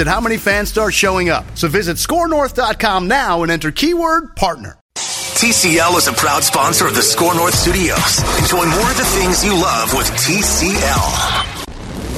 at 0.00 0.06
how 0.06 0.20
many 0.20 0.36
fans 0.36 0.68
start 0.68 0.94
showing 0.94 1.28
up. 1.28 1.44
So 1.54 1.68
visit 1.68 1.96
scorenorth.com 1.96 3.08
now 3.08 3.42
and 3.42 3.50
enter 3.52 3.70
keyword 3.70 4.36
partner. 4.36 4.78
TCL 4.96 5.98
is 5.98 6.08
a 6.08 6.14
proud 6.14 6.42
sponsor 6.42 6.86
of 6.86 6.94
the 6.94 7.02
Score 7.02 7.34
North 7.34 7.54
Studios. 7.54 8.20
Enjoy 8.40 8.64
more 8.64 8.90
of 8.90 8.96
the 8.96 9.04
things 9.04 9.44
you 9.44 9.52
love 9.52 9.92
with 9.92 10.06
TCL. 10.06 11.66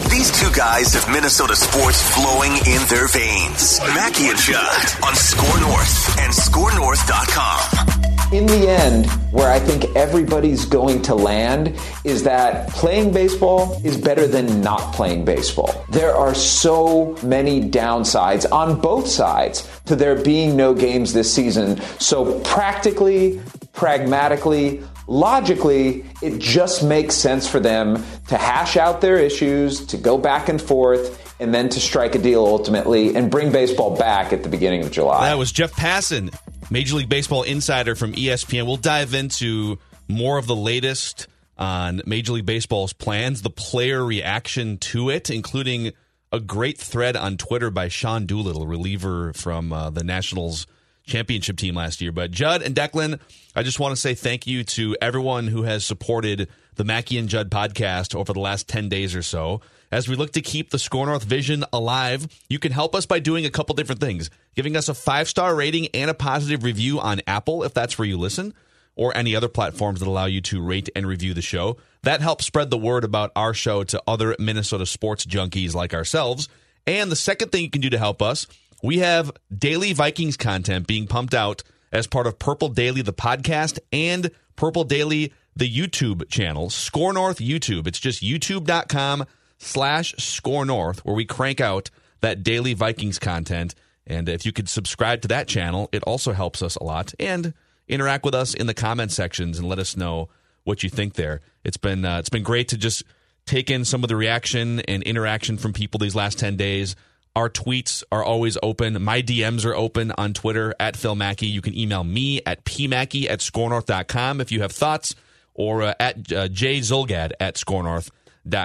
These 0.08 0.30
two 0.41 0.50
guys 0.55 0.94
have 0.94 1.11
Minnesota 1.12 1.56
sports 1.56 2.00
flowing 2.14 2.52
in 2.52 2.86
their 2.89 3.08
veins. 3.08 3.80
Mackey 3.95 4.28
and 4.28 4.39
Judd 4.39 5.05
on 5.05 5.14
Score 5.17 5.61
North 5.61 6.19
and 6.20 6.33
ScoreNorth.com 6.33 8.17
in 8.32 8.46
the 8.46 8.68
end, 8.68 9.06
where 9.32 9.50
I 9.50 9.58
think 9.58 9.96
everybody's 9.96 10.66
going 10.66 11.00
to 11.02 11.14
land 11.14 11.74
is 12.04 12.24
that 12.24 12.68
playing 12.70 13.12
baseball 13.12 13.80
is 13.84 13.96
better 13.96 14.26
than 14.26 14.60
not 14.60 14.92
playing 14.92 15.24
baseball. 15.24 15.84
There 15.88 16.14
are 16.14 16.34
so 16.34 17.16
many 17.22 17.62
downsides 17.62 18.50
on 18.52 18.80
both 18.80 19.08
sides 19.08 19.68
to 19.86 19.96
there 19.96 20.14
being 20.14 20.56
no 20.56 20.74
games 20.74 21.14
this 21.14 21.32
season. 21.34 21.80
So, 21.98 22.40
practically, 22.40 23.40
pragmatically, 23.72 24.82
logically, 25.06 26.04
it 26.20 26.38
just 26.38 26.84
makes 26.84 27.14
sense 27.14 27.48
for 27.48 27.60
them 27.60 28.04
to 28.28 28.36
hash 28.36 28.76
out 28.76 29.00
their 29.00 29.16
issues, 29.16 29.86
to 29.86 29.96
go 29.96 30.18
back 30.18 30.50
and 30.50 30.60
forth, 30.60 31.34
and 31.40 31.54
then 31.54 31.70
to 31.70 31.80
strike 31.80 32.14
a 32.14 32.18
deal 32.18 32.44
ultimately 32.44 33.14
and 33.16 33.30
bring 33.30 33.50
baseball 33.52 33.96
back 33.96 34.34
at 34.34 34.42
the 34.42 34.48
beginning 34.50 34.82
of 34.82 34.90
July. 34.90 35.30
That 35.30 35.38
was 35.38 35.50
Jeff 35.50 35.72
Passan 35.72 36.34
Major 36.70 36.97
League 36.97 37.08
Baseball 37.08 37.42
insider 37.44 37.94
from 37.94 38.12
ESPN. 38.12 38.66
We'll 38.66 38.77
dive 38.77 39.14
into 39.14 39.78
more 40.06 40.38
of 40.38 40.47
the 40.47 40.56
latest 40.56 41.27
on 41.56 42.02
Major 42.06 42.33
League 42.33 42.47
Baseball's 42.47 42.92
plans, 42.92 43.42
the 43.42 43.50
player 43.50 44.05
reaction 44.05 44.78
to 44.78 45.11
it, 45.11 45.30
including 45.30 45.92
a 46.30 46.41
great 46.41 46.78
thread 46.78 47.16
on 47.16 47.36
Twitter 47.36 47.70
by 47.70 47.89
Sean 47.89 48.27
Doolittle, 48.27 48.66
reliever 48.66 49.33
from 49.33 49.72
uh, 49.72 49.91
the 49.91 50.05
Nationals 50.05 50.66
championship 51.06 51.56
team 51.56 51.74
last 51.74 52.00
year. 52.00 52.12
But 52.12 52.30
Judd 52.30 52.62
and 52.62 52.74
Declan, 52.74 53.19
I 53.56 53.62
just 53.62 53.80
want 53.80 53.94
to 53.94 54.00
say 54.00 54.14
thank 54.14 54.46
you 54.46 54.62
to 54.64 54.94
everyone 55.00 55.46
who 55.48 55.62
has 55.62 55.84
supported 55.84 56.48
the 56.78 56.84
Mackey 56.84 57.18
and 57.18 57.28
Judd 57.28 57.50
podcast 57.50 58.14
over 58.14 58.32
the 58.32 58.40
last 58.40 58.68
10 58.68 58.88
days 58.88 59.14
or 59.14 59.22
so. 59.22 59.60
As 59.90 60.08
we 60.08 60.16
look 60.16 60.32
to 60.32 60.40
keep 60.40 60.70
the 60.70 60.78
Score 60.78 61.06
North 61.06 61.24
vision 61.24 61.64
alive, 61.72 62.28
you 62.48 62.58
can 62.58 62.72
help 62.72 62.94
us 62.94 63.05
by 63.05 63.18
doing 63.18 63.44
a 63.44 63.50
couple 63.50 63.74
different 63.74 64.00
things. 64.00 64.30
Giving 64.55 64.77
us 64.77 64.88
a 64.88 64.94
five 64.94 65.28
star 65.28 65.55
rating 65.55 65.88
and 65.88 66.11
a 66.11 66.14
positive 66.14 66.62
review 66.62 67.00
on 67.00 67.20
Apple, 67.27 67.64
if 67.64 67.74
that's 67.74 67.98
where 67.98 68.06
you 68.06 68.17
listen, 68.17 68.55
or 68.94 69.17
any 69.17 69.34
other 69.34 69.48
platforms 69.48 70.00
that 70.00 70.08
allow 70.08 70.27
you 70.27 70.40
to 70.42 70.62
rate 70.62 70.88
and 70.94 71.06
review 71.06 71.34
the 71.34 71.42
show. 71.42 71.77
That 72.02 72.20
helps 72.20 72.46
spread 72.46 72.70
the 72.70 72.78
word 72.78 73.05
about 73.05 73.33
our 73.34 73.55
show 73.55 73.83
to 73.84 74.02
other 74.06 74.36
Minnesota 74.38 74.86
sports 74.86 75.27
junkies 75.27 75.74
like 75.74 75.94
ourselves. 75.94 76.48
And 76.86 77.11
the 77.11 77.17
second 77.17 77.50
thing 77.50 77.62
you 77.62 77.70
can 77.70 77.80
do 77.80 77.90
to 77.90 77.98
help 77.98 78.22
us, 78.22 78.46
we 78.83 78.98
have 78.98 79.33
daily 79.56 79.92
Vikings 79.92 80.36
content 80.36 80.86
being 80.86 81.06
pumped 81.06 81.34
out 81.34 81.62
as 81.92 82.06
part 82.06 82.27
of 82.27 82.38
Purple 82.38 82.68
Daily, 82.68 83.02
the 83.02 83.12
podcast, 83.12 83.78
and 83.92 84.30
Purple 84.56 84.84
Daily, 84.84 85.33
the 85.58 85.70
YouTube 85.70 86.29
channel, 86.29 86.70
Score 86.70 87.13
North 87.13 87.39
YouTube. 87.39 87.86
It's 87.86 87.98
just 87.98 88.23
youtube.com 88.23 89.27
slash 89.58 90.14
score 90.17 90.64
north, 90.64 91.05
where 91.05 91.17
we 91.17 91.24
crank 91.24 91.61
out 91.61 91.91
that 92.20 92.42
daily 92.42 92.74
Vikings 92.74 93.19
content. 93.19 93.74
And 94.07 94.29
if 94.29 94.47
you 94.47 94.52
could 94.52 94.68
subscribe 94.68 95.20
to 95.23 95.29
that 95.29 95.48
channel, 95.48 95.89
it 95.92 96.02
also 96.05 96.33
helps 96.33 96.63
us 96.63 96.77
a 96.77 96.85
lot. 96.85 97.13
And 97.18 97.52
interact 97.89 98.24
with 98.24 98.35
us 98.35 98.55
in 98.55 98.67
the 98.67 98.74
comment 98.74 99.11
sections 99.11 99.58
and 99.58 99.68
let 99.68 99.79
us 99.79 99.97
know 99.97 100.29
what 100.64 100.83
you 100.83 100.91
think 100.91 101.14
there. 101.14 101.41
It's 101.64 101.77
been 101.77 102.05
uh, 102.05 102.18
it's 102.18 102.29
been 102.29 102.42
great 102.42 102.68
to 102.68 102.77
just 102.77 103.02
take 103.47 103.70
in 103.70 103.85
some 103.85 104.05
of 104.05 104.08
the 104.08 104.17
reaction 104.17 104.80
and 104.80 105.02
interaction 105.02 105.57
from 105.57 105.73
people 105.73 105.98
these 105.98 106.14
last 106.14 106.39
10 106.39 106.57
days. 106.57 106.95
Our 107.35 107.48
tweets 107.48 108.02
are 108.13 108.23
always 108.23 108.58
open. 108.63 109.02
My 109.02 109.23
DMs 109.23 109.64
are 109.64 109.74
open 109.74 110.13
on 110.18 110.35
Twitter 110.35 110.74
at 110.79 110.97
Phil 110.97 111.14
Mackey. 111.14 111.47
You 111.47 111.63
can 111.63 111.77
email 111.77 112.05
me 112.05 112.42
at 112.45 112.64
pmackey 112.64 113.29
at 113.30 113.41
scorenorth.com 113.41 114.41
if 114.41 114.52
you 114.52 114.61
have 114.63 114.73
thoughts 114.73 115.14
or 115.58 115.83
uh, 115.83 115.95
at 116.01 116.17
uh, 116.33 116.48
jzulgad 116.48 117.33
at 117.39 117.57
scorenorth.com 117.57 118.13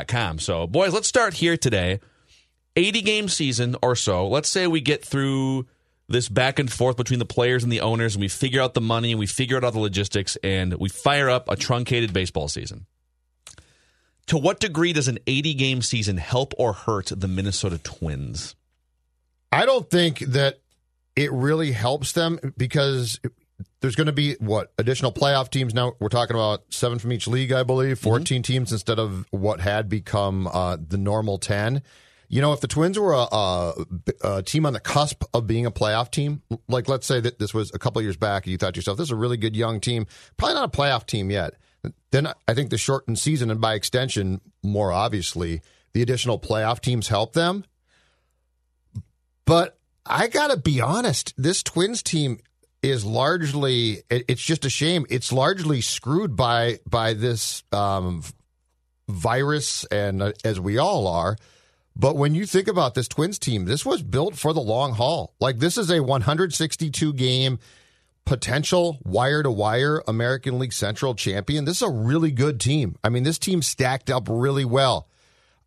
com. 0.07 0.39
So, 0.39 0.67
boys, 0.67 0.93
let's 0.93 1.07
start 1.07 1.33
here 1.33 1.57
today. 1.57 1.99
80 2.75 3.01
game 3.01 3.29
season 3.29 3.75
or 3.81 3.95
so. 3.95 4.27
Let's 4.27 4.49
say 4.49 4.67
we 4.67 4.81
get 4.81 5.05
through 5.05 5.67
this 6.07 6.27
back 6.27 6.59
and 6.59 6.71
forth 6.71 6.97
between 6.97 7.19
the 7.19 7.25
players 7.25 7.63
and 7.63 7.71
the 7.71 7.81
owners, 7.81 8.15
and 8.15 8.21
we 8.21 8.27
figure 8.27 8.61
out 8.61 8.73
the 8.73 8.81
money 8.81 9.11
and 9.11 9.19
we 9.19 9.27
figure 9.27 9.57
out 9.57 9.63
all 9.63 9.71
the 9.71 9.79
logistics, 9.79 10.37
and 10.43 10.73
we 10.75 10.89
fire 10.89 11.29
up 11.29 11.49
a 11.49 11.55
truncated 11.55 12.13
baseball 12.13 12.47
season. 12.47 12.85
To 14.27 14.37
what 14.37 14.59
degree 14.59 14.93
does 14.93 15.07
an 15.07 15.19
80 15.27 15.53
game 15.53 15.81
season 15.81 16.17
help 16.17 16.53
or 16.57 16.73
hurt 16.73 17.11
the 17.15 17.27
Minnesota 17.27 17.77
Twins? 17.77 18.55
I 19.51 19.65
don't 19.65 19.89
think 19.89 20.19
that 20.19 20.59
it 21.15 21.31
really 21.31 21.73
helps 21.73 22.13
them 22.13 22.39
because 22.57 23.19
there's 23.83 23.97
going 23.97 24.07
to 24.07 24.13
be 24.13 24.35
what 24.39 24.71
additional 24.77 25.11
playoff 25.11 25.49
teams 25.49 25.73
now 25.73 25.91
we're 25.99 26.07
talking 26.07 26.37
about 26.37 26.63
seven 26.69 26.97
from 26.97 27.11
each 27.11 27.27
league 27.27 27.51
i 27.51 27.63
believe 27.63 27.97
mm-hmm. 27.97 28.09
14 28.09 28.37
mm-hmm. 28.37 28.53
teams 28.53 28.71
instead 28.71 28.97
of 28.97 29.27
what 29.29 29.59
had 29.59 29.89
become 29.89 30.47
uh, 30.47 30.77
the 30.87 30.97
normal 30.97 31.37
10 31.37 31.83
you 32.29 32.41
know 32.41 32.53
if 32.53 32.61
the 32.61 32.67
twins 32.67 32.97
were 32.97 33.11
a, 33.11 33.27
a, 33.31 33.73
a, 34.23 34.41
team 34.41 34.65
on 34.65 34.71
the 34.71 34.79
cusp 34.79 35.23
of 35.33 35.45
being 35.45 35.65
a 35.65 35.71
playoff 35.71 36.09
team 36.09 36.41
like 36.69 36.87
let's 36.87 37.05
say 37.05 37.19
that 37.19 37.39
this 37.39 37.53
was 37.53 37.71
a 37.73 37.79
couple 37.79 38.01
years 38.01 38.17
back 38.17 38.45
and 38.45 38.51
you 38.53 38.57
thought 38.57 38.73
to 38.73 38.77
yourself 38.77 38.97
this 38.97 39.07
is 39.07 39.11
a 39.11 39.17
really 39.17 39.37
good 39.37 39.55
young 39.55 39.81
team 39.81 40.07
probably 40.37 40.55
not 40.55 40.73
a 40.73 40.77
playoff 40.77 41.05
team 41.05 41.29
yet 41.29 41.55
then 42.11 42.27
i 42.47 42.53
think 42.53 42.69
the 42.69 42.77
shortened 42.77 43.19
season 43.19 43.51
and 43.51 43.59
by 43.59 43.73
extension 43.73 44.39
more 44.63 44.93
obviously 44.93 45.61
the 45.91 46.01
additional 46.01 46.39
playoff 46.39 46.79
teams 46.79 47.09
help 47.09 47.33
them 47.33 47.65
but 49.45 49.77
I 50.05 50.27
gotta 50.27 50.57
be 50.57 50.81
honest, 50.81 51.33
this 51.37 51.63
Twins 51.63 52.03
team 52.03 52.39
is 52.83 53.05
largely 53.05 54.03
it's 54.09 54.43
just 54.43 54.65
a 54.65 54.69
shame. 54.69 55.05
It's 55.09 55.31
largely 55.31 55.81
screwed 55.81 56.35
by 56.35 56.79
by 56.87 57.13
this 57.13 57.63
um, 57.71 58.23
virus 59.07 59.85
and 59.85 60.21
uh, 60.21 60.33
as 60.43 60.59
we 60.59 60.77
all 60.77 61.07
are. 61.07 61.37
But 61.95 62.17
when 62.17 62.35
you 62.35 62.45
think 62.45 62.67
about 62.67 62.93
this 62.93 63.07
twins 63.07 63.39
team 63.39 63.65
this 63.65 63.85
was 63.85 64.03
built 64.03 64.35
for 64.35 64.53
the 64.53 64.61
long 64.61 64.93
haul. 64.93 65.33
Like 65.39 65.59
this 65.59 65.77
is 65.77 65.89
a 65.89 66.03
162 66.03 67.13
game 67.13 67.59
potential 68.25 68.99
wire 69.03 69.43
to 69.43 69.51
wire 69.51 70.03
American 70.07 70.59
League 70.59 70.73
Central 70.73 71.15
champion. 71.15 71.65
This 71.65 71.77
is 71.77 71.83
a 71.83 71.89
really 71.89 72.31
good 72.31 72.59
team. 72.59 72.97
I 73.01 73.09
mean 73.09 73.23
this 73.23 73.39
team 73.39 73.61
stacked 73.61 74.09
up 74.09 74.27
really 74.29 74.65
well. 74.65 75.07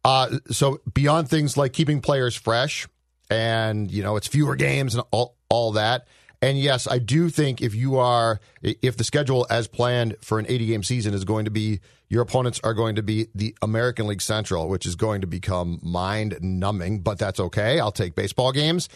Uh, 0.05 0.39
so 0.51 0.81
beyond 0.93 1.29
things 1.31 1.57
like 1.57 1.73
keeping 1.73 2.01
players 2.01 2.37
fresh 2.37 2.87
and 3.31 3.91
you 3.91 4.03
know 4.03 4.17
it's 4.17 4.27
fewer 4.27 4.55
games 4.55 4.95
and 4.95 5.03
all, 5.11 5.35
all 5.49 5.73
that 5.73 6.07
and 6.43 6.59
yes, 6.59 6.87
I 6.87 6.99
do 6.99 7.31
think 7.31 7.63
if 7.63 7.75
you 7.75 7.97
are, 7.97 8.41
if 8.63 8.97
the 8.97 9.05
schedule 9.05 9.47
as 9.49 9.67
planned 9.67 10.17
for 10.21 10.39
an 10.39 10.47
80 10.49 10.67
game 10.67 10.83
season 10.83 11.15
is 11.15 11.25
going 11.25 11.47
to 11.47 11.51
be, 11.51 11.81
your 12.09 12.23
opponents 12.23 12.61
are 12.63 12.75
going 12.75 12.97
to 12.97 13.03
be 13.03 13.29
the 13.35 13.57
American 13.63 14.07
League 14.07 14.23
Central, 14.23 14.69
which 14.69 14.87
is 14.87 14.95
going 14.95 15.23
to 15.23 15.27
become 15.27 15.81
mind 15.83 16.39
numbing, 16.41 17.01
but 17.01 17.19
that's 17.19 17.41
okay. 17.41 17.81
I'll 17.81 17.93
take 17.93 18.15
baseball 18.15 18.53
games. 18.53 18.89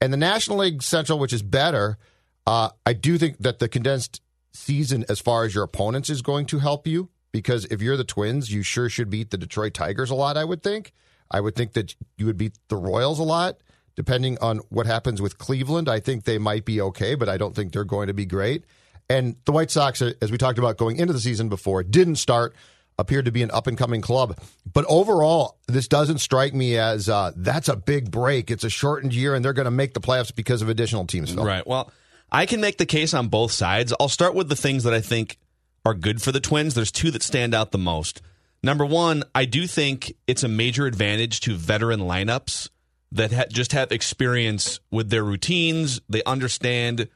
And 0.00 0.12
the 0.12 0.16
National 0.16 0.58
League 0.58 0.82
Central, 0.82 1.18
which 1.18 1.32
is 1.32 1.42
better, 1.42 1.98
uh, 2.46 2.70
I 2.86 2.94
do 2.94 3.18
think 3.18 3.38
that 3.38 3.58
the 3.58 3.68
condensed 3.68 4.22
season, 4.52 5.04
as 5.08 5.20
far 5.20 5.44
as 5.44 5.54
your 5.54 5.64
opponents, 5.64 6.08
is 6.08 6.22
going 6.22 6.46
to 6.46 6.58
help 6.58 6.86
you 6.86 7.10
because 7.32 7.66
if 7.66 7.82
you're 7.82 7.98
the 7.98 8.04
Twins, 8.04 8.50
you 8.50 8.62
sure 8.62 8.88
should 8.88 9.10
beat 9.10 9.30
the 9.30 9.38
Detroit 9.38 9.74
Tigers 9.74 10.10
a 10.10 10.14
lot, 10.14 10.36
I 10.36 10.44
would 10.44 10.62
think. 10.62 10.92
I 11.30 11.40
would 11.40 11.54
think 11.54 11.74
that 11.74 11.94
you 12.16 12.26
would 12.26 12.38
beat 12.38 12.58
the 12.68 12.76
Royals 12.76 13.18
a 13.18 13.24
lot 13.24 13.60
depending 14.00 14.38
on 14.40 14.60
what 14.70 14.86
happens 14.86 15.20
with 15.20 15.36
Cleveland, 15.36 15.86
I 15.86 16.00
think 16.00 16.24
they 16.24 16.38
might 16.38 16.64
be 16.64 16.80
okay, 16.80 17.14
but 17.16 17.28
I 17.28 17.36
don't 17.36 17.54
think 17.54 17.74
they're 17.74 17.84
going 17.84 18.06
to 18.06 18.14
be 18.14 18.24
great. 18.24 18.64
And 19.10 19.36
the 19.44 19.52
White 19.52 19.70
Sox, 19.70 20.00
uh, 20.00 20.12
as 20.22 20.32
we 20.32 20.38
talked 20.38 20.58
about 20.58 20.78
going 20.78 20.96
into 20.96 21.12
the 21.12 21.20
season 21.20 21.50
before, 21.50 21.82
didn't 21.82 22.16
start, 22.16 22.56
appeared 22.98 23.26
to 23.26 23.30
be 23.30 23.42
an 23.42 23.50
up 23.50 23.66
and 23.66 23.76
coming 23.76 24.00
club. 24.00 24.38
But 24.72 24.86
overall, 24.88 25.58
this 25.68 25.86
doesn't 25.86 26.16
strike 26.16 26.54
me 26.54 26.78
as 26.78 27.10
uh, 27.10 27.32
that's 27.36 27.68
a 27.68 27.76
big 27.76 28.10
break. 28.10 28.50
It's 28.50 28.64
a 28.64 28.70
shortened 28.70 29.12
year, 29.14 29.34
and 29.34 29.44
they're 29.44 29.52
going 29.52 29.66
to 29.66 29.70
make 29.70 29.92
the 29.92 30.00
playoffs 30.00 30.34
because 30.34 30.62
of 30.62 30.70
additional 30.70 31.06
teams. 31.06 31.34
Phil. 31.34 31.44
Right. 31.44 31.66
Well, 31.66 31.92
I 32.32 32.46
can 32.46 32.62
make 32.62 32.78
the 32.78 32.86
case 32.86 33.12
on 33.12 33.28
both 33.28 33.52
sides. 33.52 33.92
I'll 34.00 34.08
start 34.08 34.34
with 34.34 34.48
the 34.48 34.56
things 34.56 34.84
that 34.84 34.94
I 34.94 35.02
think 35.02 35.36
are 35.84 35.92
good 35.92 36.22
for 36.22 36.32
the 36.32 36.40
Twins. 36.40 36.72
There's 36.72 36.90
two 36.90 37.10
that 37.10 37.22
stand 37.22 37.52
out 37.54 37.70
the 37.70 37.76
most. 37.76 38.22
Number 38.62 38.86
one, 38.86 39.24
I 39.34 39.44
do 39.44 39.66
think 39.66 40.14
it's 40.26 40.42
a 40.42 40.48
major 40.48 40.86
advantage 40.86 41.40
to 41.40 41.54
veteran 41.54 42.00
lineups 42.00 42.70
that 43.12 43.32
ha- 43.32 43.44
just 43.50 43.72
have 43.72 43.92
experience 43.92 44.80
with 44.90 45.10
their 45.10 45.24
routines. 45.24 46.00
They 46.08 46.22
understand 46.24 47.08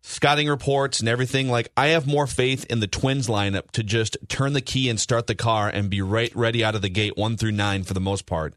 scouting 0.00 0.48
reports 0.48 1.00
and 1.00 1.08
everything. 1.08 1.48
Like, 1.48 1.70
I 1.76 1.88
have 1.88 2.06
more 2.06 2.26
faith 2.26 2.64
in 2.70 2.80
the 2.80 2.86
Twins 2.86 3.26
lineup 3.26 3.70
to 3.72 3.82
just 3.82 4.16
turn 4.28 4.52
the 4.52 4.60
key 4.60 4.88
and 4.88 5.00
start 5.00 5.26
the 5.26 5.34
car 5.34 5.68
and 5.68 5.90
be 5.90 6.02
right 6.02 6.34
ready 6.34 6.64
out 6.64 6.74
of 6.74 6.82
the 6.82 6.88
gate, 6.88 7.16
one 7.16 7.36
through 7.36 7.52
nine 7.52 7.84
for 7.84 7.94
the 7.94 8.00
most 8.00 8.26
part, 8.26 8.54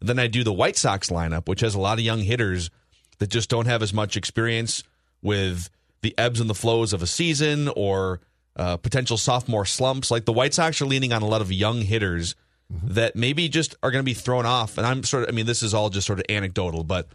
than 0.00 0.18
I 0.18 0.26
do 0.26 0.44
the 0.44 0.52
White 0.52 0.76
Sox 0.76 1.10
lineup, 1.10 1.48
which 1.48 1.60
has 1.60 1.74
a 1.74 1.80
lot 1.80 1.98
of 1.98 2.04
young 2.04 2.20
hitters 2.20 2.70
that 3.18 3.30
just 3.30 3.50
don't 3.50 3.66
have 3.66 3.82
as 3.82 3.92
much 3.92 4.16
experience 4.16 4.82
with 5.22 5.70
the 6.02 6.14
ebbs 6.18 6.40
and 6.40 6.48
the 6.48 6.54
flows 6.54 6.92
of 6.92 7.02
a 7.02 7.06
season 7.06 7.68
or 7.76 8.20
uh, 8.56 8.76
potential 8.78 9.16
sophomore 9.16 9.66
slumps. 9.66 10.10
Like 10.10 10.24
the 10.24 10.32
White 10.32 10.54
Sox 10.54 10.80
are 10.80 10.86
leaning 10.86 11.12
on 11.12 11.22
a 11.22 11.26
lot 11.26 11.42
of 11.42 11.52
young 11.52 11.82
hitters 11.82 12.34
Mm-hmm. 12.72 12.94
that 12.94 13.16
maybe 13.16 13.48
just 13.48 13.74
are 13.82 13.90
going 13.90 13.98
to 13.98 14.04
be 14.08 14.14
thrown 14.14 14.46
off. 14.46 14.78
And 14.78 14.86
I'm 14.86 15.02
sort 15.02 15.24
of, 15.24 15.28
I 15.28 15.32
mean, 15.32 15.46
this 15.46 15.62
is 15.64 15.74
all 15.74 15.90
just 15.90 16.06
sort 16.06 16.20
of 16.20 16.26
anecdotal, 16.28 16.84
but 16.84 17.08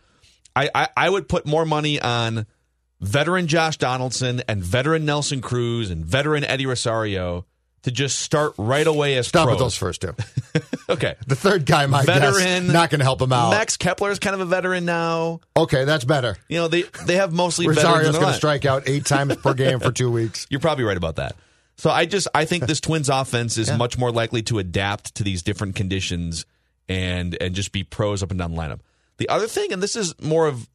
I, 0.53 0.69
I, 0.75 0.89
I 0.97 1.09
would 1.09 1.29
put 1.29 1.45
more 1.45 1.65
money 1.65 1.97
on 2.01 2.45
veteran 2.99 3.47
Josh 3.47 3.77
Donaldson 3.77 4.43
and 4.49 4.61
veteran 4.61 5.05
Nelson 5.05 5.39
Cruz 5.39 5.91
and 5.91 6.05
veteran 6.05 6.43
Eddie 6.43 6.65
Rosario 6.65 7.45
to 7.83 7.91
just 7.91 8.19
start 8.19 8.53
right 8.57 8.85
away 8.85 9.15
as 9.15 9.27
Stop 9.27 9.45
pros. 9.45 9.53
with 9.55 9.59
those 9.59 9.77
first 9.77 10.01
two. 10.01 10.13
Okay. 10.87 11.15
The 11.25 11.35
third 11.35 11.65
guy, 11.65 11.87
my 11.87 12.03
Veteran, 12.03 12.65
guess, 12.65 12.73
not 12.73 12.91
going 12.91 12.99
to 12.99 13.05
help 13.05 13.19
him 13.19 13.33
out. 13.33 13.49
Max 13.49 13.75
Kepler 13.75 14.11
is 14.11 14.19
kind 14.19 14.35
of 14.35 14.41
a 14.41 14.45
veteran 14.45 14.85
now. 14.85 15.39
okay, 15.57 15.83
that's 15.83 16.03
better. 16.05 16.37
You 16.47 16.57
know, 16.57 16.67
they 16.67 16.83
they 17.05 17.15
have 17.15 17.33
mostly. 17.33 17.67
Rosario's 17.67 18.13
in 18.13 18.21
going 18.21 18.27
to 18.27 18.37
strike 18.37 18.65
out 18.65 18.87
eight 18.87 19.03
times 19.03 19.35
per 19.37 19.55
game 19.55 19.79
for 19.79 19.91
two 19.91 20.11
weeks. 20.11 20.45
You're 20.51 20.59
probably 20.59 20.83
right 20.83 20.95
about 20.95 21.15
that. 21.15 21.35
So 21.77 21.89
I 21.89 22.05
just 22.05 22.27
I 22.33 22.45
think 22.45 22.65
this 22.67 22.79
Twins 22.87 23.09
offense 23.09 23.57
is 23.57 23.67
Yeah. 23.69 23.77
much 23.77 23.97
more 23.97 24.11
likely 24.11 24.41
to 24.43 24.59
adapt 24.59 25.15
to 25.15 25.23
these 25.23 25.43
different 25.43 25.75
conditions 25.75 26.45
and 26.87 27.35
and 27.41 27.53
just 27.55 27.71
be 27.71 27.83
pros 27.83 28.23
up 28.23 28.31
and 28.31 28.39
down 28.39 28.53
the 28.53 28.57
lineup. 28.57 28.79
The 29.17 29.29
other 29.29 29.47
thing, 29.47 29.71
and 29.73 29.81
this 29.81 29.95
is 29.95 30.13
more 30.21 30.47
of 30.47 30.69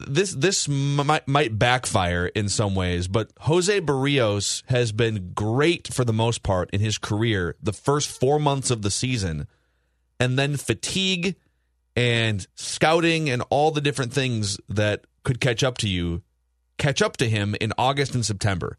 this 0.00 0.32
this 0.34 0.68
might 0.68 1.26
might 1.28 1.58
backfire 1.58 2.26
in 2.26 2.48
some 2.48 2.74
ways, 2.74 3.06
but 3.08 3.30
Jose 3.40 3.80
Berrios 3.80 4.62
has 4.66 4.90
been 4.92 5.32
great 5.34 5.92
for 5.92 6.04
the 6.04 6.12
most 6.12 6.42
part 6.42 6.70
in 6.70 6.80
his 6.80 6.98
career 6.98 7.54
the 7.62 7.72
first 7.72 8.08
four 8.10 8.40
months 8.40 8.70
of 8.70 8.82
the 8.82 8.90
season, 8.90 9.46
and 10.18 10.38
then 10.38 10.56
fatigue 10.56 11.36
and 11.94 12.46
scouting 12.56 13.30
and 13.30 13.42
all 13.48 13.70
the 13.70 13.80
different 13.80 14.12
things 14.12 14.58
that 14.68 15.04
could 15.22 15.40
catch 15.40 15.62
up 15.62 15.78
to 15.78 15.88
you 15.88 16.22
catch 16.78 17.00
up 17.00 17.16
to 17.16 17.28
him 17.28 17.54
in 17.60 17.72
August 17.78 18.14
and 18.14 18.24
September. 18.26 18.76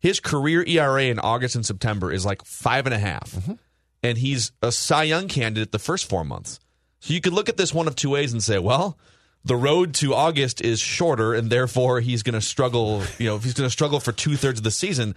His 0.00 0.20
career 0.20 0.64
ERA 0.66 1.04
in 1.04 1.18
August 1.18 1.54
and 1.54 1.66
September 1.66 2.12
is 2.12 2.24
like 2.24 2.44
five 2.44 2.86
and 2.86 2.94
a 2.94 2.98
half. 2.98 3.32
Mm-hmm. 3.32 3.54
and 4.02 4.18
he's 4.18 4.52
a 4.62 4.70
Cy 4.70 5.04
Young 5.04 5.28
candidate 5.28 5.72
the 5.72 5.78
first 5.78 6.08
four 6.08 6.24
months. 6.24 6.60
So 7.00 7.14
you 7.14 7.20
could 7.20 7.32
look 7.32 7.48
at 7.48 7.56
this 7.56 7.72
one 7.74 7.88
of 7.88 7.96
two 7.96 8.10
ways 8.10 8.32
and 8.32 8.42
say, 8.42 8.58
well, 8.58 8.98
the 9.44 9.56
road 9.56 9.94
to 9.94 10.14
August 10.14 10.60
is 10.60 10.80
shorter, 10.80 11.32
and 11.34 11.48
therefore 11.48 12.00
he's 12.00 12.22
going 12.22 12.34
to 12.34 12.40
struggle. 12.40 13.02
You 13.18 13.26
know, 13.26 13.36
if 13.36 13.44
he's 13.44 13.54
going 13.54 13.66
to 13.66 13.72
struggle 13.72 14.00
for 14.00 14.12
two 14.12 14.36
thirds 14.36 14.60
of 14.60 14.64
the 14.64 14.70
season. 14.70 15.14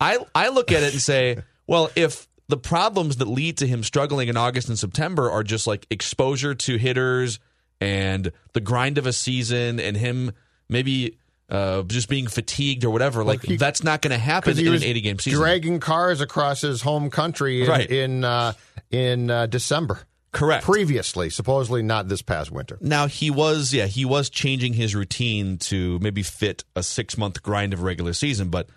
I 0.00 0.18
I 0.34 0.48
look 0.48 0.72
at 0.72 0.82
it 0.82 0.92
and 0.92 1.02
say, 1.02 1.38
well, 1.66 1.90
if 1.94 2.26
the 2.48 2.56
problems 2.56 3.16
that 3.16 3.28
lead 3.28 3.58
to 3.58 3.66
him 3.66 3.82
struggling 3.82 4.28
in 4.28 4.36
August 4.38 4.68
and 4.68 4.78
September 4.78 5.30
are 5.30 5.42
just 5.42 5.66
like 5.66 5.86
exposure 5.90 6.54
to 6.54 6.76
hitters 6.76 7.38
and 7.80 8.32
the 8.54 8.60
grind 8.60 8.96
of 8.96 9.06
a 9.06 9.12
season, 9.12 9.78
and 9.78 9.96
him 9.96 10.32
maybe 10.68 11.18
uh, 11.48 11.82
just 11.82 12.08
being 12.08 12.26
fatigued 12.26 12.84
or 12.84 12.90
whatever, 12.90 13.24
like 13.24 13.42
he- 13.42 13.56
that's 13.56 13.82
not 13.82 14.02
going 14.02 14.12
to 14.12 14.18
happen 14.18 14.58
in 14.58 14.66
an 14.74 14.82
eighty 14.82 15.00
game 15.00 15.18
season. 15.18 15.40
dragging 15.40 15.80
cars 15.80 16.20
across 16.20 16.60
his 16.60 16.82
home 16.82 17.10
country 17.10 17.62
in 17.62 17.68
Right. 17.68 17.90
in, 17.90 18.24
uh, 18.24 18.52
in 18.90 19.30
uh, 19.30 19.46
December. 19.46 20.00
Correct. 20.30 20.62
Previously, 20.64 21.30
supposedly 21.30 21.82
not 21.82 22.08
this 22.08 22.20
past 22.20 22.50
winter. 22.50 22.76
Now 22.82 23.06
he 23.06 23.30
was, 23.30 23.72
yeah, 23.72 23.86
he 23.86 24.04
was 24.04 24.28
changing 24.28 24.74
his 24.74 24.94
routine 24.94 25.56
to 25.58 25.98
maybe 26.00 26.22
fit 26.22 26.64
a 26.76 26.82
six 26.82 27.16
month 27.16 27.42
grind 27.42 27.72
of 27.72 27.82
regular 27.82 28.12
season. 28.12 28.50
But 28.50 28.68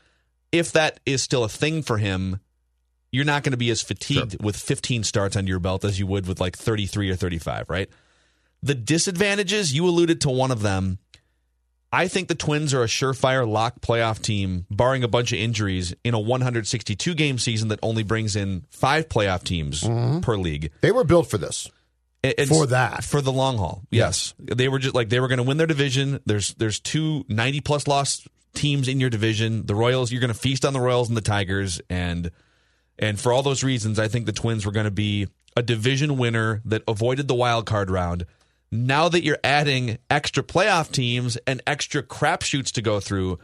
if 0.54 0.72
that 0.72 1.02
is 1.06 1.22
still 1.22 1.44
a 1.44 1.50
thing 1.50 1.82
for 1.84 1.98
him, 1.98 2.40
you're 3.12 3.26
not 3.26 3.44
going 3.44 3.52
to 3.52 3.58
be 3.58 3.70
as 3.70 3.82
fatigued 3.82 4.42
with 4.42 4.56
15 4.56 5.04
starts 5.04 5.36
under 5.36 5.50
your 5.50 5.60
belt 5.60 5.84
as 5.84 6.00
you 6.00 6.08
would 6.08 6.26
with 6.26 6.40
like 6.40 6.56
33 6.58 7.10
or 7.12 7.16
35, 7.18 7.70
right? 7.70 7.90
The 8.64 8.74
disadvantages, 8.76 9.74
you 9.74 9.86
alluded 9.86 10.22
to 10.22 10.30
one 10.30 10.52
of 10.52 10.62
them. 10.62 11.00
I 11.92 12.08
think 12.08 12.28
the 12.28 12.36
Twins 12.36 12.74
are 12.74 12.84
a 12.84 12.88
surefire 12.88 13.48
lock 13.48 13.82
playoff 13.82 14.22
team, 14.22 14.66
barring 14.72 15.04
a 15.04 15.08
bunch 15.08 15.34
of 15.34 15.40
injuries, 15.40 15.94
in 16.04 16.14
a 16.14 16.20
162 16.20 17.14
game 17.16 17.38
season 17.38 17.68
that 17.70 17.80
only 17.84 18.04
brings 18.04 18.36
in 18.36 18.66
five 18.70 19.10
playoff 19.10 19.44
teams 19.44 19.82
mm-hmm. 19.82 20.22
per 20.22 20.38
league. 20.38 20.72
They 20.82 20.92
were 20.92 21.04
built 21.04 21.30
for 21.30 21.38
this. 21.38 21.70
And- 22.24 22.48
For 22.48 22.68
that. 22.68 23.04
for 23.04 23.20
the 23.20 23.32
long 23.32 23.58
haul 23.58 23.82
yes, 23.90 24.36
they 24.38 24.70
were 24.70 24.78
just 24.78 24.94
like 24.94 25.10
they 25.10 25.20
were 25.20 25.28
going 25.28 25.38
to 25.38 25.44
win 25.44 25.58
their 25.58 25.66
division. 25.66 26.20
There's 26.28 26.54
there's 26.54 26.80
two 26.80 27.26
90 27.30 27.62
plus 27.62 27.88
lost 27.88 28.28
teams 28.54 28.88
in 28.88 29.00
your 29.00 29.10
division. 29.10 29.66
The 29.66 29.74
royals 29.74 30.12
you're 30.12 30.22
going 30.22 30.32
to 30.32 30.40
feast 30.40 30.64
on 30.64 30.74
the 30.74 30.80
royals 30.80 31.08
and 31.08 31.18
the 31.18 31.22
tigers. 31.22 31.82
And 31.90 32.30
and 33.00 33.20
for 33.20 33.34
all 33.34 33.44
those 33.44 33.64
reasons 33.64 34.00
i 34.00 34.08
think 34.08 34.26
the 34.26 34.32
twins 34.32 34.66
were 34.66 34.72
going 34.72 34.86
to 34.86 34.92
be 34.92 35.28
a 35.58 35.62
division 35.62 36.18
winner 36.18 36.62
that 36.64 36.84
avoided 36.88 37.28
the 37.28 37.36
wild 37.36 37.66
card 37.66 37.90
round 37.90 38.26
now 38.72 39.10
that 39.10 39.24
you're 39.24 39.40
adding 39.44 39.98
extra 40.10 40.44
playoff 40.44 40.92
teams 40.92 41.38
and 41.46 41.62
extra 41.68 42.02
crapshoots 42.02 42.72
to 42.72 42.82
go 42.82 43.00
through 43.00 43.40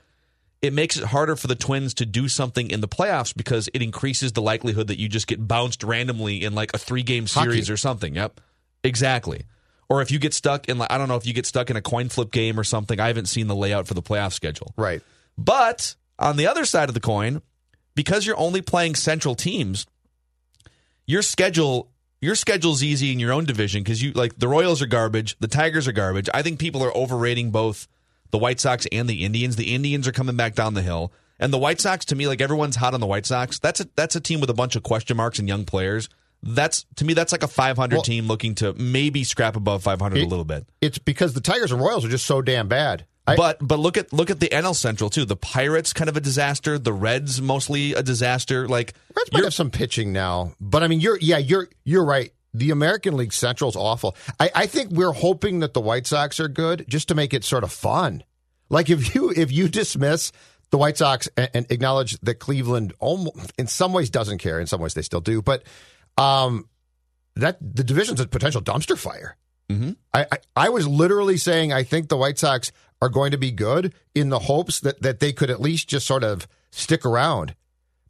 it 0.61 0.73
makes 0.73 0.97
it 0.97 1.03
harder 1.05 1.35
for 1.35 1.47
the 1.47 1.55
Twins 1.55 1.93
to 1.95 2.05
do 2.05 2.27
something 2.27 2.71
in 2.71 2.81
the 2.81 2.87
playoffs 2.87 3.35
because 3.35 3.69
it 3.73 3.81
increases 3.81 4.31
the 4.31 4.41
likelihood 4.41 4.87
that 4.87 4.99
you 4.99 5.07
just 5.07 5.27
get 5.27 5.47
bounced 5.47 5.83
randomly 5.83 6.43
in 6.43 6.55
like 6.55 6.71
a 6.73 6.77
three 6.77 7.03
game 7.03 7.27
series 7.27 7.67
Hockey. 7.67 7.73
or 7.73 7.77
something. 7.77 8.15
Yep. 8.15 8.41
Exactly. 8.83 9.43
Or 9.89 10.01
if 10.01 10.11
you 10.11 10.19
get 10.19 10.33
stuck 10.33 10.67
in 10.67 10.77
like 10.77 10.91
I 10.91 10.97
don't 10.97 11.07
know 11.07 11.15
if 11.15 11.25
you 11.25 11.33
get 11.33 11.45
stuck 11.45 11.69
in 11.69 11.75
a 11.75 11.81
coin 11.81 12.09
flip 12.09 12.31
game 12.31 12.59
or 12.59 12.63
something. 12.63 12.99
I 12.99 13.07
haven't 13.07 13.27
seen 13.27 13.47
the 13.47 13.55
layout 13.55 13.87
for 13.87 13.93
the 13.93 14.01
playoff 14.01 14.33
schedule. 14.33 14.73
Right. 14.75 15.01
But 15.37 15.95
on 16.17 16.37
the 16.37 16.47
other 16.47 16.65
side 16.65 16.89
of 16.89 16.95
the 16.95 17.01
coin, 17.01 17.41
because 17.93 18.25
you're 18.25 18.39
only 18.39 18.61
playing 18.61 18.95
central 18.95 19.35
teams, 19.35 19.85
your 21.05 21.21
schedule 21.21 21.89
your 22.21 22.35
schedule's 22.35 22.81
easy 22.83 23.11
in 23.11 23.19
your 23.19 23.31
own 23.31 23.45
division 23.45 23.83
because 23.83 24.01
you 24.01 24.11
like 24.13 24.37
the 24.39 24.47
Royals 24.47 24.81
are 24.81 24.87
garbage, 24.87 25.37
the 25.39 25.47
Tigers 25.47 25.87
are 25.87 25.91
garbage. 25.91 26.29
I 26.33 26.41
think 26.41 26.59
people 26.59 26.83
are 26.83 26.95
overrating 26.95 27.51
both 27.51 27.87
the 28.31 28.37
White 28.37 28.59
Sox 28.59 28.85
and 28.91 29.07
the 29.09 29.23
Indians. 29.23 29.55
The 29.55 29.73
Indians 29.73 30.07
are 30.07 30.11
coming 30.11 30.35
back 30.35 30.55
down 30.55 30.73
the 30.73 30.81
hill. 30.81 31.11
And 31.39 31.53
the 31.53 31.57
White 31.59 31.79
Sox, 31.79 32.03
to 32.05 32.15
me, 32.15 32.27
like 32.27 32.41
everyone's 32.41 32.75
hot 32.75 32.93
on 32.95 32.99
the 32.99 33.05
White 33.05 33.25
Sox. 33.27 33.59
That's 33.59 33.79
a 33.79 33.87
that's 33.95 34.15
a 34.15 34.19
team 34.21 34.39
with 34.41 34.49
a 34.49 34.55
bunch 34.55 34.75
of 34.75 34.83
question 34.83 35.17
marks 35.17 35.37
and 35.39 35.47
young 35.47 35.65
players. 35.65 36.09
That's 36.43 36.85
to 36.95 37.05
me, 37.05 37.13
that's 37.13 37.31
like 37.31 37.43
a 37.43 37.47
500 37.47 37.95
Well- 37.95 38.03
team 38.03 38.27
looking 38.27 38.55
to 38.55 38.73
maybe 38.73 39.23
scrap 39.23 39.55
above 39.55 39.83
500 39.83 40.19
a 40.19 40.25
little 40.25 40.45
bit. 40.45 40.67
It's 40.81 40.97
because 40.97 41.33
the 41.33 41.41
Tigers 41.41 41.71
and 41.71 41.79
Royals 41.81 42.05
are 42.05 42.09
just 42.09 42.25
so 42.25 42.41
damn 42.41 42.67
bad. 42.67 43.05
I, 43.27 43.35
but 43.35 43.57
but 43.61 43.77
look 43.79 43.97
at 43.97 44.13
look 44.13 44.29
at 44.29 44.39
the 44.39 44.47
NL 44.47 44.75
Central 44.75 45.09
too. 45.09 45.25
The 45.25 45.35
Pirates 45.35 45.93
kind 45.93 46.09
of 46.09 46.15
a 46.17 46.21
disaster. 46.21 46.79
The 46.79 46.93
Reds 46.93 47.41
mostly 47.41 47.93
a 47.93 48.01
disaster. 48.01 48.67
Like 48.67 48.93
Reds 49.15 49.31
might 49.33 49.43
have 49.43 49.53
some 49.53 49.69
pitching 49.69 50.13
now, 50.13 50.53
but 50.61 50.81
I 50.83 50.87
mean, 50.87 51.01
you're 51.01 51.17
yeah, 51.19 51.37
you're 51.37 51.67
you're 51.83 52.05
right. 52.05 52.31
The 52.53 52.71
American 52.71 53.17
League 53.17 53.33
Central 53.33 53.69
is 53.69 53.75
awful. 53.75 54.15
I, 54.39 54.49
I 54.55 54.65
think 54.67 54.91
we're 54.91 55.11
hoping 55.11 55.59
that 55.59 55.73
the 55.73 55.81
White 55.81 56.07
Sox 56.07 56.39
are 56.39 56.47
good 56.47 56.85
just 56.87 57.09
to 57.09 57.15
make 57.15 57.33
it 57.33 57.43
sort 57.43 57.63
of 57.63 57.71
fun. 57.71 58.23
Like 58.69 58.89
if 58.89 59.13
you 59.13 59.31
if 59.35 59.51
you 59.51 59.67
dismiss 59.67 60.31
the 60.71 60.77
White 60.77 60.97
Sox 60.97 61.29
and, 61.37 61.49
and 61.53 61.71
acknowledge 61.71 62.17
that 62.21 62.35
Cleveland 62.35 62.93
almost, 62.99 63.53
in 63.57 63.67
some 63.67 63.93
ways 63.93 64.09
doesn't 64.09 64.39
care, 64.39 64.59
in 64.59 64.67
some 64.67 64.81
ways 64.81 64.93
they 64.93 65.01
still 65.01 65.21
do, 65.21 65.41
but 65.41 65.63
um, 66.17 66.67
that 67.35 67.57
the 67.61 67.83
division's 67.83 68.19
a 68.19 68.27
potential 68.27 68.61
dumpster 68.61 68.97
fire. 68.97 69.37
Mhm. 69.69 69.97
I, 70.13 70.25
I 70.31 70.37
I 70.55 70.69
was 70.69 70.87
literally 70.87 71.37
saying 71.37 71.73
I 71.73 71.83
think 71.83 72.07
the 72.07 72.17
White 72.17 72.39
Sox 72.39 72.71
are 73.01 73.09
going 73.09 73.31
to 73.31 73.37
be 73.37 73.51
good 73.51 73.93
in 74.15 74.29
the 74.29 74.39
hopes 74.39 74.79
that 74.79 75.01
that 75.01 75.19
they 75.19 75.31
could 75.31 75.49
at 75.49 75.61
least 75.61 75.87
just 75.87 76.07
sort 76.07 76.23
of 76.23 76.47
stick 76.71 77.05
around 77.05 77.55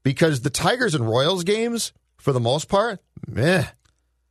because 0.03 0.41
the 0.41 0.49
Tigers 0.49 0.95
and 0.95 1.07
Royals 1.07 1.43
games, 1.43 1.91
for 2.17 2.31
the 2.31 2.39
most 2.39 2.69
part, 2.69 3.01
meh, 3.27 3.65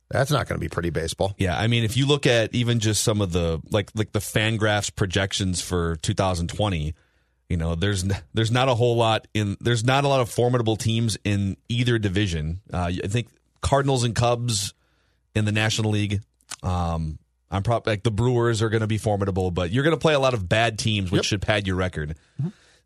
that's 0.09 0.31
not 0.31 0.47
going 0.47 0.57
to 0.57 0.63
be 0.63 0.69
pretty 0.69 0.89
baseball. 0.89 1.35
Yeah, 1.37 1.57
I 1.57 1.67
mean, 1.67 1.83
if 1.83 1.97
you 1.97 2.07
look 2.07 2.25
at 2.25 2.53
even 2.55 2.79
just 2.79 3.03
some 3.03 3.21
of 3.21 3.31
the 3.31 3.61
like 3.69 3.91
like 3.93 4.11
the 4.11 4.19
Fangraphs 4.19 4.93
projections 4.93 5.61
for 5.61 5.97
2020, 5.97 6.95
you 7.49 7.57
know, 7.57 7.75
there's 7.75 8.05
there's 8.33 8.51
not 8.51 8.69
a 8.69 8.75
whole 8.75 8.95
lot 8.95 9.27
in 9.33 9.57
there's 9.61 9.83
not 9.83 10.03
a 10.03 10.07
lot 10.07 10.21
of 10.21 10.29
formidable 10.29 10.77
teams 10.77 11.17
in 11.23 11.57
either 11.69 11.99
division. 11.99 12.61
Uh, 12.73 12.91
I 13.03 13.07
think 13.07 13.27
Cardinals 13.61 14.03
and 14.03 14.15
Cubs 14.15 14.73
in 15.35 15.45
the 15.45 15.51
National 15.51 15.91
League. 15.91 16.21
Um, 16.63 17.19
I'm 17.49 17.63
probably 17.63 17.93
like 17.93 18.03
the 18.03 18.11
Brewers 18.11 18.61
are 18.61 18.69
going 18.69 18.81
to 18.81 18.87
be 18.87 18.97
formidable, 18.97 19.51
but 19.51 19.71
you're 19.71 19.83
going 19.83 19.95
to 19.95 19.99
play 19.99 20.13
a 20.13 20.19
lot 20.19 20.33
of 20.33 20.49
bad 20.49 20.77
teams, 20.77 21.11
which 21.11 21.19
Yep. 21.19 21.25
should 21.25 21.41
pad 21.41 21.65
your 21.67 21.75
record. 21.77 22.15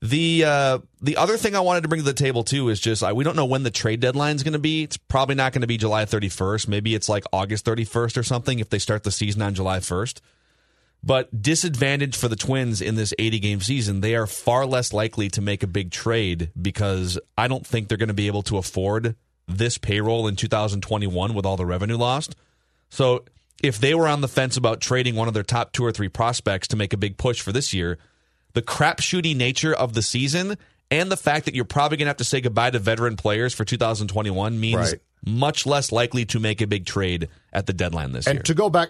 The 0.03 0.43
uh, 0.45 0.79
the 1.01 1.17
other 1.17 1.37
thing 1.37 1.55
I 1.55 1.59
wanted 1.59 1.81
to 1.81 1.87
bring 1.87 2.01
to 2.01 2.05
the 2.05 2.13
table 2.13 2.43
too 2.43 2.69
is 2.69 2.79
just 2.79 3.03
I, 3.03 3.13
we 3.13 3.23
don't 3.23 3.35
know 3.35 3.45
when 3.45 3.61
the 3.61 3.69
trade 3.69 3.99
deadline 3.99 4.35
is 4.35 4.41
going 4.43 4.53
to 4.53 4.59
be. 4.59 4.81
It's 4.83 4.97
probably 4.97 5.35
not 5.35 5.53
going 5.53 5.61
to 5.61 5.67
be 5.67 5.77
July 5.77 6.05
31st. 6.05 6.67
Maybe 6.67 6.95
it's 6.95 7.07
like 7.07 7.23
August 7.31 7.65
31st 7.65 8.17
or 8.17 8.23
something 8.23 8.57
if 8.59 8.69
they 8.69 8.79
start 8.79 9.03
the 9.03 9.11
season 9.11 9.43
on 9.43 9.53
July 9.53 9.77
1st. 9.77 10.19
But 11.03 11.41
disadvantage 11.41 12.15
for 12.15 12.27
the 12.27 12.35
Twins 12.35 12.81
in 12.81 12.95
this 12.95 13.13
80 13.19 13.39
game 13.39 13.61
season, 13.61 14.01
they 14.01 14.15
are 14.15 14.25
far 14.27 14.65
less 14.65 14.91
likely 14.93 15.29
to 15.29 15.41
make 15.41 15.61
a 15.63 15.67
big 15.67 15.91
trade 15.91 16.49
because 16.59 17.19
I 17.37 17.47
don't 17.47 17.65
think 17.65 17.87
they're 17.87 17.97
going 17.97 18.07
to 18.07 18.13
be 18.13 18.27
able 18.27 18.43
to 18.43 18.57
afford 18.57 19.15
this 19.47 19.77
payroll 19.77 20.27
in 20.27 20.35
2021 20.35 21.33
with 21.33 21.45
all 21.45 21.57
the 21.57 21.65
revenue 21.65 21.97
lost. 21.97 22.35
So 22.89 23.25
if 23.63 23.79
they 23.79 23.93
were 23.95 24.07
on 24.07 24.21
the 24.21 24.27
fence 24.27 24.57
about 24.57 24.81
trading 24.81 25.15
one 25.15 25.27
of 25.27 25.33
their 25.33 25.43
top 25.43 25.71
two 25.73 25.83
or 25.85 25.91
three 25.91 26.09
prospects 26.09 26.67
to 26.69 26.75
make 26.75 26.93
a 26.93 26.97
big 26.97 27.17
push 27.17 27.41
for 27.41 27.51
this 27.51 27.73
year, 27.73 27.97
the 28.53 28.61
crapshooty 28.61 29.35
nature 29.35 29.73
of 29.73 29.93
the 29.93 30.01
season 30.01 30.57
and 30.89 31.11
the 31.11 31.17
fact 31.17 31.45
that 31.45 31.55
you're 31.55 31.63
probably 31.65 31.97
going 31.97 32.05
to 32.05 32.09
have 32.09 32.17
to 32.17 32.23
say 32.23 32.41
goodbye 32.41 32.69
to 32.71 32.79
veteran 32.79 33.15
players 33.15 33.53
for 33.53 33.63
2021 33.63 34.59
means 34.59 34.75
Right. 34.75 34.95
much 35.25 35.65
less 35.65 35.91
likely 35.91 36.25
to 36.25 36.39
make 36.39 36.61
a 36.61 36.67
big 36.67 36.85
trade 36.85 37.29
at 37.53 37.65
the 37.65 37.73
deadline 37.73 38.11
this 38.11 38.27
And 38.27 38.35
year. 38.35 38.39
And 38.39 38.45
to 38.47 38.53
go 38.53 38.69
back 38.69 38.89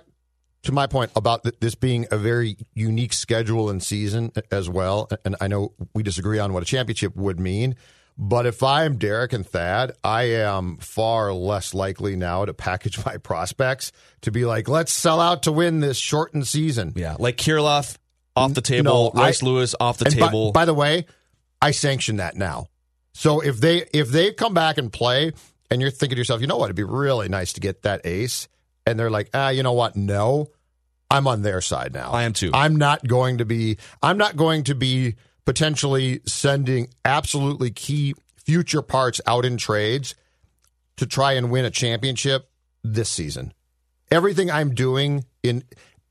to 0.63 0.72
my 0.72 0.88
point 0.88 1.12
about 1.16 1.44
th- 1.44 1.56
this 1.60 1.75
being 1.75 2.08
a 2.12 2.18
very 2.18 2.58
unique 2.74 3.13
schedule 3.13 3.70
and 3.70 3.84
season 3.84 4.32
as 4.51 4.70
well, 4.70 5.10
and 5.25 5.36
I 5.42 5.48
know 5.48 5.74
we 5.94 6.01
disagree 6.04 6.40
on 6.40 6.54
what 6.54 6.63
a 6.63 6.66
championship 6.66 7.16
would 7.16 7.40
mean, 7.40 7.75
but 8.24 8.46
if 8.46 8.62
I'm 8.62 8.98
Derek 8.98 9.34
and 9.34 9.46
Thad, 9.46 9.94
I 10.04 10.24
am 10.25 10.78
far 10.78 11.34
less 11.34 11.74
likely 11.74 12.16
now 12.16 12.46
to 12.46 12.54
package 12.54 13.04
my 13.06 13.18
prospects 13.18 13.92
to 14.22 14.32
be 14.32 14.46
like, 14.46 14.70
let's 14.70 14.94
sell 14.94 15.20
out 15.20 15.44
to 15.44 15.51
win 15.51 15.80
this 15.80 15.98
shortened 15.98 16.48
season. 16.48 16.94
yeah, 16.96 17.16
like 17.20 17.36
Kirilloff 17.38 17.98
off 18.36 18.54
the 18.54 18.62
table, 18.62 19.12
No, 19.16 19.22
I- 19.22 19.34
Lewis 19.42 19.74
off 19.80 19.98
the 19.98 20.06
And 20.06 20.20
by- 20.20 20.28
table. 20.28 20.51
By, 20.51 20.66
the 20.66 20.74
way, 20.75 21.08
I 21.62 21.72
sanction 21.72 22.18
that 22.18 22.36
now. 22.38 22.68
So 23.13 23.42
if 23.42 23.60
they 23.60 23.88
if 23.92 24.10
they 24.10 24.32
come 24.32 24.54
back 24.54 24.78
and 24.78 24.94
play, 24.94 25.34
and 25.70 25.82
you're 25.82 25.90
thinking 25.92 26.16
to 26.16 26.20
yourself, 26.20 26.40
you 26.42 26.48
know 26.48 26.58
what, 26.58 26.66
it'd 26.66 26.75
be 26.78 26.84
really 26.84 27.28
nice 27.28 27.54
to 27.54 27.60
get 27.60 27.82
that 27.82 28.01
ace, 28.06 28.48
and 28.86 28.98
they're 29.00 29.10
like, 29.10 29.30
ah, 29.34 29.50
you 29.50 29.63
know 29.63 29.74
what, 29.74 29.96
no, 29.98 30.48
I'm 31.10 31.28
on 31.28 31.42
their 31.42 31.60
side 31.60 31.92
now. 31.94 32.12
I 32.12 32.24
am 32.24 32.32
too. 32.34 32.51
I'm 32.54 32.78
not 32.78 33.06
going 33.06 33.40
to 33.40 33.46
be. 33.46 33.78
I'm 34.01 34.18
not 34.18 34.38
going 34.38 34.63
to 34.66 34.75
be 34.75 35.16
potentially 35.51 36.22
sending 36.25 36.88
absolutely 37.03 37.70
key 37.70 38.15
future 38.38 38.81
parts 38.81 39.20
out 39.27 39.43
in 39.43 39.58
trades 39.58 40.15
to 40.96 41.05
try 41.05 41.34
and 41.34 41.51
win 41.51 41.65
a 41.65 41.70
championship 41.70 42.50
this 42.86 43.10
season. 43.10 43.51
Everything 44.10 44.50
I'm 44.50 44.74
doing 44.74 45.25
in 45.43 45.65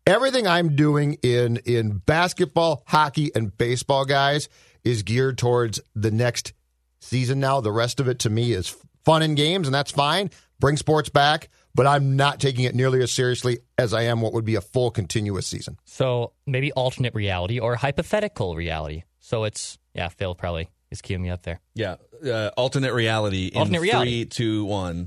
everything 0.06 0.47
I'm 0.47 0.76
doing 0.76 1.14
in 1.23 1.56
in 1.64 2.02
basketball, 2.04 2.82
hockey, 2.87 3.30
and 3.35 3.56
baseball, 3.56 4.04
guys, 4.04 4.50
is 4.85 5.04
geared 5.04 5.38
towards 5.38 5.80
the 5.94 6.11
next 6.11 6.52
season 7.00 7.40
now. 7.40 7.62
The 7.62 7.73
rest 7.73 7.99
of 7.99 8.09
it 8.09 8.18
to 8.18 8.28
me 8.28 8.52
is 8.52 8.76
fun 9.06 9.23
and 9.23 9.38
games, 9.38 9.66
and 9.66 9.75
that's 9.75 9.90
fine. 9.90 10.28
Bring 10.59 10.76
sports 10.76 11.09
back, 11.09 11.49
but 11.75 11.87
I'm 11.87 12.14
not 12.14 12.40
taking 12.40 12.66
it 12.66 12.75
nearly 12.75 13.02
as 13.02 13.11
seriously 13.11 13.61
as 13.78 13.94
I 13.94 14.02
am 14.02 14.20
what 14.20 14.35
would 14.35 14.44
be 14.44 14.56
a 14.56 14.61
full 14.61 14.90
continuous 14.90 15.47
season. 15.47 15.78
So 15.87 16.32
maybe 16.47 16.73
alternate 16.73 17.14
reality 17.14 17.59
or 17.59 17.76
hypothetical 17.76 18.54
reality. 18.54 19.04
So 19.20 19.44
it's 19.44 19.78
yeah, 19.94 20.08
Phil 20.08 20.34
probably 20.34 20.68
is 20.90 21.00
queuing 21.02 21.20
me 21.20 21.30
up 21.30 21.42
there. 21.42 21.60
yeah, 21.74 21.96
uh, 22.24 22.50
alternate 22.56 22.92
reality. 22.92 23.46
In 23.48 23.58
Alternate 23.58 23.78
three, 23.78 23.88
reality. 23.90 24.24
two, 24.24 24.64
one. 24.64 25.06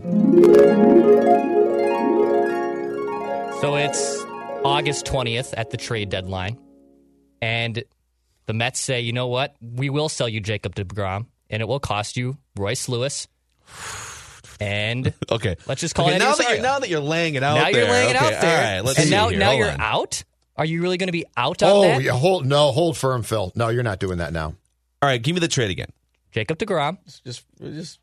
So 3.62 3.76
it's 3.78 4.22
August 4.66 5.06
20th 5.06 5.54
at 5.56 5.70
the 5.70 5.78
trade 5.78 6.10
deadline. 6.10 6.58
And 7.42 7.84
the 8.46 8.54
Mets 8.54 8.80
say, 8.80 9.00
you 9.02 9.14
know 9.14 9.28
what? 9.28 9.56
We 9.62 9.90
will 9.90 10.10
sell 10.10 10.28
you 10.28 10.42
Jacob 10.42 10.76
DeGrom, 10.76 11.28
and 11.50 11.62
it 11.62 11.66
will 11.66 11.80
cost 11.80 12.18
you 12.18 12.38
Royce 12.58 12.90
Lewis. 12.90 13.28
And 14.60 15.14
Okay, 15.32 15.56
let's 15.66 15.80
just 15.82 15.96
call 15.96 16.08
okay, 16.08 16.16
it 16.18 16.20
now 16.20 16.36
that 16.36 16.50
you're 16.50 16.62
now 16.62 16.80
that 16.80 16.90
you're 16.90 17.00
laying 17.00 17.36
it 17.36 17.44
out. 17.44 17.56
now 17.56 17.68
you're 17.70 17.82
there, 17.82 17.92
laying 17.92 18.10
it 18.10 18.16
okay, 18.18 18.26
out 18.36 18.42
there. 18.42 18.58
All 18.58 18.74
right, 18.76 18.86
let's 18.86 19.00
and 19.00 19.08
see 19.08 19.16
now, 19.16 19.30
now 19.30 19.48
Hold 19.48 19.60
you're 19.60 19.72
on. 19.72 19.82
out? 19.82 20.24
Are 20.56 20.66
you 20.66 20.82
really 20.82 20.98
going 20.98 21.08
to 21.08 21.12
be 21.14 21.26
out 21.36 21.64
on 21.64 21.70
the 21.70 21.76
Oh, 21.76 21.82
that? 21.82 22.02
yeah, 22.04 22.12
hold 22.12 22.46
no, 22.46 22.72
hold 22.72 22.98
firm, 22.98 23.24
Phil. 23.24 23.52
No, 23.56 23.70
you're 23.70 23.84
not 23.84 24.00
doing 24.00 24.20
that 24.20 24.34
now. 24.34 24.48
All 25.02 25.10
right, 25.10 25.22
give 25.22 25.34
me 25.34 25.40
the 25.40 25.48
trade 25.48 25.72
again. 25.72 25.90
Jacob 26.32 26.58
DeGrom, 26.58 26.98
Just, 27.26 27.44
just 27.60 28.00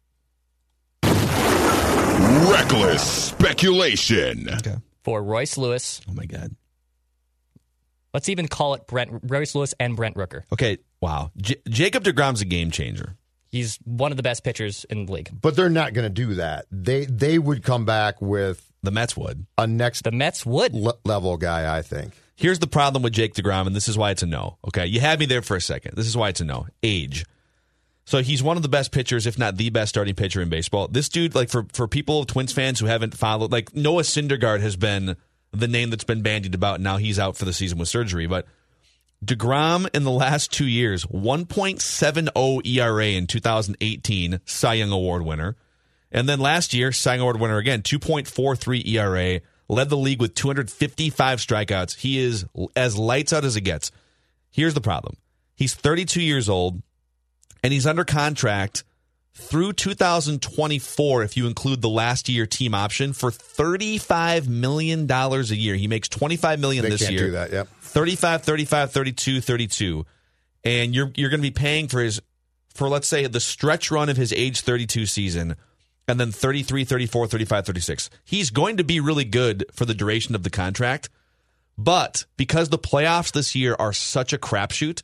Reckless 2.51 3.03
speculation. 3.03 4.49
okay. 4.51 4.77
for 5.05 5.23
Royce 5.23 5.57
Lewis. 5.57 6.01
Oh 6.09 6.13
my 6.15 6.27
god. 6.27 6.55
Let's 8.13 8.29
even 8.29 8.49
call 8.49 8.75
it 8.75 8.87
Brent 8.87 9.11
Royce 9.25 9.55
Lewis 9.55 9.73
and 9.79 9.97
Brent 9.97 10.17
Rooker. 10.17 10.43
Okay, 10.53 10.79
wow. 11.01 11.31
J- 11.37 11.57
Jacob 11.69 12.03
Degrom's 12.05 12.41
a 12.41 12.45
game 12.45 12.71
changer. 12.71 13.17
He's 13.49 13.79
one 13.85 14.11
of 14.13 14.17
the 14.17 14.23
best 14.23 14.43
pitchers 14.45 14.85
in 14.91 15.07
the 15.07 15.13
league. 15.13 15.31
But 15.41 15.57
they're 15.57 15.69
not 15.71 15.93
going 15.95 16.05
to 16.05 16.11
do 16.11 16.35
that. 16.35 16.67
They 16.71 17.05
they 17.07 17.39
would 17.39 17.63
come 17.63 17.85
back 17.85 18.21
with 18.21 18.71
The 18.83 18.91
Mets 18.91 19.17
would. 19.17 19.47
a 19.59 19.67
next 19.67 20.03
The 20.03 20.13
Mets 20.13 20.45
would. 20.45 20.75
le- 20.75 20.95
level 21.05 21.37
guy. 21.37 21.77
I 21.77 21.83
think. 21.83 22.13
Here's 22.41 22.59
the 22.59 22.67
problem 22.67 23.03
with 23.03 23.13
Jake 23.13 23.35
DeGrom, 23.35 23.67
and 23.67 23.77
this 23.77 23.87
is 23.87 23.99
why 23.99 24.13
it's 24.13 24.23
a 24.23 24.27
no. 24.27 24.57
Okay, 24.67 24.87
you 24.87 24.99
had 24.99 25.21
me 25.21 25.27
there 25.27 25.43
for 25.43 25.57
a 25.57 25.61
second. 25.61 25.95
This 25.95 26.07
is 26.07 26.17
why 26.17 26.31
it's 26.31 26.41
a 26.41 26.45
no. 26.47 26.69
Age. 26.83 27.27
So 28.07 28.23
he's 28.23 28.43
one 28.43 28.57
of 28.57 28.63
the 28.63 28.69
best 28.71 28.93
pitchers, 28.93 29.27
if 29.27 29.39
not 29.39 29.59
the 29.59 29.69
best 29.69 29.91
starting 29.91 30.15
pitcher 30.15 30.41
in 30.41 30.49
baseball. 30.49 30.89
This 30.89 31.11
dude, 31.11 31.35
like 31.35 31.51
for 31.51 31.67
for 31.75 31.87
people, 31.87 32.25
Twins 32.25 32.51
fans 32.51 32.81
who 32.81 32.87
haven't 32.87 33.15
followed, 33.15 33.53
like 33.53 33.77
Noah 33.77 34.05
Syndergaard 34.05 34.61
has 34.61 34.75
been 34.77 35.17
the 35.53 35.69
name 35.69 35.91
that's 35.91 36.05
been 36.05 36.23
bandied 36.23 36.55
about. 36.55 36.77
and 36.77 36.85
Now 36.85 36.97
he's 36.97 37.19
out 37.19 37.37
for 37.37 37.45
the 37.45 37.53
season 37.53 37.79
with 37.79 37.91
surgery, 37.91 38.27
but 38.27 38.47
DeGrom 39.23 39.95
in 39.95 40.05
the 40.05 40.11
last 40.11 40.51
two 40.51 40.67
years, 40.67 41.05
1.70 41.05 42.67
ERA 42.67 43.07
in 43.07 43.27
2018, 43.27 44.41
Cy 44.47 44.73
Young 44.73 44.93
Award 44.93 45.23
winner. 45.27 45.57
And 46.11 46.27
then 46.27 46.41
last 46.41 46.73
year, 46.73 46.91
Cy 46.91 47.17
Young 47.17 47.21
Award 47.21 47.39
winner 47.39 47.59
again, 47.59 47.83
2.43 47.83 48.87
ERA, 48.89 49.41
led 49.71 49.89
the 49.89 49.97
league 49.97 50.21
with 50.21 50.35
255 50.35 51.39
strikeouts. 51.39 51.97
He 51.97 52.19
is 52.19 52.45
as 52.77 52.99
lights 52.99 53.33
out 53.33 53.45
as 53.45 53.57
it 53.57 53.61
gets. 53.63 53.91
Here's 54.51 54.75
the 54.75 54.81
problem 54.81 55.17
he's 55.55 55.75
32 55.75 56.21
years 56.21 56.49
old, 56.49 56.83
and 57.63 57.73
he's 57.73 57.87
under 57.87 58.05
contract 58.05 58.85
through 59.33 59.73
2024 59.75 61.23
if 61.23 61.37
you 61.37 61.47
include 61.47 61.81
the 61.81 61.89
last 61.89 62.29
year 62.29 62.47
team 62.47 62.75
option 62.75 63.13
for 63.13 63.31
35 63.31 64.49
million 64.49 65.07
dollars 65.07 65.51
a 65.51 65.57
year. 65.57 65.77
He 65.77 65.87
makes 65.89 66.09
25 66.09 66.59
million 66.61 66.83
They 66.83 66.91
this 66.91 67.03
can't 67.03 67.13
year. 67.13 67.27
do 67.27 67.31
that. 67.33 67.53
Yep. 67.53 67.69
35 67.81 68.43
35 68.43 68.93
32 68.93 69.41
32 69.41 70.07
and 70.65 70.95
you're 70.95 71.11
you're 71.17 71.31
going 71.31 71.41
to 71.41 71.47
be 71.47 71.51
paying 71.51 71.89
for 71.89 72.01
his 72.01 72.21
for 72.75 72.89
let's 72.89 73.09
say 73.09 73.27
the 73.27 73.41
stretch 73.41 73.91
run 73.91 74.09
of 74.09 74.17
his 74.17 74.33
age 74.33 74.61
32 74.61 75.07
season 75.07 75.57
and 76.11 76.21
then 76.21 76.33
33 76.33 76.85
34 76.85 77.27
35 77.27 77.67
36 77.67 78.11
he's 78.25 78.51
going 78.51 78.77
to 78.77 78.85
be 78.85 79.01
really 79.01 79.25
good 79.25 79.65
for 79.73 79.85
the 79.85 79.95
duration 79.95 80.35
of 80.35 80.43
the 80.43 80.51
contract 80.51 81.09
but 81.79 82.25
because 82.37 82.69
the 82.69 82.79
playoffs 82.79 83.33
this 83.33 83.55
year 83.55 83.77
are 83.79 83.93
such 83.93 84.33
a 84.33 84.39
crapshoot 84.39 85.03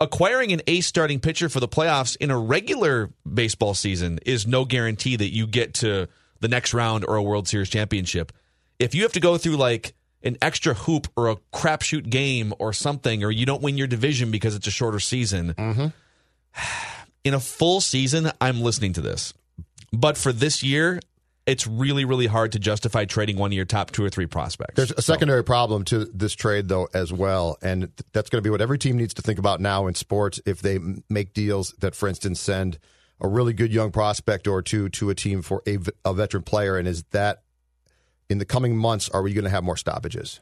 acquiring 0.00 0.52
an 0.52 0.60
ace 0.66 0.86
starting 0.86 1.20
pitcher 1.20 1.48
for 1.48 1.60
the 1.60 1.68
playoffs 1.68 2.16
in 2.18 2.30
a 2.30 2.38
regular 2.38 3.10
baseball 3.32 3.74
season 3.74 4.18
is 4.26 4.46
no 4.46 4.64
guarantee 4.64 5.16
that 5.16 5.32
you 5.32 5.46
get 5.46 5.74
to 5.74 6.08
the 6.40 6.48
next 6.48 6.74
round 6.74 7.04
or 7.06 7.16
a 7.16 7.22
World 7.22 7.48
Series 7.48 7.70
championship. 7.70 8.32
If 8.78 8.94
you 8.94 9.02
have 9.02 9.12
to 9.12 9.20
go 9.20 9.38
through 9.38 9.56
like 9.56 9.94
an 10.22 10.36
extra 10.42 10.74
hoop 10.74 11.06
or 11.16 11.30
a 11.30 11.36
crapshoot 11.52 12.08
game 12.08 12.52
or 12.58 12.72
something, 12.72 13.24
or 13.24 13.30
you 13.30 13.46
don't 13.46 13.62
win 13.62 13.78
your 13.78 13.86
division 13.86 14.30
because 14.30 14.54
it's 14.54 14.66
a 14.66 14.70
shorter 14.70 15.00
season, 15.00 15.54
mm-hmm. 15.54 15.86
in 17.24 17.34
a 17.34 17.40
full 17.40 17.80
season, 17.80 18.30
I'm 18.40 18.60
listening 18.60 18.94
to 18.94 19.00
this. 19.00 19.32
But 19.96 20.16
for 20.16 20.32
this 20.32 20.62
year, 20.62 21.00
it's 21.46 21.66
really, 21.66 22.04
really 22.04 22.26
hard 22.26 22.52
to 22.52 22.58
justify 22.58 23.04
trading 23.04 23.36
one 23.36 23.50
of 23.50 23.54
your 23.54 23.66
top 23.66 23.90
two 23.90 24.04
or 24.04 24.10
three 24.10 24.26
prospects. 24.26 24.74
There's 24.76 24.92
a 24.92 25.02
secondary 25.02 25.44
problem 25.44 25.84
to 25.84 26.06
this 26.06 26.32
trade, 26.34 26.68
though, 26.68 26.88
as 26.94 27.12
well, 27.12 27.58
and 27.62 27.90
that's 28.12 28.30
going 28.30 28.42
to 28.42 28.46
be 28.46 28.50
what 28.50 28.60
every 28.60 28.78
team 28.78 28.96
needs 28.96 29.14
to 29.14 29.22
think 29.22 29.38
about 29.38 29.60
now 29.60 29.86
in 29.86 29.94
sports. 29.94 30.40
If 30.46 30.62
they 30.62 30.78
make 31.10 31.34
deals 31.34 31.74
that, 31.80 31.94
for 31.94 32.08
instance, 32.08 32.40
send 32.40 32.78
a 33.20 33.28
really 33.28 33.52
good 33.52 33.72
young 33.72 33.90
prospect 33.90 34.48
or 34.48 34.62
two 34.62 34.88
to 34.90 35.10
a 35.10 35.14
team 35.14 35.42
for 35.42 35.62
a 35.66 36.14
veteran 36.14 36.42
player, 36.42 36.76
and 36.76 36.88
is 36.88 37.04
that 37.10 37.42
in 38.30 38.38
the 38.38 38.46
coming 38.46 38.76
months 38.76 39.08
are 39.10 39.22
we 39.22 39.34
going 39.34 39.44
to 39.44 39.50
have 39.50 39.64
more 39.64 39.76
stoppages? 39.76 40.40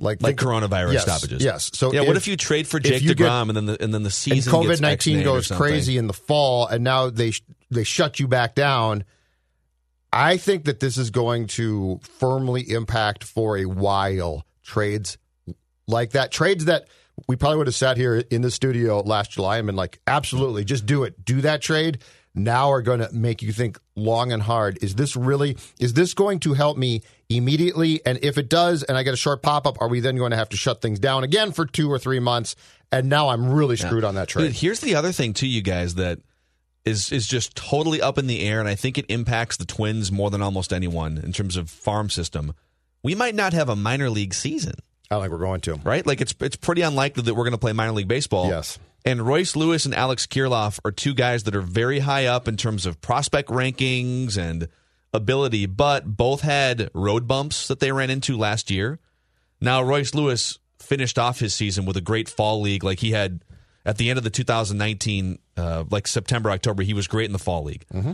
like 0.00 0.20
think- 0.20 0.38
coronavirus 0.38 0.92
yes, 0.94 1.02
stoppages. 1.02 1.44
Yes. 1.44 1.70
So 1.74 1.92
yeah, 1.92 2.02
what 2.02 2.16
if 2.16 2.28
you 2.28 2.36
trade 2.36 2.66
for 2.66 2.78
Jake 2.78 3.02
you 3.02 3.14
get- 3.14 3.28
Degrom 3.28 3.48
and 3.48 3.56
then 3.56 3.66
the 3.66 3.82
and 3.82 3.92
then 3.92 4.02
the 4.02 4.10
season 4.10 4.52
COVID 4.52 4.80
nineteen 4.80 5.22
goes 5.22 5.50
crazy 5.50 5.98
in 5.98 6.06
the 6.06 6.12
fall, 6.12 6.66
and 6.66 6.84
now 6.84 7.10
they 7.10 7.32
they 7.70 7.84
shut 7.84 8.18
you 8.18 8.28
back 8.28 8.54
down. 8.54 9.04
I 10.12 10.38
think 10.38 10.64
that 10.64 10.80
this 10.80 10.96
is 10.96 11.10
going 11.10 11.48
to 11.48 12.00
firmly 12.02 12.62
impact 12.70 13.24
for 13.24 13.58
a 13.58 13.66
while 13.66 14.44
trades 14.62 15.18
like 15.86 16.12
that. 16.12 16.32
Trades 16.32 16.64
that 16.64 16.88
we 17.26 17.36
probably 17.36 17.58
would 17.58 17.66
have 17.66 17.74
sat 17.74 17.96
here 17.96 18.16
in 18.30 18.42
the 18.42 18.50
studio 18.50 19.00
last 19.00 19.32
July 19.32 19.58
and 19.58 19.66
been 19.66 19.76
like, 19.76 20.00
absolutely, 20.06 20.64
just 20.64 20.86
do 20.86 21.04
it. 21.04 21.24
Do 21.24 21.40
that 21.42 21.60
trade. 21.60 21.98
now 22.38 22.70
are 22.70 22.82
going 22.82 23.00
to 23.00 23.12
make 23.12 23.42
you 23.42 23.52
think 23.52 23.78
long 23.96 24.32
and 24.32 24.42
hard. 24.42 24.78
Is 24.82 24.94
this 24.94 25.16
really? 25.16 25.56
Is 25.78 25.94
this 25.94 26.14
going 26.14 26.40
to 26.40 26.54
help 26.54 26.76
me 26.78 27.02
immediately? 27.28 28.00
And 28.06 28.18
if 28.22 28.38
it 28.38 28.48
does, 28.48 28.82
and 28.82 28.96
I 28.96 29.02
get 29.02 29.14
a 29.14 29.18
short 29.18 29.42
pop 29.42 29.66
up, 29.66 29.80
are 29.80 29.88
we 29.88 30.00
then 30.00 30.16
going 30.16 30.30
to 30.30 30.36
have 30.36 30.48
to 30.50 30.56
shut 30.56 30.80
things 30.80 30.98
down 30.98 31.24
again 31.24 31.52
for 31.52 31.66
two 31.66 31.90
or 31.90 31.98
three 31.98 32.20
months? 32.20 32.56
And 32.90 33.08
now 33.08 33.28
I'm 33.28 33.50
really 33.50 33.76
screwed 33.76 34.04
on 34.04 34.14
that 34.14 34.28
trade. 34.28 34.52
Here's 34.52 34.80
the 34.80 34.94
other 34.94 35.12
thing 35.12 35.34
to 35.34 35.46
you 35.46 35.60
guys 35.60 35.96
that 35.96 36.20
is 36.88 37.12
is 37.12 37.26
just 37.26 37.54
totally 37.54 38.00
up 38.00 38.18
in 38.18 38.26
the 38.26 38.40
air, 38.46 38.60
and 38.60 38.68
I 38.68 38.74
think 38.74 38.98
it 38.98 39.06
impacts 39.08 39.56
the 39.56 39.64
Twins 39.64 40.10
more 40.10 40.30
than 40.30 40.42
almost 40.42 40.72
anyone 40.72 41.18
in 41.18 41.32
terms 41.32 41.56
of 41.56 41.70
farm 41.70 42.10
system. 42.10 42.54
We 43.02 43.14
might 43.14 43.34
not 43.34 43.52
have 43.52 43.68
a 43.68 43.76
minor 43.76 44.10
league 44.10 44.34
season, 44.34 44.74
I 45.10 45.14
don't 45.14 45.22
think 45.22 45.32
we're 45.32 45.38
going 45.38 45.60
to. 45.62 45.74
right? 45.84 46.06
Like 46.06 46.20
it's 46.20 46.34
it's 46.40 46.56
pretty 46.56 46.82
unlikely 46.82 47.22
that 47.24 47.34
we're 47.34 47.44
going 47.44 47.52
to 47.52 47.58
play 47.58 47.72
minor 47.72 47.92
league 47.92 48.08
baseball. 48.08 48.48
Yes. 48.48 48.78
And 49.04 49.22
Royce 49.22 49.56
Lewis 49.56 49.86
and 49.86 49.94
Alex 49.94 50.26
Kirilloff 50.26 50.80
are 50.84 50.90
two 50.90 51.14
guys 51.14 51.44
that 51.44 51.54
are 51.54 51.62
very 51.62 52.00
high 52.00 52.26
up 52.26 52.48
in 52.48 52.56
terms 52.56 52.84
of 52.84 53.00
prospect 53.00 53.48
rankings 53.48 54.36
and 54.36 54.68
ability, 55.14 55.66
but 55.66 56.16
both 56.16 56.42
had 56.42 56.90
road 56.92 57.26
bumps 57.26 57.68
that 57.68 57.80
they 57.80 57.92
ran 57.92 58.10
into 58.10 58.36
last 58.36 58.70
year. 58.70 58.98
Now 59.60 59.82
Royce 59.82 60.14
Lewis 60.14 60.58
finished 60.78 61.18
off 61.18 61.40
his 61.40 61.54
season 61.54 61.86
with 61.86 61.96
a 61.96 62.02
great 62.02 62.28
fall 62.28 62.60
league, 62.60 62.84
like 62.84 62.98
he 63.00 63.12
had 63.12 63.40
at 63.88 63.96
the 63.96 64.10
end 64.10 64.18
of 64.18 64.24
the 64.24 64.30
2019, 64.30 65.38
uh, 65.56 65.84
like 65.90 66.06
September 66.06 66.50
October, 66.50 66.82
he 66.82 66.92
was 66.94 67.08
great 67.08 67.24
in 67.26 67.32
the 67.32 67.38
fall 67.38 67.64
league. 67.64 67.84
Mm-hmm. 67.92 68.12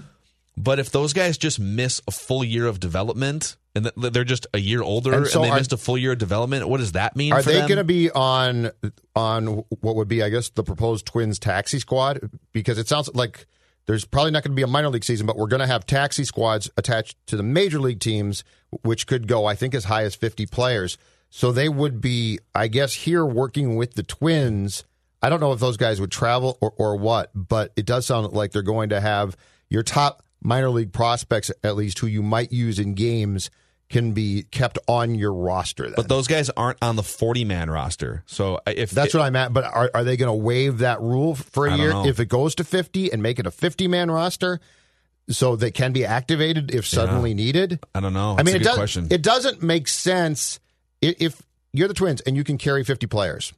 But 0.56 0.78
if 0.78 0.92
those 0.92 1.12
guys 1.12 1.36
just 1.36 1.58
miss 1.58 2.00
a 2.06 2.12
full 2.12 2.44
year 2.44 2.66
of 2.66 2.78
development 2.78 3.56
and 3.74 3.90
th- 4.00 4.12
they're 4.12 4.22
just 4.22 4.46
a 4.54 4.58
year 4.58 4.82
older 4.82 5.12
And 5.12 5.26
and, 5.26 5.44
they 5.44 5.50
are- 5.50 5.56
missed 5.56 5.72
a 5.72 5.76
full 5.76 5.98
year 5.98 6.12
of 6.12 6.18
development, 6.18 6.68
what 6.68 6.78
does 6.78 6.92
that 6.92 7.16
mean? 7.16 7.32
Are 7.32 7.42
they 7.42 7.58
going 7.58 7.76
to 7.76 7.84
be 7.84 8.08
on 8.12 8.70
on 9.16 9.64
what 9.80 9.96
would 9.96 10.06
be, 10.06 10.22
I 10.22 10.28
guess, 10.28 10.50
the 10.50 10.62
proposed 10.62 11.06
Twins 11.06 11.40
taxi 11.40 11.80
squad? 11.80 12.30
Because 12.52 12.78
it 12.78 12.86
sounds 12.86 13.12
like 13.14 13.46
there's 13.86 14.04
probably 14.04 14.30
not 14.30 14.44
going 14.44 14.52
to 14.52 14.56
be 14.56 14.62
a 14.62 14.68
minor 14.68 14.90
league 14.90 15.02
season, 15.04 15.26
but 15.26 15.36
we're 15.36 15.48
going 15.48 15.60
to 15.60 15.66
have 15.66 15.86
taxi 15.86 16.22
squads 16.24 16.70
attached 16.76 17.16
to 17.26 17.36
the 17.36 17.42
major 17.42 17.80
league 17.80 17.98
teams, 17.98 18.44
which 18.82 19.08
could 19.08 19.26
go, 19.26 19.44
I 19.46 19.56
think, 19.56 19.74
as 19.74 19.84
high 19.84 20.04
as 20.04 20.14
50 20.14 20.46
players. 20.46 20.96
So 21.30 21.50
they 21.50 21.68
would 21.68 22.00
be, 22.00 22.38
I 22.54 22.68
guess, 22.68 22.94
here 22.94 23.26
working 23.26 23.74
with 23.74 23.94
the 23.94 24.04
Twins. 24.04 24.84
I 25.24 25.30
don't 25.30 25.40
know 25.40 25.52
if 25.52 25.60
those 25.60 25.78
guys 25.78 26.02
would 26.02 26.10
travel 26.10 26.58
or, 26.60 26.74
or 26.76 26.96
what, 26.96 27.30
but 27.34 27.72
it 27.76 27.86
does 27.86 28.04
sound 28.04 28.30
like 28.34 28.52
they're 28.52 28.60
going 28.60 28.90
to 28.90 29.00
have 29.00 29.38
your 29.70 29.82
top 29.82 30.22
minor 30.42 30.68
league 30.68 30.92
prospects, 30.92 31.50
at 31.62 31.76
least 31.76 31.98
who 32.00 32.06
you 32.06 32.22
might 32.22 32.52
use 32.52 32.78
in 32.78 32.92
games, 32.92 33.48
can 33.88 34.12
be 34.12 34.42
kept 34.50 34.78
on 34.86 35.14
your 35.14 35.32
roster. 35.32 35.84
Then. 35.84 35.94
But 35.96 36.10
those 36.10 36.26
guys 36.26 36.50
aren't 36.50 36.76
on 36.82 36.96
the 36.96 37.02
40 37.02 37.46
man 37.46 37.70
roster. 37.70 38.22
So 38.26 38.56
uh, 38.66 38.74
if 38.76 38.90
That's 38.90 39.14
what 39.14 39.22
I'm 39.22 39.34
at. 39.34 39.50
But 39.54 39.64
are, 39.64 39.90
are 39.94 40.04
they 40.04 40.18
going 40.18 40.28
to 40.28 40.44
waive 40.44 40.78
that 40.78 41.00
rule 41.00 41.34
for 41.34 41.68
a 41.68 41.72
I 41.72 41.76
year 41.76 41.92
if 42.04 42.20
it 42.20 42.26
goes 42.26 42.54
to 42.56 42.64
50 42.64 43.10
and 43.10 43.22
make 43.22 43.38
it 43.38 43.46
a 43.46 43.50
50 43.50 43.88
man 43.88 44.10
roster 44.10 44.60
so 45.30 45.56
they 45.56 45.70
can 45.70 45.94
be 45.94 46.04
activated 46.04 46.74
if 46.74 46.86
suddenly 46.86 47.32
needed? 47.32 47.80
I 47.94 48.00
don't 48.00 48.12
know. 48.12 48.36
I 48.38 48.42
mean, 48.42 48.56
a 48.56 48.58
it, 48.58 48.64
does, 48.64 48.76
question. 48.76 49.08
it 49.10 49.22
doesn't 49.22 49.62
make 49.62 49.88
sense 49.88 50.60
if 51.00 51.40
you're 51.72 51.88
the 51.88 51.94
Twins 51.94 52.20
and 52.20 52.36
you 52.36 52.44
can 52.44 52.58
carry 52.58 52.84
50 52.84 53.06
players. 53.06 53.54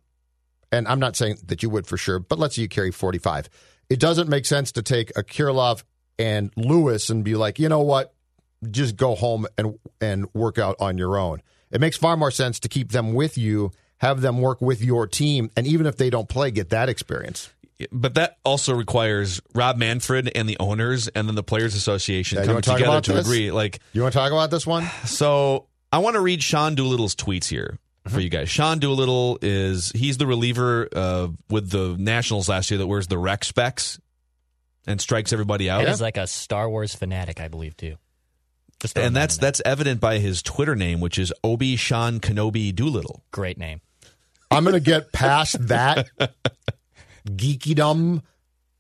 And 0.73 0.87
I'm 0.89 1.01
not 1.01 1.17
saying 1.17 1.39
that 1.47 1.63
you 1.63 1.71
would 1.71 1.87
for 1.87 1.97
sure, 1.97 2.19
but 2.19 2.39
let's 2.39 2.57
say 2.57 2.63
you 2.63 2.69
carry 2.69 2.91
45. 2.91 3.49
It 3.89 4.01
doesn't 4.01 4.29
make 4.29 4.45
sense 4.47 4.73
to 4.73 4.83
take 4.83 5.11
a 5.17 5.23
Kirilloff 5.23 5.85
and 6.19 6.51
Lewis 6.57 7.09
and 7.11 7.25
be 7.25 7.35
like, 7.37 7.59
you 7.59 7.69
know 7.69 7.83
what, 7.83 8.13
just 8.71 8.97
go 8.97 9.15
home 9.15 9.47
and 9.57 9.79
and 10.01 10.27
work 10.35 10.59
out 10.59 10.77
on 10.81 10.99
your 10.99 11.19
own. 11.19 11.41
It 11.71 11.81
makes 11.81 11.97
far 11.97 12.17
more 12.17 12.31
sense 12.31 12.59
to 12.61 12.69
keep 12.69 12.91
them 12.93 13.13
with 13.15 13.37
you, 13.39 13.71
have 13.99 14.21
them 14.23 14.41
work 14.41 14.61
with 14.61 14.83
your 14.83 15.07
team, 15.07 15.51
and 15.57 15.67
even 15.67 15.87
if 15.87 15.97
they 15.97 16.11
don't 16.11 16.29
play, 16.29 16.51
get 16.51 16.71
that 16.71 16.89
experience. 16.89 17.51
but 17.93 18.15
that 18.15 18.39
also 18.45 18.75
requires 18.75 19.41
Rob 19.55 19.77
Manfred 19.77 20.33
and 20.35 20.49
the 20.49 20.57
owners 20.59 21.09
and 21.09 21.29
then 21.29 21.35
the 21.35 21.43
Players 21.43 21.75
Association 21.75 22.39
Yeah, 22.39 22.45
coming 22.47 22.63
wanna 22.67 22.79
together 22.79 23.01
to 23.03 23.13
this? 23.13 23.27
agree. 23.27 23.51
Like, 23.51 23.81
You 23.93 24.01
want 24.03 24.15
to 24.15 24.19
talk 24.19 24.33
about 24.33 24.51
this 24.51 24.67
one? 24.67 24.85
so 25.05 25.67
I 25.93 25.99
want 25.99 26.15
to 26.15 26.21
read 26.21 26.43
Sean 26.43 26.75
Doolittle's 26.75 27.15
tweets 27.15 27.49
here 27.49 27.79
Mm-hmm. 28.07 28.15
for 28.15 28.21
you 28.21 28.29
guys. 28.29 28.49
Sean 28.49 28.79
Doolittle 28.79 29.39
is 29.43 29.91
he's 29.95 30.17
the 30.19 30.27
reliever 30.27 30.89
uh, 30.95 31.29
with 31.51 31.71
the 31.71 31.97
Nationals 31.99 32.49
last 32.49 32.71
year 32.71 32.79
that 32.79 32.87
wears 32.87 33.09
the 33.09 33.19
rec 33.19 33.45
specs 33.45 34.01
and 34.87 35.01
strikes 35.01 35.33
everybody 35.33 35.69
out. 35.69 35.81
And 35.81 35.91
is 35.91 36.01
like 36.01 36.17
a 36.17 36.27
Star 36.27 36.69
Wars 36.71 36.95
fanatic, 36.95 37.41
I 37.41 37.49
believe, 37.49 37.77
too. 37.77 37.97
Just 38.81 38.97
and 38.97 39.17
that 39.17 39.21
that's 39.21 39.37
in 39.37 39.41
there. 39.41 39.47
that's 39.49 39.63
evident 39.65 40.01
by 40.01 40.19
his 40.19 40.43
Twitter 40.43 40.77
name, 40.77 41.01
which 41.01 41.19
is 41.19 41.33
Obi 41.43 41.77
Sean 41.77 42.21
Kenobi 42.21 42.75
Doolittle. 42.75 43.23
great 43.31 43.59
name. 43.59 43.81
I'm 44.51 44.63
going 44.63 44.75
to 44.75 44.81
get 44.81 45.13
past 45.13 45.57
that 45.69 46.07
geekydom 47.29 48.23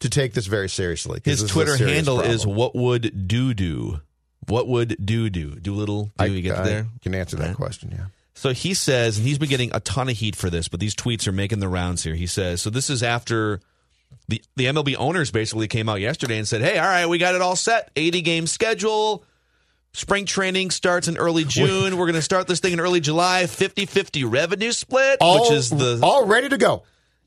to 0.01 0.11
take 0.11 0.35
this 0.35 0.47
very 0.47 0.69
seriously. 0.69 1.21
His 1.25 1.41
this 1.41 1.49
is 1.49 1.51
Twitter 1.51 1.77
handle 1.77 2.17
problem. 2.17 2.35
is 2.35 2.47
what 2.47 2.77
would 2.77 3.27
do 3.27 3.55
do. 3.55 4.01
What 4.47 4.69
would 4.69 4.97
do 5.05 5.29
do? 5.31 5.57
Doolittle. 5.57 6.05
Do 6.05 6.11
I, 6.21 6.27
you 6.27 6.43
get 6.43 6.59
I 6.59 6.63
there? 6.63 6.87
can 7.03 7.15
answer 7.15 7.37
that 7.37 7.57
question. 7.57 7.91
Yeah. 7.91 8.07
So 8.37 8.53
he 8.53 8.75
says, 8.75 9.17
and 9.17 9.27
he's 9.27 9.39
been 9.39 9.49
getting 9.49 9.75
a 9.75 9.81
ton 9.81 10.11
of 10.11 10.17
heat 10.17 10.37
for 10.37 10.51
this, 10.51 10.69
but 10.69 10.79
these 10.79 10.95
tweets 10.95 11.27
are 11.27 11.33
making 11.33 11.59
the 11.61 11.69
rounds 11.69 12.05
here. 12.05 12.15
He 12.15 12.27
says, 12.27 12.61
so 12.61 12.69
this 12.69 12.91
is 12.91 13.03
after 13.03 13.61
the 14.29 14.43
the 14.57 14.67
MLB 14.67 14.95
owners 14.99 15.31
basically 15.31 15.69
came 15.69 15.89
out 15.89 16.01
yesterday 16.01 16.37
and 16.37 16.47
said, 16.47 16.61
hey, 16.61 16.79
all 16.79 16.87
right, 16.87 17.07
we 17.07 17.17
got 17.17 17.35
it 17.35 17.41
all 17.41 17.57
set. 17.57 17.91
80 17.97 18.21
game 18.23 18.47
schedule. 18.47 19.25
Spring 19.95 20.27
training 20.27 20.71
starts 20.71 21.09
in 21.09 21.17
early 21.17 21.45
June. 21.45 21.97
We're 21.97 22.05
going 22.05 22.17
to 22.17 22.23
start 22.23 22.47
this 22.47 22.61
thing 22.61 22.75
in 22.75 22.81
early 22.81 23.01
July. 23.01 23.47
50 23.47 23.87
50 23.87 24.25
revenue 24.25 24.71
split, 24.73 25.17
All, 25.23 25.41
which 25.41 25.53
is 25.53 25.71
the. 25.71 26.01
all 26.03 26.27
ready 26.27 26.51
to 26.51 26.59
go. 26.59 26.83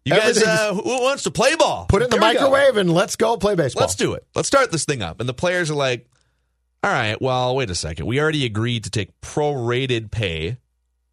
you 0.06 0.14
guys, 0.14 0.42
uh, 0.44 0.76
who 0.76 1.02
wants 1.02 1.24
to 1.24 1.32
play 1.32 1.56
ball? 1.56 1.88
Put 1.90 2.04
it 2.04 2.06
in 2.06 2.12
the 2.12 2.18
Here 2.18 2.34
microwave 2.40 2.78
and 2.78 2.94
let's 2.94 3.16
go 3.16 3.38
play 3.38 3.56
baseball. 3.56 3.82
Let's 3.82 3.96
do 3.96 4.14
it. 4.14 4.28
Let's 4.36 4.48
start 4.48 4.72
this 4.72 4.86
thing 4.86 5.02
up. 5.02 5.20
And 5.20 5.28
the 5.28 5.34
players 5.34 5.72
are 5.72 5.76
like, 5.76 6.08
all 6.84 6.92
right, 6.92 7.20
well, 7.20 7.56
wait 7.56 7.72
a 7.72 7.76
second. 7.76 8.06
We 8.06 8.22
already 8.22 8.46
agreed 8.46 8.84
to 8.84 8.92
take 8.92 9.20
prorated 9.22 10.12
pay. 10.12 10.58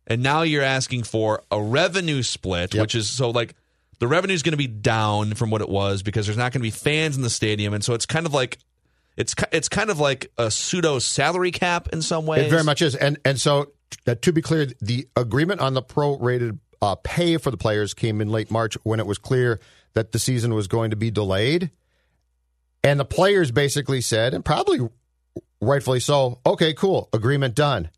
And 0.07 0.23
now 0.23 0.43
you're 0.43 0.63
asking 0.63 1.03
for 1.05 1.43
a 1.51 1.61
revenue 1.61 2.23
split, 2.23 2.75
Yep. 2.75 2.81
which 2.83 2.95
is 2.95 3.09
so 3.09 3.31
like 3.31 3.55
the 3.99 4.07
revenue 4.07 4.35
is 4.35 4.43
going 4.43 4.53
to 4.53 4.57
be 4.59 4.67
down 4.67 5.35
from 5.35 5.51
what 5.51 5.61
it 5.63 5.69
was 5.69 6.03
because 6.03 6.27
there's 6.27 6.37
not 6.37 6.53
going 6.53 6.61
to 6.61 6.67
be 6.67 6.71
fans 6.71 7.17
in 7.17 7.23
the 7.23 7.31
stadium. 7.31 7.75
And 7.75 7.83
so 7.85 7.95
it's 7.95 8.07
kind 8.07 8.27
of 8.27 8.33
like. 8.35 8.59
It's 9.17 9.35
it's 9.51 9.71
kind 9.71 9.89
of 9.89 9.99
like 9.99 10.31
a 10.37 10.51
pseudo 10.51 10.99
salary 10.99 11.51
cap 11.51 11.89
in 11.91 12.03
some 12.03 12.27
ways. 12.27 12.49
It 12.49 12.51
very 12.51 12.65
much 12.65 12.83
is. 12.83 12.95
And 12.95 13.19
and 13.25 13.41
so 13.41 13.73
to 14.05 14.31
be 14.31 14.43
clear, 14.43 14.67
the 14.83 15.09
agreement 15.17 15.63
on 15.63 15.73
the 15.73 15.83
prorated 15.83 16.59
uh, 16.83 16.97
pay 16.97 17.39
for 17.39 17.51
the 17.51 17.57
players 17.57 17.95
came 17.95 18.21
in 18.21 18.29
late 18.29 18.51
March 18.51 18.75
when 18.83 19.01
it 19.01 19.07
was 19.07 19.17
clear 19.17 19.59
that 19.95 20.13
the 20.13 20.19
season 20.19 20.53
was 20.53 20.69
going 20.69 20.91
to 20.91 20.97
be 20.97 21.11
delayed. 21.11 21.71
And 22.85 23.01
the 23.01 23.07
players 23.07 23.51
basically 23.51 24.03
said, 24.03 24.35
and 24.35 24.45
probably 24.45 24.81
rightfully 25.61 26.01
so, 26.01 26.39
okay, 26.45 26.75
cool, 26.75 27.09
agreement 27.13 27.55
done. 27.55 27.89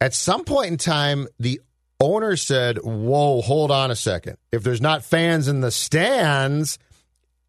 At 0.00 0.14
some 0.14 0.44
point 0.44 0.70
in 0.72 0.76
time, 0.76 1.26
the 1.38 1.60
owner 2.00 2.36
said, 2.36 2.78
whoa, 2.78 3.40
hold 3.40 3.70
on 3.70 3.90
a 3.90 3.96
second. 3.96 4.36
If 4.52 4.62
there's 4.62 4.80
not 4.80 5.02
fans 5.04 5.48
in 5.48 5.60
the 5.62 5.70
stands, 5.70 6.78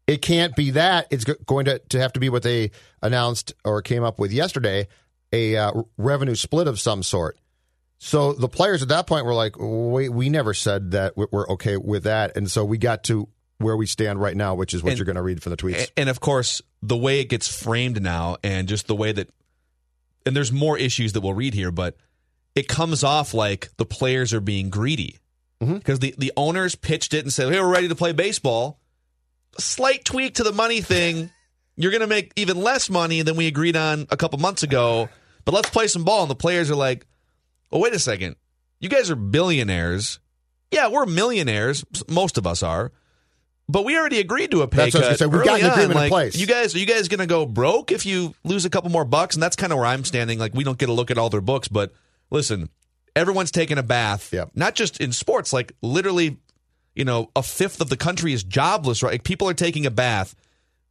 it 0.06 0.22
can't 0.22 0.56
be 0.56 0.70
that. 0.72 1.06
It's 1.10 1.24
going 1.24 1.66
to, 1.66 1.78
to 1.90 2.00
have 2.00 2.14
to 2.14 2.20
be 2.20 2.30
what 2.30 2.42
they 2.42 2.70
announced 3.02 3.52
or 3.64 3.82
came 3.82 4.02
up 4.02 4.18
with 4.18 4.32
yesterday 4.32 4.88
a 5.30 5.56
uh, 5.56 5.72
revenue 5.98 6.34
split 6.34 6.66
of 6.66 6.80
some 6.80 7.02
sort. 7.02 7.38
So 7.98 8.32
the 8.32 8.48
players 8.48 8.80
at 8.80 8.88
that 8.88 9.06
point 9.06 9.26
were 9.26 9.34
like, 9.34 9.56
wait, 9.58 10.08
we 10.08 10.30
never 10.30 10.54
said 10.54 10.92
that 10.92 11.16
we- 11.16 11.26
we're 11.30 11.46
okay 11.48 11.76
with 11.76 12.04
that. 12.04 12.34
And 12.36 12.50
so 12.50 12.64
we 12.64 12.78
got 12.78 13.04
to 13.04 13.28
where 13.58 13.76
we 13.76 13.84
stand 13.86 14.20
right 14.22 14.36
now, 14.36 14.54
which 14.54 14.72
is 14.72 14.82
what 14.82 14.90
And- 14.90 14.98
you're 14.98 15.04
going 15.04 15.16
to 15.16 15.22
read 15.22 15.42
from 15.42 15.50
the 15.50 15.56
tweets. 15.58 15.90
And 15.98 16.08
of 16.08 16.20
course, 16.20 16.62
the 16.80 16.96
way 16.96 17.20
it 17.20 17.24
gets 17.28 17.46
framed 17.54 18.00
now, 18.00 18.36
and 18.42 18.68
just 18.68 18.86
the 18.86 18.94
way 18.94 19.12
that, 19.12 19.28
and 20.24 20.34
there's 20.34 20.52
more 20.52 20.78
issues 20.78 21.12
that 21.12 21.20
we'll 21.20 21.34
read 21.34 21.52
here, 21.54 21.70
but 21.72 21.96
it 22.58 22.66
comes 22.66 23.04
off 23.04 23.34
like 23.34 23.70
the 23.76 23.84
players 23.84 24.34
are 24.34 24.40
being 24.40 24.68
greedy 24.68 25.20
mm-hmm. 25.62 25.74
because 25.74 26.00
the 26.00 26.12
the 26.18 26.32
owners 26.36 26.74
pitched 26.74 27.14
it 27.14 27.24
and 27.24 27.32
said, 27.32 27.52
"Hey, 27.52 27.60
we're 27.60 27.72
ready 27.72 27.88
to 27.88 27.94
play 27.94 28.10
baseball." 28.10 28.80
A 29.56 29.62
slight 29.62 30.04
tweak 30.04 30.34
to 30.34 30.42
the 30.42 30.52
money 30.52 30.80
thing, 30.80 31.30
you're 31.76 31.92
going 31.92 32.00
to 32.00 32.08
make 32.08 32.32
even 32.36 32.60
less 32.60 32.90
money 32.90 33.22
than 33.22 33.36
we 33.36 33.46
agreed 33.46 33.76
on 33.76 34.06
a 34.10 34.16
couple 34.16 34.38
months 34.40 34.64
ago. 34.64 35.08
But 35.44 35.54
let's 35.54 35.70
play 35.70 35.86
some 35.86 36.04
ball, 36.04 36.22
and 36.22 36.30
the 36.30 36.34
players 36.34 36.68
are 36.68 36.76
like, 36.76 37.06
"Oh, 37.70 37.78
wait 37.78 37.94
a 37.94 37.98
second, 38.00 38.34
you 38.80 38.88
guys 38.88 39.08
are 39.08 39.16
billionaires." 39.16 40.18
Yeah, 40.72 40.88
we're 40.88 41.06
millionaires. 41.06 41.84
Most 42.08 42.36
of 42.36 42.46
us 42.46 42.62
are. 42.62 42.92
But 43.70 43.84
we 43.84 43.96
already 43.96 44.18
agreed 44.18 44.50
to 44.50 44.62
a 44.62 44.68
pay 44.68 44.90
That's 44.90 44.94
what 44.94 45.04
I 45.04 45.08
was 45.10 45.18
cut. 45.18 45.30
say. 45.30 45.36
We've 45.36 45.44
got 45.44 45.60
an 45.60 45.66
agreement 45.70 45.90
on. 45.90 45.90
in 45.90 45.96
Like, 45.96 46.10
place. 46.10 46.36
You 46.36 46.46
guys, 46.46 46.74
are 46.74 46.78
you 46.78 46.86
guys 46.86 47.08
going 47.08 47.20
to 47.20 47.26
go 47.26 47.46
broke 47.46 47.92
if 47.92 48.04
you 48.04 48.34
lose 48.44 48.64
a 48.64 48.70
couple 48.70 48.90
more 48.90 49.04
bucks? 49.04 49.36
And 49.36 49.42
that's 49.42 49.56
kind 49.56 49.72
of 49.72 49.78
where 49.78 49.86
I'm 49.86 50.04
standing. 50.04 50.38
Like, 50.38 50.54
we 50.54 50.64
don't 50.64 50.78
get 50.78 50.88
a 50.88 50.92
look 50.92 51.10
at 51.10 51.18
all 51.18 51.30
their 51.30 51.40
books, 51.40 51.68
but 51.68 51.92
listen, 52.30 52.68
everyone's 53.14 53.50
taking 53.50 53.78
a 53.78 53.82
bath. 53.82 54.32
Yep. 54.32 54.50
Not 54.54 54.74
just 54.74 55.00
in 55.00 55.12
sports, 55.12 55.52
like 55.52 55.72
literally, 55.82 56.38
you 56.94 57.04
know, 57.04 57.30
a 57.36 57.42
fifth 57.42 57.80
of 57.80 57.88
the 57.88 57.96
country 57.96 58.32
is 58.32 58.42
jobless, 58.42 59.02
right? 59.02 59.12
Like, 59.12 59.24
people 59.24 59.48
are 59.48 59.54
taking 59.54 59.86
a 59.86 59.90
bath. 59.90 60.34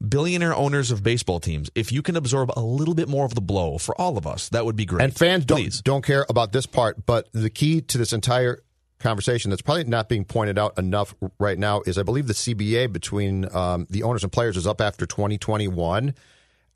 Billionaire 0.07 0.53
owners 0.53 0.91
of 0.91 1.01
baseball 1.01 1.39
teams, 1.39 1.71
if 1.73 1.91
you 1.91 2.03
can 2.03 2.15
absorb 2.15 2.51
a 2.55 2.61
little 2.61 2.93
bit 2.93 3.09
more 3.09 3.25
of 3.25 3.33
the 3.33 3.41
blow 3.41 3.79
for 3.79 3.99
all 3.99 4.15
of 4.15 4.27
us, 4.27 4.47
that 4.49 4.63
would 4.63 4.75
be 4.75 4.85
great. 4.85 5.03
And 5.03 5.15
fans 5.15 5.43
don't 5.43 5.83
don't 5.83 6.05
care 6.05 6.23
about 6.29 6.51
this 6.51 6.67
part, 6.67 7.03
but 7.07 7.27
the 7.31 7.49
key 7.49 7.81
to 7.81 7.97
this 7.97 8.13
entire 8.13 8.61
conversation 8.99 9.49
that's 9.49 9.63
probably 9.63 9.85
not 9.85 10.07
being 10.07 10.23
pointed 10.23 10.57
out 10.57 10.77
enough 10.77 11.15
right 11.39 11.57
now 11.57 11.81
is 11.85 11.97
I 11.97 12.03
believe 12.03 12.27
the 12.27 12.33
CBA 12.33 12.91
between 12.91 13.53
um, 13.55 13.87
the 13.89 14.03
owners 14.03 14.23
and 14.23 14.31
players 14.31 14.55
is 14.57 14.67
up 14.67 14.81
after 14.81 15.07
2021. 15.07 16.13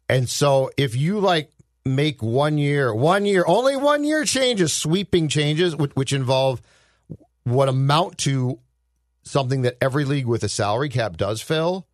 And 0.10 0.30
so 0.30 0.72
if 0.78 0.96
you 0.96 1.20
like 1.20 1.52
make 1.86 2.22
one 2.22 2.58
year, 2.58 2.94
one 2.94 3.26
year, 3.26 3.44
only 3.48 3.76
one 3.76 4.04
year 4.04 4.24
changes, 4.26 4.74
sweeping 4.74 5.28
changes, 5.28 5.76
which, 5.76 5.92
which 5.94 6.14
involve 6.14 6.62
what 7.44 7.70
amount 7.70 8.18
to 8.20 8.60
something 9.24 9.64
that 9.64 9.78
every 9.82 10.06
league 10.06 10.26
with 10.26 10.44
a 10.44 10.50
salary 10.50 10.90
cap 10.90 11.18
does, 11.18 11.42
Phil, 11.42 11.88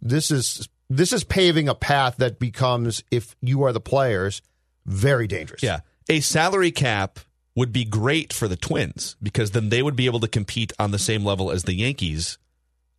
this 0.00 0.30
is 0.30 0.68
this 0.90 1.12
is 1.12 1.24
paving 1.24 1.68
a 1.68 1.74
path 1.74 2.16
that 2.18 2.38
becomes, 2.38 3.02
if 3.10 3.34
you 3.40 3.62
are 3.62 3.72
the 3.72 3.80
players, 3.80 4.42
very 4.84 5.26
dangerous. 5.26 5.62
Yeah. 5.62 5.80
A 6.10 6.20
salary 6.20 6.70
cap 6.70 7.18
would 7.54 7.72
be 7.72 7.84
great 7.84 8.32
for 8.32 8.48
the 8.48 8.56
Twins 8.56 9.16
because 9.22 9.52
then 9.52 9.70
they 9.70 9.82
would 9.82 9.96
be 9.96 10.06
able 10.06 10.20
to 10.20 10.28
compete 10.28 10.72
on 10.78 10.90
the 10.90 10.98
same 10.98 11.24
level 11.24 11.50
as 11.50 11.62
the 11.62 11.74
Yankees. 11.74 12.36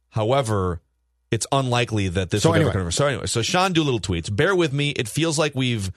However, 0.10 0.82
it's 1.30 1.46
unlikely 1.52 2.08
that 2.10 2.30
this 2.32 2.44
So 2.44 2.50
would 2.52 2.62
ever 2.62 2.70
anyway. 2.70 2.84
come. 2.86 2.92
So 2.92 3.08
anyway, 3.08 3.26
so 3.28 3.42
Sean 3.42 3.74
Doolittle 3.74 4.00
tweets, 4.00 4.34
bear 4.36 4.56
with 4.56 4.74
me. 4.74 4.92
It 4.92 5.08
feels 5.08 5.38
like 5.38 5.54
we've 5.56 5.92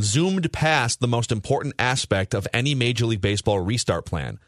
zoomed 0.00 0.52
past 0.52 1.00
the 1.00 1.08
most 1.08 1.32
important 1.32 1.74
aspect 1.78 2.34
of 2.34 2.46
any 2.52 2.74
Major 2.74 3.06
League 3.06 3.20
Baseball 3.20 3.60
restart 3.60 4.06
plan. 4.06 4.38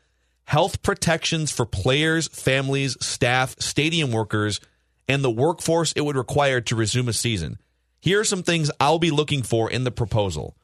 Health 0.45 0.83
protections 0.83 1.51
for 1.51 1.65
players, 1.65 2.29
families, 2.29 2.97
staff, 3.01 3.57
stadium 3.59 4.13
workers, 4.13 4.61
and 5.09 5.23
the 5.23 5.31
workforce 5.31 5.93
it 5.93 6.03
would 6.03 6.17
require 6.17 6.61
to 6.61 6.77
resume 6.77 7.09
a 7.09 7.13
season. 7.13 7.59
Here 8.01 8.21
are 8.21 8.25
some 8.25 8.43
things 8.43 8.71
I'll 8.79 8.99
be 8.99 9.11
looking 9.11 9.43
for 9.43 9.71
in 9.71 9.85
the 9.85 9.91
proposal. 9.91 10.57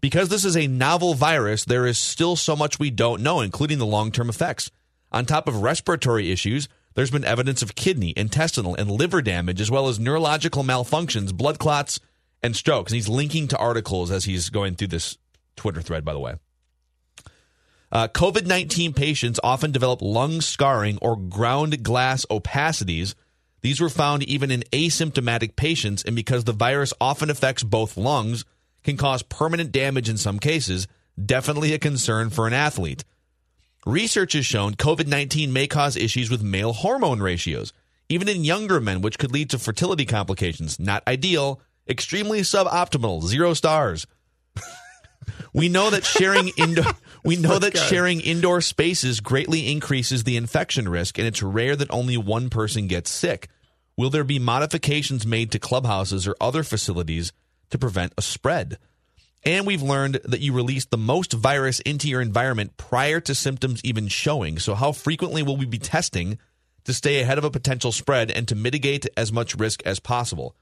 Because 0.00 0.28
this 0.28 0.44
is 0.44 0.56
a 0.56 0.66
novel 0.66 1.14
virus, 1.14 1.64
there 1.64 1.86
is 1.86 1.98
still 1.98 2.36
so 2.36 2.54
much 2.54 2.78
we 2.78 2.90
don't 2.90 3.22
know, 3.22 3.40
including 3.40 3.78
the 3.78 3.86
long 3.86 4.12
term 4.12 4.28
effects. 4.28 4.70
On 5.12 5.24
top 5.24 5.48
of 5.48 5.62
respiratory 5.62 6.30
issues, 6.30 6.68
there's 6.94 7.10
been 7.10 7.24
evidence 7.24 7.62
of 7.62 7.74
kidney, 7.74 8.12
intestinal, 8.16 8.74
and 8.74 8.90
liver 8.90 9.22
damage, 9.22 9.60
as 9.60 9.70
well 9.70 9.88
as 9.88 10.00
neurological 10.00 10.64
malfunctions, 10.64 11.32
blood 11.34 11.58
clots, 11.58 12.00
and 12.46 12.56
strokes. 12.56 12.90
And 12.90 12.96
he's 12.96 13.08
linking 13.08 13.48
to 13.48 13.58
articles 13.58 14.10
as 14.10 14.24
he's 14.24 14.48
going 14.48 14.76
through 14.76 14.88
this 14.88 15.18
Twitter 15.56 15.82
thread, 15.82 16.04
by 16.04 16.14
the 16.14 16.18
way. 16.18 16.36
Uh, 17.92 18.08
COVID 18.08 18.46
19 18.46 18.94
patients 18.94 19.38
often 19.44 19.70
develop 19.72 20.02
lung 20.02 20.40
scarring 20.40 20.98
or 21.00 21.16
ground 21.16 21.82
glass 21.82 22.26
opacities. 22.30 23.14
These 23.60 23.80
were 23.80 23.88
found 23.88 24.22
even 24.24 24.50
in 24.50 24.64
asymptomatic 24.72 25.56
patients, 25.56 26.02
and 26.02 26.14
because 26.14 26.44
the 26.44 26.52
virus 26.52 26.92
often 27.00 27.30
affects 27.30 27.62
both 27.62 27.96
lungs, 27.96 28.44
can 28.84 28.96
cause 28.96 29.22
permanent 29.22 29.72
damage 29.72 30.08
in 30.08 30.16
some 30.16 30.38
cases, 30.38 30.86
definitely 31.22 31.72
a 31.72 31.78
concern 31.78 32.30
for 32.30 32.46
an 32.46 32.52
athlete. 32.52 33.04
Research 33.84 34.34
has 34.34 34.46
shown 34.46 34.74
COVID 34.74 35.06
19 35.06 35.52
may 35.52 35.66
cause 35.66 35.96
issues 35.96 36.30
with 36.30 36.42
male 36.42 36.72
hormone 36.72 37.20
ratios, 37.20 37.72
even 38.08 38.28
in 38.28 38.44
younger 38.44 38.80
men, 38.80 39.00
which 39.00 39.18
could 39.18 39.32
lead 39.32 39.50
to 39.50 39.58
fertility 39.58 40.04
complications. 40.04 40.78
Not 40.78 41.06
ideal, 41.06 41.60
extremely 41.88 42.40
suboptimal, 42.40 43.22
zero 43.22 43.54
stars. 43.54 44.06
we 45.52 45.68
know 45.68 45.90
that 45.90 46.04
sharing 46.04 46.48
indoor 46.56 46.92
we 47.24 47.36
know 47.36 47.58
that 47.58 47.76
sharing 47.76 48.20
indoor 48.20 48.60
spaces 48.60 49.18
greatly 49.20 49.70
increases 49.70 50.22
the 50.22 50.36
infection 50.36 50.88
risk, 50.88 51.18
and 51.18 51.26
it's 51.26 51.42
rare 51.42 51.74
that 51.74 51.90
only 51.90 52.16
one 52.16 52.50
person 52.50 52.86
gets 52.86 53.10
sick. 53.10 53.48
Will 53.96 54.10
there 54.10 54.24
be 54.24 54.38
modifications 54.38 55.26
made 55.26 55.50
to 55.50 55.58
clubhouses 55.58 56.28
or 56.28 56.36
other 56.40 56.62
facilities 56.62 57.32
to 57.70 57.78
prevent 57.78 58.12
a 58.16 58.22
spread? 58.22 58.78
And 59.44 59.66
we've 59.66 59.82
learned 59.82 60.20
that 60.24 60.40
you 60.40 60.52
release 60.52 60.84
the 60.84 60.96
most 60.96 61.32
virus 61.32 61.80
into 61.80 62.08
your 62.08 62.20
environment 62.20 62.76
prior 62.76 63.20
to 63.20 63.34
symptoms 63.34 63.80
even 63.84 64.08
showing. 64.08 64.58
So, 64.58 64.74
how 64.74 64.92
frequently 64.92 65.42
will 65.42 65.56
we 65.56 65.66
be 65.66 65.78
testing 65.78 66.38
to 66.84 66.92
stay 66.92 67.20
ahead 67.20 67.38
of 67.38 67.44
a 67.44 67.50
potential 67.50 67.90
spread 67.90 68.30
and 68.30 68.46
to 68.48 68.54
mitigate 68.54 69.06
as 69.16 69.32
much 69.32 69.56
risk 69.56 69.82
as 69.84 69.98
possible? 69.98 70.54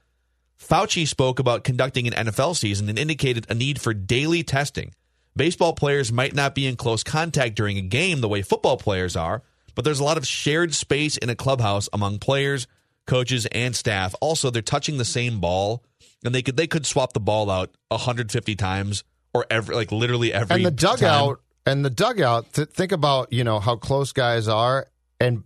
Fauci 0.59 1.07
spoke 1.07 1.39
about 1.39 1.63
conducting 1.63 2.07
an 2.07 2.27
NFL 2.27 2.55
season 2.55 2.89
and 2.89 2.97
indicated 2.97 3.45
a 3.49 3.53
need 3.53 3.79
for 3.81 3.93
daily 3.93 4.43
testing. 4.43 4.93
Baseball 5.35 5.73
players 5.73 6.11
might 6.11 6.33
not 6.33 6.55
be 6.55 6.65
in 6.65 6.75
close 6.77 7.03
contact 7.03 7.55
during 7.55 7.77
a 7.77 7.81
game 7.81 8.21
the 8.21 8.29
way 8.29 8.41
football 8.41 8.77
players 8.77 9.15
are, 9.15 9.43
but 9.75 9.83
there's 9.83 9.99
a 9.99 10.03
lot 10.03 10.17
of 10.17 10.25
shared 10.25 10.73
space 10.73 11.17
in 11.17 11.29
a 11.29 11.35
clubhouse 11.35 11.89
among 11.91 12.19
players, 12.19 12.67
coaches, 13.05 13.45
and 13.47 13.75
staff. 13.75 14.15
Also, 14.21 14.49
they're 14.49 14.61
touching 14.61 14.97
the 14.97 15.05
same 15.05 15.41
ball, 15.41 15.83
and 16.23 16.33
they 16.33 16.41
could 16.41 16.55
they 16.55 16.67
could 16.67 16.85
swap 16.85 17.11
the 17.13 17.19
ball 17.19 17.49
out 17.51 17.75
150 17.89 18.55
times 18.55 19.03
or 19.33 19.45
every 19.49 19.75
like 19.75 19.91
literally 19.91 20.33
every 20.33 20.55
and 20.55 20.65
the 20.65 20.71
time. 20.71 20.97
dugout 20.97 21.41
and 21.65 21.83
the 21.83 21.89
dugout 21.89 22.53
th- 22.53 22.69
think 22.69 22.93
about 22.93 23.31
you 23.33 23.43
know 23.43 23.59
how 23.59 23.75
close 23.75 24.13
guys 24.13 24.47
are 24.47 24.87
and 25.19 25.43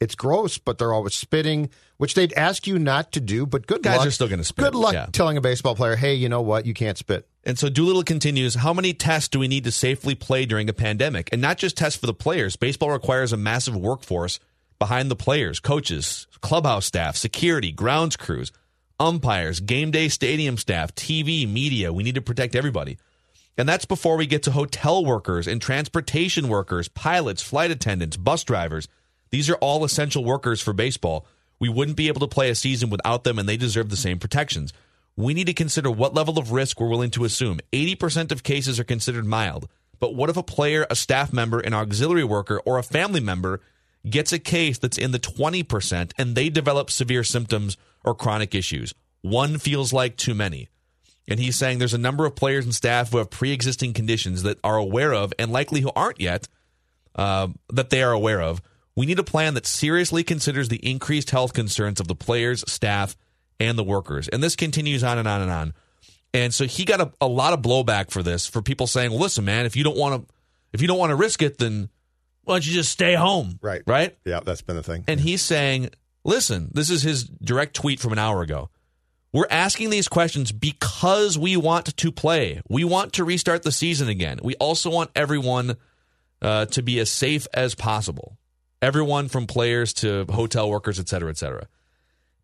it's 0.00 0.14
gross 0.14 0.56
but 0.58 0.78
they're 0.78 0.92
always 0.92 1.14
spitting 1.14 1.68
which 1.98 2.14
they'd 2.14 2.32
ask 2.34 2.66
you 2.66 2.78
not 2.78 3.12
to 3.12 3.20
do 3.20 3.46
but 3.46 3.66
good 3.66 3.82
Guys 3.82 3.98
luck 3.98 4.06
are 4.08 4.10
still 4.10 4.28
gonna 4.28 4.44
spit, 4.44 4.64
good 4.64 4.74
luck 4.74 4.94
yeah. 4.94 5.06
telling 5.12 5.36
a 5.36 5.40
baseball 5.40 5.74
player 5.74 5.96
hey 5.96 6.14
you 6.14 6.28
know 6.28 6.42
what 6.42 6.66
you 6.66 6.74
can't 6.74 6.98
spit 6.98 7.28
And 7.44 7.58
so 7.58 7.68
Doolittle 7.68 8.02
continues, 8.02 8.56
how 8.56 8.74
many 8.74 8.92
tests 8.92 9.28
do 9.28 9.38
we 9.38 9.46
need 9.46 9.64
to 9.64 9.70
safely 9.70 10.16
play 10.16 10.46
during 10.46 10.68
a 10.68 10.72
pandemic? 10.72 11.28
And 11.32 11.40
not 11.40 11.58
just 11.58 11.76
tests 11.76 11.98
for 11.98 12.06
the 12.06 12.12
players. 12.14 12.56
Baseball 12.56 12.90
requires 12.90 13.32
a 13.32 13.36
massive 13.36 13.76
workforce 13.76 14.40
behind 14.80 15.10
the 15.10 15.16
players, 15.16 15.60
coaches, 15.60 16.26
clubhouse 16.40 16.86
staff, 16.86 17.16
security, 17.16 17.72
grounds 17.72 18.16
crews, 18.16 18.50
umpires, 18.98 19.60
game 19.60 19.90
day 19.90 20.08
stadium 20.08 20.56
staff, 20.56 20.94
TV, 20.94 21.48
media. 21.48 21.92
We 21.92 22.02
need 22.02 22.16
to 22.16 22.20
protect 22.20 22.54
everybody. 22.56 22.98
And 23.58 23.68
that's 23.68 23.84
before 23.84 24.16
we 24.16 24.26
get 24.26 24.42
to 24.44 24.50
hotel 24.50 25.04
workers 25.04 25.46
and 25.46 25.62
transportation 25.62 26.48
workers, 26.48 26.88
pilots, 26.88 27.42
flight 27.42 27.70
attendants, 27.70 28.16
bus 28.16 28.44
drivers. 28.44 28.88
These 29.30 29.48
are 29.48 29.56
all 29.56 29.84
essential 29.84 30.24
workers 30.24 30.60
for 30.60 30.72
baseball. 30.72 31.26
We 31.58 31.68
wouldn't 31.68 31.96
be 31.96 32.08
able 32.08 32.20
to 32.20 32.28
play 32.28 32.50
a 32.50 32.54
season 32.54 32.90
without 32.90 33.24
them, 33.24 33.38
and 33.38 33.48
they 33.48 33.56
deserve 33.56 33.88
the 33.88 33.96
same 33.96 34.18
protections. 34.18 34.72
We 35.16 35.32
need 35.32 35.46
to 35.46 35.54
consider 35.54 35.90
what 35.90 36.14
level 36.14 36.38
of 36.38 36.52
risk 36.52 36.78
we're 36.78 36.88
willing 36.88 37.10
to 37.12 37.24
assume. 37.24 37.60
80% 37.72 38.32
of 38.32 38.42
cases 38.42 38.78
are 38.78 38.84
considered 38.84 39.24
mild. 39.24 39.68
But 39.98 40.14
what 40.14 40.28
if 40.28 40.36
a 40.36 40.42
player, 40.42 40.86
a 40.90 40.96
staff 40.96 41.32
member, 41.32 41.58
an 41.60 41.72
auxiliary 41.72 42.24
worker, 42.24 42.60
or 42.66 42.78
a 42.78 42.82
family 42.82 43.20
member 43.20 43.62
gets 44.08 44.32
a 44.32 44.38
case 44.38 44.78
that's 44.78 44.98
in 44.98 45.12
the 45.12 45.18
20% 45.18 46.12
and 46.18 46.34
they 46.34 46.48
develop 46.50 46.90
severe 46.90 47.24
symptoms 47.24 47.78
or 48.04 48.14
chronic 48.14 48.54
issues? 48.54 48.94
One 49.22 49.58
feels 49.58 49.92
like 49.92 50.16
too 50.16 50.34
many. 50.34 50.68
And 51.28 51.40
he's 51.40 51.56
saying 51.56 51.78
there's 51.78 51.94
a 51.94 51.98
number 51.98 52.24
of 52.24 52.36
players 52.36 52.64
and 52.64 52.74
staff 52.74 53.10
who 53.10 53.18
have 53.18 53.30
pre 53.30 53.52
existing 53.52 53.94
conditions 53.94 54.42
that 54.44 54.58
are 54.62 54.76
aware 54.76 55.12
of 55.12 55.32
and 55.38 55.50
likely 55.50 55.80
who 55.80 55.90
aren't 55.96 56.20
yet 56.20 56.46
uh, 57.16 57.48
that 57.72 57.90
they 57.90 58.02
are 58.02 58.12
aware 58.12 58.40
of. 58.40 58.62
We 58.96 59.06
need 59.06 59.18
a 59.18 59.24
plan 59.24 59.54
that 59.54 59.66
seriously 59.66 60.24
considers 60.24 60.68
the 60.68 60.76
increased 60.78 61.30
health 61.30 61.52
concerns 61.52 62.00
of 62.00 62.08
the 62.08 62.14
players, 62.14 62.64
staff, 62.70 63.16
and 63.60 63.78
the 63.78 63.84
workers. 63.84 64.26
And 64.28 64.42
this 64.42 64.56
continues 64.56 65.04
on 65.04 65.18
and 65.18 65.28
on 65.28 65.42
and 65.42 65.50
on. 65.50 65.74
And 66.32 66.52
so 66.52 66.64
he 66.66 66.84
got 66.84 67.00
a, 67.00 67.12
a 67.20 67.26
lot 67.26 67.52
of 67.52 67.62
blowback 67.62 68.10
for 68.10 68.22
this, 68.22 68.46
for 68.46 68.62
people 68.62 68.86
saying, 68.86 69.10
well, 69.10 69.20
listen, 69.20 69.44
man, 69.44 69.66
if 69.66 69.76
you 69.76 69.84
don't 69.84 69.96
want 69.96 70.26
to 70.26 70.34
if 70.72 70.82
you 70.82 70.88
don't 70.88 70.98
want 70.98 71.10
to 71.10 71.16
risk 71.16 71.42
it, 71.42 71.58
then 71.58 71.88
why 72.44 72.54
don't 72.54 72.66
you 72.66 72.72
just 72.72 72.90
stay 72.90 73.14
home? 73.14 73.58
Right. 73.62 73.82
Right? 73.86 74.16
yeah 74.24 74.40
that's 74.40 74.62
been 74.62 74.76
the 74.76 74.82
thing 74.82 75.04
And 75.08 75.20
he's 75.20 75.42
saying, 75.42 75.90
listen, 76.24 76.70
this 76.72 76.90
is 76.90 77.02
his 77.02 77.24
direct 77.24 77.74
tweet 77.74 78.00
from 78.00 78.12
an 78.12 78.18
hour 78.18 78.42
ago. 78.42 78.70
We're 79.32 79.46
asking 79.50 79.90
these 79.90 80.08
questions 80.08 80.52
because 80.52 81.36
we 81.36 81.56
want 81.56 81.96
to 81.96 82.12
play. 82.12 82.62
We 82.68 82.84
want 82.84 83.14
to 83.14 83.24
restart 83.24 83.62
the 83.62 83.72
season 83.72 84.08
again. 84.08 84.40
We 84.42 84.54
also 84.56 84.90
want 84.90 85.10
everyone 85.14 85.76
uh, 86.40 86.66
to 86.66 86.82
be 86.82 86.98
as 86.98 87.10
safe 87.10 87.46
as 87.52 87.74
possible. 87.74 88.38
Everyone 88.86 89.26
from 89.26 89.48
players 89.48 89.92
to 89.94 90.26
hotel 90.30 90.70
workers, 90.70 91.00
et 91.00 91.08
cetera, 91.08 91.28
et 91.28 91.36
cetera. 91.36 91.66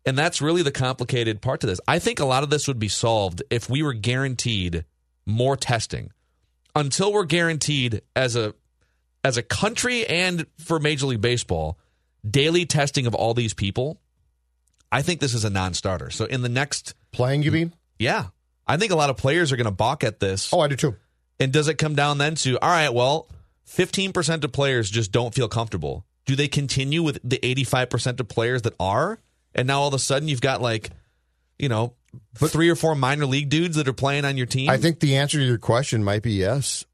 And 0.05 0.17
that's 0.17 0.41
really 0.41 0.61
the 0.61 0.73
complicated 0.73 1.41
part 1.41 1.61
to 1.61 1.67
this. 1.67 1.79
I 1.87 1.99
think 1.99 2.19
a 2.19 2.25
lot 2.25 2.43
of 2.43 2.49
this 2.49 2.67
would 2.67 2.79
be 2.79 2.89
solved 2.89 3.41
if 3.49 3.69
we 3.69 3.81
were 3.81 3.93
guaranteed 3.93 4.83
more 5.25 5.55
testing. 5.55 6.11
Until 6.75 7.13
we're 7.13 7.23
guaranteed 7.23 8.01
as 8.13 8.35
a 8.35 8.53
as 9.23 9.37
a 9.37 9.41
country 9.41 10.05
and 10.05 10.45
for 10.57 10.81
Major 10.81 11.05
League 11.05 11.21
Baseball, 11.21 11.79
daily 12.29 12.65
testing 12.65 13.07
of 13.07 13.15
all 13.15 13.33
these 13.33 13.53
people, 13.53 14.01
I 14.91 15.01
think 15.01 15.21
this 15.21 15.33
is 15.33 15.45
a 15.45 15.49
non-starter. 15.49 16.09
So 16.09 16.25
in 16.25 16.41
the 16.41 16.49
next 16.49 16.93
playing 17.13 17.43
you 17.43 17.53
mean 17.53 17.73
yeah, 17.97 18.25
I 18.67 18.75
think 18.75 18.91
a 18.91 18.97
lot 18.97 19.09
of 19.09 19.15
players 19.15 19.53
are 19.53 19.55
going 19.55 19.63
to 19.63 19.71
balk 19.71 20.03
at 20.03 20.19
this. 20.19 20.53
oh 20.53 20.59
i 20.59 20.67
do 20.67 20.75
too 20.75 20.97
And 21.39 21.53
does 21.53 21.69
it 21.69 21.75
come 21.75 21.95
down 21.95 22.17
then 22.17 22.35
to 22.35 22.59
all 22.59 22.69
right, 22.69 22.93
well, 22.93 23.29
15% 23.69 24.43
of 24.43 24.51
players 24.51 24.89
just 24.89 25.13
don't 25.13 25.33
feel 25.33 25.47
comfortable. 25.47 26.05
Do 26.25 26.35
they 26.35 26.47
continue 26.47 27.03
with 27.03 27.19
the 27.23 27.37
85% 27.39 28.19
of 28.19 28.27
players 28.27 28.61
that 28.63 28.73
are? 28.79 29.19
And 29.53 29.67
now 29.67 29.81
all 29.81 29.89
of 29.89 29.93
a 29.93 29.99
sudden 29.99 30.27
you've 30.27 30.41
got 30.41 30.61
like, 30.61 30.89
you 31.59 31.69
know, 31.69 31.93
but, 32.39 32.51
three 32.51 32.69
or 32.69 32.75
four 32.75 32.95
minor 32.95 33.25
league 33.25 33.49
dudes 33.49 33.75
that 33.75 33.87
are 33.87 33.93
playing 33.93 34.25
on 34.25 34.37
your 34.37 34.45
team. 34.45 34.69
i 34.69 34.77
think 34.77 34.99
the 34.99 35.15
answer 35.15 35.37
to 35.37 35.43
your 35.43 35.57
question 35.57 36.03
might 36.03 36.21
be 36.21 36.33
yes 36.33 36.85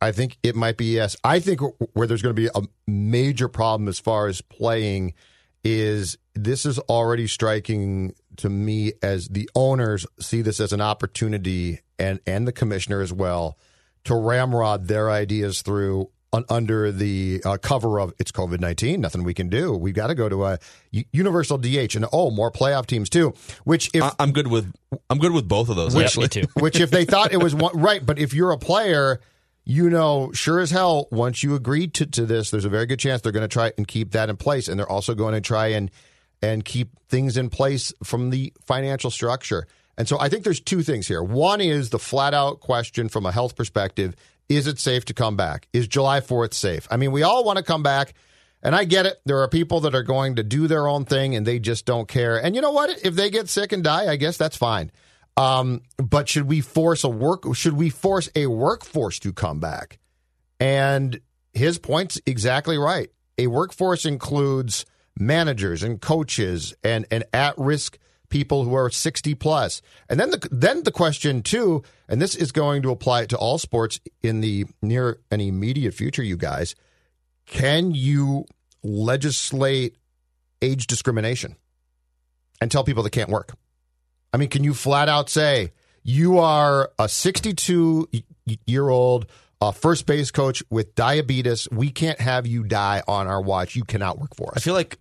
i 0.00 0.12
think 0.12 0.38
it 0.42 0.56
might 0.56 0.76
be 0.76 0.86
yes 0.86 1.16
i 1.24 1.38
think 1.40 1.60
where 1.92 2.06
there's 2.06 2.22
going 2.22 2.34
to 2.34 2.42
be 2.42 2.48
a 2.54 2.62
major 2.86 3.48
problem 3.48 3.88
as 3.88 3.98
far 3.98 4.28
as 4.28 4.40
playing 4.40 5.14
is 5.64 6.18
this 6.34 6.66
is 6.66 6.78
already 6.78 7.26
striking 7.26 8.14
to 8.36 8.48
me 8.48 8.92
as 9.02 9.28
the 9.28 9.48
owners 9.54 10.06
see 10.18 10.42
this 10.42 10.58
as 10.58 10.72
an 10.72 10.80
opportunity 10.80 11.80
and 11.98 12.20
and 12.26 12.48
the 12.48 12.52
commissioner 12.52 13.00
as 13.00 13.12
well 13.12 13.58
to 14.04 14.14
ramrod 14.14 14.88
their 14.88 15.10
ideas 15.10 15.62
through 15.62 16.10
under 16.48 16.90
the 16.90 17.42
uh, 17.44 17.58
cover 17.58 18.00
of 18.00 18.12
it's 18.18 18.32
COVID 18.32 18.60
nineteen. 18.60 19.00
Nothing 19.00 19.24
we 19.24 19.34
can 19.34 19.48
do. 19.48 19.74
We've 19.74 19.94
got 19.94 20.08
to 20.08 20.14
go 20.14 20.28
to 20.28 20.44
a 20.44 20.58
universal 21.12 21.58
DH 21.58 21.94
and 21.94 22.06
oh, 22.12 22.30
more 22.30 22.50
playoff 22.50 22.86
teams 22.86 23.10
too. 23.10 23.34
Which 23.64 23.90
if 23.94 24.02
I, 24.02 24.12
I'm 24.18 24.32
good 24.32 24.46
with 24.46 24.72
I'm 25.10 25.18
good 25.18 25.32
with 25.32 25.48
both 25.48 25.68
of 25.68 25.76
those. 25.76 25.94
Yeah, 25.94 26.02
actually. 26.02 26.28
too. 26.28 26.44
which 26.54 26.80
if 26.80 26.90
they 26.90 27.04
thought 27.04 27.32
it 27.32 27.42
was 27.42 27.54
one, 27.54 27.78
right, 27.78 28.04
but 28.04 28.18
if 28.18 28.32
you're 28.34 28.52
a 28.52 28.58
player, 28.58 29.20
you 29.64 29.90
know, 29.90 30.32
sure 30.32 30.60
as 30.60 30.70
hell, 30.70 31.08
once 31.10 31.42
you 31.42 31.54
agree 31.54 31.86
to, 31.88 32.06
to 32.06 32.26
this, 32.26 32.50
there's 32.50 32.64
a 32.64 32.70
very 32.70 32.86
good 32.86 32.98
chance 32.98 33.22
they're 33.22 33.32
going 33.32 33.42
to 33.42 33.52
try 33.52 33.72
and 33.76 33.86
keep 33.86 34.12
that 34.12 34.28
in 34.28 34.36
place, 34.36 34.68
and 34.68 34.78
they're 34.78 34.90
also 34.90 35.14
going 35.14 35.34
to 35.34 35.40
try 35.40 35.68
and 35.68 35.90
and 36.40 36.64
keep 36.64 36.88
things 37.08 37.36
in 37.36 37.50
place 37.50 37.92
from 38.02 38.30
the 38.30 38.52
financial 38.64 39.10
structure. 39.10 39.66
And 39.96 40.08
so 40.08 40.18
I 40.18 40.28
think 40.28 40.42
there's 40.44 40.60
two 40.60 40.82
things 40.82 41.06
here. 41.06 41.22
One 41.22 41.60
is 41.60 41.90
the 41.90 41.98
flat 41.98 42.34
out 42.34 42.60
question 42.60 43.08
from 43.08 43.26
a 43.26 43.32
health 43.32 43.54
perspective: 43.54 44.16
Is 44.56 44.66
it 44.66 44.78
safe 44.78 45.04
to 45.06 45.14
come 45.14 45.36
back? 45.36 45.68
Is 45.72 45.88
July 45.88 46.20
4th 46.20 46.54
safe? 46.54 46.86
I 46.90 46.96
mean, 46.96 47.12
we 47.12 47.22
all 47.22 47.44
want 47.44 47.58
to 47.58 47.64
come 47.64 47.82
back. 47.82 48.14
And 48.64 48.76
I 48.76 48.84
get 48.84 49.06
it. 49.06 49.20
There 49.24 49.40
are 49.40 49.48
people 49.48 49.80
that 49.80 49.94
are 49.94 50.04
going 50.04 50.36
to 50.36 50.44
do 50.44 50.68
their 50.68 50.86
own 50.86 51.04
thing 51.04 51.34
and 51.34 51.44
they 51.44 51.58
just 51.58 51.84
don't 51.84 52.06
care. 52.06 52.36
And 52.36 52.54
you 52.54 52.62
know 52.62 52.70
what? 52.70 52.90
If 53.04 53.16
they 53.16 53.28
get 53.28 53.48
sick 53.48 53.72
and 53.72 53.82
die, 53.82 54.08
I 54.08 54.14
guess 54.14 54.36
that's 54.36 54.56
fine. 54.56 54.92
Um, 55.36 55.82
but 55.96 56.28
should 56.28 56.46
we 56.46 56.60
force 56.60 57.02
a 57.02 57.08
work? 57.08 57.42
Should 57.54 57.72
we 57.72 57.90
force 57.90 58.28
a 58.36 58.46
workforce 58.46 59.18
to 59.20 59.32
come 59.32 59.58
back? 59.58 59.98
And 60.60 61.20
his 61.52 61.78
point's 61.78 62.20
exactly 62.24 62.78
right. 62.78 63.10
A 63.38 63.48
workforce 63.48 64.04
includes 64.04 64.86
managers 65.18 65.82
and 65.82 66.00
coaches 66.00 66.74
and 66.84 67.06
and 67.10 67.24
at 67.32 67.56
risk 67.58 67.98
people 68.32 68.64
who 68.64 68.74
are 68.74 68.90
60 68.90 69.34
plus. 69.34 69.82
And 70.08 70.18
then 70.18 70.30
the 70.30 70.48
then 70.50 70.82
the 70.82 70.90
question 70.90 71.42
too, 71.42 71.84
and 72.08 72.20
this 72.20 72.34
is 72.34 72.50
going 72.50 72.82
to 72.82 72.90
apply 72.90 73.26
to 73.26 73.36
all 73.36 73.58
sports 73.58 74.00
in 74.22 74.40
the 74.40 74.64
near 74.80 75.18
and 75.30 75.40
immediate 75.40 75.94
future, 75.94 76.22
you 76.22 76.36
guys. 76.36 76.74
Can 77.46 77.92
you 77.92 78.46
legislate 78.82 79.96
age 80.62 80.86
discrimination 80.86 81.56
and 82.60 82.70
tell 82.70 82.82
people 82.82 83.02
they 83.02 83.10
can't 83.10 83.28
work? 83.28 83.52
I 84.32 84.38
mean, 84.38 84.48
can 84.48 84.64
you 84.64 84.72
flat 84.72 85.08
out 85.08 85.28
say 85.28 85.72
you 86.02 86.38
are 86.38 86.90
a 86.98 87.08
62 87.08 88.08
year 88.66 88.88
old 88.88 89.26
uh, 89.60 89.72
first 89.72 90.06
base 90.06 90.30
coach 90.30 90.62
with 90.70 90.94
diabetes? 90.94 91.68
We 91.70 91.90
can't 91.90 92.18
have 92.18 92.46
you 92.46 92.64
die 92.64 93.02
on 93.06 93.26
our 93.26 93.42
watch. 93.42 93.76
You 93.76 93.84
cannot 93.84 94.18
work 94.18 94.34
for 94.34 94.52
us. 94.52 94.56
I 94.56 94.60
feel 94.60 94.74
like 94.74 94.98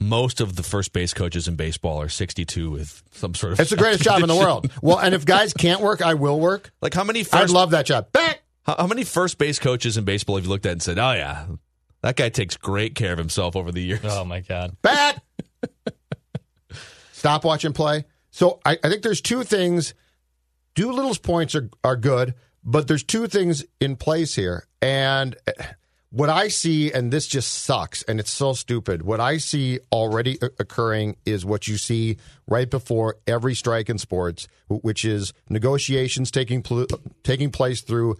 most 0.00 0.40
of 0.40 0.56
the 0.56 0.62
first 0.62 0.92
base 0.92 1.12
coaches 1.12 1.48
in 1.48 1.56
baseball 1.56 2.00
are 2.00 2.08
62 2.08 2.70
with 2.70 3.02
some 3.12 3.34
sort 3.34 3.54
of. 3.54 3.60
It's 3.60 3.70
the 3.70 3.76
greatest 3.76 4.04
job 4.04 4.22
in 4.22 4.28
the 4.28 4.36
world. 4.36 4.70
Well, 4.82 4.98
and 4.98 5.14
if 5.14 5.24
guys 5.24 5.52
can't 5.52 5.80
work, 5.80 6.02
I 6.02 6.14
will 6.14 6.38
work. 6.38 6.72
Like 6.80 6.94
how 6.94 7.04
many 7.04 7.20
I'd 7.20 7.26
first 7.26 7.52
love 7.52 7.70
that 7.70 7.86
job. 7.86 8.12
Back. 8.12 8.42
how, 8.62 8.76
how 8.78 8.86
many 8.86 9.02
first 9.04 9.38
base 9.38 9.58
coaches 9.58 9.96
in 9.96 10.04
baseball 10.04 10.36
have 10.36 10.44
you 10.44 10.50
looked 10.50 10.66
at 10.66 10.72
and 10.72 10.82
said, 10.82 10.98
"Oh 10.98 11.12
yeah, 11.12 11.46
that 12.02 12.16
guy 12.16 12.28
takes 12.28 12.56
great 12.56 12.94
care 12.94 13.12
of 13.12 13.18
himself 13.18 13.56
over 13.56 13.72
the 13.72 13.82
years." 13.82 14.00
Oh 14.04 14.24
my 14.24 14.40
god. 14.40 14.76
Bat. 14.82 15.22
Stop 17.12 17.44
watching 17.44 17.72
play. 17.72 18.04
So 18.30 18.60
I, 18.64 18.78
I 18.84 18.88
think 18.88 19.02
there's 19.02 19.20
two 19.20 19.42
things. 19.42 19.94
Doolittle's 20.74 21.18
points 21.18 21.56
are, 21.56 21.68
are 21.82 21.96
good, 21.96 22.34
but 22.62 22.86
there's 22.86 23.02
two 23.02 23.26
things 23.26 23.64
in 23.80 23.96
place 23.96 24.36
here. 24.36 24.68
And 24.80 25.36
eh, 25.48 25.52
what 26.10 26.30
I 26.30 26.48
see, 26.48 26.90
and 26.90 27.12
this 27.12 27.26
just 27.26 27.52
sucks, 27.52 28.02
and 28.04 28.18
it's 28.18 28.30
so 28.30 28.54
stupid. 28.54 29.02
What 29.02 29.20
I 29.20 29.36
see 29.36 29.80
already 29.92 30.38
occurring 30.58 31.16
is 31.26 31.44
what 31.44 31.68
you 31.68 31.76
see 31.76 32.16
right 32.46 32.68
before 32.68 33.16
every 33.26 33.54
strike 33.54 33.90
in 33.90 33.98
sports, 33.98 34.48
which 34.68 35.04
is 35.04 35.34
negotiations 35.50 36.30
taking 36.30 36.62
pl- 36.62 36.86
taking 37.24 37.50
place 37.50 37.82
through 37.82 38.16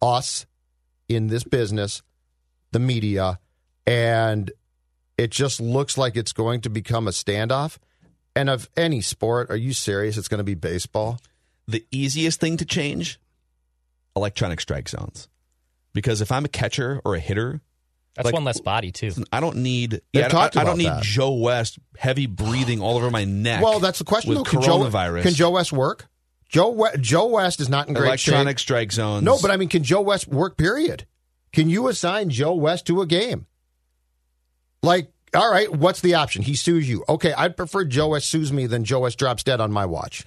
us 0.00 0.46
in 1.08 1.28
this 1.28 1.44
business, 1.44 2.02
the 2.72 2.80
media, 2.80 3.38
and 3.86 4.50
it 5.16 5.30
just 5.30 5.60
looks 5.60 5.96
like 5.96 6.16
it's 6.16 6.32
going 6.32 6.60
to 6.62 6.70
become 6.70 7.06
a 7.06 7.12
standoff. 7.12 7.78
And 8.34 8.50
of 8.50 8.68
any 8.76 9.00
sport, 9.00 9.50
are 9.50 9.56
you 9.56 9.74
serious? 9.74 10.16
It's 10.16 10.28
going 10.28 10.38
to 10.38 10.44
be 10.44 10.54
baseball. 10.54 11.20
the 11.68 11.84
easiest 11.92 12.40
thing 12.40 12.56
to 12.56 12.64
change 12.64 13.20
electronic 14.16 14.60
strike 14.60 14.88
zones 14.88 15.28
because 15.94 16.20
if 16.20 16.30
i'm 16.32 16.44
a 16.44 16.48
catcher 16.48 17.00
or 17.04 17.14
a 17.14 17.20
hitter 17.20 17.60
That's 18.16 18.26
Like- 18.26 18.34
one 18.34 18.44
less 18.44 18.60
body 18.60 18.90
too. 18.92 19.12
i 19.32 19.40
don't 19.40 19.56
need 19.58 19.92
They've 19.92 20.00
yeah, 20.12 20.26
I, 20.26 20.28
talked 20.28 20.56
I 20.56 20.64
don't 20.64 20.78
need 20.78 20.86
that. 20.86 21.02
joe 21.02 21.32
west 21.34 21.78
heavy 21.96 22.26
breathing 22.26 22.80
all 22.80 22.96
over 22.96 23.10
my 23.10 23.24
neck 23.24 23.62
Well, 23.62 23.80
that's 23.80 23.98
the 23.98 24.04
question. 24.04 24.30
with 24.30 24.38
though. 24.38 24.44
Can 24.44 24.60
Joe, 24.62 24.78
coronavirus 24.80 25.22
can 25.22 25.34
Joe 25.34 25.50
West 25.50 25.72
work? 25.72 26.08
Joe 26.48 26.70
we- 26.70 26.98
Joe 27.00 27.26
West 27.26 27.60
is 27.60 27.68
not 27.70 27.88
in 27.88 27.94
great 27.94 28.08
electronic 28.08 28.58
shape. 28.58 28.62
strike 28.62 28.92
zones 28.92 29.24
No, 29.24 29.38
but 29.40 29.50
I 29.50 29.56
mean, 29.56 29.68
can 29.70 29.82
Joe 29.84 30.02
West 30.02 30.28
work? 30.28 30.56
Period. 30.58 31.06
Can 31.52 31.68
you 31.70 31.88
assign 31.88 32.28
Joe 32.30 32.54
West 32.54 32.86
to 32.86 33.00
a 33.00 33.06
game? 33.06 33.46
Like, 34.82 35.10
all 35.34 35.50
right, 35.50 35.72
what's 35.72 36.00
the 36.00 36.14
option? 36.14 36.42
He 36.42 36.54
sues 36.56 36.88
you. 36.88 37.04
Okay, 37.08 37.32
I'd 37.32 37.56
prefer 37.56 37.84
Joe 37.84 38.08
West 38.08 38.28
sues 38.28 38.52
me 38.52 38.66
than 38.66 38.84
Joe 38.84 39.00
West 39.00 39.18
drops 39.18 39.42
dead 39.42 39.60
on 39.60 39.72
my 39.72 39.86
watch. 39.86 40.24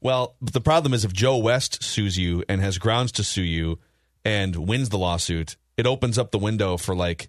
well 0.00 0.36
the 0.40 0.60
problem 0.60 0.94
is 0.94 1.04
if 1.04 1.12
joe 1.12 1.36
west 1.36 1.82
sues 1.82 2.16
you 2.16 2.44
and 2.48 2.60
has 2.60 2.78
grounds 2.78 3.10
to 3.10 3.24
sue 3.24 3.42
you 3.42 3.78
and 4.28 4.54
wins 4.56 4.88
the 4.90 4.98
lawsuit 4.98 5.56
it 5.76 5.86
opens 5.86 6.18
up 6.18 6.30
the 6.32 6.38
window 6.38 6.76
for 6.76 6.94
like 6.94 7.28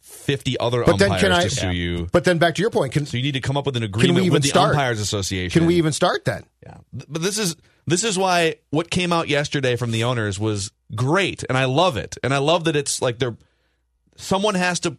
50 0.00 0.58
other 0.58 0.84
But 0.84 0.98
then 0.98 1.12
umpires 1.12 1.22
can 1.22 1.32
I? 1.32 1.42
to 1.44 1.50
sue 1.50 1.70
you 1.72 2.08
But 2.12 2.24
then 2.24 2.38
back 2.38 2.54
to 2.56 2.60
your 2.62 2.70
point, 2.70 2.92
can 2.92 3.06
so 3.06 3.16
you 3.16 3.22
need 3.22 3.32
to 3.32 3.40
come 3.40 3.56
up 3.56 3.66
with 3.66 3.76
an 3.76 3.82
agreement 3.82 4.30
with 4.30 4.42
the 4.42 4.48
start? 4.48 4.70
umpires 4.70 5.00
association 5.00 5.58
can 5.60 5.66
we 5.66 5.76
even 5.76 5.92
start 5.92 6.24
then? 6.24 6.44
Yeah, 6.62 6.78
but 6.92 7.22
this 7.22 7.38
is 7.38 7.56
this 7.86 8.04
is 8.04 8.18
why 8.18 8.56
what 8.70 8.90
came 8.90 9.12
out 9.12 9.28
yesterday 9.28 9.76
from 9.76 9.90
the 9.90 10.04
owners 10.04 10.38
was 10.40 10.70
great, 10.94 11.44
and 11.48 11.56
I 11.58 11.64
love 11.66 11.96
it, 11.98 12.16
and 12.22 12.32
I 12.32 12.38
love 12.38 12.64
that 12.64 12.76
it's 12.76 13.02
like 13.02 13.18
they're 13.18 13.36
someone 14.16 14.54
has 14.54 14.80
to 14.80 14.96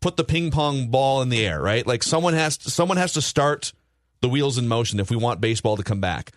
put 0.00 0.16
the 0.16 0.24
ping 0.24 0.50
pong 0.50 0.88
ball 0.88 1.22
in 1.22 1.28
the 1.30 1.44
air, 1.46 1.60
right? 1.60 1.86
Like 1.86 2.02
someone 2.02 2.34
has 2.34 2.56
to, 2.58 2.70
someone 2.70 2.96
has 2.98 3.12
to 3.14 3.22
start 3.22 3.72
the 4.20 4.28
wheels 4.28 4.58
in 4.58 4.68
motion 4.68 5.00
if 5.00 5.10
we 5.10 5.16
want 5.16 5.40
baseball 5.40 5.76
to 5.78 5.82
come 5.82 6.00
back, 6.00 6.32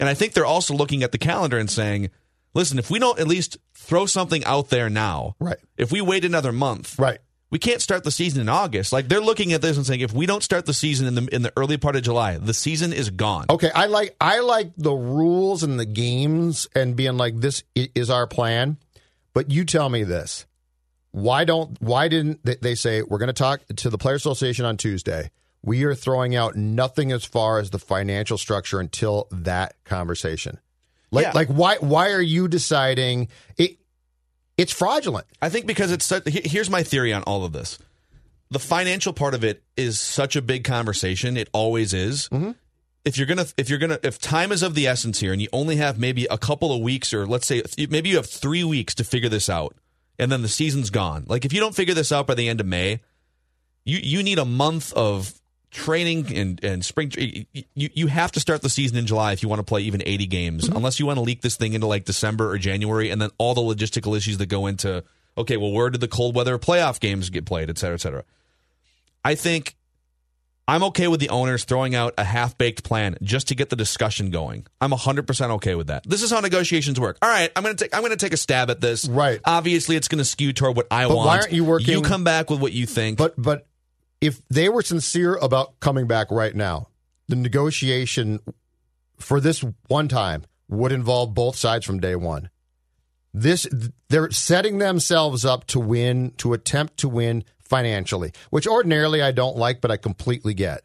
and 0.00 0.08
I 0.08 0.14
think 0.14 0.32
they're 0.32 0.46
also 0.46 0.74
looking 0.74 1.02
at 1.02 1.12
the 1.12 1.18
calendar 1.18 1.58
and 1.58 1.70
saying, 1.70 2.10
listen, 2.56 2.78
if 2.78 2.90
we 2.90 2.98
don't 2.98 3.18
at 3.20 3.28
least 3.28 3.58
throw 3.74 4.06
something 4.06 4.44
out 4.44 4.70
there 4.70 4.90
now, 4.90 5.36
Right. 5.38 5.58
If 5.76 5.92
we 5.92 6.00
wait 6.00 6.24
another 6.24 6.50
month, 6.52 6.98
Right. 6.98 7.18
we 7.50 7.58
can't 7.60 7.80
start 7.80 8.02
the 8.02 8.10
season 8.10 8.40
in 8.40 8.48
August. 8.48 8.92
Like 8.92 9.08
they're 9.08 9.20
looking 9.20 9.52
at 9.52 9.62
this 9.62 9.76
and 9.76 9.86
saying, 9.86 10.00
if 10.00 10.12
we 10.12 10.26
don't 10.26 10.42
start 10.42 10.66
the 10.66 10.74
season 10.74 11.06
in 11.06 11.14
the 11.14 11.34
in 11.34 11.42
the 11.42 11.52
early 11.56 11.76
part 11.76 11.94
of 11.94 12.02
July, 12.02 12.38
the 12.38 12.54
season 12.54 12.92
is 12.92 13.10
gone. 13.10 13.46
Okay, 13.50 13.70
I 13.72 13.86
like 13.86 14.16
I 14.20 14.40
like 14.40 14.72
the 14.76 14.92
rules 14.92 15.62
and 15.62 15.78
the 15.78 15.86
games 15.86 16.66
and 16.74 16.96
being 16.96 17.16
like 17.16 17.38
this 17.40 17.62
is 17.74 18.10
our 18.10 18.26
plan. 18.26 18.78
But 19.32 19.50
you 19.50 19.64
tell 19.64 19.88
me 19.90 20.02
this: 20.02 20.46
why 21.12 21.44
don't 21.44 21.80
why 21.80 22.08
didn't 22.08 22.40
they, 22.44 22.56
they 22.56 22.74
say 22.74 23.02
we're 23.02 23.18
going 23.18 23.28
to 23.28 23.32
talk 23.34 23.60
to 23.76 23.90
the 23.90 23.98
player 23.98 24.16
association 24.16 24.64
on 24.64 24.76
Tuesday? 24.76 25.30
We 25.62 25.84
are 25.84 25.94
throwing 25.94 26.36
out 26.36 26.54
nothing 26.56 27.10
as 27.12 27.24
far 27.24 27.58
as 27.58 27.70
the 27.70 27.78
financial 27.78 28.38
structure 28.38 28.78
until 28.80 29.26
that 29.32 29.74
conversation. 29.84 30.58
Like 31.10 31.24
Yeah. 31.26 31.32
like 31.34 31.48
why 31.48 31.76
why 31.80 32.10
are 32.12 32.20
you 32.22 32.48
deciding 32.48 33.28
it? 33.56 33.78
It's 34.56 34.72
fraudulent. 34.72 35.26
I 35.42 35.48
think 35.50 35.66
because 35.66 35.92
it's 35.92 36.06
such, 36.06 36.26
here's 36.26 36.70
my 36.70 36.82
theory 36.82 37.12
on 37.12 37.22
all 37.24 37.44
of 37.44 37.52
this. 37.52 37.78
The 38.50 38.58
financial 38.58 39.12
part 39.12 39.34
of 39.34 39.44
it 39.44 39.62
is 39.76 40.00
such 40.00 40.34
a 40.34 40.40
big 40.42 40.64
conversation. 40.64 41.36
It 41.36 41.48
always 41.52 41.92
is. 41.92 42.28
Mm-hmm. 42.30 42.52
If 43.04 43.18
you're 43.18 43.26
gonna, 43.26 43.46
if 43.56 43.68
you're 43.68 43.78
gonna, 43.78 43.98
if 44.02 44.18
time 44.18 44.50
is 44.52 44.62
of 44.62 44.74
the 44.74 44.86
essence 44.86 45.20
here, 45.20 45.32
and 45.32 45.40
you 45.42 45.48
only 45.52 45.76
have 45.76 45.98
maybe 45.98 46.26
a 46.30 46.38
couple 46.38 46.72
of 46.72 46.80
weeks, 46.80 47.12
or 47.14 47.26
let's 47.26 47.46
say 47.46 47.62
maybe 47.90 48.08
you 48.08 48.16
have 48.16 48.26
three 48.26 48.64
weeks 48.64 48.94
to 48.96 49.04
figure 49.04 49.28
this 49.28 49.48
out, 49.50 49.76
and 50.18 50.32
then 50.32 50.42
the 50.42 50.48
season's 50.48 50.90
gone. 50.90 51.24
Like 51.28 51.44
if 51.44 51.52
you 51.52 51.60
don't 51.60 51.74
figure 51.74 51.94
this 51.94 52.10
out 52.10 52.26
by 52.26 52.34
the 52.34 52.48
end 52.48 52.60
of 52.60 52.66
May, 52.66 53.00
you 53.84 53.98
you 54.02 54.22
need 54.24 54.38
a 54.38 54.44
month 54.44 54.92
of 54.94 55.34
training 55.70 56.34
and 56.34 56.62
and 56.64 56.84
spring. 56.84 57.12
You 57.14 57.64
you 57.74 58.06
have 58.06 58.32
to 58.32 58.40
start 58.40 58.62
the 58.62 58.70
season 58.70 58.96
in 58.96 59.06
July 59.06 59.32
if 59.32 59.42
you 59.42 59.48
want 59.48 59.60
to 59.60 59.64
play 59.64 59.82
even 59.82 60.02
80 60.04 60.26
games, 60.26 60.64
mm-hmm. 60.64 60.76
unless 60.76 60.98
you 61.00 61.06
want 61.06 61.18
to 61.18 61.22
leak 61.22 61.42
this 61.42 61.56
thing 61.56 61.72
into 61.74 61.86
like 61.86 62.04
December 62.04 62.50
or 62.50 62.58
January, 62.58 63.10
and 63.10 63.20
then 63.20 63.30
all 63.38 63.54
the 63.54 63.60
logistical 63.60 64.16
issues 64.16 64.38
that 64.38 64.46
go 64.46 64.66
into 64.66 65.04
okay, 65.38 65.56
well, 65.56 65.72
where 65.72 65.90
did 65.90 66.00
the 66.00 66.08
cold 66.08 66.34
weather 66.34 66.58
playoff 66.58 67.00
games 67.00 67.30
get 67.30 67.44
played, 67.44 67.68
et 67.68 67.78
cetera, 67.78 67.94
et 67.94 68.00
cetera. 68.00 68.24
I 69.24 69.34
think 69.34 69.76
I'm 70.68 70.82
okay 70.84 71.08
with 71.08 71.20
the 71.20 71.28
owners 71.28 71.64
throwing 71.64 71.94
out 71.94 72.14
a 72.18 72.24
half 72.24 72.58
baked 72.58 72.82
plan 72.82 73.16
just 73.22 73.48
to 73.48 73.54
get 73.54 73.70
the 73.70 73.76
discussion 73.76 74.30
going. 74.30 74.66
I'm 74.80 74.90
100% 74.90 75.50
okay 75.50 75.74
with 75.74 75.88
that. 75.88 76.04
This 76.04 76.22
is 76.22 76.30
how 76.30 76.40
negotiations 76.40 76.98
work. 76.98 77.18
All 77.22 77.28
right, 77.28 77.50
I'm 77.54 77.62
going 77.62 77.76
to 77.76 77.84
take 77.84 77.94
I'm 77.94 78.04
to 78.04 78.16
take 78.16 78.32
a 78.32 78.36
stab 78.36 78.70
at 78.70 78.80
this. 78.80 79.06
Right. 79.06 79.40
Obviously, 79.44 79.96
it's 79.96 80.08
going 80.08 80.18
to 80.18 80.24
skew 80.24 80.52
toward 80.52 80.76
what 80.76 80.86
I 80.90 81.06
But 81.06 81.16
want. 81.16 81.26
why 81.26 81.38
aren't 81.38 81.52
you 81.52 81.64
working- 81.64 81.90
You 81.90 82.02
come 82.02 82.24
back 82.24 82.50
with 82.50 82.60
what 82.60 82.72
you 82.72 82.86
think. 82.86 83.18
But 83.18 83.34
but 83.36 83.66
if 84.26 84.42
they 84.48 84.68
were 84.68 84.82
sincere 84.82 85.36
about 85.36 85.78
coming 85.80 86.06
back 86.06 86.30
right 86.30 86.54
now, 86.54 86.88
the 87.28 87.36
negotiation 87.36 88.40
for 89.18 89.40
this 89.40 89.64
one 89.88 90.08
time 90.08 90.44
would 90.68 90.92
involve 90.92 91.34
both 91.34 91.56
sides 91.56 91.86
from 91.86 92.00
day 92.00 92.16
one. 92.16 92.50
This 93.32 93.66
they're 94.08 94.30
setting 94.30 94.78
themselves 94.78 95.44
up 95.44 95.66
to 95.68 95.80
win, 95.80 96.32
to 96.38 96.54
attempt 96.54 96.96
to 96.98 97.08
win 97.08 97.44
financially, 97.60 98.32
which 98.50 98.66
ordinarily 98.66 99.22
I 99.22 99.32
don't 99.32 99.56
like, 99.56 99.80
but 99.80 99.90
I 99.90 99.96
completely 99.96 100.54
get. 100.54 100.82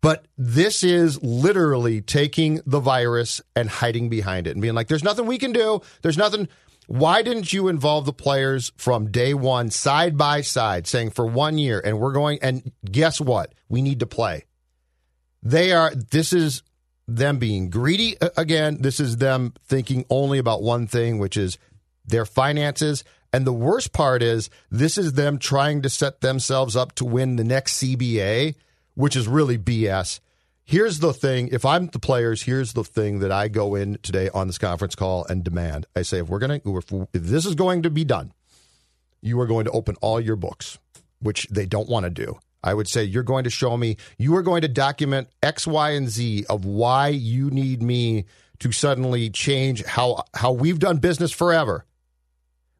But 0.00 0.26
this 0.38 0.84
is 0.84 1.22
literally 1.22 2.00
taking 2.00 2.60
the 2.64 2.80
virus 2.80 3.40
and 3.54 3.68
hiding 3.68 4.08
behind 4.08 4.46
it 4.46 4.52
and 4.52 4.62
being 4.62 4.74
like, 4.74 4.88
there's 4.88 5.02
nothing 5.04 5.26
we 5.26 5.38
can 5.38 5.52
do. 5.52 5.80
There's 6.02 6.18
nothing. 6.18 6.48
Why 6.86 7.22
didn't 7.22 7.52
you 7.52 7.68
involve 7.68 8.06
the 8.06 8.12
players 8.12 8.72
from 8.76 9.10
day 9.10 9.34
one, 9.34 9.70
side 9.70 10.16
by 10.16 10.40
side, 10.40 10.86
saying 10.86 11.10
for 11.10 11.26
one 11.26 11.58
year, 11.58 11.80
and 11.84 11.98
we're 11.98 12.12
going, 12.12 12.38
and 12.42 12.70
guess 12.84 13.20
what? 13.20 13.52
We 13.68 13.82
need 13.82 14.00
to 14.00 14.06
play. 14.06 14.44
They 15.42 15.72
are, 15.72 15.92
this 15.94 16.32
is 16.32 16.62
them 17.08 17.38
being 17.38 17.70
greedy 17.70 18.16
again. 18.36 18.78
This 18.80 19.00
is 19.00 19.16
them 19.16 19.54
thinking 19.64 20.04
only 20.10 20.38
about 20.38 20.62
one 20.62 20.86
thing, 20.86 21.18
which 21.18 21.36
is 21.36 21.58
their 22.04 22.24
finances. 22.24 23.04
And 23.32 23.46
the 23.46 23.52
worst 23.52 23.92
part 23.92 24.22
is, 24.22 24.50
this 24.70 24.96
is 24.96 25.12
them 25.12 25.38
trying 25.38 25.82
to 25.82 25.90
set 25.90 26.20
themselves 26.20 26.76
up 26.76 26.94
to 26.96 27.04
win 27.04 27.36
the 27.36 27.44
next 27.44 27.82
CBA, 27.82 28.54
which 28.94 29.16
is 29.16 29.28
really 29.28 29.58
BS. 29.58 30.20
Here's 30.68 30.98
the 30.98 31.12
thing 31.12 31.48
if 31.52 31.64
I'm 31.64 31.86
the 31.86 32.00
players, 32.00 32.42
here's 32.42 32.72
the 32.72 32.82
thing 32.82 33.20
that 33.20 33.30
I 33.30 33.46
go 33.46 33.76
in 33.76 33.98
today 34.02 34.28
on 34.34 34.48
this 34.48 34.58
conference 34.58 34.96
call 34.96 35.24
and 35.26 35.44
demand. 35.44 35.86
I 35.94 36.02
say, 36.02 36.18
if 36.18 36.28
we're 36.28 36.40
going 36.40 36.60
to, 36.60 37.06
if, 37.12 37.22
this 37.22 37.46
is 37.46 37.54
going 37.54 37.84
to 37.84 37.90
be 37.90 38.04
done, 38.04 38.32
you 39.22 39.40
are 39.40 39.46
going 39.46 39.66
to 39.66 39.70
open 39.70 39.94
all 40.00 40.20
your 40.20 40.34
books, 40.34 40.80
which 41.20 41.46
they 41.52 41.66
don't 41.66 41.88
want 41.88 42.02
to 42.02 42.10
do. 42.10 42.40
I 42.64 42.74
would 42.74 42.88
say 42.88 43.04
you're 43.04 43.22
going 43.22 43.44
to 43.44 43.50
show 43.50 43.76
me, 43.76 43.96
you 44.18 44.34
are 44.34 44.42
going 44.42 44.62
to 44.62 44.68
document 44.68 45.28
X, 45.40 45.68
Y, 45.68 45.90
and 45.90 46.08
Z 46.08 46.46
of 46.50 46.64
why 46.64 47.08
you 47.08 47.48
need 47.48 47.80
me 47.80 48.24
to 48.58 48.72
suddenly 48.72 49.30
change 49.30 49.84
how 49.84 50.24
how 50.34 50.50
we've 50.50 50.80
done 50.80 50.96
business 50.96 51.30
forever. 51.30 51.84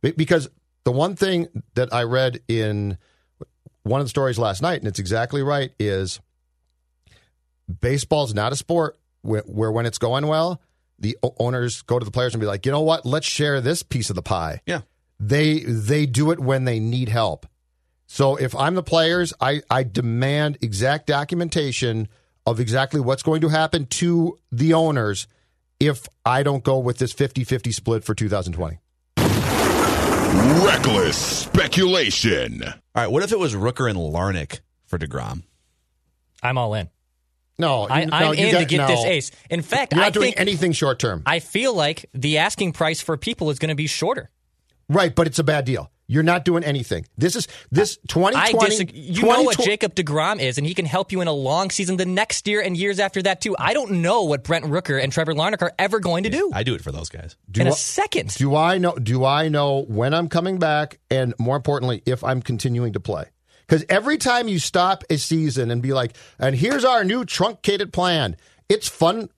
Because 0.01 0.49
the 0.83 0.91
one 0.91 1.15
thing 1.15 1.47
that 1.75 1.95
I 1.95 2.03
read 2.03 2.41
in 2.49 2.99
one 3.85 4.01
of 4.01 4.07
the 4.07 4.11
stories 4.11 4.41
last 4.41 4.61
night, 4.61 4.81
and 4.81 4.89
it's 4.89 4.99
exactly 4.99 5.43
right, 5.43 5.71
is 5.79 6.19
baseball's 7.81 8.35
not 8.35 8.53
a 8.53 8.57
sport 8.57 8.99
where, 9.23 9.43
where 9.43 9.73
when 9.73 9.87
it's 9.87 9.99
going 9.99 10.27
well, 10.27 10.61
the 10.99 11.17
owners 11.39 11.83
go 11.83 11.99
to 11.99 12.05
the 12.05 12.11
players 12.11 12.35
and 12.35 12.41
be 12.41 12.47
like, 12.47 12.65
you 12.65 12.73
know 12.73 12.81
what, 12.81 13.05
let's 13.05 13.27
share 13.27 13.61
this 13.61 13.83
piece 13.83 14.11
of 14.11 14.17
the 14.17 14.23
pie. 14.23 14.61
Yeah. 14.67 14.83
They 15.19 15.61
they 15.61 16.07
do 16.07 16.31
it 16.31 16.39
when 16.39 16.65
they 16.65 16.79
need 16.79 17.09
help. 17.09 17.47
So 18.07 18.37
if 18.37 18.55
I'm 18.55 18.75
the 18.75 18.83
players, 18.83 19.33
I, 19.41 19.63
I 19.69 19.83
demand 19.83 20.59
exact 20.61 21.07
documentation 21.07 22.09
of 22.47 22.61
exactly 22.61 23.01
what's 23.01 23.23
going 23.23 23.41
to 23.41 23.49
happen 23.49 23.87
to 23.87 24.39
the 24.53 24.75
owners 24.75 25.27
if 25.81 26.07
I 26.25 26.43
don't 26.43 26.63
go 26.63 26.79
with 26.79 26.99
this 26.99 27.13
50 27.13 27.45
50 27.45 27.73
split 27.73 28.05
for 28.05 28.15
2020. 28.15 28.79
Reckless 30.65 31.17
speculation. 31.17 32.63
All 32.63 32.75
right, 32.95 33.11
what 33.11 33.23
if 33.23 33.33
it 33.33 33.39
was 33.39 33.55
Rooker 33.55 33.89
and 33.89 33.99
Larnach 33.99 34.61
for 34.87 34.99
DeGrom? 34.99 35.43
I'm 36.43 36.59
all 36.59 36.75
in. 36.75 36.89
No, 37.59 37.87
I, 37.89 38.05
no, 38.05 38.13
I'm 38.17 38.35
you 38.35 38.47
in 38.47 38.53
got- 38.53 38.59
to 38.61 38.65
get 38.67 38.77
no. 38.79 38.87
this 38.89 39.05
ace. 39.05 39.31
In 39.51 39.63
fact, 39.63 39.93
You're 39.93 40.01
not 40.01 40.09
I 40.09 40.11
doing 40.11 40.25
think 40.27 40.41
anything 40.41 40.73
short 40.73 40.99
term. 40.99 41.23
I 41.25 41.39
feel 41.41 41.75
like 41.75 42.07
the 42.13 42.39
asking 42.39 42.73
price 42.73 43.01
for 43.01 43.17
people 43.17 43.51
is 43.51 43.59
going 43.59 43.71
to 43.71 43.75
be 43.75 43.87
shorter. 43.87 44.31
Right, 44.89 45.15
but 45.15 45.27
it's 45.27 45.39
a 45.39 45.45
bad 45.45 45.65
deal. 45.65 45.91
You're 46.09 46.23
not 46.23 46.45
doing 46.45 46.63
anything. 46.63 47.05
This 47.19 47.35
is 47.35 47.49
this 47.73 47.97
2020. 48.09 48.37
I 48.37 48.69
disagree. 48.69 49.01
You 49.01 49.23
know 49.23 49.43
what 49.43 49.59
Jacob 49.59 49.97
DeGrom 49.97 50.39
is, 50.39 50.57
and 50.57 50.65
he 50.65 50.73
can 50.73 50.85
help 50.85 51.11
you 51.11 51.21
in 51.21 51.27
a 51.27 51.33
long 51.33 51.71
season 51.71 51.97
the 51.97 52.07
next 52.07 52.47
year 52.47 52.61
and 52.61 52.77
years 52.77 53.01
after 53.01 53.21
that 53.23 53.41
too. 53.41 53.57
I 53.59 53.73
don't 53.75 53.91
know 54.03 54.23
what 54.23 54.45
Brent 54.45 54.67
Rooker 54.67 55.03
and 55.03 55.11
Trevor 55.13 55.33
Larnach 55.35 55.63
are 55.63 55.73
ever 55.81 55.99
going 55.99 56.23
to 56.23 56.31
do 56.31 56.53
I 56.55 56.63
do 56.63 56.77
it 56.77 56.83
for 56.83 56.93
those 56.93 57.09
guys. 57.09 57.37
Do 57.51 57.63
in 57.63 57.67
a 57.67 57.71
I- 57.71 57.75
second. 57.75 58.35
Do 58.35 58.55
I 58.55 58.79
know? 58.79 58.93
Do 58.95 59.25
I 59.25 59.49
know 59.49 59.83
when 59.89 60.15
I'm 60.15 60.29
coming 60.29 60.59
back, 60.61 61.01
and 61.11 61.35
more 61.41 61.57
importantly, 61.57 62.03
if 62.07 62.23
I'm 62.23 62.41
continuing 62.41 62.93
to 62.93 63.01
play? 63.01 63.25
Because 63.67 63.85
every 63.89 64.17
time 64.17 64.47
you 64.49 64.59
stop 64.59 65.03
a 65.11 65.17
season 65.19 65.71
and 65.71 65.83
be 65.83 65.93
like, 65.93 66.17
"And 66.39 66.55
here's 66.55 66.85
our 66.85 67.03
new 67.05 67.25
truncated 67.25 67.93
plan," 67.93 68.37
it's 68.69 68.89
fun 68.89 69.29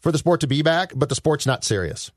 for 0.00 0.10
the 0.10 0.18
sport 0.18 0.40
to 0.40 0.46
be 0.46 0.62
back, 0.62 0.92
but 0.96 1.08
the 1.08 1.14
sport's 1.14 1.46
not 1.46 1.62
serious. 1.64 2.10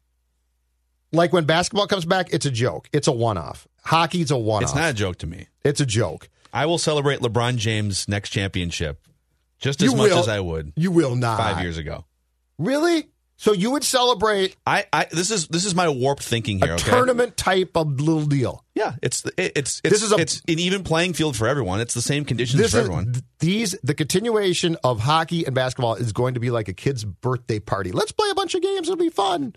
Like 1.12 1.32
when 1.32 1.46
basketball 1.46 1.86
comes 1.88 2.06
back, 2.06 2.34
it's 2.34 2.46
a 2.46 2.52
joke. 2.52 2.90
It's 2.92 3.08
a 3.08 3.12
one-off. 3.12 3.68
Hockey's 3.84 4.32
a 4.32 4.38
one-off. 4.38 4.70
It's 4.72 4.76
not 4.76 4.90
a 4.90 4.94
joke 4.94 5.18
to 5.20 5.28
me. 5.28 5.48
It's 5.64 5.80
a 5.80 5.86
joke. 5.86 6.28
I 6.52 6.66
will 6.66 6.78
celebrate 6.80 7.20
LeBron 7.20 7.58
James' 7.58 8.08
next 8.08 8.30
championship 8.32 9.00
just 9.60 9.82
as 9.82 9.92
You 9.92 9.98
much 9.98 10.10
will. 10.10 10.20
as 10.20 10.28
I 10.28 10.40
would 10.40 10.74
You 10.76 10.92
will 10.92 11.16
not. 11.16 11.38
five 11.38 11.62
years 11.62 11.78
ago. 11.78 12.06
Really? 12.58 13.08
So 13.36 13.52
you 13.52 13.72
would 13.72 13.84
celebrate 13.84 14.56
I, 14.66 14.86
I 14.94 15.06
this 15.12 15.30
is 15.32 15.48
this 15.48 15.66
is 15.66 15.76
my 15.76 15.90
warped 15.90 16.24
thinking 16.24 16.62
a 16.64 16.66
here. 16.66 16.76
okay? 16.76 16.92
tournament 16.92 17.36
type 17.36 17.76
of 17.76 18.00
little 18.00 18.26
deal. 18.26 18.64
Yeah, 18.76 18.94
it's 19.02 19.26
it, 19.38 19.54
it's 19.56 19.82
it's 19.84 19.94
This 19.94 20.04
is 20.04 20.12
a- 20.12 20.18
it's 20.18 20.42
an 20.48 20.60
even 20.60 20.84
playing 20.84 21.14
field 21.14 21.36
for 21.36 21.48
everyone. 21.48 21.82
It's 21.82 21.94
the 21.94 22.02
same 22.02 22.26
conditions 22.26 22.62
for 22.62 22.66
is 22.66 22.76
everyone. 22.76 23.16
these 23.40 23.76
the 23.84 23.94
continuation 23.96 24.78
of 24.84 25.00
hockey 25.00 25.46
and 25.46 25.54
basketball 25.56 25.96
is 25.96 26.14
going 26.14 26.36
to 26.36 26.40
be 26.40 26.52
like 26.52 26.68
a 26.70 26.74
kid's 26.74 27.04
birthday 27.04 27.60
party. 27.60 27.92
Let's 27.92 28.12
play 28.12 28.30
a 28.30 28.36
bunch 28.36 28.56
of 28.56 28.62
games. 28.62 28.88
It'll 28.88 28.96
be 28.98 29.10
fun, 29.10 29.56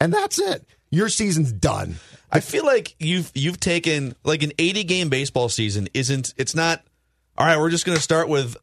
and 0.00 0.12
that's 0.12 0.38
it. 0.38 0.64
Your 0.90 1.08
season's 1.08 1.52
done. 1.52 1.96
I 2.30 2.40
feel 2.40 2.64
like 2.64 2.94
you've 3.00 3.32
you've 3.34 3.58
taken 3.58 4.14
like 4.22 4.42
an 4.42 4.52
80 4.58 4.84
game 4.84 5.08
baseball 5.08 5.48
season 5.48 5.88
isn't 5.94 6.34
it's 6.36 6.54
not 6.54 6.84
all 7.36 7.46
right, 7.46 7.58
we're 7.58 7.70
just 7.70 7.84
going 7.84 7.96
to 7.96 8.02
start 8.02 8.28
with 8.28 8.56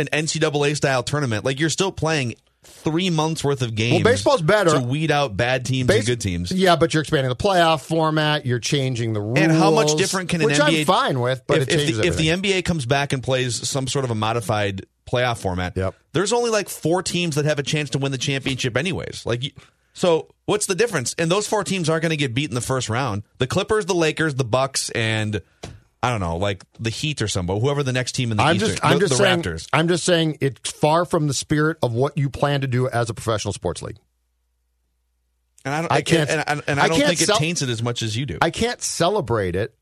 an 0.00 0.06
NCAA 0.12 0.76
style 0.76 1.02
tournament. 1.04 1.44
Like 1.44 1.60
you're 1.60 1.70
still 1.70 1.92
playing 1.92 2.34
3 2.68 3.10
months 3.10 3.42
worth 3.42 3.62
of 3.62 3.74
games. 3.74 4.04
Well, 4.04 4.12
baseball's 4.12 4.42
better. 4.42 4.70
to 4.72 4.80
weed 4.80 5.10
out 5.10 5.36
bad 5.36 5.64
teams 5.64 5.86
Base- 5.88 5.98
and 5.98 6.06
good 6.06 6.20
teams. 6.20 6.52
Yeah, 6.52 6.76
but 6.76 6.94
you're 6.94 7.00
expanding 7.00 7.28
the 7.28 7.36
playoff 7.36 7.82
format. 7.82 8.46
You're 8.46 8.58
changing 8.60 9.12
the 9.12 9.20
rules. 9.20 9.38
And 9.38 9.52
how 9.52 9.70
much 9.70 9.96
different 9.96 10.28
can 10.28 10.40
an 10.40 10.46
which 10.46 10.58
NBA 10.58 10.80
I'm 10.80 10.84
fine 10.86 11.20
with, 11.20 11.42
but 11.46 11.58
if, 11.62 11.68
it 11.68 11.80
if 11.90 11.96
the, 11.96 12.06
if 12.06 12.16
the. 12.16 12.28
NBA 12.28 12.64
comes 12.64 12.86
back 12.86 13.12
and 13.12 13.22
plays 13.22 13.68
some 13.68 13.86
sort 13.88 14.04
of 14.04 14.10
a 14.10 14.14
modified 14.14 14.86
playoff 15.10 15.38
format, 15.38 15.76
Yep. 15.76 15.94
there's 16.12 16.32
only 16.32 16.50
like 16.50 16.68
four 16.68 17.02
teams 17.02 17.34
that 17.36 17.44
have 17.46 17.58
a 17.58 17.62
chance 17.62 17.90
to 17.90 17.98
win 17.98 18.12
the 18.12 18.18
championship, 18.18 18.76
anyways. 18.76 19.24
Like, 19.24 19.54
so 19.94 20.28
what's 20.44 20.66
the 20.66 20.74
difference? 20.74 21.14
And 21.18 21.30
those 21.30 21.46
four 21.48 21.64
teams 21.64 21.88
aren't 21.88 22.02
going 22.02 22.10
to 22.10 22.16
get 22.16 22.34
beat 22.34 22.48
in 22.50 22.54
the 22.54 22.60
first 22.60 22.88
round. 22.88 23.22
The 23.38 23.46
Clippers, 23.46 23.86
the 23.86 23.94
Lakers, 23.94 24.34
the 24.36 24.44
Bucks, 24.44 24.90
and 24.90 25.40
I 26.02 26.10
don't 26.10 26.20
know, 26.20 26.36
like 26.36 26.62
the 26.78 26.90
Heat 26.90 27.20
or 27.22 27.28
somebody, 27.28 27.60
whoever 27.60 27.82
the 27.82 27.92
next 27.92 28.12
team 28.12 28.30
in 28.30 28.36
the 28.36 28.42
I'm 28.44 28.56
East 28.56 28.66
just, 28.66 28.84
I'm 28.84 28.94
the, 28.94 29.00
just 29.00 29.18
the 29.18 29.24
saying, 29.24 29.42
Raptors. 29.42 29.68
I'm 29.72 29.88
just 29.88 30.04
saying 30.04 30.38
it's 30.40 30.70
far 30.70 31.04
from 31.04 31.26
the 31.26 31.34
spirit 31.34 31.76
of 31.82 31.92
what 31.92 32.16
you 32.16 32.30
plan 32.30 32.60
to 32.60 32.66
do 32.68 32.88
as 32.88 33.10
a 33.10 33.14
professional 33.14 33.52
sports 33.52 33.82
league. 33.82 33.96
And 35.64 35.74
I, 35.74 35.80
don't, 35.80 35.92
I 35.92 36.02
can't- 36.02 36.30
and, 36.30 36.44
and, 36.46 36.62
and 36.68 36.80
I 36.80 36.84
I 36.84 36.88
don't 36.88 36.96
can't 36.98 37.08
think 37.08 37.20
it 37.22 37.26
sell- 37.26 37.36
taints 37.38 37.62
it 37.62 37.68
as 37.68 37.82
much 37.82 38.02
as 38.02 38.16
you 38.16 38.26
do. 38.26 38.38
I 38.40 38.50
can't 38.50 38.80
celebrate 38.80 39.56
it, 39.56 39.74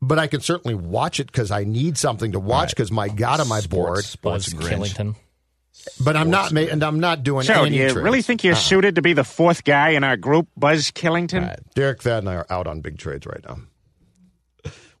but 0.00 0.18
I 0.18 0.26
can 0.26 0.40
certainly 0.40 0.74
watch 0.74 1.20
it 1.20 1.26
because 1.26 1.50
I 1.50 1.64
need 1.64 1.98
something 1.98 2.32
to 2.32 2.40
watch. 2.40 2.70
Because 2.70 2.90
my 2.90 3.08
God, 3.08 3.40
am 3.40 3.52
I 3.52 3.60
bored? 3.60 4.06
Buzz 4.22 4.46
Grinch. 4.48 4.94
Killington. 4.94 5.16
But 6.02 6.16
I'm 6.16 6.30
not, 6.30 6.52
ma- 6.52 6.60
and 6.60 6.82
I'm 6.82 6.98
not 7.00 7.22
doing 7.24 7.44
So, 7.44 7.54
do 7.54 7.60
any 7.66 7.76
you 7.76 7.82
trades. 7.90 7.96
really 7.96 8.22
think 8.22 8.42
you're 8.44 8.52
uh-huh. 8.54 8.60
suited 8.62 8.94
to 8.96 9.02
be 9.02 9.12
the 9.12 9.24
fourth 9.24 9.64
guy 9.64 9.90
in 9.90 10.02
our 10.04 10.16
group, 10.16 10.48
Buzz 10.56 10.90
Killington? 10.90 11.54
Derek 11.74 12.02
Thad 12.02 12.20
and 12.20 12.28
I 12.28 12.36
are 12.36 12.46
out 12.50 12.66
on 12.66 12.80
big 12.80 12.98
trades 12.98 13.26
right 13.26 13.40
now. 13.46 13.58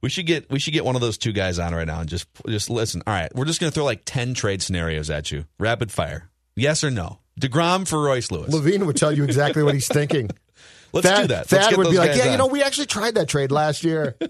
We 0.02 0.08
should 0.08 0.26
get 0.26 0.50
we 0.50 0.58
should 0.58 0.72
get 0.74 0.84
one 0.84 0.94
of 0.96 1.00
those 1.00 1.16
two 1.16 1.32
guys 1.32 1.58
on 1.58 1.74
right 1.74 1.86
now 1.86 2.00
and 2.00 2.08
just 2.08 2.26
just 2.48 2.68
listen. 2.68 3.02
All 3.06 3.14
right, 3.14 3.32
we're 3.34 3.44
just 3.44 3.60
going 3.60 3.70
to 3.70 3.74
throw 3.74 3.84
like 3.84 4.02
ten 4.04 4.34
trade 4.34 4.60
scenarios 4.62 5.10
at 5.10 5.30
you, 5.30 5.44
rapid 5.58 5.92
fire. 5.92 6.28
Yes 6.56 6.82
or 6.84 6.90
no? 6.90 7.20
Degrom 7.40 7.86
for 7.88 8.02
Royce 8.02 8.30
Lewis. 8.30 8.52
Levine 8.52 8.84
would 8.86 8.96
tell 8.96 9.12
you 9.12 9.24
exactly 9.24 9.62
what 9.62 9.74
he's 9.74 9.88
thinking. 9.88 10.28
Let's 10.92 11.06
Thad, 11.08 11.22
do 11.22 11.26
that. 11.28 11.46
Thad 11.46 11.70
get 11.70 11.78
would 11.78 11.86
those 11.86 11.92
be 11.94 11.98
like, 11.98 12.16
"Yeah, 12.16 12.32
you 12.32 12.36
know, 12.36 12.48
we 12.48 12.62
actually 12.62 12.86
tried 12.86 13.14
that 13.14 13.28
trade 13.28 13.50
last 13.52 13.84
year." 13.84 14.16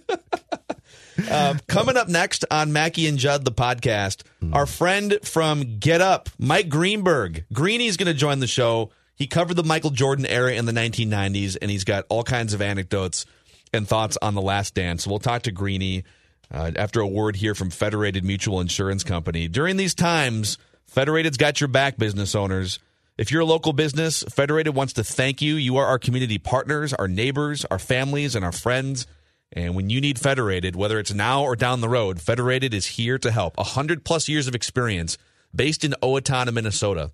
Um, 1.30 1.60
coming 1.68 1.96
up 1.98 2.08
next 2.08 2.44
on 2.50 2.72
Mackey 2.72 3.06
and 3.06 3.18
Judd, 3.18 3.44
the 3.44 3.52
podcast, 3.52 4.22
Hmm. 4.40 4.54
our 4.54 4.64
friend 4.66 5.18
from 5.22 5.78
Get 5.78 6.00
Up, 6.00 6.30
Mike 6.38 6.70
Greenberg. 6.70 7.44
Greeny's 7.52 7.98
going 7.98 8.06
to 8.12 8.14
join 8.18 8.38
the 8.40 8.46
show. 8.46 8.90
He 9.14 9.26
covered 9.26 9.54
the 9.54 9.62
Michael 9.62 9.90
Jordan 9.90 10.24
era 10.24 10.52
in 10.54 10.64
the 10.64 10.72
1990s, 10.72 11.56
and 11.60 11.70
he's 11.70 11.84
got 11.84 12.06
all 12.08 12.24
kinds 12.24 12.54
of 12.54 12.62
anecdotes 12.62 13.26
and 13.72 13.88
thoughts 13.88 14.18
on 14.20 14.34
The 14.34 14.42
Last 14.42 14.74
Dance. 14.74 15.06
We'll 15.06 15.18
talk 15.18 15.42
to 15.42 15.52
Greeny 15.52 16.04
uh, 16.52 16.72
after 16.76 17.00
a 17.00 17.06
word 17.06 17.36
here 17.36 17.54
from 17.54 17.70
Federated 17.70 18.24
Mutual 18.24 18.60
Insurance 18.60 19.04
Company. 19.04 19.48
During 19.48 19.76
these 19.76 19.94
times, 19.94 20.58
Federated's 20.86 21.38
got 21.38 21.60
your 21.60 21.68
back, 21.68 21.96
business 21.96 22.34
owners. 22.34 22.78
If 23.16 23.30
you're 23.30 23.42
a 23.42 23.46
local 23.46 23.72
business, 23.72 24.22
Federated 24.24 24.74
wants 24.74 24.94
to 24.94 25.04
thank 25.04 25.40
you. 25.40 25.54
You 25.54 25.76
are 25.78 25.86
our 25.86 25.98
community 25.98 26.38
partners, 26.38 26.92
our 26.92 27.08
neighbors, 27.08 27.64
our 27.70 27.78
families, 27.78 28.34
and 28.34 28.44
our 28.44 28.52
friends. 28.52 29.06
And 29.52 29.74
when 29.74 29.90
you 29.90 30.00
need 30.00 30.18
Federated, 30.18 30.76
whether 30.76 30.98
it's 30.98 31.12
now 31.12 31.42
or 31.42 31.56
down 31.56 31.82
the 31.82 31.88
road, 31.88 32.20
Federated 32.20 32.72
is 32.72 32.86
here 32.86 33.18
to 33.18 33.30
help. 33.30 33.54
A 33.58 33.64
hundred 33.64 34.04
plus 34.04 34.28
years 34.28 34.48
of 34.48 34.54
experience 34.54 35.18
based 35.54 35.84
in 35.84 35.94
Owatonna, 36.02 36.52
Minnesota. 36.52 37.12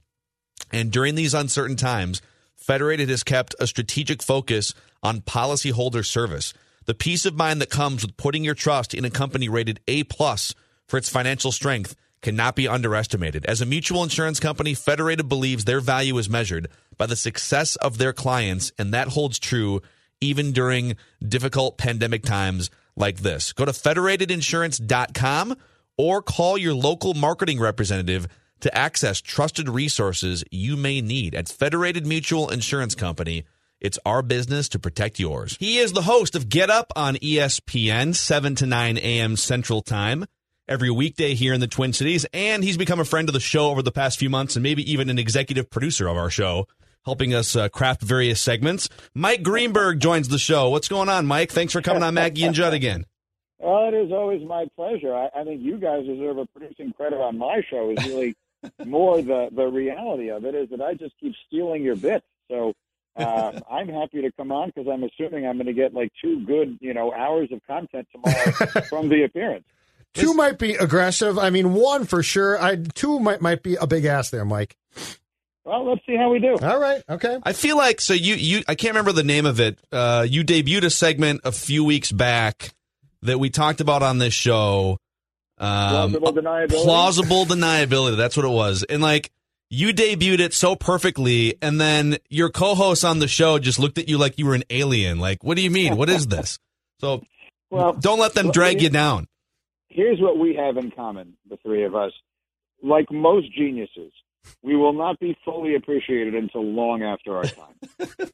And 0.73 0.91
during 0.91 1.15
these 1.15 1.35
uncertain 1.35 1.77
times, 1.77 2.23
Federated 2.69 3.09
has 3.09 3.25
kept 3.25 3.55
a 3.59 3.67
strategic 3.67 4.23
focus 4.23 4.75
on 5.03 5.23
policyholder 5.23 6.05
service. 6.05 6.53
The 6.85 6.93
peace 6.93 7.25
of 7.25 7.35
mind 7.35 7.63
that 7.63 7.71
comes 7.71 8.03
with 8.03 8.19
putting 8.19 8.45
your 8.45 8.55
trust 8.55 8.93
in 8.93 9.07
a 9.07 9.11
company 9.11 9.49
rated 9.49 9.81
A 9.89 10.05
plus 10.05 10.55
for 10.87 10.99
its 10.99 11.09
financial 11.09 11.51
strength 11.51 11.97
cannot 12.21 12.57
be 12.57 12.69
underestimated. 12.69 13.47
As 13.47 13.63
a 13.63 13.67
mutual 13.67 14.03
insurance 14.03 14.39
company, 14.39 14.75
Federated 14.75 15.31
believes 15.31 15.65
their 15.65 15.81
value 15.81 16.19
is 16.19 16.29
measured 16.29 16.69
by 16.99 17.07
the 17.07 17.17
success 17.17 17.77
of 17.77 17.97
their 17.97 18.13
clients, 18.13 18.71
and 18.79 18.93
that 18.93 19.09
holds 19.09 19.39
true 19.39 19.81
even 20.21 20.53
during 20.53 20.95
difficult 21.27 21.79
pandemic 21.79 22.23
times 22.23 22.71
like 22.97 23.21
this. 23.21 23.55
Go 23.55 23.65
to 23.65 23.73
federatedinsurance.com 23.73 25.57
or 25.97 26.21
call 26.21 26.59
your 26.59 26.75
local 26.75 27.15
marketing 27.15 27.61
representative 27.61 28.29
to 28.61 28.77
access 28.77 29.21
trusted 29.21 29.69
resources 29.69 30.45
you 30.51 30.77
may 30.77 31.01
need 31.01 31.35
at 31.35 31.49
Federated 31.49 32.07
Mutual 32.07 32.51
Insurance 32.51 32.95
Company. 32.95 33.45
It's 33.81 33.99
our 34.05 34.23
business 34.23 34.69
to 34.71 34.79
protect 34.79 35.21
yours. 35.21 35.57
He 35.61 35.79
is 35.79 35.93
the 35.93 36.03
host 36.03 36.35
of 36.35 36.49
Get 36.49 36.69
Up 36.69 36.93
on 36.97 37.15
ESPN, 37.17 38.15
7 38.15 38.55
to 38.57 38.67
9 38.67 38.99
a.m. 38.99 39.37
Central 39.37 39.83
Time, 39.83 40.27
every 40.67 40.91
weekday 40.91 41.35
here 41.35 41.55
in 41.55 41.61
the 41.61 41.69
Twin 41.69 41.93
Cities. 41.93 42.27
And 42.33 42.65
he's 42.65 42.77
become 42.77 42.99
a 42.99 43.05
friend 43.05 43.29
of 43.29 43.35
the 43.35 43.41
show 43.41 43.71
over 43.71 43.83
the 43.83 43.93
past 43.93 44.19
few 44.19 44.31
months 44.31 44.57
and 44.57 44.63
maybe 44.63 44.91
even 44.91 45.09
an 45.11 45.19
executive 45.19 45.71
producer 45.71 46.09
of 46.09 46.17
our 46.17 46.31
show, 46.31 46.67
helping 47.05 47.33
us 47.35 47.55
uh, 47.55 47.69
craft 47.69 48.03
various 48.03 48.41
segments. 48.41 48.89
Mike 49.15 49.45
Greenberg 49.45 50.01
joins 50.01 50.29
the 50.29 50.39
show. 50.39 50.71
What's 50.71 50.89
going 50.89 51.09
on, 51.09 51.27
Mike? 51.27 51.53
Thanks 51.53 51.73
for 51.73 51.81
coming 51.81 52.03
on 52.03 52.15
Mackey 52.15 52.43
and 52.45 52.55
Judd 52.55 52.75
again. 52.75 53.05
Well, 53.61 53.89
it 53.89 53.95
is 53.95 54.13
always 54.13 54.41
my 54.47 54.67
pleasure. 54.77 55.13
I, 55.13 55.31
I 55.35 55.43
think 55.43 55.63
you 55.63 55.79
guys 55.79 56.07
deserve 56.07 56.39
a 56.39 56.47
producing 56.47 56.93
credit 56.93 57.17
on 57.17 57.39
my 57.39 57.61
show. 57.69 57.91
Is 57.91 58.07
really 58.07 58.37
more 58.85 59.23
the 59.23 59.49
the 59.53 59.67
reality 59.67 60.31
of 60.31 60.45
it 60.45 60.55
is 60.55 60.71
that 60.71 60.81
I 60.81 60.95
just 60.95 61.15
keep 61.21 61.35
stealing 61.47 61.83
your 61.83 61.97
bits. 61.97 62.27
So 62.51 62.73
uh, 63.17 63.61
I'm 63.71 63.89
happy 63.89 64.23
to 64.23 64.33
come 64.33 64.53
on 64.53 64.73
because 64.75 64.89
I'm 64.91 65.05
assuming 65.05 65.47
I'm 65.47 65.57
going 65.57 65.67
to 65.67 65.73
get 65.73 65.95
like 65.95 66.11
two 66.23 66.45
good 66.45 66.79
you 66.81 66.95
know 66.95 67.13
hours 67.13 67.51
of 67.53 67.61
content 67.67 68.09
tomorrow 68.13 68.83
from 68.89 69.09
the 69.09 69.25
appearance. 69.25 69.65
Two 70.15 70.35
might 70.35 70.59
be 70.59 70.75
aggressive. 70.75 71.39
I 71.39 71.51
mean, 71.51 71.75
one 71.75 72.05
for 72.05 72.23
sure. 72.23 72.61
I 72.61 72.77
two 72.77 73.21
might 73.21 73.41
might 73.41 73.63
be 73.63 73.77
a 73.77 73.87
big 73.87 74.05
ass 74.05 74.31
there, 74.31 74.45
Mike. 74.45 74.77
Well, 75.65 75.87
let's 75.87 76.01
see 76.07 76.17
how 76.17 76.31
we 76.31 76.39
do. 76.39 76.57
All 76.63 76.81
right. 76.81 77.03
Okay. 77.11 77.39
I 77.43 77.53
feel 77.53 77.77
like 77.77 78.01
so 78.01 78.15
you 78.15 78.35
you 78.35 78.63
I 78.67 78.75
can't 78.75 78.93
remember 78.93 79.13
the 79.13 79.23
name 79.23 79.45
of 79.45 79.61
it. 79.61 79.79
Uh, 79.93 80.27
you 80.29 80.43
debuted 80.43 80.85
a 80.85 80.91
segment 80.91 81.43
a 81.45 81.53
few 81.53 81.85
weeks 81.85 82.11
back 82.11 82.75
that 83.23 83.39
we 83.39 83.51
talked 83.51 83.81
about 83.81 84.03
on 84.03 84.19
this 84.19 84.33
show. 84.33 84.99
Um, 85.61 86.11
Plausible 86.13 86.33
deniability. 86.33 86.83
plausible 86.85 87.45
deniability. 87.47 88.17
That's 88.17 88.37
what 88.37 88.47
it 88.47 88.51
was. 88.51 88.85
And 88.89 89.03
like 89.03 89.31
you 89.71 89.93
debuted 89.93 90.39
it 90.41 90.55
so 90.55 90.77
perfectly, 90.77 91.57
and 91.61 91.81
then 91.81 92.19
your 92.31 92.49
co-host 92.51 93.05
on 93.05 93.19
the 93.19 93.29
show 93.29 93.59
just 93.59 93.79
looked 93.79 93.99
at 93.99 94.09
you 94.09 94.17
like 94.19 94.39
you 94.39 94.47
were 94.47 94.55
an 94.55 94.65
alien. 94.71 95.19
Like, 95.19 95.43
what 95.45 95.57
do 95.57 95.63
you 95.63 95.71
mean? 95.71 95.97
What 95.97 96.09
is 96.09 96.27
this? 96.29 96.59
So 97.01 97.23
Well, 97.71 97.93
don't 97.93 98.19
let 98.19 98.35
them 98.35 98.51
drag 98.51 98.81
you 98.81 98.89
down. 98.91 99.27
here's 99.89 100.21
what 100.21 100.39
we 100.39 100.55
have 100.55 100.77
in 100.79 100.91
common, 100.91 101.37
the 101.49 101.57
three 101.59 101.85
of 101.85 101.95
us. 101.95 102.13
Like 102.83 103.11
most 103.11 103.53
geniuses, 103.53 104.13
we 104.63 104.77
will 104.77 104.93
not 104.93 105.19
be 105.19 105.37
fully 105.45 105.75
appreciated 105.75 106.35
until 106.35 106.63
long 106.65 107.03
after 107.03 107.37
our 107.37 107.45
time. 107.45 107.75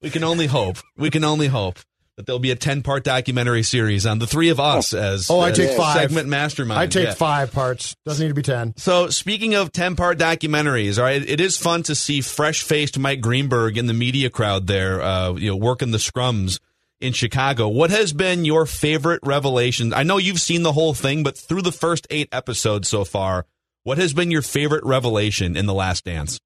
We 0.00 0.10
can 0.10 0.22
only 0.22 0.46
hope. 0.46 0.76
We 0.96 1.10
can 1.10 1.24
only 1.24 1.48
hope 1.48 1.80
that 2.18 2.26
there'll 2.26 2.40
be 2.40 2.50
a 2.50 2.56
ten-part 2.56 3.04
documentary 3.04 3.62
series 3.62 4.04
on 4.04 4.18
the 4.18 4.26
three 4.26 4.48
of 4.48 4.58
us 4.58 4.92
as 4.92 5.30
Oh, 5.30 5.38
I 5.38 5.50
as 5.50 5.56
take 5.56 5.76
five. 5.76 5.94
segment 5.96 6.28
mastermind. 6.28 6.80
I 6.80 6.86
take 6.88 7.04
Yeah. 7.06 7.14
five 7.14 7.52
parts. 7.52 7.94
Doesn't 8.04 8.24
need 8.24 8.30
to 8.30 8.34
be 8.34 8.42
ten. 8.42 8.74
So 8.76 9.08
speaking 9.08 9.54
of 9.54 9.70
10 9.70 9.94
part 9.94 10.18
documentaries, 10.18 10.98
all 10.98 11.04
right, 11.04 11.22
it 11.26 11.40
is 11.40 11.56
fun 11.56 11.84
to 11.84 11.94
see 11.94 12.20
fresh 12.20 12.62
faced 12.62 12.98
Mike 12.98 13.20
Greenberg 13.20 13.78
in 13.78 13.86
the 13.86 13.94
media 13.94 14.30
crowd 14.30 14.66
there, 14.66 15.00
uh, 15.00 15.34
you 15.34 15.48
know, 15.50 15.56
working 15.56 15.92
the 15.92 15.98
scrums 15.98 16.58
in 17.00 17.12
Chicago. 17.12 17.68
What 17.68 17.90
has 17.90 18.12
been 18.12 18.44
your 18.44 18.66
favorite 18.66 19.20
revelation? 19.22 19.94
I 19.94 20.02
know 20.02 20.18
you've 20.18 20.40
seen 20.40 20.64
the 20.64 20.72
whole 20.72 20.94
thing, 20.94 21.22
but 21.22 21.38
through 21.38 21.62
the 21.62 21.70
first 21.70 22.04
eight 22.10 22.28
episodes 22.32 22.88
so 22.88 23.04
far, 23.04 23.46
what 23.84 23.96
has 23.98 24.12
been 24.12 24.32
your 24.32 24.42
favorite 24.42 24.82
revelation 24.84 25.56
in 25.56 25.66
The 25.66 25.74
Last 25.74 26.04
Dance? 26.04 26.40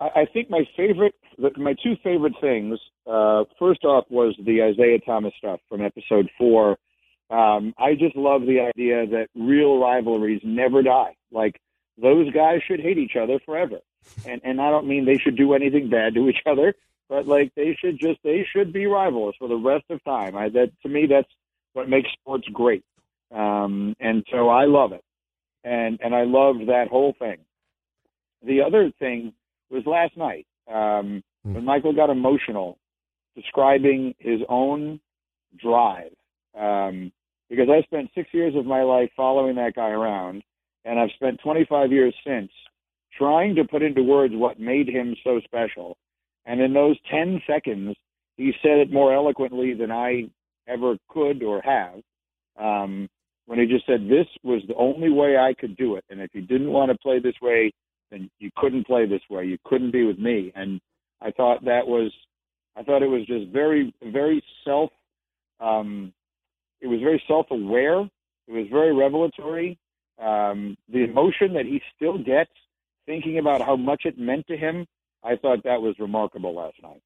I, 0.00 0.26
think 0.30 0.50
my 0.50 0.64
favorite, 0.76 1.14
my 1.56 1.74
two 1.82 1.96
favorite 2.02 2.34
things. 2.40 2.78
Uh, 3.06 3.44
first 3.58 3.84
off, 3.84 4.04
was 4.10 4.34
the 4.44 4.62
Isaiah 4.62 4.98
Thomas 5.00 5.32
stuff 5.38 5.60
from 5.68 5.80
episode 5.80 6.28
four. 6.36 6.76
Um, 7.30 7.74
I 7.78 7.94
just 7.94 8.14
love 8.14 8.42
the 8.42 8.60
idea 8.60 9.06
that 9.06 9.28
real 9.34 9.78
rivalries 9.80 10.42
never 10.44 10.82
die. 10.82 11.16
Like 11.32 11.60
those 12.00 12.30
guys 12.32 12.60
should 12.66 12.80
hate 12.80 12.98
each 12.98 13.16
other 13.16 13.40
forever, 13.44 13.80
and 14.26 14.40
and 14.44 14.60
I 14.60 14.70
don't 14.70 14.86
mean 14.86 15.04
they 15.04 15.18
should 15.18 15.36
do 15.36 15.54
anything 15.54 15.88
bad 15.88 16.14
to 16.14 16.28
each 16.28 16.42
other, 16.46 16.74
but 17.08 17.26
like 17.26 17.52
they 17.56 17.76
should 17.80 17.98
just 17.98 18.20
they 18.22 18.46
should 18.52 18.72
be 18.72 18.86
rivals 18.86 19.34
for 19.38 19.48
the 19.48 19.56
rest 19.56 19.86
of 19.90 20.04
time. 20.04 20.36
I 20.36 20.50
that 20.50 20.70
to 20.82 20.88
me 20.88 21.06
that's 21.06 21.30
what 21.72 21.88
makes 21.88 22.10
sports 22.12 22.46
great, 22.52 22.84
um, 23.34 23.96
and 23.98 24.24
so 24.30 24.48
I 24.48 24.66
love 24.66 24.92
it, 24.92 25.02
and 25.64 25.98
and 26.02 26.14
I 26.14 26.24
loved 26.24 26.68
that 26.68 26.88
whole 26.88 27.14
thing. 27.18 27.38
The 28.44 28.62
other 28.62 28.92
thing 29.00 29.32
was 29.70 29.84
last 29.86 30.16
night 30.16 30.46
um, 30.72 31.22
when 31.42 31.64
Michael 31.64 31.94
got 31.94 32.10
emotional 32.10 32.78
describing 33.34 34.14
his 34.18 34.40
own 34.48 35.00
drive. 35.60 36.12
Um, 36.58 37.12
because 37.48 37.68
I 37.70 37.82
spent 37.82 38.10
six 38.14 38.28
years 38.32 38.54
of 38.56 38.66
my 38.66 38.82
life 38.82 39.10
following 39.16 39.56
that 39.56 39.74
guy 39.76 39.90
around, 39.90 40.42
and 40.84 40.98
I've 40.98 41.10
spent 41.14 41.40
25 41.42 41.92
years 41.92 42.14
since 42.26 42.50
trying 43.16 43.54
to 43.56 43.64
put 43.64 43.82
into 43.82 44.02
words 44.02 44.34
what 44.34 44.58
made 44.58 44.88
him 44.88 45.14
so 45.22 45.40
special. 45.44 45.96
And 46.44 46.60
in 46.60 46.72
those 46.72 46.96
10 47.10 47.42
seconds, 47.46 47.96
he 48.36 48.52
said 48.62 48.78
it 48.78 48.92
more 48.92 49.12
eloquently 49.12 49.74
than 49.74 49.90
I 49.90 50.24
ever 50.68 50.96
could 51.08 51.42
or 51.42 51.62
have. 51.62 52.00
Um, 52.58 53.08
when 53.46 53.58
he 53.58 53.66
just 53.66 53.86
said, 53.86 54.08
This 54.08 54.26
was 54.42 54.62
the 54.66 54.74
only 54.74 55.10
way 55.10 55.36
I 55.36 55.54
could 55.58 55.76
do 55.76 55.96
it. 55.96 56.04
And 56.10 56.20
if 56.20 56.30
you 56.34 56.42
didn't 56.42 56.70
want 56.70 56.90
to 56.90 56.98
play 56.98 57.20
this 57.20 57.34
way, 57.40 57.72
then 58.16 58.30
you 58.38 58.50
couldn't 58.56 58.86
play 58.86 59.06
this 59.06 59.22
way. 59.30 59.44
You 59.44 59.58
couldn't 59.64 59.92
be 59.92 60.04
with 60.04 60.18
me. 60.18 60.52
And 60.54 60.80
I 61.20 61.30
thought 61.30 61.64
that 61.64 61.86
was, 61.86 62.12
I 62.76 62.82
thought 62.82 63.02
it 63.02 63.08
was 63.08 63.26
just 63.26 63.52
very, 63.52 63.94
very 64.02 64.42
self, 64.64 64.90
um, 65.60 66.12
it 66.80 66.86
was 66.86 67.00
very 67.00 67.22
self-aware. 67.26 68.02
It 68.48 68.52
was 68.52 68.66
very 68.70 68.94
revelatory. 68.94 69.78
Um, 70.22 70.76
the 70.92 71.04
emotion 71.04 71.54
that 71.54 71.64
he 71.64 71.80
still 71.94 72.18
gets 72.18 72.50
thinking 73.06 73.38
about 73.38 73.60
how 73.60 73.76
much 73.76 74.02
it 74.04 74.18
meant 74.18 74.46
to 74.48 74.56
him, 74.56 74.86
I 75.22 75.36
thought 75.36 75.64
that 75.64 75.80
was 75.80 75.94
remarkable 75.98 76.54
last 76.54 76.76
night. 76.82 77.00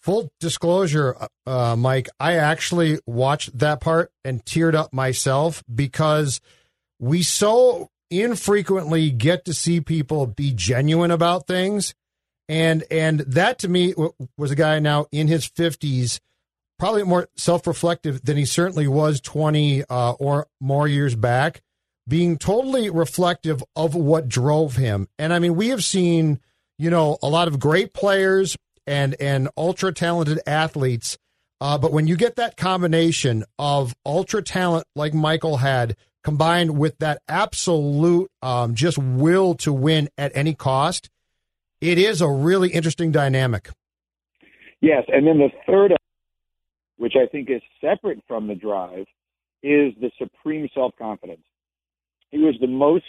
Full 0.00 0.30
disclosure, 0.40 1.16
uh, 1.46 1.76
Mike, 1.76 2.08
I 2.20 2.34
actually 2.34 2.98
watched 3.06 3.58
that 3.58 3.80
part 3.80 4.10
and 4.24 4.44
teared 4.44 4.74
up 4.74 4.92
myself 4.92 5.62
because 5.72 6.40
we 6.98 7.22
so 7.22 7.90
infrequently 8.10 9.10
get 9.10 9.44
to 9.44 9.54
see 9.54 9.80
people 9.80 10.26
be 10.26 10.52
genuine 10.52 11.10
about 11.10 11.46
things. 11.46 11.94
And 12.48 12.84
and 12.90 13.20
that 13.20 13.58
to 13.60 13.68
me 13.68 13.94
was 14.38 14.50
a 14.50 14.56
guy 14.56 14.78
now 14.78 15.06
in 15.10 15.26
his 15.26 15.48
50s, 15.48 16.20
probably 16.78 17.02
more 17.02 17.28
self-reflective 17.36 18.24
than 18.24 18.36
he 18.36 18.44
certainly 18.44 18.86
was 18.86 19.20
20 19.20 19.84
uh, 19.88 20.12
or 20.12 20.46
more 20.60 20.86
years 20.86 21.16
back, 21.16 21.62
being 22.06 22.38
totally 22.38 22.88
reflective 22.88 23.64
of 23.74 23.94
what 23.94 24.28
drove 24.28 24.76
him. 24.76 25.08
And 25.18 25.32
I 25.32 25.40
mean, 25.40 25.56
we 25.56 25.68
have 25.68 25.82
seen, 25.82 26.40
you 26.78 26.88
know, 26.88 27.18
a 27.20 27.28
lot 27.28 27.48
of 27.48 27.58
great 27.58 27.92
players 27.92 28.56
and 28.86 29.16
and 29.20 29.48
ultra 29.56 29.92
talented 29.92 30.40
athletes. 30.46 31.18
Uh, 31.60 31.78
but 31.78 31.90
when 31.90 32.06
you 32.06 32.16
get 32.16 32.36
that 32.36 32.56
combination 32.56 33.44
of 33.58 33.96
ultra 34.04 34.42
talent 34.42 34.86
like 34.94 35.14
Michael 35.14 35.56
had, 35.56 35.96
combined 36.26 36.76
with 36.76 36.98
that 36.98 37.22
absolute 37.28 38.28
um, 38.42 38.74
just 38.74 38.98
will 38.98 39.54
to 39.54 39.72
win 39.72 40.08
at 40.18 40.32
any 40.34 40.52
cost, 40.52 41.08
it 41.80 41.98
is 41.98 42.20
a 42.20 42.28
really 42.28 42.68
interesting 42.70 43.12
dynamic. 43.12 43.70
Yes, 44.80 45.04
and 45.06 45.24
then 45.24 45.38
the 45.38 45.50
third, 45.68 45.94
which 46.96 47.12
I 47.14 47.26
think 47.26 47.48
is 47.48 47.62
separate 47.80 48.18
from 48.26 48.48
the 48.48 48.56
drive, 48.56 49.06
is 49.62 49.94
the 50.00 50.10
supreme 50.18 50.68
self 50.74 50.94
confidence. 50.98 51.46
He 52.32 52.38
was 52.38 52.56
the 52.60 52.66
most 52.66 53.04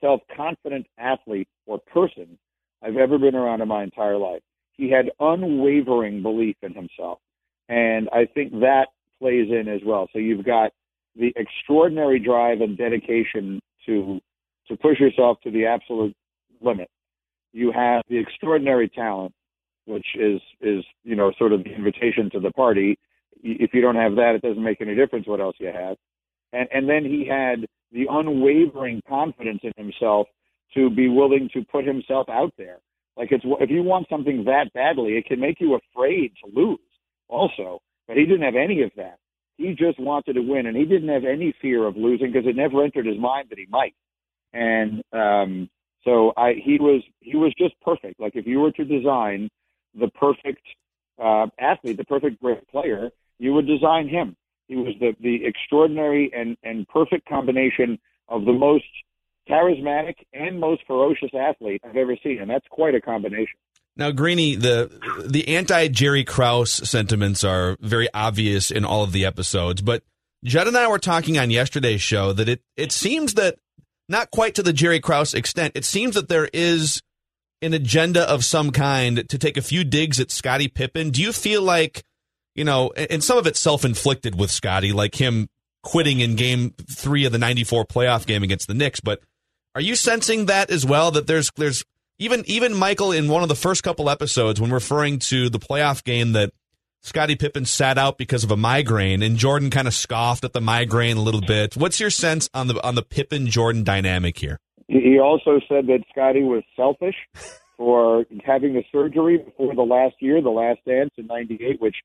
self 0.00 0.22
confident 0.34 0.86
athlete 0.96 1.48
or 1.66 1.78
person 1.92 2.38
I've 2.82 2.96
ever 2.96 3.18
been 3.18 3.34
around 3.34 3.60
in 3.60 3.68
my 3.68 3.82
entire 3.82 4.16
life. 4.16 4.40
He 4.72 4.90
had 4.90 5.10
unwavering 5.20 6.22
belief 6.22 6.56
in 6.62 6.72
himself. 6.72 7.18
And 7.68 8.08
I 8.10 8.24
think 8.24 8.52
that 8.60 8.86
plays 9.20 9.48
in 9.50 9.68
as 9.68 9.82
well. 9.84 10.08
So 10.14 10.18
you've 10.18 10.46
got 10.46 10.72
the 11.16 11.32
extraordinary 11.36 12.18
drive 12.18 12.60
and 12.60 12.76
dedication 12.76 13.60
to 13.86 14.20
to 14.68 14.76
push 14.76 14.98
yourself 14.98 15.38
to 15.44 15.50
the 15.50 15.66
absolute 15.66 16.14
limit. 16.60 16.88
You 17.52 17.70
have 17.72 18.02
the 18.08 18.18
extraordinary 18.18 18.88
talent, 18.88 19.32
which 19.86 20.06
is 20.18 20.40
is 20.60 20.84
you 21.04 21.16
know 21.16 21.32
sort 21.38 21.52
of 21.52 21.64
the 21.64 21.74
invitation 21.74 22.30
to 22.30 22.40
the 22.40 22.50
party. 22.52 22.98
If 23.42 23.74
you 23.74 23.80
don't 23.80 23.96
have 23.96 24.16
that, 24.16 24.34
it 24.34 24.42
doesn't 24.42 24.62
make 24.62 24.80
any 24.80 24.94
difference 24.94 25.26
what 25.26 25.40
else 25.40 25.56
you 25.58 25.68
have. 25.68 25.96
And 26.52 26.68
and 26.72 26.88
then 26.88 27.04
he 27.04 27.26
had 27.26 27.66
the 27.92 28.06
unwavering 28.10 29.02
confidence 29.08 29.60
in 29.62 29.72
himself 29.76 30.26
to 30.74 30.90
be 30.90 31.08
willing 31.08 31.48
to 31.54 31.64
put 31.64 31.86
himself 31.86 32.28
out 32.28 32.52
there. 32.58 32.78
Like 33.16 33.30
it's 33.30 33.44
if 33.60 33.70
you 33.70 33.82
want 33.82 34.08
something 34.08 34.44
that 34.44 34.72
badly, 34.72 35.12
it 35.12 35.26
can 35.26 35.38
make 35.38 35.60
you 35.60 35.76
afraid 35.76 36.32
to 36.44 36.60
lose. 36.60 36.78
Also, 37.28 37.80
but 38.08 38.16
he 38.16 38.24
didn't 38.24 38.42
have 38.42 38.56
any 38.56 38.82
of 38.82 38.90
that. 38.96 39.18
He 39.56 39.74
just 39.74 39.98
wanted 40.00 40.34
to 40.34 40.40
win, 40.40 40.66
and 40.66 40.76
he 40.76 40.84
didn't 40.84 41.08
have 41.08 41.24
any 41.24 41.54
fear 41.62 41.86
of 41.86 41.96
losing 41.96 42.32
because 42.32 42.48
it 42.48 42.56
never 42.56 42.82
entered 42.82 43.06
his 43.06 43.18
mind 43.18 43.48
that 43.50 43.58
he 43.58 43.66
might. 43.68 43.94
And 44.52 45.02
um, 45.12 45.70
so 46.04 46.32
I, 46.36 46.54
he 46.54 46.78
was 46.78 47.02
he 47.20 47.36
was 47.36 47.52
just 47.58 47.74
perfect. 47.80 48.20
Like 48.20 48.36
if 48.36 48.46
you 48.46 48.60
were 48.60 48.72
to 48.72 48.84
design 48.84 49.48
the 49.98 50.08
perfect 50.08 50.62
uh, 51.22 51.46
athlete, 51.58 51.96
the 51.96 52.04
perfect 52.04 52.40
great 52.40 52.66
player, 52.68 53.10
you 53.38 53.54
would 53.54 53.66
design 53.66 54.08
him. 54.08 54.36
He 54.68 54.76
was 54.76 54.94
the 55.00 55.14
the 55.20 55.44
extraordinary 55.44 56.30
and 56.34 56.56
and 56.62 56.86
perfect 56.88 57.28
combination 57.28 57.98
of 58.28 58.44
the 58.44 58.52
most 58.52 58.84
charismatic 59.48 60.14
and 60.32 60.58
most 60.58 60.82
ferocious 60.86 61.30
athlete 61.38 61.82
I've 61.84 61.96
ever 61.96 62.16
seen, 62.22 62.38
and 62.40 62.50
that's 62.50 62.66
quite 62.70 62.94
a 62.94 63.00
combination. 63.00 63.58
Now, 63.96 64.10
Greeny, 64.10 64.56
the 64.56 64.90
the 65.24 65.48
anti 65.48 65.88
Jerry 65.88 66.24
Krause 66.24 66.88
sentiments 66.88 67.44
are 67.44 67.76
very 67.80 68.08
obvious 68.12 68.70
in 68.70 68.84
all 68.84 69.04
of 69.04 69.12
the 69.12 69.24
episodes, 69.24 69.82
but 69.82 70.02
Judd 70.44 70.66
and 70.68 70.76
I 70.76 70.88
were 70.88 70.98
talking 70.98 71.38
on 71.38 71.50
yesterday's 71.50 72.02
show 72.02 72.32
that 72.32 72.48
it 72.48 72.60
it 72.76 72.90
seems 72.90 73.34
that 73.34 73.56
not 74.08 74.30
quite 74.30 74.56
to 74.56 74.62
the 74.62 74.72
Jerry 74.72 75.00
Krause 75.00 75.32
extent. 75.32 75.72
It 75.76 75.84
seems 75.84 76.14
that 76.16 76.28
there 76.28 76.48
is 76.52 77.02
an 77.62 77.72
agenda 77.72 78.28
of 78.28 78.44
some 78.44 78.70
kind 78.72 79.28
to 79.28 79.38
take 79.38 79.56
a 79.56 79.62
few 79.62 79.84
digs 79.84 80.20
at 80.20 80.30
Scottie 80.30 80.68
Pippen. 80.68 81.10
Do 81.10 81.22
you 81.22 81.32
feel 81.32 81.62
like, 81.62 82.02
you 82.54 82.64
know, 82.64 82.90
and 82.90 83.24
some 83.24 83.38
of 83.38 83.46
it's 83.46 83.60
self 83.60 83.84
inflicted 83.84 84.38
with 84.38 84.50
Scottie, 84.50 84.92
like 84.92 85.14
him 85.14 85.48
quitting 85.82 86.20
in 86.20 86.34
game 86.34 86.74
three 86.90 87.24
of 87.24 87.32
the 87.32 87.38
94 87.38 87.84
playoff 87.86 88.26
game 88.26 88.42
against 88.42 88.68
the 88.68 88.74
Knicks, 88.74 89.00
but 89.00 89.20
are 89.74 89.80
you 89.80 89.96
sensing 89.96 90.46
that 90.46 90.70
as 90.70 90.84
well? 90.86 91.10
That 91.10 91.26
there's 91.26 91.50
there's 91.56 91.84
even 92.18 92.44
even 92.46 92.74
Michael 92.74 93.12
in 93.12 93.28
one 93.28 93.42
of 93.42 93.48
the 93.48 93.54
first 93.54 93.82
couple 93.82 94.08
episodes 94.08 94.60
when 94.60 94.72
referring 94.72 95.18
to 95.18 95.48
the 95.48 95.58
playoff 95.58 96.04
game 96.04 96.32
that 96.32 96.52
Scottie 97.00 97.36
Pippen 97.36 97.66
sat 97.66 97.98
out 97.98 98.16
because 98.16 98.44
of 98.44 98.50
a 98.50 98.56
migraine, 98.56 99.22
and 99.22 99.36
Jordan 99.36 99.68
kind 99.70 99.86
of 99.86 99.94
scoffed 99.94 100.44
at 100.44 100.52
the 100.52 100.60
migraine 100.60 101.16
a 101.18 101.20
little 101.20 101.42
bit. 101.42 101.76
What's 101.76 102.00
your 102.00 102.10
sense 102.10 102.48
on 102.54 102.68
the 102.68 102.82
on 102.86 102.94
the 102.94 103.02
Pippen 103.02 103.46
Jordan 103.46 103.84
dynamic 103.84 104.38
here? 104.38 104.58
He 104.88 105.18
also 105.18 105.60
said 105.68 105.86
that 105.88 106.00
Scottie 106.10 106.42
was 106.42 106.62
selfish 106.76 107.16
for 107.76 108.24
having 108.44 108.74
the 108.74 108.84
surgery 108.92 109.38
before 109.38 109.74
the 109.74 109.82
last 109.82 110.14
year, 110.20 110.40
the 110.40 110.50
last 110.50 110.80
dance 110.86 111.10
in 111.16 111.26
'98, 111.26 111.80
which 111.80 111.96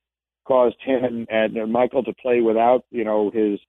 caused 0.46 0.78
him 0.82 1.28
and, 1.30 1.56
and 1.56 1.72
Michael 1.72 2.04
to 2.04 2.14
play 2.14 2.42
without 2.42 2.84
you 2.90 3.04
know 3.04 3.32
his 3.32 3.60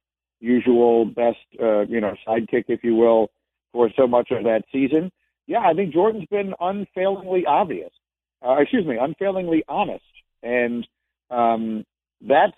usual 0.40 1.04
best 1.04 1.38
uh, 1.62 1.82
you 1.82 2.00
know 2.00 2.14
sidekick, 2.26 2.64
if 2.68 2.82
you 2.82 2.94
will, 2.94 3.28
for 3.72 3.90
so 3.96 4.06
much 4.06 4.30
of 4.30 4.44
that 4.44 4.62
season 4.72 5.12
yeah, 5.50 5.68
I 5.68 5.74
think 5.74 5.92
Jordan's 5.92 6.28
been 6.30 6.54
unfailingly 6.60 7.44
obvious. 7.44 7.90
Uh, 8.40 8.58
excuse 8.60 8.86
me, 8.86 8.96
unfailingly 8.98 9.64
honest, 9.68 10.04
and 10.44 10.86
um, 11.28 11.84
that's 12.20 12.56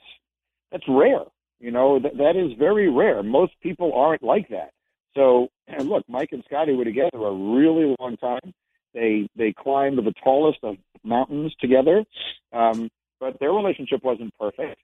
that's 0.70 0.84
rare. 0.86 1.24
You 1.58 1.70
know, 1.70 1.98
th- 1.98 2.12
that 2.18 2.36
is 2.36 2.52
very 2.58 2.90
rare. 2.90 3.22
Most 3.22 3.54
people 3.62 3.94
aren't 3.94 4.22
like 4.22 4.50
that. 4.50 4.72
So, 5.16 5.48
and 5.66 5.88
look, 5.88 6.04
Mike 6.06 6.28
and 6.32 6.44
Scottie 6.44 6.74
were 6.74 6.84
together 6.84 7.16
a 7.16 7.32
really 7.32 7.96
long 7.98 8.18
time. 8.18 8.52
They 8.92 9.26
they 9.36 9.54
climbed 9.54 9.96
the 9.96 10.12
tallest 10.22 10.58
of 10.62 10.76
mountains 11.02 11.54
together, 11.62 12.04
um, 12.52 12.90
but 13.18 13.40
their 13.40 13.52
relationship 13.52 14.04
wasn't 14.04 14.36
perfect. 14.38 14.78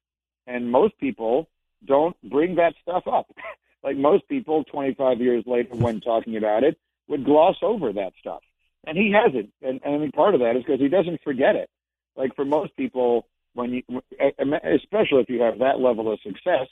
And 0.47 0.73
most 0.73 0.99
people 0.99 1.47
don't 1.85 2.17
bring 2.23 2.55
that 2.55 2.73
stuff 2.81 3.03
up. 3.07 3.31
like 3.85 3.99
most 3.99 4.27
people, 4.29 4.65
25 4.65 5.21
years 5.21 5.45
later, 5.47 5.75
when 5.75 6.01
talking 6.01 6.39
about 6.39 6.65
it, 6.65 6.79
would 7.09 7.25
gloss 7.25 7.57
over 7.63 7.93
that 7.93 8.13
stuff. 8.21 8.41
And 8.87 8.97
he 8.97 9.13
hasn't. 9.13 9.51
And, 9.63 9.81
and 9.85 9.95
I 9.95 9.99
mean, 9.99 10.13
part 10.13 10.35
of 10.35 10.41
that 10.41 10.57
is 10.57 10.63
because 10.65 10.81
he 10.81 10.89
doesn't 10.89 11.21
forget 11.23 11.57
it. 11.57 11.69
Like 12.17 12.35
for 12.37 12.45
most 12.45 12.77
people, 12.77 13.27
when 13.55 13.71
you, 13.71 13.83
especially 14.21 15.21
if 15.21 15.29
you 15.29 15.43
have 15.43 15.59
that 15.59 15.81
level 15.81 16.13
of 16.13 16.21
success, 16.21 16.69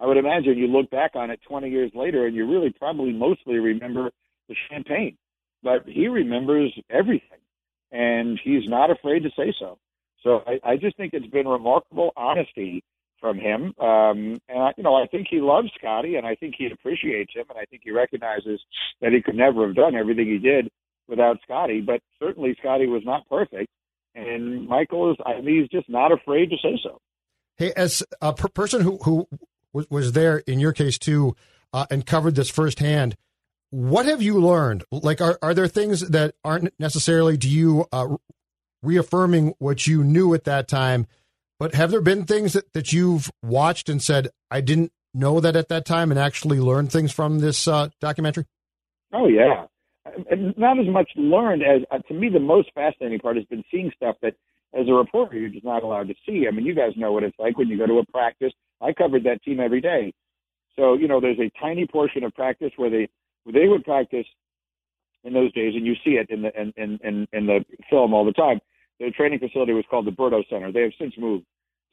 I 0.00 0.06
would 0.06 0.16
imagine 0.16 0.58
you 0.58 0.66
look 0.66 0.90
back 0.90 1.12
on 1.14 1.30
it 1.30 1.40
20 1.48 1.70
years 1.70 1.92
later 1.94 2.26
and 2.26 2.34
you 2.34 2.50
really 2.50 2.74
probably 2.76 3.12
mostly 3.12 3.56
remember 3.56 4.10
the 4.48 4.56
champagne. 4.70 5.16
But 5.62 5.84
he 5.86 6.08
remembers 6.08 6.74
everything. 6.90 7.38
And 7.92 8.40
he's 8.42 8.68
not 8.68 8.90
afraid 8.90 9.22
to 9.22 9.30
say 9.36 9.54
so. 9.58 9.78
So 10.22 10.42
I, 10.46 10.72
I 10.72 10.76
just 10.76 10.96
think 10.96 11.14
it's 11.14 11.26
been 11.26 11.46
remarkable 11.46 12.12
honesty 12.16 12.82
from 13.24 13.38
him. 13.38 13.72
Um, 13.80 14.38
and 14.50 14.58
I, 14.58 14.72
you 14.76 14.82
know, 14.82 14.94
I 14.94 15.06
think 15.06 15.28
he 15.30 15.40
loves 15.40 15.70
Scottie, 15.78 16.16
and 16.16 16.26
I 16.26 16.34
think 16.34 16.56
he 16.58 16.66
appreciates 16.70 17.32
him, 17.34 17.46
and 17.48 17.58
I 17.58 17.64
think 17.64 17.80
he 17.82 17.90
recognizes 17.90 18.60
that 19.00 19.12
he 19.14 19.22
could 19.22 19.34
never 19.34 19.66
have 19.66 19.74
done 19.74 19.94
everything 19.94 20.26
he 20.26 20.36
did 20.36 20.68
without 21.08 21.38
Scottie. 21.42 21.80
But 21.80 22.00
certainly, 22.20 22.54
Scottie 22.60 22.86
was 22.86 23.00
not 23.06 23.26
perfect, 23.30 23.70
and 24.14 24.68
Michael 24.68 25.10
is. 25.10 25.16
I 25.24 25.40
mean, 25.40 25.62
he's 25.62 25.70
just 25.70 25.88
not 25.88 26.12
afraid 26.12 26.50
to 26.50 26.56
say 26.62 26.78
so. 26.82 26.98
Hey, 27.56 27.72
as 27.74 28.02
a 28.20 28.34
per- 28.34 28.48
person 28.48 28.82
who 28.82 28.98
who 28.98 29.26
was 29.88 30.12
there 30.12 30.38
in 30.40 30.60
your 30.60 30.74
case 30.74 30.98
too, 30.98 31.34
uh, 31.72 31.86
and 31.90 32.04
covered 32.04 32.34
this 32.34 32.50
firsthand. 32.50 33.16
What 33.70 34.04
have 34.04 34.20
you 34.20 34.38
learned? 34.38 34.84
Like, 34.92 35.22
are, 35.22 35.38
are 35.40 35.54
there 35.54 35.66
things 35.66 36.10
that 36.10 36.34
aren't 36.44 36.74
necessarily 36.78 37.38
to 37.38 37.48
you 37.48 37.86
uh, 37.90 38.16
reaffirming 38.82 39.54
what 39.58 39.86
you 39.86 40.04
knew 40.04 40.34
at 40.34 40.44
that 40.44 40.68
time 40.68 41.06
but 41.58 41.74
have 41.74 41.90
there 41.90 42.00
been 42.00 42.24
things 42.24 42.52
that, 42.52 42.72
that 42.72 42.92
you've 42.92 43.30
watched 43.42 43.88
and 43.88 44.02
said, 44.02 44.28
I 44.50 44.60
didn't 44.60 44.92
know 45.12 45.40
that 45.40 45.56
at 45.56 45.68
that 45.68 45.84
time 45.84 46.10
and 46.10 46.18
actually 46.18 46.58
learned 46.58 46.90
things 46.90 47.12
from 47.12 47.38
this 47.38 47.68
uh, 47.68 47.88
documentary? 48.00 48.46
Oh, 49.12 49.28
yeah. 49.28 49.66
Not 50.56 50.78
as 50.78 50.86
much 50.86 51.10
learned 51.16 51.62
as, 51.62 51.82
uh, 51.90 51.98
to 52.08 52.14
me, 52.14 52.28
the 52.28 52.40
most 52.40 52.70
fascinating 52.74 53.20
part 53.20 53.36
has 53.36 53.44
been 53.46 53.64
seeing 53.70 53.90
stuff 53.96 54.16
that, 54.22 54.34
as 54.78 54.88
a 54.88 54.92
reporter, 54.92 55.38
you're 55.38 55.50
just 55.50 55.64
not 55.64 55.84
allowed 55.84 56.08
to 56.08 56.14
see. 56.26 56.46
I 56.48 56.50
mean, 56.50 56.66
you 56.66 56.74
guys 56.74 56.92
know 56.96 57.12
what 57.12 57.22
it's 57.22 57.38
like 57.38 57.56
when 57.56 57.68
you 57.68 57.78
go 57.78 57.86
to 57.86 58.00
a 58.00 58.06
practice. 58.06 58.52
I 58.80 58.92
covered 58.92 59.24
that 59.24 59.42
team 59.44 59.60
every 59.60 59.80
day. 59.80 60.12
So, 60.76 60.94
you 60.94 61.06
know, 61.06 61.20
there's 61.20 61.38
a 61.38 61.50
tiny 61.60 61.86
portion 61.86 62.24
of 62.24 62.34
practice 62.34 62.72
where 62.76 62.90
they, 62.90 63.08
where 63.44 63.52
they 63.52 63.68
would 63.68 63.84
practice 63.84 64.26
in 65.22 65.32
those 65.32 65.52
days, 65.52 65.74
and 65.74 65.86
you 65.86 65.94
see 66.04 66.12
it 66.12 66.28
in 66.28 66.42
the 66.42 66.50
in, 66.60 66.98
in, 67.02 67.26
in 67.32 67.46
the 67.46 67.64
film 67.88 68.12
all 68.12 68.24
the 68.24 68.32
time. 68.32 68.60
The 69.00 69.10
training 69.10 69.40
facility 69.40 69.72
was 69.72 69.84
called 69.90 70.06
the 70.06 70.12
Berto 70.12 70.42
Center. 70.48 70.72
They 70.72 70.82
have 70.82 70.92
since 70.98 71.14
moved 71.18 71.44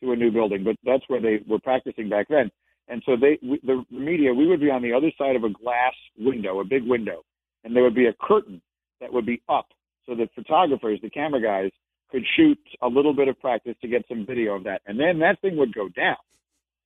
to 0.03 0.11
a 0.11 0.15
new 0.15 0.31
building, 0.31 0.63
but 0.63 0.75
that's 0.83 1.03
where 1.07 1.21
they 1.21 1.39
were 1.47 1.59
practicing 1.59 2.09
back 2.09 2.27
then. 2.29 2.51
And 2.87 3.01
so 3.05 3.15
they, 3.15 3.39
we, 3.41 3.59
the 3.63 3.83
media, 3.89 4.33
we 4.33 4.47
would 4.47 4.59
be 4.59 4.69
on 4.69 4.81
the 4.81 4.93
other 4.93 5.11
side 5.17 5.35
of 5.35 5.43
a 5.43 5.49
glass 5.49 5.93
window, 6.17 6.59
a 6.59 6.65
big 6.65 6.83
window, 6.83 7.23
and 7.63 7.75
there 7.75 7.83
would 7.83 7.95
be 7.95 8.07
a 8.07 8.13
curtain 8.21 8.61
that 8.99 9.11
would 9.11 9.25
be 9.25 9.41
up 9.49 9.67
so 10.05 10.15
that 10.15 10.29
photographers, 10.35 10.99
the 11.01 11.09
camera 11.09 11.41
guys, 11.41 11.71
could 12.11 12.23
shoot 12.35 12.59
a 12.81 12.87
little 12.87 13.13
bit 13.13 13.27
of 13.27 13.39
practice 13.39 13.75
to 13.81 13.87
get 13.87 14.05
some 14.09 14.25
video 14.25 14.55
of 14.55 14.63
that. 14.65 14.81
And 14.85 14.99
then 14.99 15.19
that 15.19 15.39
thing 15.41 15.57
would 15.57 15.73
go 15.73 15.87
down. 15.89 16.17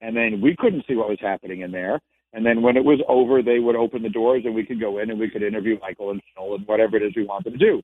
And 0.01 0.15
then 0.15 0.41
we 0.41 0.55
couldn't 0.57 0.85
see 0.87 0.95
what 0.95 1.09
was 1.09 1.17
happening 1.19 1.61
in 1.61 1.71
there. 1.71 1.99
And 2.33 2.45
then 2.45 2.61
when 2.61 2.77
it 2.77 2.83
was 2.83 2.99
over, 3.07 3.41
they 3.41 3.59
would 3.59 3.75
open 3.75 4.03
the 4.03 4.09
doors 4.09 4.43
and 4.45 4.53
we 4.53 4.65
could 4.65 4.79
go 4.79 4.99
in 4.99 5.09
and 5.09 5.19
we 5.19 5.29
could 5.29 5.41
interview 5.41 5.79
Michael 5.81 6.11
and 6.11 6.21
Phil 6.35 6.55
and 6.55 6.67
whatever 6.67 6.97
it 6.97 7.03
is 7.03 7.13
we 7.15 7.25
wanted 7.25 7.51
to 7.51 7.57
do. 7.57 7.81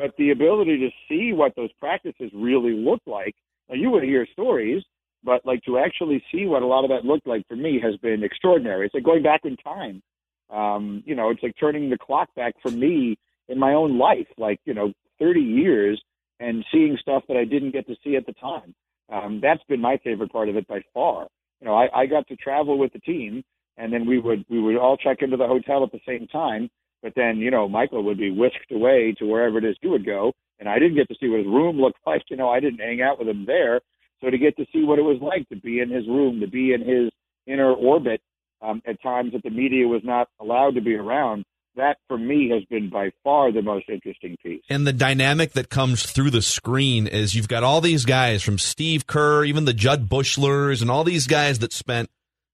But 0.00 0.16
the 0.16 0.30
ability 0.30 0.78
to 0.78 0.88
see 1.10 1.34
what 1.34 1.54
those 1.56 1.70
practices 1.78 2.30
really 2.32 2.72
look 2.72 3.02
like, 3.04 3.34
now 3.68 3.74
you 3.74 3.90
would 3.90 4.02
hear 4.02 4.26
stories, 4.32 4.82
but 5.22 5.44
like 5.44 5.62
to 5.64 5.76
actually 5.76 6.24
see 6.32 6.46
what 6.46 6.62
a 6.62 6.66
lot 6.66 6.84
of 6.84 6.90
that 6.90 7.04
looked 7.04 7.26
like 7.26 7.46
for 7.48 7.54
me 7.54 7.78
has 7.82 7.96
been 7.98 8.24
extraordinary. 8.24 8.86
It's 8.86 8.94
like 8.94 9.04
going 9.04 9.22
back 9.22 9.42
in 9.44 9.58
time. 9.58 10.02
Um, 10.48 11.02
you 11.04 11.14
know, 11.14 11.28
it's 11.28 11.42
like 11.42 11.54
turning 11.60 11.90
the 11.90 11.98
clock 11.98 12.34
back 12.34 12.54
for 12.62 12.70
me 12.70 13.18
in 13.48 13.58
my 13.58 13.74
own 13.74 13.98
life, 13.98 14.26
like, 14.38 14.58
you 14.64 14.72
know, 14.72 14.94
30 15.18 15.40
years 15.40 16.02
and 16.40 16.64
seeing 16.72 16.96
stuff 16.98 17.24
that 17.28 17.36
I 17.36 17.44
didn't 17.44 17.72
get 17.72 17.86
to 17.88 17.94
see 18.02 18.16
at 18.16 18.24
the 18.24 18.32
time. 18.32 18.74
Um, 19.12 19.38
that's 19.42 19.62
been 19.68 19.82
my 19.82 19.98
favorite 20.02 20.32
part 20.32 20.48
of 20.48 20.56
it 20.56 20.66
by 20.66 20.80
far. 20.94 21.26
You 21.60 21.66
know, 21.66 21.74
I, 21.74 21.88
I 21.94 22.06
got 22.06 22.26
to 22.28 22.36
travel 22.36 22.78
with 22.78 22.94
the 22.94 23.00
team 23.00 23.44
and 23.76 23.92
then 23.92 24.06
we 24.06 24.18
would, 24.18 24.46
we 24.48 24.62
would 24.62 24.78
all 24.78 24.96
check 24.96 25.18
into 25.20 25.36
the 25.36 25.46
hotel 25.46 25.84
at 25.84 25.92
the 25.92 26.00
same 26.08 26.26
time 26.26 26.70
but 27.02 27.14
then, 27.16 27.38
you 27.38 27.50
know, 27.50 27.68
Michael 27.68 28.02
would 28.04 28.18
be 28.18 28.30
whisked 28.30 28.70
away 28.72 29.14
to 29.18 29.26
wherever 29.26 29.58
it 29.58 29.64
is 29.64 29.76
he 29.80 29.88
would 29.88 30.04
go. 30.04 30.32
And 30.58 30.68
I 30.68 30.78
didn't 30.78 30.96
get 30.96 31.08
to 31.08 31.14
see 31.18 31.28
what 31.28 31.38
his 31.38 31.46
room 31.46 31.80
looked 31.80 32.00
like. 32.06 32.22
You 32.28 32.36
know, 32.36 32.50
I 32.50 32.60
didn't 32.60 32.80
hang 32.80 33.00
out 33.00 33.18
with 33.18 33.28
him 33.28 33.46
there. 33.46 33.80
So 34.20 34.28
to 34.28 34.36
get 34.36 34.56
to 34.58 34.66
see 34.72 34.84
what 34.84 34.98
it 34.98 35.02
was 35.02 35.18
like 35.22 35.48
to 35.48 35.56
be 35.56 35.80
in 35.80 35.90
his 35.90 36.06
room, 36.06 36.40
to 36.40 36.46
be 36.46 36.74
in 36.74 36.80
his 36.80 37.10
inner 37.46 37.72
orbit 37.72 38.20
um, 38.60 38.82
at 38.86 39.02
times 39.02 39.32
that 39.32 39.42
the 39.42 39.50
media 39.50 39.88
was 39.88 40.02
not 40.04 40.28
allowed 40.38 40.74
to 40.74 40.82
be 40.82 40.94
around, 40.94 41.44
that 41.76 41.96
for 42.08 42.18
me 42.18 42.50
has 42.50 42.62
been 42.64 42.90
by 42.90 43.10
far 43.24 43.52
the 43.52 43.62
most 43.62 43.88
interesting 43.88 44.36
piece. 44.42 44.62
And 44.68 44.86
the 44.86 44.92
dynamic 44.92 45.52
that 45.52 45.70
comes 45.70 46.04
through 46.04 46.30
the 46.30 46.42
screen 46.42 47.06
is 47.06 47.34
you've 47.34 47.48
got 47.48 47.64
all 47.64 47.80
these 47.80 48.04
guys 48.04 48.42
from 48.42 48.58
Steve 48.58 49.06
Kerr, 49.06 49.44
even 49.44 49.64
the 49.64 49.72
Jud 49.72 50.08
Buechlers, 50.08 50.82
and 50.82 50.90
all 50.90 51.04
these 51.04 51.26
guys 51.26 51.60
that 51.60 51.72
spent 51.72 52.10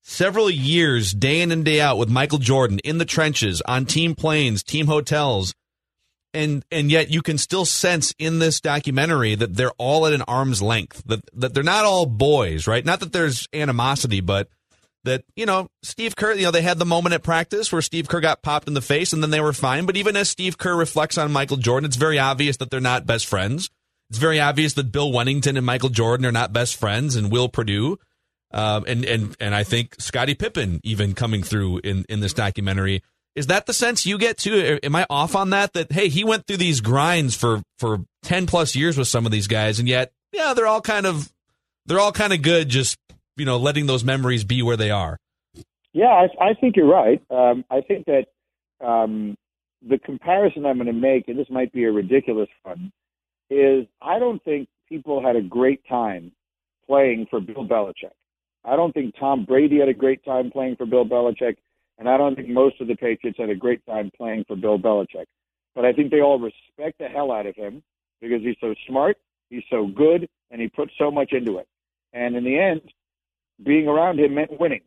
several 0.07 0.49
years, 0.49 1.13
day 1.13 1.43
in 1.43 1.51
and 1.51 1.65
day 1.65 1.81
out, 1.81 1.99
with 1.99 2.09
Michael 2.09 2.39
Jordan 2.39 2.79
in 2.85 2.99
the 2.99 3.05
trenches, 3.05 3.61
on 3.63 3.85
team 3.85 4.15
planes, 4.15 4.63
team 4.63 4.87
hotels, 4.87 5.53
and 6.33 6.65
and 6.71 6.91
yet 6.91 7.11
you 7.11 7.23
can 7.23 7.39
still 7.39 7.65
sense 7.65 8.15
in 8.19 8.39
this 8.39 8.61
documentary 8.61 9.35
that 9.35 9.55
they're 9.55 9.73
all 9.73 10.07
at 10.07 10.13
an 10.13 10.23
arm's 10.23 10.63
length. 10.63 11.03
That 11.07 11.21
that 11.35 11.55
they're 11.55 11.63
not 11.63 11.85
all 11.85 12.07
boys, 12.07 12.67
right? 12.67 12.85
Not 12.85 13.01
that 13.01 13.13
there's 13.13 13.49
animosity, 13.53 14.21
but 14.21 14.49
that 15.05 15.25
you 15.35 15.45
know 15.45 15.69
Steve 15.83 16.15
Kerr. 16.15 16.35
You 16.35 16.45
know 16.45 16.51
they 16.51 16.63
had 16.63 16.79
the 16.79 16.85
moment 16.85 17.15
at 17.15 17.23
practice 17.23 17.73
where 17.73 17.83
Steve 17.83 18.09
Kerr 18.09 18.21
got 18.21 18.43
popped 18.43 18.69
in 18.69 18.75
the 18.75 18.81
face, 18.81 19.13
and 19.13 19.23
then 19.23 19.31
they 19.31 19.41
were 19.41 19.53
fine. 19.53 19.87
But 19.87 19.97
even 19.97 20.17
as 20.17 20.31
Steve 20.31 20.57
Kerr 20.57 20.77
reflects 20.77 21.19
on 21.19 21.33
Michael 21.33 21.57
Jordan, 21.57 21.87
it's 21.87 21.97
very 21.97 22.19
obvious 22.19 22.59
that 22.59 22.71
they're 22.71 22.81
not 22.81 23.07
best 23.07 23.27
friends. 23.27 23.71
It's 24.09 24.19
very 24.19 24.39
obvious 24.39 24.75
that 24.75 24.93
Bill 24.93 25.11
Wennington 25.11 25.57
and 25.57 25.67
Michael 25.67 25.89
Jordan 25.89 26.27
are 26.27 26.33
not 26.33 26.53
best 26.53 26.77
friends, 26.77 27.17
and 27.17 27.33
Will 27.33 27.49
Perdue 27.49 27.99
um, 28.53 28.85
and 28.87 29.05
and 29.05 29.37
and 29.41 29.55
I 29.55 29.65
think 29.65 29.97
Scottie 29.99 30.35
Pippen 30.35 30.81
even 30.85 31.15
coming 31.15 31.43
through 31.43 31.79
in 31.79 32.05
in 32.09 32.21
this 32.21 32.33
documentary. 32.33 33.03
Is 33.35 33.49
that 33.49 33.67
the 33.67 33.75
sense 33.75 34.07
you 34.07 34.17
get 34.17 34.39
too? 34.39 34.79
Am 34.83 34.97
I 34.97 35.07
off 35.11 35.37
on 35.37 35.51
that? 35.51 35.75
That 35.75 35.93
hey, 35.93 36.09
he 36.09 36.25
went 36.25 36.47
through 36.47 36.57
these 36.57 36.81
grinds 36.81 37.35
for 37.35 37.63
for 37.79 38.05
ten 38.23 38.47
plus 38.47 38.75
years 38.75 38.97
with 38.97 39.09
some 39.09 39.27
of 39.27 39.33
these 39.33 39.47
guys, 39.47 39.79
and 39.79 39.89
yet 39.89 40.13
yeah, 40.33 40.55
they're 40.55 40.67
all 40.67 40.81
kind 40.81 41.07
of 41.07 41.31
they're 41.85 42.01
all 42.01 42.13
kind 42.13 42.33
of 42.33 42.43
good. 42.43 42.69
Just 42.69 42.99
you 43.37 43.45
know, 43.45 43.59
letting 43.59 43.87
those 43.87 44.05
memories 44.05 44.45
be 44.45 44.63
where 44.63 44.77
they 44.77 44.91
are. 44.91 45.19
Yeah, 45.93 46.07
I, 46.07 46.51
I 46.51 46.55
think 46.55 46.77
you're 46.77 46.87
right. 46.87 47.23
Um, 47.31 47.65
I 47.71 47.81
think 47.81 48.07
that 48.07 48.27
um, 48.87 49.37
the 49.87 49.99
comparison 49.99 50.67
I'm 50.67 50.77
going 50.77 50.87
to 50.87 50.93
make, 50.93 51.29
and 51.29 51.39
this 51.39 51.49
might 51.51 51.73
be 51.73 51.85
a 51.85 51.93
ridiculous 51.93 52.49
one, 52.63 52.93
is 53.51 53.87
I 54.03 54.19
don't 54.19 54.43
think 54.45 54.69
people 54.89 55.23
had 55.23 55.37
a 55.37 55.43
great 55.43 55.81
time 55.89 56.33
playing 56.87 57.27
for 57.31 57.41
Bill 57.41 57.67
Belichick. 57.67 58.13
I 58.67 58.77
don't 58.77 58.93
think 58.93 59.15
Tom 59.19 59.45
Brady 59.45 59.79
had 59.79 59.89
a 59.89 59.95
great 59.95 60.25
time 60.25 60.51
playing 60.51 60.77
for 60.77 60.87
Bill 60.87 61.05
Belichick, 61.05 61.57
and 61.99 62.09
I 62.09 62.17
don't 62.17 62.35
think 62.35 62.49
most 62.49 62.81
of 62.81 62.89
the 62.89 62.97
Patriots 62.97 63.39
had 63.39 63.49
a 63.49 63.55
great 63.55 63.85
time 63.87 64.11
playing 64.17 64.45
for 64.49 64.57
Bill 64.57 64.79
Belichick. 64.79 65.27
But 65.75 65.85
I 65.85 65.93
think 65.93 66.11
they 66.11 66.21
all 66.21 66.39
respect 66.39 66.99
the 66.99 67.07
hell 67.07 67.31
out 67.31 67.47
of 67.47 67.55
him 67.55 67.83
because 68.21 68.43
he's 68.43 68.57
so 68.61 68.75
smart, 68.89 69.19
he's 69.51 69.63
so 69.71 69.87
good, 69.87 70.29
and 70.51 70.61
he 70.61 70.69
put 70.69 70.91
so 70.99 71.11
much 71.11 71.33
into 71.33 71.59
it. 71.59 71.69
And 72.13 72.35
in 72.35 72.45
the 72.45 72.59
end, 72.59 72.81
being 73.63 73.87
around 73.87 74.19
him 74.19 74.35
meant 74.35 74.59
winning. 74.59 74.83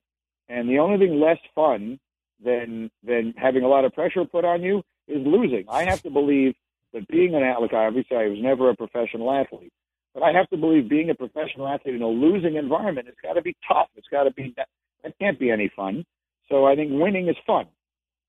And 0.50 0.68
the 0.68 0.80
only 0.80 0.98
thing 0.98 1.20
less 1.20 1.38
fun 1.56 2.00
than 2.44 2.90
than 3.04 3.34
having 3.38 3.64
a 3.64 3.68
lot 3.68 3.86
of 3.86 3.94
pressure 3.94 4.26
put 4.26 4.46
on 4.46 4.64
you 4.64 4.84
is 5.08 5.26
losing. 5.26 5.66
I 5.70 5.84
have 5.84 6.02
to 6.04 6.10
believe 6.10 6.56
that 6.94 7.08
being 7.08 7.36
an 7.36 7.44
athlete, 7.44 7.74
obviously 7.74 8.18
I 8.18 8.28
was 8.28 8.40
never 8.42 8.70
a 8.70 8.76
professional 8.76 9.32
athlete, 9.32 9.72
but 10.20 10.26
I 10.26 10.38
have 10.38 10.50
to 10.50 10.58
believe 10.58 10.90
being 10.90 11.10
a 11.10 11.16
professional 11.16 11.68
athlete 11.68 11.96
in 11.96 12.02
a 12.02 12.08
losing 12.08 12.56
environment, 12.56 13.08
it's 13.08 13.22
got 13.24 13.34
to 13.34 13.42
be 13.42 13.56
tough. 13.68 13.88
It's 13.96 14.08
got 14.12 14.24
to 14.24 14.32
be, 14.32 14.54
that 14.58 14.68
can't 15.20 15.40
be 15.40 15.50
any 15.50 15.72
fun. 15.76 16.06
So 16.50 16.66
I 16.66 16.76
think 16.76 16.92
winning 16.94 17.30
is 17.30 17.36
fun. 17.48 17.68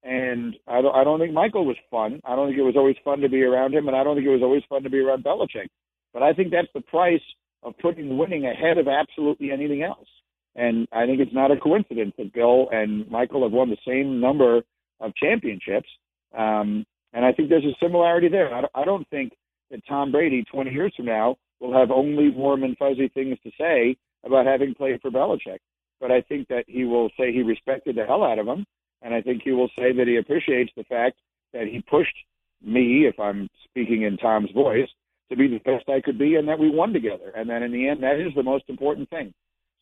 And 0.03 0.57
I 0.66 0.80
don't, 0.80 0.95
I 0.95 1.05
don't 1.05 1.18
think 1.18 1.34
Michael 1.34 1.66
was 1.66 1.76
fun. 1.91 2.20
I 2.24 2.36
don't 2.36 2.49
think 2.49 2.59
it 2.59 2.62
was 2.62 2.76
always 2.76 2.97
fun 3.05 3.20
to 3.20 3.28
be 3.28 3.43
around 3.43 3.74
him, 3.74 3.88
and 3.88 3.97
I 3.97 4.05
don't 4.05 4.16
think 4.16 4.26
it 4.26 4.30
was 4.30 4.43
always 4.43 4.62
fun 4.68 4.82
to 4.84 4.91
be 4.91 5.01
around 5.01 5.24
Belichick. 5.24 5.68
But 6.14 6.22
I 6.22 6.32
think 6.32 6.51
that's 6.51 6.72
the 6.74 6.80
price 6.80 7.20
of 7.62 7.76
putting 7.78 8.16
winning 8.16 8.47
ahead 8.47 8.78
of 8.78 8.88
absolutely 8.88 9.51
anything 9.51 9.82
else. 9.82 10.09
And 10.57 10.88
I 10.93 11.07
think 11.07 11.20
it's 11.20 11.34
not 11.34 11.51
a 11.51 11.57
coincidence 11.57 12.14
that 12.18 12.32
Bill 12.32 12.68
and 12.72 13.09
Michael 13.11 13.43
have 13.43 13.53
won 13.53 13.68
the 13.68 13.76
same 13.86 14.20
number 14.20 14.62
of 15.01 15.14
championships. 15.16 15.88
Um, 16.36 16.86
and 17.12 17.24
I 17.24 17.32
think 17.32 17.49
there's 17.49 17.64
a 17.64 17.76
similarity 17.82 18.28
there. 18.28 18.53
I, 18.55 18.62
I 18.74 18.84
don't 18.84 19.09
think 19.11 19.32
that 19.70 19.86
Tom 19.86 20.12
Brady, 20.12 20.45
20 20.51 20.70
years 20.70 20.93
from 20.97 21.07
now, 21.07 21.36
will 21.61 21.79
have 21.79 21.91
only 21.91 22.31
warm 22.31 22.65
and 22.65 22.77
fuzzy 22.77 23.09
things 23.09 23.39
to 23.45 23.51
say 23.59 23.97
about 24.25 24.47
having 24.47 24.75
played 24.75 25.01
for 25.01 25.11
Belichick. 25.11 25.59
But 26.01 26.11
I 26.11 26.23
think 26.23 26.49
that 26.49 26.65
he 26.67 26.85
will 26.85 27.11
say 27.19 27.33
he 27.33 27.43
respected 27.43 27.97
the 27.97 28.07
hell 28.07 28.25
out 28.25 28.39
of 28.39 28.47
him. 28.47 28.65
And 29.03 29.15
I 29.15 29.21
think 29.23 29.43
he 29.43 29.53
will 29.53 29.71
say 29.79 29.93
that 29.93 30.07
he 30.07 30.17
appreciates 30.17 30.73
the 30.77 30.85
fact 30.85 31.17
that 31.53 31.67
he 31.67 31.83
pushed 31.83 32.17
me, 32.63 33.07
if 33.07 33.19
I'm 33.19 33.49
speaking 33.65 34.03
in 34.03 34.17
Tom's 34.17 34.51
voice, 34.53 34.89
to 35.31 35.37
be 35.37 35.49
the 35.49 35.59
best 35.59 35.89
I 35.89 36.01
could 36.01 36.19
be 36.19 36.37
and 36.37 36.49
that 36.49 36.59
we 36.59 36.71
won 36.71 36.93
together. 36.93 37.33
And 37.35 37.49
then 37.49 37.63
in 37.63 37.73
the 37.73 37.89
end, 37.89 38.03
that 38.03 38.19
is 38.19 38.35
the 38.35 38.43
most 38.43 38.65
important 38.69 39.09
thing. 39.11 39.33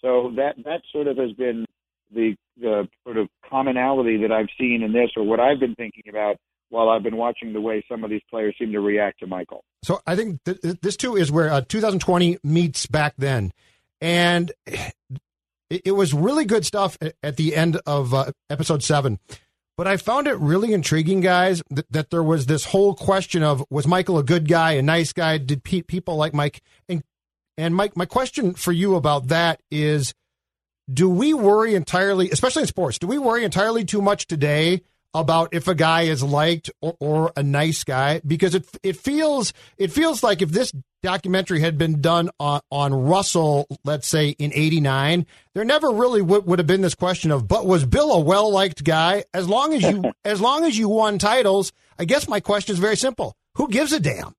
So 0.01 0.33
that, 0.37 0.57
that 0.65 0.83
sort 0.93 1.09
of 1.09 1.17
has 1.17 1.33
been 1.33 1.65
the, 2.15 2.37
the 2.61 2.89
sort 3.05 3.17
of 3.17 3.29
commonality 3.49 4.19
that 4.23 4.33
I've 4.33 4.49
seen 4.59 4.83
in 4.83 4.93
this 4.93 5.11
or 5.17 5.25
what 5.25 5.41
I've 5.41 5.59
been 5.59 5.75
thinking 5.75 6.05
about 6.09 6.37
while 6.71 6.89
I've 6.89 7.03
been 7.03 7.17
watching 7.17 7.53
the 7.53 7.61
way 7.61 7.85
some 7.91 8.05
of 8.05 8.11
these 8.11 8.23
players 8.31 8.55
seem 8.59 8.73
to 8.73 8.81
react 8.81 9.21
to 9.21 9.27
Michael. 9.27 9.65
So 9.83 10.01
I 10.07 10.17
think 10.17 10.43
th- 10.45 10.59
this 10.83 10.97
too 10.97 11.17
is 11.17 11.31
where 11.31 11.53
uh, 11.53 11.61
2020 11.61 12.39
meets 12.43 12.87
back 12.87 13.15
then, 13.17 13.53
and 14.01 14.53
it, 14.67 15.83
it, 15.85 15.93
was 15.93 16.13
really 16.13 16.45
good 16.45 16.67
stuff 16.67 16.99
at 17.23 17.37
the 17.37 17.55
end 17.55 17.81
of 17.87 18.13
uh, 18.13 18.33
episode 18.51 18.83
seven. 18.83 19.19
But 19.77 19.87
I 19.87 19.97
found 19.97 20.27
it 20.27 20.37
really 20.39 20.73
intriguing, 20.73 21.21
guys, 21.21 21.63
that, 21.71 21.87
that, 21.93 22.11
there 22.11 22.23
was 22.23 22.47
this 22.47 22.65
whole 22.65 22.95
question 22.95 23.45
of 23.45 23.65
was 23.71 23.87
Michael 23.87 24.19
a 24.19 24.25
good 24.25 24.49
guy, 24.49 24.73
a 24.73 24.83
nice 24.83 25.13
guy? 25.13 25.39
Did 25.39 25.63
pe- 25.63 25.83
people 25.83 26.17
like 26.17 26.35
Mike? 26.35 26.61
And 26.89 27.05
and 27.57 27.75
Mike, 27.75 27.97
my 27.97 28.07
question 28.07 28.55
for 28.55 28.73
you 28.73 28.97
about 28.97 29.29
that 29.29 29.61
is, 29.71 30.15
do 30.93 31.09
we 31.09 31.35
worry 31.35 31.75
entirely, 31.75 32.31
especially 32.31 32.63
in 32.63 32.69
sports, 32.69 32.99
do 32.99 33.07
we 33.07 33.19
worry 33.19 33.45
entirely 33.45 33.85
too 33.85 34.03
much 34.03 34.27
today 34.27 34.83
about 35.15 35.55
if 35.55 35.69
a 35.69 35.75
guy 35.75 36.03
is 36.03 36.23
liked 36.23 36.71
or, 36.81 36.97
or, 37.01 37.33
a 37.37 37.43
nice 37.43 37.85
guy 37.85 38.21
because 38.27 38.55
it 38.55 38.67
it 38.83 38.97
feels 38.97 39.53
it 39.77 39.93
feels 39.93 40.23
like 40.23 40.43
if 40.43 40.51
this 40.51 40.73
documentary 41.03 41.61
had 41.61 41.79
been 41.79 42.01
done 42.01 42.31
on, 42.41 42.61
on 42.71 42.93
Russell, 42.93 43.67
let's 43.85 44.09
say 44.09 44.31
in 44.31 44.53
'89, 44.53 45.27
there 45.55 45.65
never 45.65 45.91
really 45.91 46.23
would, 46.23 46.47
would 46.47 46.59
have 46.59 46.67
been 46.67 46.81
this 46.81 46.95
question 46.95 47.31
of, 47.31 47.49
but 47.49 47.67
was 47.67 47.87
Bill 47.87 48.13
a 48.13 48.21
well 48.21 48.51
liked 48.53 48.85
guy? 48.85 49.25
As 49.33 49.49
long 49.49 49.73
as 49.75 49.83
you 49.83 50.05
as 50.25 50.41
long 50.41 50.65
as 50.65 50.77
you 50.77 50.89
won 50.89 51.19
titles, 51.19 51.73
I 51.99 52.05
guess 52.05 52.29
my 52.29 52.41
question 52.41 52.75
is 52.75 52.79
very 52.79 52.97
simple: 52.97 53.37
Who 53.55 53.69
gives 53.69 53.93
a 53.93 54.01
damn? 54.01 54.35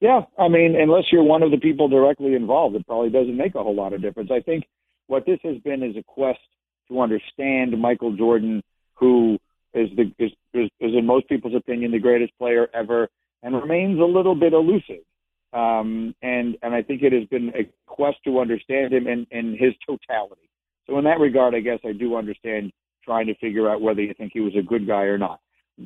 Yeah, 0.00 0.22
I 0.36 0.48
mean, 0.48 0.74
unless 0.74 1.04
you're 1.12 1.22
one 1.22 1.44
of 1.44 1.52
the 1.52 1.58
people 1.58 1.88
directly 1.88 2.34
involved, 2.34 2.74
it 2.74 2.84
probably 2.88 3.10
doesn't 3.10 3.36
make 3.36 3.54
a 3.54 3.62
whole 3.62 3.76
lot 3.76 3.92
of 3.92 4.02
difference. 4.02 4.30
I 4.32 4.40
think 4.40 4.64
what 5.06 5.24
this 5.26 5.38
has 5.44 5.58
been 5.58 5.84
is 5.84 5.96
a 5.96 6.02
quest 6.02 6.40
to 6.88 7.00
understand 7.00 7.80
Michael 7.80 8.16
Jordan, 8.16 8.62
who 8.94 9.38
is 9.74 9.88
the 9.96 10.12
is, 10.18 10.32
is, 10.54 10.70
is 10.80 10.92
in 10.94 11.06
most 11.06 11.28
people's 11.28 11.54
opinion 11.54 11.92
the 11.92 11.98
greatest 11.98 12.36
player 12.38 12.68
ever, 12.74 13.08
and 13.42 13.54
remains 13.54 14.00
a 14.00 14.04
little 14.04 14.34
bit 14.34 14.52
elusive. 14.52 15.04
Um, 15.52 16.14
and 16.22 16.56
and 16.62 16.74
I 16.74 16.82
think 16.82 17.02
it 17.02 17.12
has 17.12 17.26
been 17.28 17.50
a 17.50 17.68
quest 17.86 18.18
to 18.24 18.40
understand 18.40 18.92
him 18.92 19.06
in, 19.06 19.26
in 19.30 19.56
his 19.58 19.74
totality. 19.86 20.48
So 20.86 20.98
in 20.98 21.04
that 21.04 21.20
regard, 21.20 21.54
I 21.54 21.60
guess 21.60 21.78
I 21.84 21.92
do 21.92 22.16
understand 22.16 22.72
trying 23.04 23.26
to 23.26 23.34
figure 23.36 23.70
out 23.70 23.80
whether 23.80 24.00
you 24.00 24.14
think 24.14 24.32
he 24.32 24.40
was 24.40 24.54
a 24.58 24.62
good 24.62 24.86
guy 24.86 25.02
or 25.02 25.18
not. 25.18 25.40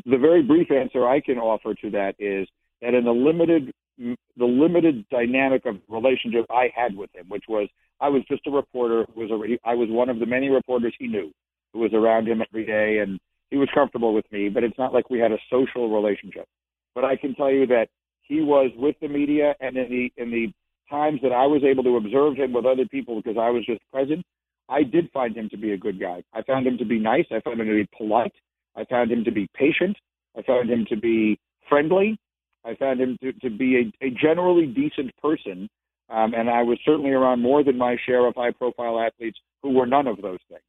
The 0.04 0.18
very 0.18 0.42
brief 0.42 0.70
answer 0.70 1.08
I 1.08 1.20
can 1.20 1.38
offer 1.38 1.74
to 1.74 1.90
that 1.90 2.14
is 2.18 2.46
that 2.82 2.94
in 2.94 3.04
the 3.04 3.12
limited 3.12 3.72
the 3.98 4.44
limited 4.44 5.08
dynamic 5.08 5.64
of 5.64 5.76
relationship 5.88 6.44
I 6.50 6.70
had 6.74 6.94
with 6.94 7.14
him, 7.14 7.26
which 7.28 7.44
was 7.48 7.68
I 8.00 8.08
was 8.08 8.22
just 8.28 8.46
a 8.46 8.50
reporter 8.50 9.06
was 9.14 9.30
a, 9.30 9.68
I 9.68 9.74
was 9.74 9.88
one 9.90 10.10
of 10.10 10.18
the 10.18 10.26
many 10.26 10.48
reporters 10.48 10.94
he 10.98 11.06
knew 11.06 11.32
who 11.72 11.80
was 11.80 11.92
around 11.94 12.28
him 12.28 12.42
every 12.42 12.66
day 12.66 12.98
and 12.98 13.18
he 13.50 13.56
was 13.56 13.68
comfortable 13.74 14.14
with 14.14 14.30
me, 14.32 14.48
but 14.48 14.64
it's 14.64 14.78
not 14.78 14.92
like 14.92 15.10
we 15.10 15.18
had 15.18 15.32
a 15.32 15.38
social 15.50 15.88
relationship. 15.94 16.46
But 16.94 17.04
I 17.04 17.16
can 17.16 17.34
tell 17.34 17.50
you 17.50 17.66
that 17.68 17.88
he 18.22 18.40
was 18.40 18.70
with 18.76 18.96
the 19.00 19.08
media, 19.08 19.54
and 19.60 19.76
in 19.76 19.88
the 19.90 20.22
in 20.22 20.30
the 20.30 20.52
times 20.90 21.20
that 21.22 21.32
I 21.32 21.46
was 21.46 21.62
able 21.64 21.82
to 21.84 21.96
observe 21.96 22.36
him 22.36 22.52
with 22.52 22.64
other 22.64 22.86
people 22.86 23.16
because 23.16 23.36
I 23.38 23.50
was 23.50 23.64
just 23.66 23.80
present, 23.92 24.24
I 24.68 24.82
did 24.82 25.10
find 25.12 25.36
him 25.36 25.48
to 25.50 25.56
be 25.56 25.72
a 25.72 25.76
good 25.76 26.00
guy. 26.00 26.22
I 26.32 26.42
found 26.42 26.66
him 26.66 26.78
to 26.78 26.84
be 26.84 26.98
nice. 26.98 27.26
I 27.30 27.40
found 27.40 27.60
him 27.60 27.66
to 27.66 27.84
be 27.84 27.88
polite. 27.96 28.34
I 28.76 28.84
found 28.84 29.10
him 29.10 29.24
to 29.24 29.30
be 29.30 29.48
patient. 29.54 29.96
I 30.36 30.42
found 30.42 30.70
him 30.70 30.84
to 30.88 30.96
be 30.96 31.38
friendly. 31.68 32.18
I 32.64 32.74
found 32.74 33.00
him 33.00 33.16
to, 33.22 33.32
to 33.32 33.50
be 33.50 33.92
a, 34.02 34.06
a 34.06 34.10
generally 34.10 34.66
decent 34.66 35.16
person. 35.22 35.68
Um, 36.08 36.34
and 36.34 36.48
I 36.48 36.62
was 36.62 36.78
certainly 36.84 37.10
around 37.10 37.42
more 37.42 37.64
than 37.64 37.78
my 37.78 37.96
share 38.06 38.26
of 38.26 38.34
high 38.36 38.52
profile 38.52 39.00
athletes 39.00 39.38
who 39.62 39.70
were 39.72 39.86
none 39.86 40.06
of 40.06 40.20
those 40.22 40.38
things. 40.48 40.62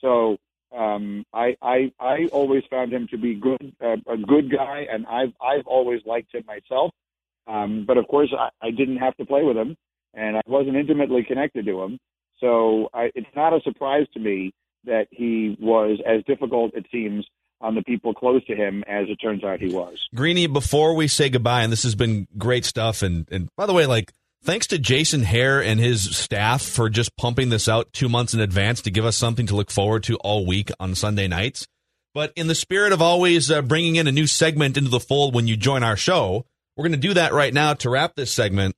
So 0.00 0.38
um, 0.76 1.24
I, 1.32 1.56
I 1.62 1.92
I 2.00 2.28
always 2.32 2.62
found 2.70 2.92
him 2.92 3.06
to 3.10 3.18
be 3.18 3.34
good, 3.34 3.74
uh, 3.80 3.96
a 4.10 4.16
good 4.16 4.50
guy, 4.50 4.86
and 4.90 5.06
I've 5.06 5.32
I've 5.40 5.66
always 5.66 6.00
liked 6.06 6.34
him 6.34 6.44
myself. 6.46 6.92
Um, 7.46 7.84
but 7.86 7.96
of 7.98 8.06
course, 8.08 8.32
I, 8.36 8.48
I 8.66 8.70
didn't 8.70 8.98
have 8.98 9.16
to 9.16 9.26
play 9.26 9.42
with 9.42 9.56
him, 9.56 9.76
and 10.14 10.36
I 10.36 10.40
wasn't 10.46 10.76
intimately 10.76 11.24
connected 11.24 11.66
to 11.66 11.82
him. 11.82 11.98
So 12.40 12.88
I, 12.94 13.10
it's 13.14 13.26
not 13.36 13.52
a 13.52 13.60
surprise 13.62 14.06
to 14.14 14.20
me 14.20 14.52
that 14.84 15.06
he 15.10 15.56
was 15.60 16.00
as 16.06 16.24
difficult, 16.24 16.74
it 16.74 16.86
seems, 16.90 17.26
on 17.60 17.74
the 17.74 17.82
people 17.82 18.12
close 18.12 18.44
to 18.46 18.56
him 18.56 18.82
as 18.88 19.06
it 19.08 19.16
turns 19.16 19.44
out 19.44 19.60
he 19.60 19.72
was. 19.72 19.96
Greeny, 20.14 20.48
before 20.48 20.94
we 20.94 21.06
say 21.06 21.28
goodbye, 21.28 21.62
and 21.62 21.72
this 21.72 21.84
has 21.84 21.94
been 21.94 22.26
great 22.36 22.64
stuff, 22.64 23.02
and 23.02 23.28
and 23.30 23.48
by 23.56 23.66
the 23.66 23.72
way, 23.72 23.86
like 23.86 24.12
thanks 24.42 24.66
to 24.68 24.78
Jason 24.78 25.22
Hehir 25.22 25.64
and 25.64 25.78
his 25.78 26.16
staff 26.16 26.62
for 26.62 26.88
just 26.90 27.16
pumping 27.16 27.48
this 27.48 27.68
out 27.68 27.92
two 27.92 28.08
months 28.08 28.34
in 28.34 28.40
advance 28.40 28.82
to 28.82 28.90
give 28.90 29.04
us 29.04 29.16
something 29.16 29.46
to 29.46 29.56
look 29.56 29.70
forward 29.70 30.02
to 30.04 30.16
all 30.16 30.46
week 30.46 30.70
on 30.80 30.94
Sunday 30.94 31.28
nights. 31.28 31.66
But 32.14 32.32
in 32.36 32.46
the 32.46 32.54
spirit 32.54 32.92
of 32.92 33.00
always 33.00 33.50
uh, 33.50 33.62
bringing 33.62 33.96
in 33.96 34.06
a 34.06 34.12
new 34.12 34.26
segment 34.26 34.76
into 34.76 34.90
the 34.90 35.00
fold 35.00 35.34
when 35.34 35.46
you 35.46 35.56
join 35.56 35.82
our 35.82 35.96
show, 35.96 36.44
we're 36.76 36.82
going 36.82 36.92
to 36.92 37.08
do 37.08 37.14
that 37.14 37.32
right 37.32 37.54
now 37.54 37.74
to 37.74 37.90
wrap 37.90 38.14
this 38.16 38.32
segment. 38.32 38.74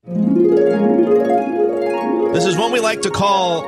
This 2.34 2.46
is 2.46 2.56
one 2.56 2.72
we 2.72 2.80
like 2.80 3.02
to 3.02 3.10
call 3.10 3.64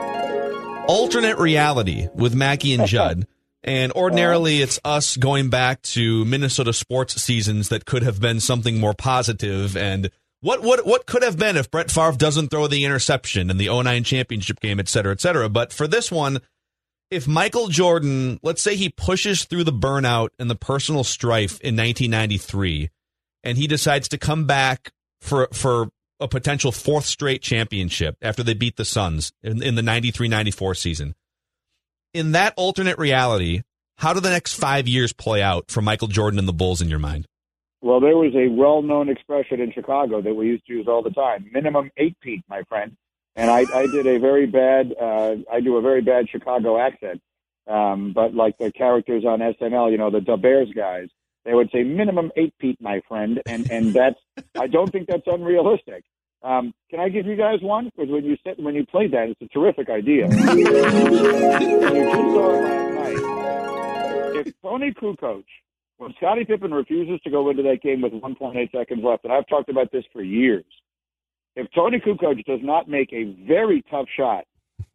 alternate 0.89 1.39
reality 1.39 2.09
with 2.15 2.35
Mackey 2.35 2.75
and 2.75 2.87
Judd. 2.87 3.27
And 3.69 3.91
ordinarily, 3.95 4.63
it's 4.63 4.79
us 4.85 5.17
going 5.17 5.51
back 5.51 5.83
to 5.83 6.25
Minnesota 6.25 6.73
sports 6.73 7.21
seasons 7.21 7.69
that 7.71 7.85
could 7.85 8.05
have 8.05 8.21
been 8.21 8.39
something 8.39 8.79
more 8.79 8.95
positive 8.95 9.77
and 9.77 10.09
what 10.47 10.63
what 10.63 10.87
what 10.87 11.07
could 11.07 11.25
have 11.25 11.37
been 11.37 11.57
if 11.57 11.73
Brett 11.73 11.91
Favre 11.91 12.17
doesn't 12.17 12.51
throw 12.53 12.69
the 12.69 12.85
interception 12.85 13.51
in 13.51 13.57
the 13.57 13.67
09 13.67 14.05
championship 14.05 14.61
game, 14.61 14.79
et 14.79 14.87
cetera, 14.89 15.11
et 15.11 15.21
cetera. 15.21 15.49
But 15.49 15.73
for 15.73 15.89
this 15.89 16.13
one, 16.13 16.39
if 17.11 17.27
Michael 17.27 17.67
Jordan, 17.67 18.39
let's 18.45 18.63
say 18.63 18.77
he 18.77 18.89
pushes 18.89 19.45
through 19.45 19.65
the 19.65 19.73
burnout 19.73 20.29
and 20.39 20.49
the 20.49 20.55
personal 20.55 21.03
strife 21.03 21.61
in 21.63 21.75
1993, 21.75 22.91
and 23.43 23.59
he 23.59 23.67
decides 23.67 24.07
to 24.11 24.19
come 24.19 24.47
back 24.47 24.93
for 25.21 25.49
for 25.53 25.89
a 26.21 26.29
potential 26.29 26.71
fourth 26.71 27.07
straight 27.07 27.43
championship 27.43 28.17
after 28.23 28.45
they 28.45 28.55
beat 28.55 28.77
the 28.77 28.85
Suns 28.85 29.33
in, 29.43 29.61
in 29.65 29.75
the 29.75 29.83
93-94 29.83 30.77
season. 30.77 31.15
In 32.15 32.33
that 32.33 32.55
alternate 32.57 32.99
reality, 32.99 33.63
how 33.97 34.13
do 34.13 34.21
the 34.21 34.31
next 34.31 34.55
five 34.55 34.87
years 34.87 35.13
play 35.13 35.43
out 35.43 35.73
for 35.73 35.83
Michael 35.83 36.09
Jordan 36.09 36.39
and 36.39 36.47
the 36.47 36.53
Bulls 36.53 36.81
in 36.81 36.89
your 36.89 37.01
mind? 37.01 37.27
Well, 37.81 38.01
there 38.01 38.17
was 38.17 38.35
a 38.35 38.49
well-known 38.49 39.09
expression 39.09 39.61
in 39.61 39.73
Chicago 39.73 40.21
that 40.23 40.35
we 40.35 40.47
used 40.47 40.67
to 40.67 40.73
use 40.73 40.89
all 40.89 41.03
the 41.03 41.11
time: 41.11 41.51
minimum 41.53 41.91
eight 41.97 42.17
peat, 42.21 42.43
my 42.49 42.63
friend. 42.65 42.97
And 43.37 43.51
I, 43.51 43.67
I 43.75 43.87
did 43.87 44.07
a 44.07 44.19
very 44.19 44.47
bad, 44.47 44.95
uh, 44.99 45.37
I 45.53 45.61
do 45.61 45.77
a 45.77 45.83
very 45.83 46.01
bad 46.01 46.29
Chicago 46.31 46.79
accent. 46.79 47.21
Um, 47.67 48.13
but 48.15 48.35
like 48.35 48.57
the 48.59 48.73
characters 48.73 49.25
on 49.27 49.41
SNL, 49.41 49.91
you 49.91 49.99
know, 49.99 50.11
the 50.11 50.21
Da 50.21 50.37
Bears 50.37 50.71
guys, 50.75 51.09
they 51.45 51.53
would 51.53 51.71
say 51.71 51.83
minimum 51.83 52.33
eight 52.37 52.55
feet, 52.61 52.81
my 52.81 53.01
friend, 53.09 53.41
and 53.47 53.71
and 53.71 53.93
that's 53.93 54.19
I 54.59 54.67
don't 54.67 54.91
think 54.91 55.07
that's 55.09 55.27
unrealistic. 55.27 56.05
Um, 56.43 56.73
can 56.91 57.01
I 57.01 57.09
give 57.09 57.27
you 57.27 57.37
guys 57.37 57.61
one? 57.63 57.87
Because 57.87 58.11
when 58.11 58.25
you 58.25 58.37
said 58.45 58.57
when 58.59 58.75
you 58.75 58.87
played 58.87 59.13
that, 59.13 59.29
it's 59.29 59.43
a 59.43 59.49
terrific 59.49 59.89
idea. 59.91 60.27
you 60.31 60.65
just 60.65 60.93
saw 60.93 62.51
it 62.53 62.63
last 62.63 62.95
night. 62.95 64.47
If 64.47 64.61
Toni 64.63 64.93
Kukoc, 64.93 65.45
when 65.99 66.13
Scottie 66.19 66.45
Pippen 66.45 66.73
refuses 66.73 67.21
to 67.23 67.31
go 67.31 67.51
into 67.51 67.63
that 67.63 67.83
game 67.83 68.03
with 68.03 68.13
1.8 68.13 68.71
seconds 68.71 69.03
left, 69.03 69.25
and 69.25 69.33
I've 69.33 69.47
talked 69.49 69.69
about 69.69 69.91
this 69.93 70.05
for 70.13 70.23
years, 70.23 70.65
if 71.55 71.67
Toni 71.75 71.99
Kukoc 71.99 72.45
does 72.45 72.61
not 72.63 72.89
make 72.89 73.13
a 73.13 73.35
very 73.47 73.83
tough 73.91 74.07
shot 74.17 74.45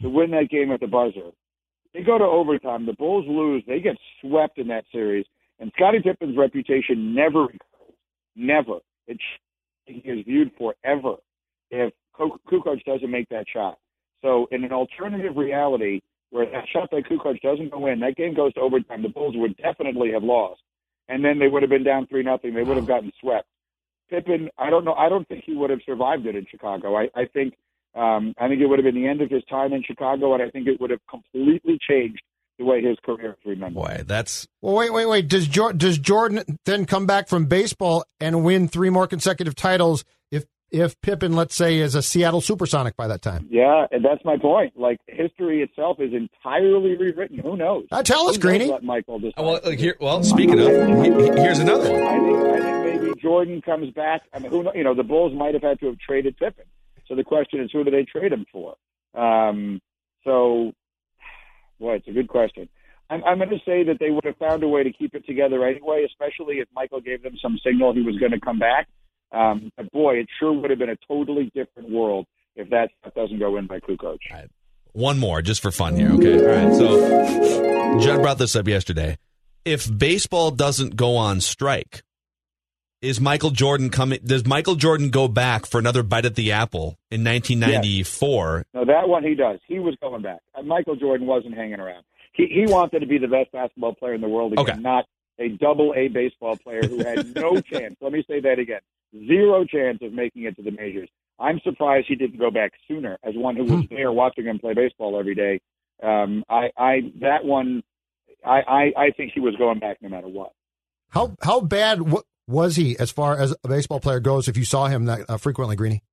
to 0.02 0.10
win 0.10 0.32
that 0.32 0.49
game 0.49 0.72
at 0.72 0.80
the 0.80 0.88
buzzer, 0.88 1.32
they 1.93 2.04
go 2.04 2.18
to 2.18 2.24
overtime. 2.24 2.86
The 2.86 2.93
Bulls 2.93 3.26
lose. 3.28 3.64
They 3.68 3.80
get 3.80 3.97
swept 4.22 4.58
in 4.58 4.68
that 4.68 4.86
series. 4.91 5.26
And 5.60 5.72
Scottie 5.76 6.02
Pippen's 6.02 6.38
reputation 6.38 7.14
never 7.14 7.41
recovers. 7.41 7.95
Never. 8.36 8.80
It 9.08 9.20
is 9.88 10.24
viewed 10.26 10.52
forever 10.58 11.16
if 11.70 11.93
Kukoc 12.18 12.84
doesn't 12.86 13.12
make 13.12 13.28
that 13.30 13.45
shot. 13.52 13.78
So 14.22 14.47
in 14.52 14.64
an 14.64 14.72
alternative 14.72 15.36
reality 15.36 16.02
where 16.30 16.45
that 16.45 16.66
shot 16.72 16.91
by 16.91 17.02
Kukoc 17.02 17.41
doesn't 17.41 17.72
go 17.72 17.88
in, 17.88 17.99
that 17.99 18.16
game 18.16 18.36
goes 18.36 18.54
to 18.54 18.62
overtime. 18.62 19.02
The 19.02 19.10
Bulls 19.10 19.36
would 19.36 19.58
definitely 19.58 20.12
have 20.14 20.24
lost, 20.24 20.62
and 21.12 21.24
then 21.24 21.39
they 21.39 21.47
would 21.47 21.62
have 21.62 21.70
been 21.70 21.84
down 21.84 22.07
three 22.07 22.24
nothing. 22.24 22.53
They 22.53 22.64
would 22.64 22.78
have 22.78 22.88
gotten 22.88 23.12
swept. 23.20 23.47
Pippen, 24.09 24.49
I 24.57 24.70
don't 24.70 24.86
know. 24.86 24.93
I 24.93 25.09
don't 25.09 25.28
think 25.28 25.43
he 25.45 25.55
would 25.55 25.70
have 25.70 25.80
survived 25.86 26.26
it 26.26 26.36
in 26.36 26.45
Chicago. 26.49 26.95
I, 26.95 27.09
I 27.16 27.26
think 27.26 27.53
um, 27.95 28.34
I 28.39 28.47
think 28.47 28.62
it 28.62 28.68
would 28.68 28.80
have 28.80 28.86
been 28.86 29.01
the 29.01 29.07
end 29.07 29.22
of 29.22 29.30
his 29.30 29.43
time 29.49 29.74
in 29.74 29.84
Chicago, 29.84 30.34
and 30.34 30.41
I 30.41 30.49
think 30.49 30.68
it 30.68 30.80
would 30.80 30.89
have 30.89 30.99
completely 31.09 31.78
changed 31.88 32.22
the 32.57 32.66
way 32.66 32.82
his 32.82 32.97
career 33.05 33.32
is 33.32 33.45
remembered. 33.45 33.82
Boy, 33.82 34.03
that's 34.05 34.47
well. 34.62 34.76
Wait, 34.76 34.93
wait, 34.93 35.05
wait. 35.05 35.28
Does 35.28 35.47
jo- 35.47 35.74
does 35.74 35.97
Jordan 35.97 36.59
then 36.66 36.86
come 36.86 37.05
back 37.05 37.28
from 37.28 37.45
baseball 37.45 38.05
and 38.20 38.43
win 38.43 38.68
three 38.68 38.89
more 38.89 39.07
consecutive 39.07 39.55
titles 39.55 40.03
if 40.72 40.91
if 40.91 40.99
Pippen, 41.01 41.34
let's 41.34 41.55
say, 41.55 41.78
is 41.78 41.95
a 41.95 42.01
Seattle 42.01 42.41
Supersonic 42.41 42.95
by 42.95 43.07
that 43.07 43.22
time? 43.22 43.47
Yeah, 43.49 43.86
and 43.91 44.03
that's 44.03 44.24
my 44.26 44.38
point. 44.38 44.78
Like 44.78 44.99
history 45.07 45.61
itself 45.61 45.99
is 45.99 46.13
entirely 46.13 46.97
rewritten. 46.97 47.39
Who 47.39 47.55
knows? 47.55 47.86
Uh, 47.91 48.03
tell 48.03 48.28
us, 48.28 48.38
Greeny. 48.38 48.67
knows 48.67 48.82
Michael 48.84 49.19
decide. 49.19 49.41
well. 49.41 49.72
Here, 49.72 49.95
well, 49.99 50.24
speaking 50.24 50.59
of, 50.59 50.67
here's 51.38 51.59
another 51.59 51.91
one. 51.91 52.03
I 52.03 52.19
think 52.19 52.38
I 52.38 52.84
think 52.84 53.01
maybe 53.01 53.22
Jordan 53.22 53.61
comes 53.61 53.91
back. 53.93 54.22
I 54.34 54.39
mean, 54.39 54.51
who 54.51 54.63
know, 54.63 54.74
you 54.74 54.84
know, 54.84 54.93
the 54.95 55.03
Bulls 55.03 55.34
might 55.34 55.53
have 55.53 55.63
had 55.63 55.80
to 55.80 55.88
have 55.88 55.99
traded 55.99 56.38
Pippen. 56.38 56.65
So 57.07 57.15
the 57.15 57.24
question 57.24 57.61
is, 57.61 57.69
who 57.72 57.84
do 57.84 57.91
they 57.91 58.05
trade 58.05 58.32
him 58.32 58.45
for? 58.51 58.76
Um, 59.13 59.82
so, 60.24 60.72
boy, 61.80 61.95
it's 61.95 62.07
a 62.07 62.11
good 62.11 62.30
question. 62.30 62.69
I'm, 63.09 63.24
I'm 63.26 63.38
going 63.38 63.49
to 63.49 63.59
say 63.65 63.84
that 63.84 63.97
they 63.99 64.09
would 64.09 64.24
have 64.24 64.38
found 64.38 64.63
a 64.63 64.67
way 64.67 64.84
to 64.84 64.93
keep 64.93 65.13
it 65.13 65.26
together 65.26 65.65
anyway, 65.65 66.05
especially 66.05 66.59
if 66.59 66.69
Michael 66.74 67.01
gave 67.01 67.22
them 67.24 67.34
some 67.41 67.59
signal 67.65 67.93
he 67.93 68.01
was 68.01 68.17
going 68.17 68.32
to 68.32 68.39
come 68.39 68.57
back. 68.57 68.88
Um, 69.32 69.71
but 69.77 69.91
boy, 69.91 70.15
it 70.19 70.27
sure 70.39 70.51
would 70.53 70.69
have 70.69 70.79
been 70.79 70.89
a 70.89 70.97
totally 71.07 71.51
different 71.55 71.89
world 71.89 72.25
if 72.55 72.69
that 72.69 72.89
stuff 72.99 73.13
doesn't 73.13 73.39
go 73.39 73.57
in 73.57 73.67
by 73.67 73.79
Kukoc. 73.79 74.17
One 74.93 75.19
more, 75.19 75.41
just 75.41 75.61
for 75.61 75.71
fun 75.71 75.95
here. 75.95 76.11
Okay. 76.11 76.39
All 76.39 76.67
right. 76.67 76.75
So, 76.75 77.99
Judd 77.99 78.21
brought 78.21 78.38
this 78.38 78.55
up 78.57 78.67
yesterday. 78.67 79.17
If 79.63 79.88
baseball 79.97 80.51
doesn't 80.51 80.95
go 80.97 81.15
on 81.15 81.39
strike, 81.39 82.03
is 83.01 83.21
Michael 83.21 83.51
Jordan 83.51 83.89
coming? 83.89 84.19
Does 84.23 84.45
Michael 84.45 84.75
Jordan 84.75 85.09
go 85.09 85.27
back 85.29 85.65
for 85.65 85.79
another 85.79 86.03
bite 86.03 86.25
at 86.25 86.36
the 86.36 86.51
apple 86.51 86.97
in 87.09 87.23
1994? 87.23 88.65
No, 88.73 88.86
that 88.86 89.07
one 89.07 89.23
he 89.23 89.34
does. 89.36 89.59
He 89.67 89.79
was 89.79 89.95
going 90.01 90.21
back. 90.21 90.39
Uh, 90.53 90.61
Michael 90.61 90.95
Jordan 90.95 91.25
wasn't 91.25 91.55
hanging 91.55 91.79
around. 91.79 92.03
He 92.34 92.47
he 92.47 92.65
wanted 92.71 92.99
to 92.99 93.05
be 93.07 93.17
the 93.17 93.27
best 93.27 93.51
basketball 93.51 93.93
player 93.95 94.13
in 94.13 94.21
the 94.21 94.29
world 94.29 94.53
again, 94.53 94.65
Okay. 94.69 94.79
not 94.82 95.05
a 95.39 95.49
double 95.49 95.93
A 95.95 96.07
baseball 96.09 96.55
player 96.57 96.82
who 96.84 96.99
had 97.03 97.34
no 97.36 97.59
chance. 97.61 97.95
Let 98.01 98.11
me 98.11 98.23
say 98.27 98.39
that 98.41 98.59
again. 98.59 98.82
Zero 99.16 99.66
chance 99.66 99.99
of 100.01 100.14
making 100.14 100.43
it 100.43 100.55
to 100.55 100.64
the 100.64 100.72
majors. 100.72 101.09
I'm 101.39 101.59
surprised 101.64 102.07
he 102.07 102.16
didn't 102.16 102.39
go 102.39 102.51
back 102.51 102.72
sooner 102.88 103.18
as 103.24 103.34
one 103.36 103.55
who 103.55 103.66
was 103.66 103.86
there 103.89 104.12
watching 104.12 104.45
him 104.45 104.59
play 104.59 104.74
baseball 104.74 105.20
every 105.20 105.36
day. 105.36 105.59
Um, 106.01 106.43
I, 106.49 106.70
I 106.78 107.12
that 107.20 107.43
one 107.43 107.84
I, 108.45 108.62
I, 108.68 108.82
I 108.97 109.12
think 109.16 109.32
he 109.34 109.39
was 109.39 109.55
going 109.55 109.80
back 109.80 109.97
no 110.01 110.09
matter 110.09 110.28
what. 110.28 110.51
How 111.09 111.36
how 111.41 111.59
bad 111.62 111.99
w- 111.99 112.24
was 112.47 112.76
he 112.76 112.97
as 112.97 113.12
far 113.12 113.38
as 113.38 113.53
a 113.64 113.68
baseball 113.68 113.99
player 113.99 114.20
goes? 114.20 114.47
If 114.47 114.57
you 114.57 114.66
saw 114.66 114.88
him 114.88 115.05
that 115.05 115.30
uh, 115.30 115.38
frequently, 115.38 115.76
Greeny. 115.76 116.03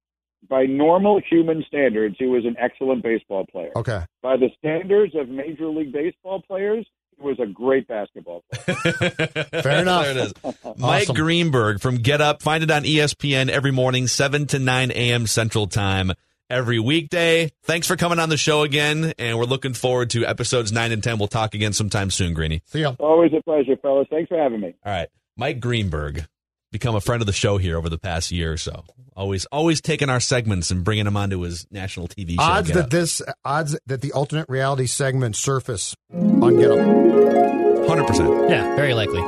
By 0.49 0.67
normal 0.67 1.21
human 1.29 1.65
standards, 1.67 2.17
he 2.19 2.27
was 2.27 2.45
an 2.45 2.57
excellent 2.59 3.03
baseball 3.03 3.45
player. 3.51 3.73
Okay. 3.77 4.05
By 4.23 4.37
the 4.37 4.49
standards 4.59 5.15
of 5.15 5.29
Major 5.29 5.67
League 5.67 5.93
Baseball 5.93 6.43
players, 6.43 6.87
he 7.19 7.27
was 7.27 7.39
a 7.41 7.47
great 7.47 7.87
basketball 7.89 8.45
player. 8.53 8.77
Fair 9.63 9.83
enough. 9.83 10.05
there 10.05 10.11
it 10.11 10.17
is. 10.17 10.33
Mike 10.77 11.09
Greenberg 11.09 11.81
from 11.81 11.97
Get 11.97 12.21
Up. 12.21 12.43
Find 12.43 12.63
it 12.63 12.71
on 12.71 12.85
ESPN 12.85 13.49
every 13.49 13.73
morning, 13.73 14.07
7 14.07 14.47
to 14.49 14.59
9 14.59 14.91
a.m. 14.93 15.27
Central 15.27 15.67
Time 15.67 16.13
every 16.51 16.79
weekday. 16.79 17.51
Thanks 17.65 17.87
for 17.87 17.97
coming 17.97 18.19
on 18.19 18.29
the 18.29 18.37
show 18.37 18.63
again, 18.63 19.13
and 19.19 19.39
we're 19.39 19.45
looking 19.45 19.75
forward 19.75 20.11
to 20.11 20.25
episodes 20.27 20.73
9 20.73 20.93
and 20.93 21.03
10. 21.03 21.19
We'll 21.19 21.29
talk 21.29 21.55
again 21.55 21.73
sometime 21.73 22.11
soon, 22.11 22.35
Greeny. 22.35 22.63
See 22.67 22.81
ya. 22.81 22.95
Always 22.99 23.33
a 23.37 23.43
pleasure, 23.43 23.77
fellas. 23.81 24.07
Thanks 24.11 24.29
for 24.29 24.39
having 24.39 24.61
me. 24.61 24.75
All 24.85 24.93
right. 24.93 25.09
Mike 25.37 25.61
Greenberg, 25.61 26.27
become 26.73 26.95
a 26.95 27.01
friend 27.01 27.23
of 27.23 27.27
the 27.27 27.33
show 27.33 27.57
here 27.59 27.77
over 27.79 27.89
the 27.89 27.99
past 27.99 28.31
year 28.31 28.53
or 28.53 28.57
so. 28.57 28.85
Always 29.17 29.47
always 29.47 29.81
taking 29.81 30.09
our 30.11 30.21
segments 30.21 30.71
and 30.71 30.85
bringing 30.85 31.05
them 31.05 31.17
onto 31.17 31.41
his 31.41 31.67
national 31.71 32.09
TV 32.09 32.37
show. 32.37 32.43
Odds 32.43 32.69
that 32.69 32.85
Up. 32.85 32.91
this 32.91 33.21
odds 33.45 33.79
that 33.87 34.01
the 34.01 34.13
alternate 34.13 34.49
reality 34.49 34.87
segment 34.87 35.35
surface 35.37 35.95
on 36.13 36.57
Get 36.57 36.71
Up. 36.71 36.79
100%. 36.79 38.51
Yeah, 38.51 38.77
very 38.77 38.95
likely. 38.95 39.21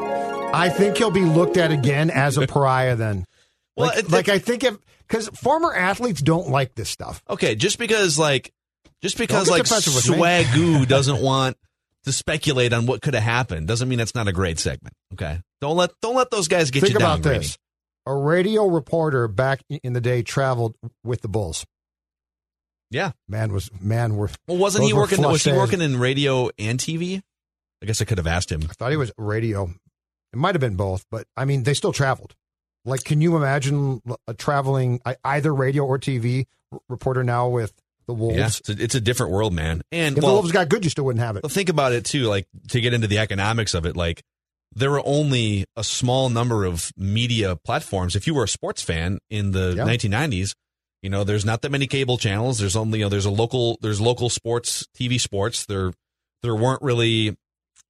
I 0.53 0.69
think 0.69 0.97
he'll 0.97 1.11
be 1.11 1.21
looked 1.25 1.57
at 1.57 1.71
again 1.73 2.11
as 2.11 2.37
a 2.37 2.47
pariah 2.47 2.97
then. 2.97 3.25
Well, 3.77 3.89
like, 3.89 3.99
it- 3.99 4.11
like 4.11 4.29
I 4.29 4.39
think 4.39 4.65
if 4.65 4.77
because 5.09 5.29
former 5.29 5.75
athletes 5.75 6.21
don't 6.21 6.49
like 6.51 6.75
this 6.75 6.89
stuff. 6.89 7.23
Okay, 7.29 7.55
just 7.55 7.79
because 7.79 8.19
like 8.19 8.53
just 9.03 9.17
because 9.19 9.49
like 9.49 9.63
defensive 9.65 9.95
with 9.95 10.09
me. 10.11 10.17
Swagoo 10.19 10.87
doesn't 10.87 11.21
want 11.23 11.57
to 12.05 12.13
speculate 12.13 12.73
on 12.73 12.87
what 12.87 13.03
could 13.03 13.15
have 13.15 13.23
happened 13.23 13.69
doesn't 13.69 13.89
mean 13.89 14.01
it's 14.01 14.15
not 14.15 14.29
a 14.29 14.33
great 14.33 14.59
segment. 14.59 14.95
Okay, 15.15 15.41
don't 15.61 15.77
let 15.77 15.91
don't 16.03 16.17
let 16.17 16.31
those 16.31 16.49
guys 16.49 16.71
get 16.71 16.81
Think 16.81 16.95
you 16.95 16.99
down. 16.99 17.23
Think 17.23 17.27
about 17.27 17.41
this: 17.41 17.59
a 18.07 18.15
radio 18.15 18.67
reporter 18.67 19.29
back 19.29 19.63
in 19.69 19.93
the 19.93 20.01
day 20.01 20.23
traveled 20.23 20.77
with 21.05 21.21
the 21.23 21.29
Bulls. 21.29 21.67
Yeah, 22.91 23.13
man 23.29 23.53
was 23.53 23.71
man 23.81 24.17
were. 24.17 24.31
Well, 24.49 24.59
wasn't 24.59 24.85
he 24.87 24.93
working? 24.93 25.23
Was 25.23 25.45
he 25.45 25.53
working 25.53 25.81
in 25.81 25.99
radio 25.99 26.51
and 26.59 26.79
TV? 26.79 27.23
I 27.83 27.87
guess 27.87 28.03
I 28.03 28.05
could 28.05 28.19
have 28.19 28.27
asked 28.27 28.51
him. 28.51 28.63
I 28.69 28.73
thought 28.75 28.91
he 28.91 28.97
was 28.97 29.13
radio. 29.17 29.73
It 30.33 30.37
might 30.37 30.55
have 30.55 30.61
been 30.61 30.77
both, 30.77 31.05
but 31.11 31.27
I 31.37 31.45
mean, 31.45 31.63
they 31.63 31.75
still 31.75 31.93
traveled. 31.93 32.35
Like, 32.85 33.05
can 33.05 33.21
you 33.21 33.37
imagine 33.37 34.01
a 34.27 34.35
traveling 34.35 35.01
either 35.25 35.55
radio 35.55 35.85
or 35.85 35.99
TV 35.99 36.47
reporter 36.89 37.23
now 37.23 37.49
with 37.49 37.73
the 38.11 38.15
Wolves? 38.15 38.37
Yeah, 38.37 38.47
it's 38.47 38.69
a, 38.69 38.73
it's 38.85 38.95
a 38.95 39.01
different 39.01 39.33
world, 39.33 39.53
man. 39.53 39.83
And 39.93 40.17
if 40.19 40.23
well, 40.23 40.33
the 40.33 40.41
Wolves 40.41 40.53
got 40.53 40.69
good, 40.69 40.85
you 40.85 40.91
still 40.91 41.05
wouldn't 41.05 41.25
have 41.25 41.37
it. 41.37 41.43
Well, 41.43 41.51
think 41.51 41.69
about 41.69 41.93
it 41.93 42.05
too. 42.05 42.25
Like 42.25 42.47
to 42.69 42.81
get 42.81 42.93
into 42.93 43.07
the 43.07 43.19
economics 43.19 43.75
of 43.75 43.87
it, 43.87 43.97
like 43.97 44.23
there 44.75 44.91
were 44.91 45.03
only 45.05 45.65
a 45.77 45.83
small 45.85 46.29
number 46.29 46.65
of 46.65 46.93
media 46.97 47.57
platforms. 47.57 48.15
If 48.17 48.27
you 48.27 48.35
were 48.35 48.45
a 48.45 48.49
sports 48.49 48.83
fan 48.83 49.19
in 49.31 49.53
the 49.53 49.75
Yeah. 49.77 49.85
1990s, 49.85 50.55
you 51.03 51.11
know, 51.11 51.25
there's 51.25 51.45
not 51.45 51.63
that 51.63 51.71
many 51.71 51.87
cable 51.87 52.19
channels. 52.19 52.59
There's 52.59 52.77
only 52.77 52.99
you 52.99 53.05
know, 53.07 53.09
there's 53.09 53.25
a 53.27 53.31
local 53.31 53.79
there's 53.81 54.01
local 54.01 54.29
sports 54.29 54.87
TV 54.99 55.19
sports. 55.21 55.67
There 55.67 55.93
there 56.43 56.55
weren't 56.55 56.83
really 56.83 57.37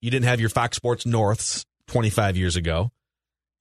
you 0.00 0.10
didn't 0.10 0.26
have 0.26 0.40
your 0.40 0.48
Fox 0.48 0.76
Sports 0.76 1.04
Norths 1.06 1.64
25 1.88 2.36
years 2.36 2.56
ago. 2.56 2.90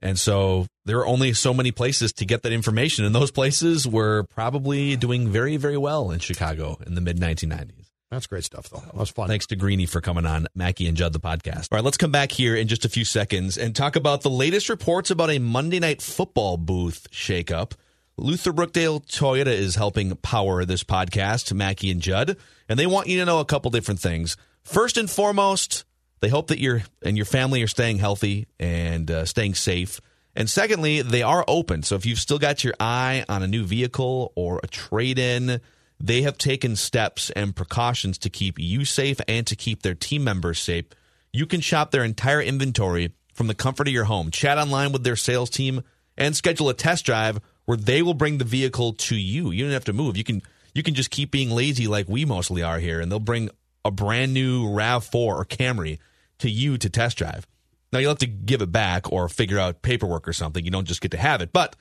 And 0.01 0.17
so 0.17 0.67
there 0.85 0.97
were 0.97 1.07
only 1.07 1.33
so 1.33 1.53
many 1.53 1.71
places 1.71 2.13
to 2.13 2.25
get 2.25 2.43
that 2.43 2.53
information, 2.53 3.05
and 3.05 3.13
those 3.13 3.31
places 3.31 3.87
were 3.87 4.23
probably 4.29 4.95
doing 4.95 5.27
very, 5.27 5.57
very 5.57 5.77
well 5.77 6.11
in 6.11 6.19
Chicago 6.19 6.77
in 6.85 6.95
the 6.95 7.01
mid 7.01 7.17
1990s. 7.17 7.89
That's 8.11 8.25
great 8.25 8.43
stuff, 8.43 8.69
though. 8.69 8.79
That 8.79 8.95
was 8.95 9.11
fun. 9.11 9.27
Thanks 9.27 9.45
to 9.47 9.55
Greeny 9.55 9.85
for 9.85 10.01
coming 10.01 10.25
on 10.25 10.47
Mackey 10.55 10.87
and 10.87 10.97
Judd 10.97 11.13
the 11.13 11.19
podcast. 11.19 11.67
All 11.71 11.75
right, 11.77 11.83
let's 11.83 11.97
come 11.97 12.11
back 12.11 12.31
here 12.31 12.55
in 12.55 12.67
just 12.67 12.83
a 12.83 12.89
few 12.89 13.05
seconds 13.05 13.55
and 13.55 13.75
talk 13.75 13.95
about 13.95 14.21
the 14.21 14.31
latest 14.31 14.67
reports 14.67 15.11
about 15.11 15.29
a 15.29 15.37
Monday 15.37 15.79
night 15.79 16.01
football 16.01 16.57
booth 16.57 17.07
shakeup. 17.11 17.73
Luther 18.17 18.51
Brookdale 18.51 19.05
Toyota 19.05 19.47
is 19.47 19.75
helping 19.75 20.15
power 20.17 20.65
this 20.65 20.83
podcast, 20.83 21.53
Mackey 21.53 21.91
and 21.91 22.01
Judd, 22.01 22.35
and 22.67 22.79
they 22.79 22.87
want 22.87 23.07
you 23.07 23.19
to 23.19 23.25
know 23.25 23.39
a 23.39 23.45
couple 23.45 23.69
different 23.69 23.99
things. 23.99 24.35
First 24.63 24.97
and 24.97 25.09
foremost, 25.09 25.85
they 26.19 26.29
hope 26.29 26.47
that 26.47 26.59
you 26.59 26.81
and 27.01 27.17
your 27.17 27.25
family 27.25 27.61
are 27.63 27.67
staying 27.67 27.99
healthy 27.99 28.47
and 28.59 29.09
uh, 29.09 29.25
staying 29.25 29.55
safe. 29.55 30.01
And 30.35 30.49
secondly, 30.49 31.01
they 31.01 31.23
are 31.23 31.43
open. 31.47 31.83
So 31.83 31.95
if 31.95 32.05
you've 32.05 32.19
still 32.19 32.39
got 32.39 32.63
your 32.63 32.73
eye 32.79 33.25
on 33.27 33.43
a 33.43 33.47
new 33.47 33.63
vehicle 33.63 34.31
or 34.35 34.59
a 34.63 34.67
trade 34.67 35.17
in, 35.17 35.61
they 35.99 36.21
have 36.21 36.37
taken 36.37 36.75
steps 36.75 37.29
and 37.31 37.55
precautions 37.55 38.17
to 38.19 38.29
keep 38.29 38.59
you 38.59 38.85
safe 38.85 39.19
and 39.27 39.45
to 39.47 39.55
keep 39.55 39.81
their 39.81 39.95
team 39.95 40.23
members 40.23 40.59
safe. 40.59 40.85
You 41.33 41.45
can 41.45 41.61
shop 41.61 41.91
their 41.91 42.03
entire 42.03 42.41
inventory 42.41 43.13
from 43.33 43.47
the 43.47 43.55
comfort 43.55 43.87
of 43.87 43.93
your 43.93 44.05
home. 44.05 44.31
Chat 44.31 44.57
online 44.57 44.91
with 44.91 45.03
their 45.03 45.15
sales 45.15 45.49
team 45.49 45.83
and 46.17 46.35
schedule 46.35 46.69
a 46.69 46.73
test 46.73 47.05
drive 47.05 47.39
where 47.65 47.77
they 47.77 48.01
will 48.01 48.13
bring 48.13 48.37
the 48.37 48.45
vehicle 48.45 48.93
to 48.93 49.15
you. 49.15 49.51
You 49.51 49.63
don't 49.63 49.73
have 49.73 49.85
to 49.85 49.93
move. 49.93 50.17
You 50.17 50.23
can 50.23 50.41
you 50.73 50.83
can 50.83 50.93
just 50.93 51.09
keep 51.09 51.31
being 51.31 51.49
lazy 51.49 51.87
like 51.87 52.07
we 52.07 52.25
mostly 52.25 52.61
are 52.63 52.79
here 52.79 53.01
and 53.01 53.11
they'll 53.11 53.19
bring 53.19 53.49
a 53.49 53.51
a 53.85 53.91
brand 53.91 54.33
new 54.33 54.67
RAV4 54.67 55.15
or 55.15 55.45
Camry 55.45 55.99
to 56.39 56.49
you 56.49 56.77
to 56.77 56.89
test 56.89 57.17
drive. 57.17 57.47
Now 57.91 57.99
you'll 57.99 58.11
have 58.11 58.19
to 58.19 58.27
give 58.27 58.61
it 58.61 58.71
back 58.71 59.11
or 59.11 59.27
figure 59.29 59.59
out 59.59 59.81
paperwork 59.81 60.27
or 60.27 60.33
something. 60.33 60.63
You 60.63 60.71
don't 60.71 60.87
just 60.87 61.01
get 61.01 61.11
to 61.11 61.17
have 61.17 61.41
it, 61.41 61.51
but 61.53 61.75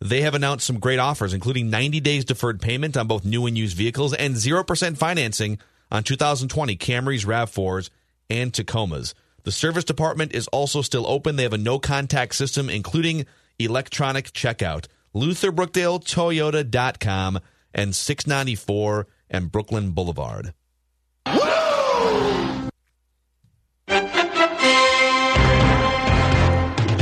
they 0.00 0.22
have 0.22 0.34
announced 0.34 0.66
some 0.66 0.80
great 0.80 0.98
offers, 0.98 1.32
including 1.32 1.70
90 1.70 2.00
days 2.00 2.24
deferred 2.24 2.60
payment 2.60 2.96
on 2.96 3.06
both 3.06 3.24
new 3.24 3.46
and 3.46 3.56
used 3.56 3.76
vehicles 3.76 4.12
and 4.12 4.34
0% 4.34 4.96
financing 4.96 5.58
on 5.90 6.02
2020 6.02 6.76
Camrys, 6.76 7.24
RAV4s, 7.24 7.90
and 8.28 8.52
Tacomas. 8.52 9.14
The 9.44 9.52
service 9.52 9.84
department 9.84 10.34
is 10.34 10.48
also 10.48 10.82
still 10.82 11.06
open. 11.06 11.36
They 11.36 11.44
have 11.44 11.52
a 11.52 11.58
no 11.58 11.78
contact 11.78 12.34
system, 12.34 12.68
including 12.68 13.26
electronic 13.58 14.32
checkout. 14.32 14.86
LutherBrookdaleToyota.com 15.14 17.38
and 17.72 17.94
694 17.94 19.06
and 19.30 19.52
Brooklyn 19.52 19.92
Boulevard. 19.92 20.52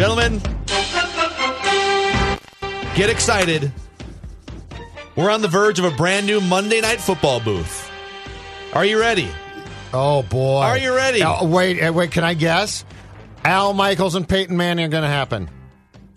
Gentlemen, 0.03 0.40
get 2.96 3.09
excited. 3.09 3.70
We're 5.14 5.30
on 5.30 5.42
the 5.42 5.48
verge 5.48 5.78
of 5.78 5.84
a 5.84 5.92
brand 5.92 6.26
new 6.26 6.40
Monday 6.40 6.80
Night 6.80 7.00
Football 7.00 7.38
booth. 7.38 7.88
Are 8.72 8.84
you 8.84 8.98
ready? 8.98 9.28
Oh 9.94 10.24
boy! 10.24 10.62
Are 10.62 10.76
you 10.76 10.92
ready? 10.92 11.22
Uh, 11.22 11.44
wait, 11.46 11.80
uh, 11.80 11.92
wait. 11.92 12.11
Can 12.11 12.24
I 12.24 12.34
guess? 12.34 12.84
Al 13.44 13.74
Michaels 13.74 14.16
and 14.16 14.28
Peyton 14.28 14.57
Manning 14.57 14.86
are 14.86 14.88
going 14.88 15.05
to 15.05 15.09
happen. 15.09 15.48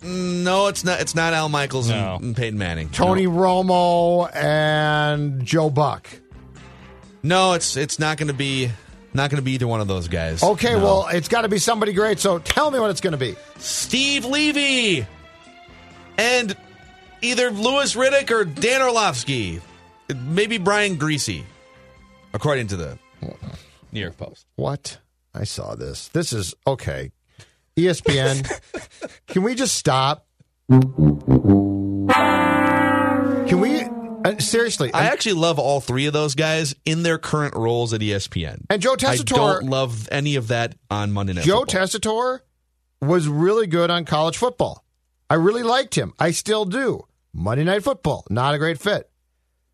No, 0.02 0.66
it's 0.66 0.82
not. 0.82 1.00
It's 1.00 1.14
not 1.14 1.32
Al 1.32 1.48
Michaels 1.48 1.88
No. 1.88 2.16
and, 2.16 2.24
and 2.24 2.36
Peyton 2.36 2.58
Manning. 2.58 2.88
Tony 2.88 3.28
Romo 3.28 4.28
and 4.34 5.44
Joe 5.44 5.70
Buck. 5.70 6.08
No, 7.22 7.52
it's 7.52 7.76
it's 7.76 8.00
not 8.00 8.16
going 8.16 8.26
to 8.26 8.34
be 8.34 8.72
not 9.16 9.30
going 9.30 9.38
to 9.40 9.44
be 9.44 9.52
either 9.52 9.66
one 9.66 9.80
of 9.80 9.88
those 9.88 10.08
guys. 10.08 10.42
Okay, 10.42 10.72
No. 10.74 10.84
well, 10.84 11.08
it's 11.08 11.28
got 11.28 11.42
to 11.42 11.48
be 11.48 11.58
somebody 11.58 11.92
great. 11.92 12.18
So 12.20 12.38
tell 12.38 12.70
me 12.70 12.78
what 12.78 12.90
it's 12.90 13.00
going 13.00 13.12
to 13.12 13.18
be. 13.18 13.34
Steve 13.58 14.24
Levy 14.24 15.06
and 16.18 16.56
either 17.22 17.50
Louis 17.50 17.94
Riddick 17.94 18.30
or 18.30 18.44
Dan 18.44 18.82
Orlovsky, 18.82 19.60
maybe 20.14 20.58
Brian 20.58 20.96
Griese, 20.96 21.42
according 22.32 22.68
to 22.68 22.76
the 22.76 22.98
New 23.92 24.00
York 24.00 24.16
Post. 24.16 24.46
What? 24.56 24.98
I 25.34 25.44
saw 25.44 25.74
this. 25.74 26.08
This 26.08 26.32
is 26.32 26.54
okay. 26.66 27.10
ESPN, 27.76 28.48
can 29.26 29.42
we 29.42 29.54
just 29.54 29.74
stop? 29.76 30.26
Can 34.26 34.36
we 34.36 34.38
uh, 34.38 34.40
seriously? 34.42 34.92
I 34.92 35.04
actually 35.06 35.34
love 35.34 35.58
all 35.58 35.80
three 35.80 36.06
of 36.06 36.12
those 36.12 36.34
guys 36.34 36.74
in 36.84 37.02
their 37.02 37.18
current 37.18 37.54
roles 37.54 37.92
at 37.92 38.00
ESPN. 38.00 38.64
And 38.70 38.82
Joe 38.82 38.96
Tessitore, 38.96 39.32
I 39.32 39.60
don't 39.60 39.70
love 39.70 40.08
any 40.10 40.36
of 40.36 40.48
that 40.48 40.74
on 40.90 41.12
Monday 41.12 41.34
Night 41.34 41.44
Joe 41.44 41.60
Football. 41.60 41.80
Tessitore 41.82 42.40
was 43.00 43.28
really 43.28 43.66
good 43.66 43.90
on 43.90 44.04
college 44.04 44.36
football. 44.36 44.84
I 45.28 45.34
really 45.34 45.62
liked 45.62 45.94
him. 45.94 46.12
I 46.18 46.30
still 46.30 46.64
do. 46.64 47.06
Monday 47.32 47.64
Night 47.64 47.82
Football, 47.82 48.24
not 48.30 48.54
a 48.54 48.58
great 48.58 48.78
fit. 48.78 49.10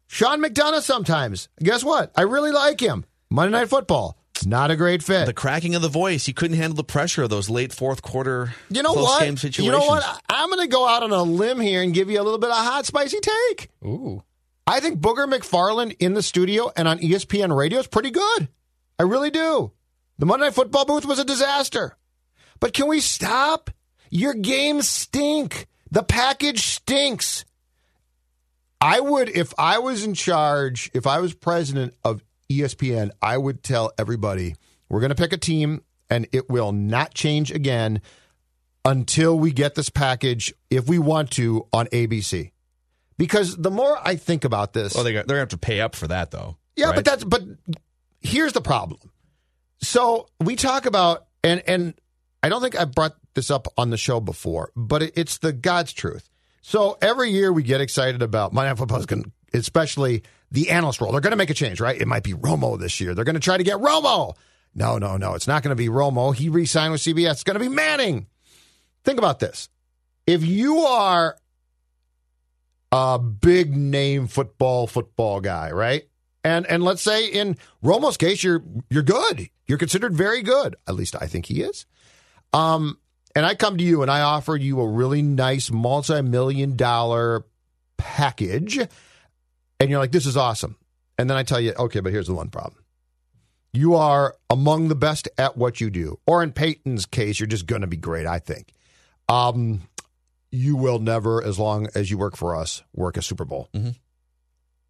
Sean 0.08 0.42
McDonough 0.42 0.82
sometimes. 0.82 1.48
Guess 1.62 1.84
what? 1.84 2.12
I 2.16 2.22
really 2.22 2.50
like 2.50 2.80
him. 2.80 3.04
Monday 3.30 3.52
Night 3.52 3.68
Football, 3.68 4.18
not 4.44 4.70
a 4.70 4.76
great 4.76 5.02
fit. 5.02 5.26
the 5.26 5.32
cracking 5.32 5.74
of 5.74 5.82
the 5.82 5.88
voice, 5.88 6.26
he 6.26 6.32
couldn't 6.32 6.56
handle 6.56 6.76
the 6.76 6.84
pressure 6.84 7.22
of 7.22 7.30
those 7.30 7.48
late 7.48 7.72
fourth 7.72 8.02
quarter 8.02 8.54
you 8.68 8.82
know 8.82 8.92
close 8.92 9.04
what? 9.04 9.22
game 9.22 9.36
situations. 9.36 9.64
You 9.64 9.72
know 9.72 9.86
what? 9.86 10.22
I'm 10.28 10.50
going 10.50 10.60
to 10.60 10.68
go 10.68 10.86
out 10.86 11.02
on 11.02 11.12
a 11.12 11.22
limb 11.22 11.60
here 11.60 11.82
and 11.82 11.94
give 11.94 12.10
you 12.10 12.20
a 12.20 12.24
little 12.24 12.38
bit 12.38 12.50
of 12.50 12.56
hot, 12.56 12.84
spicy 12.84 13.20
take. 13.20 13.68
Ooh. 13.84 14.22
I 14.72 14.80
think 14.80 15.00
Booger 15.00 15.30
McFarland 15.30 15.96
in 15.98 16.14
the 16.14 16.22
studio 16.22 16.72
and 16.74 16.88
on 16.88 16.98
ESPN 16.98 17.54
radio 17.54 17.80
is 17.80 17.86
pretty 17.86 18.10
good. 18.10 18.48
I 18.98 19.02
really 19.02 19.28
do. 19.30 19.70
The 20.18 20.24
Monday 20.24 20.46
Night 20.46 20.54
Football 20.54 20.86
booth 20.86 21.04
was 21.04 21.18
a 21.18 21.26
disaster. 21.26 21.94
But 22.58 22.72
can 22.72 22.88
we 22.88 23.00
stop? 23.00 23.68
Your 24.08 24.32
games 24.32 24.88
stink. 24.88 25.66
The 25.90 26.02
package 26.02 26.64
stinks. 26.68 27.44
I 28.80 28.98
would, 28.98 29.28
if 29.28 29.52
I 29.58 29.78
was 29.78 30.04
in 30.04 30.14
charge, 30.14 30.90
if 30.94 31.06
I 31.06 31.18
was 31.18 31.34
president 31.34 31.92
of 32.02 32.24
ESPN, 32.50 33.10
I 33.20 33.36
would 33.36 33.62
tell 33.62 33.92
everybody 33.98 34.54
we're 34.88 35.00
going 35.00 35.10
to 35.10 35.22
pick 35.22 35.34
a 35.34 35.36
team 35.36 35.82
and 36.08 36.26
it 36.32 36.48
will 36.48 36.72
not 36.72 37.12
change 37.12 37.50
again 37.50 38.00
until 38.86 39.38
we 39.38 39.52
get 39.52 39.74
this 39.74 39.90
package, 39.90 40.54
if 40.70 40.88
we 40.88 40.98
want 40.98 41.30
to, 41.32 41.68
on 41.74 41.88
ABC. 41.88 42.51
Because 43.22 43.56
the 43.56 43.70
more 43.70 43.96
I 44.02 44.16
think 44.16 44.44
about 44.44 44.72
this, 44.72 44.96
Well, 44.96 45.04
they 45.04 45.12
going 45.12 45.24
to 45.24 45.34
have 45.36 45.48
to 45.50 45.56
pay 45.56 45.80
up 45.80 45.94
for 45.94 46.08
that, 46.08 46.32
though. 46.32 46.56
yeah, 46.74 46.86
right? 46.86 46.96
but 46.96 47.04
that's 47.04 47.22
but 47.22 47.40
here's 48.20 48.52
the 48.52 48.60
problem. 48.60 48.98
So 49.80 50.26
we 50.40 50.56
talk 50.56 50.86
about 50.86 51.26
and 51.44 51.62
and 51.68 51.94
I 52.42 52.48
don't 52.48 52.60
think 52.60 52.76
I 52.76 52.84
brought 52.84 53.14
this 53.34 53.48
up 53.48 53.68
on 53.78 53.90
the 53.90 53.96
show 53.96 54.18
before, 54.18 54.72
but 54.74 55.04
it, 55.04 55.12
it's 55.14 55.38
the 55.38 55.52
God's 55.52 55.92
truth. 55.92 56.28
So 56.62 56.98
every 57.00 57.30
year 57.30 57.52
we 57.52 57.62
get 57.62 57.80
excited 57.80 58.22
about 58.22 58.52
Monday 58.52 58.70
Night 58.70 58.78
Football 58.78 58.98
is 58.98 59.06
going, 59.06 59.30
especially 59.54 60.24
the 60.50 60.70
analyst 60.70 61.00
role. 61.00 61.12
They're 61.12 61.20
going 61.20 61.30
to 61.30 61.36
make 61.36 61.50
a 61.50 61.54
change, 61.54 61.80
right? 61.80 62.00
It 62.00 62.08
might 62.08 62.24
be 62.24 62.32
Romo 62.34 62.76
this 62.76 63.00
year. 63.00 63.14
They're 63.14 63.24
going 63.24 63.36
to 63.36 63.40
try 63.40 63.56
to 63.56 63.62
get 63.62 63.76
Romo. 63.78 64.34
No, 64.74 64.98
no, 64.98 65.16
no. 65.16 65.34
It's 65.34 65.46
not 65.46 65.62
going 65.62 65.70
to 65.70 65.80
be 65.80 65.88
Romo. 65.88 66.34
He 66.34 66.48
re-signed 66.48 66.90
with 66.90 67.02
CBS. 67.02 67.30
It's 67.30 67.44
going 67.44 67.54
to 67.54 67.60
be 67.60 67.68
Manning. 67.68 68.26
Think 69.04 69.18
about 69.18 69.38
this. 69.38 69.68
If 70.26 70.44
you 70.44 70.78
are 70.78 71.36
a 72.92 73.18
big 73.18 73.74
name 73.74 74.26
football 74.28 74.86
football 74.86 75.40
guy, 75.40 75.72
right? 75.72 76.04
And 76.44 76.66
and 76.66 76.82
let's 76.82 77.02
say 77.02 77.26
in 77.26 77.56
Romo's 77.82 78.16
case, 78.16 78.44
you're 78.44 78.62
you're 78.90 79.02
good. 79.02 79.48
You're 79.66 79.78
considered 79.78 80.14
very 80.14 80.42
good. 80.42 80.76
At 80.86 80.94
least 80.94 81.16
I 81.20 81.26
think 81.26 81.46
he 81.46 81.62
is. 81.62 81.86
Um, 82.52 82.98
and 83.34 83.46
I 83.46 83.54
come 83.54 83.78
to 83.78 83.84
you 83.84 84.02
and 84.02 84.10
I 84.10 84.20
offer 84.20 84.54
you 84.56 84.80
a 84.80 84.86
really 84.86 85.22
nice 85.22 85.70
multi-million 85.70 86.76
dollar 86.76 87.46
package, 87.96 88.78
and 89.80 89.90
you're 89.90 89.98
like, 89.98 90.12
"This 90.12 90.26
is 90.26 90.36
awesome." 90.36 90.76
And 91.18 91.30
then 91.30 91.36
I 91.38 91.44
tell 91.44 91.60
you, 91.60 91.72
"Okay, 91.78 92.00
but 92.00 92.12
here's 92.12 92.26
the 92.26 92.34
one 92.34 92.50
problem: 92.50 92.84
you 93.72 93.94
are 93.94 94.36
among 94.50 94.88
the 94.88 94.94
best 94.94 95.28
at 95.38 95.56
what 95.56 95.80
you 95.80 95.88
do." 95.88 96.18
Or 96.26 96.42
in 96.42 96.52
Peyton's 96.52 97.06
case, 97.06 97.40
you're 97.40 97.46
just 97.46 97.66
going 97.66 97.80
to 97.80 97.86
be 97.86 97.96
great. 97.96 98.26
I 98.26 98.38
think. 98.38 98.72
Um, 99.28 99.82
you 100.52 100.76
will 100.76 100.98
never, 101.00 101.42
as 101.42 101.58
long 101.58 101.88
as 101.94 102.10
you 102.10 102.18
work 102.18 102.36
for 102.36 102.54
us, 102.54 102.82
work 102.94 103.16
a 103.16 103.22
Super 103.22 103.44
Bowl. 103.44 103.68
Mm-hmm. 103.74 103.90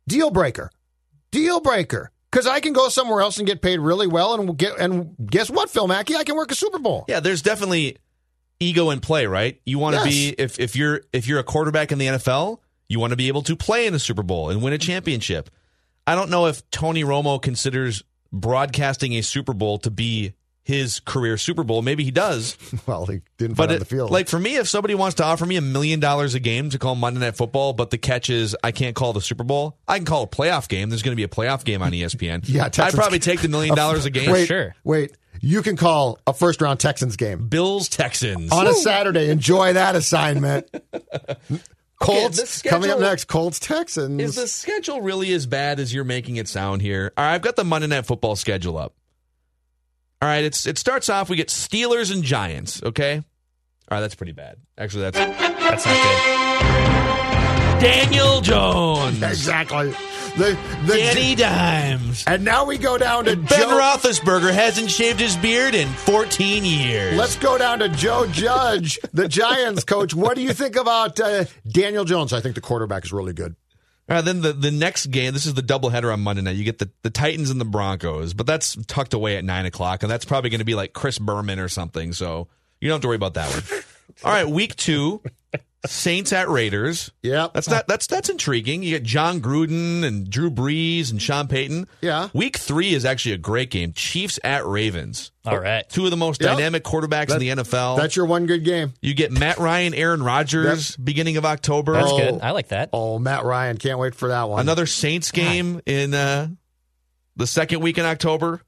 Deal 0.09 0.31
breaker. 0.31 0.71
Deal 1.31 1.61
breaker. 1.61 2.11
Because 2.31 2.47
I 2.47 2.61
can 2.61 2.73
go 2.73 2.89
somewhere 2.89 3.21
else 3.21 3.39
and 3.39 3.47
get 3.47 3.61
paid 3.63 3.79
really 3.79 4.07
well, 4.07 4.35
and 4.35 4.57
get 4.57 4.79
and 4.79 5.15
guess 5.31 5.51
what, 5.51 5.69
Phil 5.71 5.87
Mackey, 5.87 6.17
I 6.17 6.25
can 6.25 6.35
work 6.35 6.51
a 6.51 6.55
Super 6.55 6.79
Bowl. 6.79 7.05
Yeah, 7.07 7.21
there's 7.21 7.43
definitely 7.43 7.99
ego 8.59 8.91
in 8.91 9.01
play, 9.01 9.27
right? 9.27 9.61
You 9.67 9.79
want 9.79 9.97
to 9.97 10.01
Yes. 10.03 10.09
be 10.09 10.35
if 10.39 10.59
if 10.59 10.75
you're 10.75 11.03
if 11.13 11.27
you're 11.27 11.39
a 11.39 11.45
quarterback 11.45 11.93
in 11.93 11.99
the 11.99 12.07
NFL, 12.07 12.59
you 12.89 12.99
want 12.99 13.11
to 13.11 13.17
be 13.17 13.29
able 13.29 13.43
to 13.43 13.55
play 13.55 13.87
in 13.87 13.95
a 13.95 13.99
Super 13.99 14.23
Bowl 14.23 14.49
and 14.49 14.63
win 14.63 14.73
a 14.73 14.79
championship. 14.79 15.51
I 16.07 16.15
don't 16.15 16.31
know 16.31 16.47
if 16.47 16.69
Tony 16.71 17.05
Romo 17.05 17.41
considers 17.41 18.03
broadcasting 18.33 19.13
a 19.15 19.21
Super 19.23 19.53
Bowl 19.53 19.79
to 19.81 19.91
be 19.91 20.33
his 20.65 21.01
career 21.01 21.37
Super 21.37 21.65
Bowl. 21.65 21.83
Maybe 21.83 22.05
he 22.05 22.11
does. 22.11 22.57
Well, 22.87 23.07
he 23.07 23.21
didn't 23.39 23.57
But 23.57 23.65
put 23.65 23.71
on 23.71 23.77
it- 23.77 23.79
the 23.81 23.85
field. 23.85 24.11
like 24.11 24.29
for 24.29 24.39
me, 24.39 24.57
if 24.57 24.69
somebody 24.69 24.95
wants 24.95 25.17
to 25.17 25.25
offer 25.25 25.45
me 25.47 25.57
a 25.57 25.61
million 25.61 26.01
dollars 26.01 26.35
a 26.35 26.41
game 26.41 26.71
to 26.71 26.79
call 26.79 26.95
Monday 26.95 27.21
Night 27.21 27.37
Football, 27.37 27.73
but 27.73 27.91
the 27.91 27.99
catch 27.99 28.31
is 28.31 28.57
I 28.65 28.73
can't 28.73 28.95
call 28.97 29.13
the 29.13 29.21
Super 29.21 29.45
Bowl, 29.45 29.79
I 29.87 29.97
can 29.99 30.05
call 30.05 30.23
a 30.23 30.27
playoff 30.29 30.69
game. 30.69 30.89
There's 30.91 31.03
going 31.03 31.13
to 31.13 31.17
be 31.17 31.23
a 31.25 31.29
playoff 31.29 31.65
game 31.65 31.83
on 31.83 31.93
ESPN. 31.93 32.43
Yeah, 32.49 32.65
I'd 32.79 32.95
probably 32.95 33.19
take 33.19 33.41
the 33.41 33.49
million 33.49 33.75
dollars 33.77 34.05
a 34.05 34.11
game. 34.11 34.31
wait, 34.31 34.47
sure. 34.47 34.75
wait, 34.85 35.17
you 35.41 35.63
can 35.63 35.77
call 35.77 36.19
a 36.27 36.33
first 36.33 36.61
round 36.61 36.79
Texans 36.81 37.17
game 37.17 37.49
Bills 37.49 37.89
Texans 37.89 38.53
on 38.53 38.67
a 38.67 38.73
Saturday. 38.75 39.31
Enjoy 39.31 39.73
that 39.75 39.95
assignment. 39.97 40.69
Colts 42.01 42.63
the 42.63 42.69
coming 42.69 42.91
up 42.91 42.99
next. 42.99 43.27
Colts 43.27 43.61
Texans. 43.61 44.21
Is 44.21 44.35
the 44.35 44.49
schedule 44.49 45.01
really 45.03 45.33
as 45.33 45.47
bad 45.47 45.79
as 45.79 45.95
you're 45.95 46.05
making 46.05 46.37
it 46.37 46.49
sound 46.49 46.83
here? 46.83 47.13
All 47.17 47.25
right, 47.25 47.35
I've 47.35 47.43
got 47.43 47.55
the 47.57 47.65
Monday 47.65 47.87
Night 47.87 48.07
Football 48.07 48.35
schedule 48.37 48.77
up. 48.77 48.95
All 50.23 50.29
right, 50.29 50.45
it's 50.45 50.67
it 50.67 50.79
starts 50.79 51.09
off. 51.09 51.29
We 51.29 51.35
get 51.35 51.49
Steelers 51.49 52.13
and 52.13 52.23
Giants. 52.23 52.81
Okay, 52.81 53.17
all 53.17 53.25
right, 53.91 54.01
that's 54.01 54.15
pretty 54.15 54.31
bad. 54.31 54.57
Actually, 54.79 55.11
that's 55.11 55.19
That's 55.19 55.85
not 55.85 55.97
good. 55.97 57.81
Daniel 57.83 58.41
Jones, 58.41 59.21
exactly 59.23 59.93
the 60.37 60.57
the 60.87 60.95
Danny 60.95 61.35
Dimes, 61.35 62.23
and 62.29 62.45
now 62.45 62.65
we 62.65 62.79
go 62.79 62.97
down 62.99 63.25
to 63.25 63.35
Ben 63.35 63.49
Joe. 63.49 63.81
Roethlisberger 63.81 64.55
hasn't 64.55 64.93
shaved 64.93 65.19
his 65.19 65.37
beard 65.37 65.75
in 65.75 65.89
14 65.89 66.65
years. 66.65 67.17
Let's 67.17 67.35
go 67.35 67.59
down 67.59 67.81
to 67.81 67.89
Joe 67.89 68.29
Judge, 68.29 69.01
the 69.13 69.27
Giants 69.27 69.83
coach. 69.83 70.15
What 70.15 70.37
do 70.37 70.43
you 70.43 70.53
think 70.53 70.77
about 70.77 71.19
uh, 71.19 71.47
Daniel 71.69 72.05
Jones? 72.05 72.33
I 72.33 72.41
think 72.41 72.55
the 72.55 72.61
quarterback 72.61 73.05
is 73.05 73.13
really 73.13 73.33
good. 73.33 73.57
Then 74.07 74.43
the, 74.43 74.53
the 74.53 74.71
next 74.71 75.07
game, 75.07 75.33
this 75.33 75.47
is 75.47 75.55
the 75.55 75.63
doubleheader 75.63 76.13
on 76.13 76.21
Monday 76.21 76.43
night. 76.43 76.57
You 76.57 76.65
get 76.65 76.79
the, 76.79 76.91
the 77.03 77.11
Titans 77.11 77.51
and 77.51 77.61
the 77.61 77.65
Broncos, 77.65 78.35
but 78.35 78.47
that's 78.47 78.77
tucked 78.87 79.15
away 79.15 79.37
at 79.37 79.45
9 79.45 79.67
o'clock, 79.67 80.03
and 80.03 80.11
that's 80.11 80.25
probably 80.25 80.51
going 80.51 80.59
to 80.59 80.65
be 80.65 80.75
like 80.75 80.93
Chris 80.93 81.19
Berman 81.19 81.59
or 81.59 81.69
something, 81.69 82.13
so 82.13 82.49
you 82.81 82.89
don't 82.89 82.97
have 82.97 83.03
to 83.03 83.09
worry 83.09 83.17
about 83.17 83.35
that 83.35 83.51
one. 83.51 83.83
All 84.25 84.33
right, 84.33 84.49
week 84.49 84.77
two, 84.77 85.23
Saints 85.85 86.33
at 86.33 86.49
Raiders. 86.49 87.11
Yeah, 87.23 87.49
That's 87.53 87.69
not 87.69 87.89
that's 87.89 88.07
that's 88.07 88.29
intriguing. 88.29 88.83
You 88.85 88.91
get 88.91 89.03
Jon 89.03 89.41
Gruden 89.41 90.05
and 90.05 90.31
Drew 90.31 90.49
Brees 90.51 91.11
and 91.11 91.21
Sean 91.21 91.49
Payton. 91.49 91.89
Yeah. 92.01 92.29
Week 92.33 92.57
three 92.57 92.95
is 92.95 93.05
actually 93.05 93.33
a 93.33 93.39
great 93.39 93.71
game. 93.71 93.93
Chiefs 93.93 94.39
at 94.45 94.65
Ravens. 94.65 95.33
All 95.45 95.59
right. 95.59 95.89
Two 95.89 96.05
of 96.05 96.13
the 96.13 96.17
most 96.17 96.41
Yep. 96.41 96.51
dynamic 96.53 96.85
quarterbacks 96.85 97.29
That- 97.29 97.43
in 97.43 97.57
the 97.57 97.63
NFL. 97.65 97.97
That's 97.97 98.15
your 98.15 98.27
one 98.27 98.47
good 98.47 98.65
game. 98.65 98.93
you 99.03 99.13
get 99.15 99.33
Matt 99.33 99.59
Ryan, 99.59 99.93
Aaron 99.95 100.23
Rodgers, 100.23 100.97
beginning 100.97 101.37
of 101.37 101.45
October. 101.45 101.95
That's 101.95 102.11
Oh. 102.13 102.19
good. 102.19 102.41
I 102.43 102.53
like 102.53 102.69
that. 102.69 102.91
Oh, 102.93 103.19
Matt 103.19 103.45
Ryan, 103.45 103.77
can't 103.77 103.99
wait 103.99 104.15
for 104.15 104.29
that 104.29 104.49
one. 104.49 104.61
Another 104.61 104.87
Saints 104.87 105.33
game 105.33 105.81
in 105.85 106.15
uh, 106.15 106.47
the 107.35 107.47
second 107.49 107.81
week 107.81 107.99
in 107.99 108.05
October. 108.05 108.63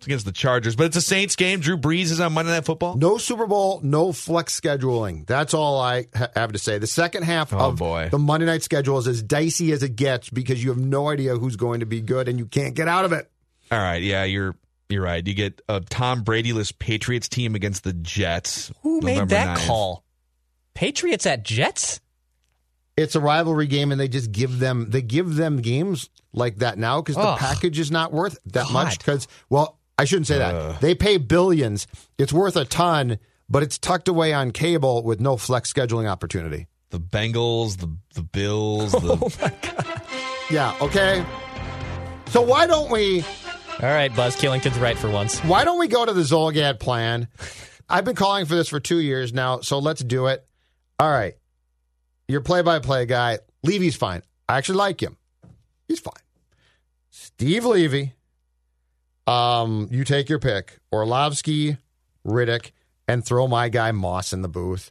It's 0.00 0.06
against 0.06 0.24
the 0.24 0.32
Chargers, 0.32 0.76
but 0.76 0.86
it's 0.86 0.96
a 0.96 1.02
Saints 1.02 1.36
game. 1.36 1.60
Drew 1.60 1.76
Brees 1.76 2.04
is 2.10 2.20
on 2.20 2.32
Monday 2.32 2.52
Night 2.52 2.64
Football. 2.64 2.96
No 2.96 3.18
Super 3.18 3.46
Bowl, 3.46 3.80
no 3.82 4.12
flex 4.12 4.58
scheduling. 4.58 5.26
That's 5.26 5.52
all 5.52 5.78
I 5.78 6.06
ha- 6.16 6.28
have 6.34 6.52
to 6.52 6.58
say. 6.58 6.78
The 6.78 6.86
second 6.86 7.24
half 7.24 7.52
Oh, 7.52 7.58
of 7.58 7.76
boy. 7.76 8.08
the 8.10 8.18
Monday 8.18 8.46
night 8.46 8.62
schedule 8.62 8.96
is 8.96 9.06
as 9.06 9.22
dicey 9.22 9.72
as 9.72 9.82
it 9.82 9.96
gets 9.96 10.30
because 10.30 10.64
you 10.64 10.70
have 10.70 10.78
no 10.78 11.10
idea 11.10 11.36
who's 11.36 11.56
going 11.56 11.80
to 11.80 11.86
be 11.86 12.00
good 12.00 12.28
and 12.28 12.38
you 12.38 12.46
can't 12.46 12.74
get 12.74 12.88
out 12.88 13.04
of 13.04 13.12
it. 13.12 13.30
All 13.70 13.78
right, 13.78 14.02
yeah, 14.02 14.24
you're 14.24 14.54
you're 14.88 15.02
right. 15.02 15.24
You 15.26 15.34
get 15.34 15.60
a 15.68 15.80
Tom 15.80 16.22
Brady-less 16.22 16.72
Patriots 16.72 17.28
team 17.28 17.54
against 17.54 17.84
the 17.84 17.92
Jets. 17.92 18.72
Who 18.82 19.02
made 19.02 19.28
that 19.28 19.58
9th. 19.58 19.66
call? 19.66 20.02
Patriots 20.72 21.26
at 21.26 21.44
Jets? 21.44 22.00
It's 22.96 23.14
a 23.14 23.20
rivalry 23.20 23.66
game, 23.66 23.92
and 23.92 24.00
they 24.00 24.08
just 24.08 24.32
give 24.32 24.60
them 24.60 24.86
they 24.90 25.02
give 25.02 25.36
them 25.36 25.60
games 25.60 26.08
like 26.32 26.56
that 26.60 26.78
now 26.78 27.02
because 27.02 27.16
the 27.16 27.36
package 27.36 27.78
is 27.78 27.90
not 27.90 28.12
worth 28.14 28.38
that 28.46 28.64
God. 28.64 28.72
much. 28.72 28.98
Because 28.98 29.28
well, 29.50 29.76
I 30.00 30.04
shouldn't 30.04 30.28
say 30.28 30.38
that 30.38 30.54
uh. 30.54 30.72
they 30.80 30.94
pay 30.94 31.18
billions. 31.18 31.86
It's 32.16 32.32
worth 32.32 32.56
a 32.56 32.64
ton, 32.64 33.18
but 33.50 33.62
it's 33.62 33.76
tucked 33.76 34.08
away 34.08 34.32
on 34.32 34.50
cable 34.50 35.02
with 35.02 35.20
no 35.20 35.36
flex 35.36 35.70
scheduling 35.70 36.08
opportunity. 36.08 36.68
The 36.88 36.98
Bengals, 36.98 37.76
the 37.76 37.94
the 38.14 38.22
Bills, 38.22 38.94
Oh 38.98 39.00
the 39.00 40.02
Yeah. 40.50 40.74
Okay. 40.80 41.22
So 42.28 42.40
why 42.40 42.66
don't 42.66 42.90
we? 42.90 43.22
All 43.82 43.88
right, 43.88 44.14
Buzz 44.16 44.36
Killington's 44.36 44.78
right 44.78 44.96
for 44.96 45.10
once. 45.10 45.38
Why 45.40 45.64
don't 45.64 45.78
we 45.78 45.86
go 45.86 46.06
to 46.06 46.14
the 46.14 46.22
Zulgad 46.22 46.80
plan? 46.80 47.28
I've 47.86 48.06
been 48.06 48.16
calling 48.16 48.46
for 48.46 48.54
this 48.54 48.68
for 48.68 48.80
two 48.80 49.00
years 49.00 49.34
now, 49.34 49.60
so 49.60 49.80
let's 49.80 50.02
do 50.02 50.28
it. 50.28 50.46
All 50.98 51.10
right. 51.10 51.34
Your 52.26 52.40
play 52.40 52.62
by 52.62 52.78
play 52.78 53.04
guy, 53.04 53.40
Levy's 53.62 53.96
fine. 53.96 54.22
I 54.48 54.56
actually 54.56 54.78
like 54.78 55.02
him. 55.02 55.18
He's 55.88 56.00
fine. 56.00 56.14
Steve 57.10 57.66
Levy, 57.66 58.14
um, 59.26 59.88
you 59.90 60.04
take 60.04 60.28
your 60.28 60.38
pick. 60.38 60.78
Orlovsky, 60.92 61.76
Riddick, 62.26 62.70
and 63.08 63.24
throw 63.24 63.46
my 63.48 63.68
guy 63.68 63.92
Moss 63.92 64.32
in 64.32 64.42
the 64.42 64.48
booth. 64.48 64.90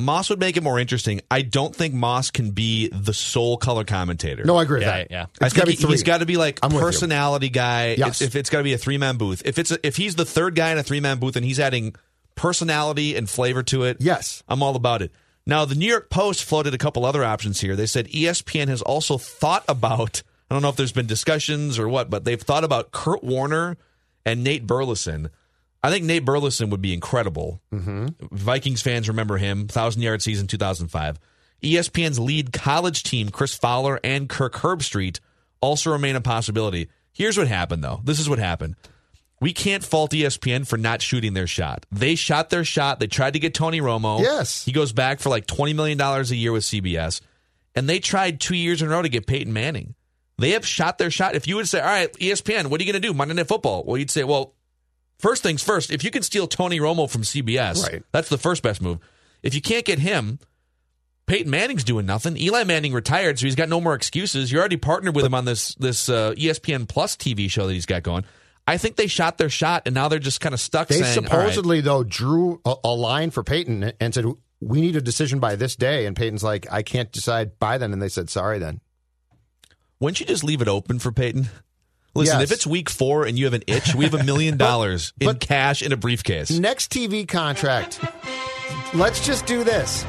Moss 0.00 0.30
would 0.30 0.38
make 0.38 0.56
it 0.56 0.62
more 0.62 0.78
interesting. 0.78 1.20
I 1.28 1.42
don't 1.42 1.74
think 1.74 1.92
Moss 1.92 2.30
can 2.30 2.52
be 2.52 2.86
the 2.88 3.12
sole 3.12 3.56
color 3.56 3.82
commentator. 3.82 4.44
No, 4.44 4.56
I 4.56 4.62
agree 4.62 4.78
with 4.78 4.86
Yeah, 4.86 4.96
that. 4.98 5.10
yeah. 5.10 5.26
I 5.40 5.46
It's 5.46 5.54
think 5.54 5.54
got 5.54 5.60
to 5.62 5.66
be 5.66 5.72
he- 5.72 5.76
three. 5.82 5.90
he's 5.90 6.02
got 6.04 6.18
to 6.18 6.26
be 6.26 6.36
like 6.36 6.60
I'm 6.62 6.70
personality 6.70 7.48
guy. 7.48 7.94
Yes. 7.98 8.22
If, 8.22 8.28
if 8.28 8.36
it's 8.36 8.48
got 8.50 8.58
to 8.58 8.64
be 8.64 8.74
a 8.74 8.78
three 8.78 8.96
man 8.98 9.16
booth, 9.16 9.42
if 9.44 9.58
it's 9.58 9.72
a, 9.72 9.84
if 9.84 9.96
he's 9.96 10.14
the 10.14 10.24
third 10.24 10.54
guy 10.54 10.70
in 10.70 10.78
a 10.78 10.84
three 10.84 11.00
man 11.00 11.18
booth 11.18 11.34
and 11.34 11.44
he's 11.44 11.58
adding 11.58 11.96
personality 12.36 13.16
and 13.16 13.28
flavor 13.28 13.64
to 13.64 13.82
it, 13.84 13.96
Yes. 13.98 14.44
I'm 14.48 14.62
all 14.62 14.76
about 14.76 15.02
it. 15.02 15.10
Now, 15.46 15.64
the 15.64 15.74
New 15.74 15.88
York 15.88 16.10
Post 16.10 16.44
floated 16.44 16.74
a 16.74 16.78
couple 16.78 17.04
other 17.04 17.24
options 17.24 17.60
here. 17.60 17.74
They 17.74 17.86
said 17.86 18.06
ESPN 18.08 18.68
has 18.68 18.82
also 18.82 19.18
thought 19.18 19.64
about. 19.66 20.22
I 20.50 20.54
don't 20.54 20.62
know 20.62 20.68
if 20.68 20.76
there's 20.76 20.92
been 20.92 21.06
discussions 21.06 21.78
or 21.78 21.88
what, 21.88 22.10
but 22.10 22.24
they've 22.24 22.40
thought 22.40 22.64
about 22.64 22.90
Kurt 22.90 23.22
Warner 23.22 23.76
and 24.24 24.42
Nate 24.42 24.66
Burleson. 24.66 25.30
I 25.82 25.90
think 25.90 26.04
Nate 26.04 26.24
Burleson 26.24 26.70
would 26.70 26.82
be 26.82 26.92
incredible. 26.92 27.60
Mm-hmm. 27.72 28.08
Vikings 28.32 28.82
fans 28.82 29.08
remember 29.08 29.36
him, 29.36 29.68
thousand 29.68 30.02
yard 30.02 30.22
season 30.22 30.46
2005. 30.46 31.18
ESPN's 31.62 32.18
lead 32.18 32.52
college 32.52 33.02
team, 33.02 33.30
Chris 33.30 33.54
Fowler 33.54 34.00
and 34.02 34.28
Kirk 34.28 34.54
Herbstreit, 34.54 35.20
also 35.60 35.90
remain 35.90 36.16
a 36.16 36.20
possibility. 36.20 36.88
Here's 37.12 37.36
what 37.36 37.48
happened, 37.48 37.82
though. 37.82 38.00
This 38.04 38.20
is 38.20 38.28
what 38.28 38.38
happened. 38.38 38.76
We 39.40 39.52
can't 39.52 39.84
fault 39.84 40.12
ESPN 40.12 40.66
for 40.66 40.76
not 40.76 41.00
shooting 41.02 41.34
their 41.34 41.46
shot. 41.46 41.86
They 41.92 42.14
shot 42.16 42.50
their 42.50 42.64
shot. 42.64 42.98
They 42.98 43.06
tried 43.06 43.34
to 43.34 43.38
get 43.38 43.54
Tony 43.54 43.80
Romo. 43.80 44.20
Yes. 44.20 44.64
He 44.64 44.72
goes 44.72 44.92
back 44.92 45.20
for 45.20 45.28
like 45.28 45.46
$20 45.46 45.74
million 45.74 46.00
a 46.00 46.22
year 46.34 46.52
with 46.52 46.64
CBS. 46.64 47.20
And 47.74 47.88
they 47.88 48.00
tried 48.00 48.40
two 48.40 48.56
years 48.56 48.82
in 48.82 48.88
a 48.88 48.90
row 48.90 49.02
to 49.02 49.08
get 49.08 49.26
Peyton 49.26 49.52
Manning. 49.52 49.94
They 50.38 50.50
have 50.50 50.64
shot 50.66 50.98
their 50.98 51.10
shot. 51.10 51.34
If 51.34 51.46
you 51.48 51.56
would 51.56 51.68
say, 51.68 51.80
all 51.80 51.86
right, 51.86 52.12
ESPN, 52.14 52.66
what 52.68 52.80
are 52.80 52.84
you 52.84 52.92
going 52.92 53.02
to 53.02 53.06
do? 53.08 53.12
Monday 53.12 53.34
Night 53.34 53.48
Football. 53.48 53.84
Well, 53.84 53.96
you'd 53.96 54.10
say, 54.10 54.22
well, 54.24 54.54
first 55.18 55.42
things 55.42 55.62
first, 55.62 55.90
if 55.90 56.04
you 56.04 56.10
can 56.10 56.22
steal 56.22 56.46
Tony 56.46 56.78
Romo 56.78 57.10
from 57.10 57.22
CBS, 57.22 57.82
Right. 57.82 58.02
that's 58.12 58.28
the 58.28 58.38
first 58.38 58.62
best 58.62 58.80
move. 58.80 58.98
If 59.42 59.54
you 59.54 59.60
can't 59.60 59.84
get 59.84 59.98
him, 59.98 60.38
Peyton 61.26 61.50
Manning's 61.50 61.84
doing 61.84 62.06
nothing. 62.06 62.36
Eli 62.36 62.64
Manning 62.64 62.92
retired, 62.92 63.38
so 63.38 63.46
he's 63.46 63.54
got 63.54 63.68
no 63.68 63.80
more 63.80 63.94
excuses. 63.94 64.50
You 64.50 64.58
already 64.58 64.76
partnered 64.78 65.14
with 65.14 65.24
him 65.24 65.34
on 65.34 65.44
this 65.44 65.74
this 65.74 66.08
uh, 66.08 66.32
ESPN 66.36 66.88
Plus 66.88 67.16
TV 67.16 67.50
show 67.50 67.66
that 67.66 67.74
he's 67.74 67.84
got 67.86 68.02
going. 68.02 68.24
I 68.66 68.76
think 68.78 68.96
they 68.96 69.06
shot 69.06 69.38
their 69.38 69.48
shot, 69.50 69.82
and 69.86 69.94
now 69.94 70.08
they're 70.08 70.18
just 70.18 70.40
kind 70.40 70.54
of 70.54 70.60
stuck. 70.60 70.88
They 70.88 71.02
saying, 71.02 71.26
all 71.28 71.38
right, 71.38 71.44
supposedly, 71.48 71.80
though, 71.80 72.02
drew 72.04 72.60
a, 72.64 72.74
a 72.84 72.94
line 72.94 73.30
for 73.30 73.42
Peyton 73.42 73.92
and 74.00 74.14
said, 74.14 74.24
We 74.60 74.80
need 74.80 74.94
a 74.96 75.00
decision 75.00 75.38
by 75.38 75.56
this 75.56 75.74
day. 75.76 76.06
And 76.06 76.14
Peyton's 76.16 76.42
like, 76.42 76.66
I 76.70 76.82
can't 76.82 77.10
decide 77.12 77.58
by 77.58 77.78
then. 77.78 77.92
And 77.92 78.00
they 78.02 78.08
said, 78.08 78.28
Sorry 78.30 78.58
then. 78.58 78.80
Wouldn't 80.00 80.20
you 80.20 80.26
just 80.26 80.44
leave 80.44 80.62
it 80.62 80.68
open 80.68 80.98
for 80.98 81.12
Peyton? 81.12 81.48
Listen, 82.14 82.40
Yes. 82.40 82.50
if 82.50 82.54
it's 82.56 82.66
week 82.66 82.88
four 82.90 83.26
and 83.26 83.38
you 83.38 83.44
have 83.44 83.54
an 83.54 83.62
itch, 83.66 83.94
we 83.94 84.04
have 84.04 84.14
a 84.14 84.24
million 84.24 84.56
dollars 84.68 85.12
in 85.20 85.26
but- 85.26 85.40
cash 85.40 85.82
in 85.82 85.92
a 85.92 85.96
briefcase. 85.96 86.50
Next 86.50 86.90
TV 86.92 87.26
contract. 87.26 88.00
Let's 88.94 89.24
just 89.24 89.46
do 89.46 89.64
this. 89.64 90.04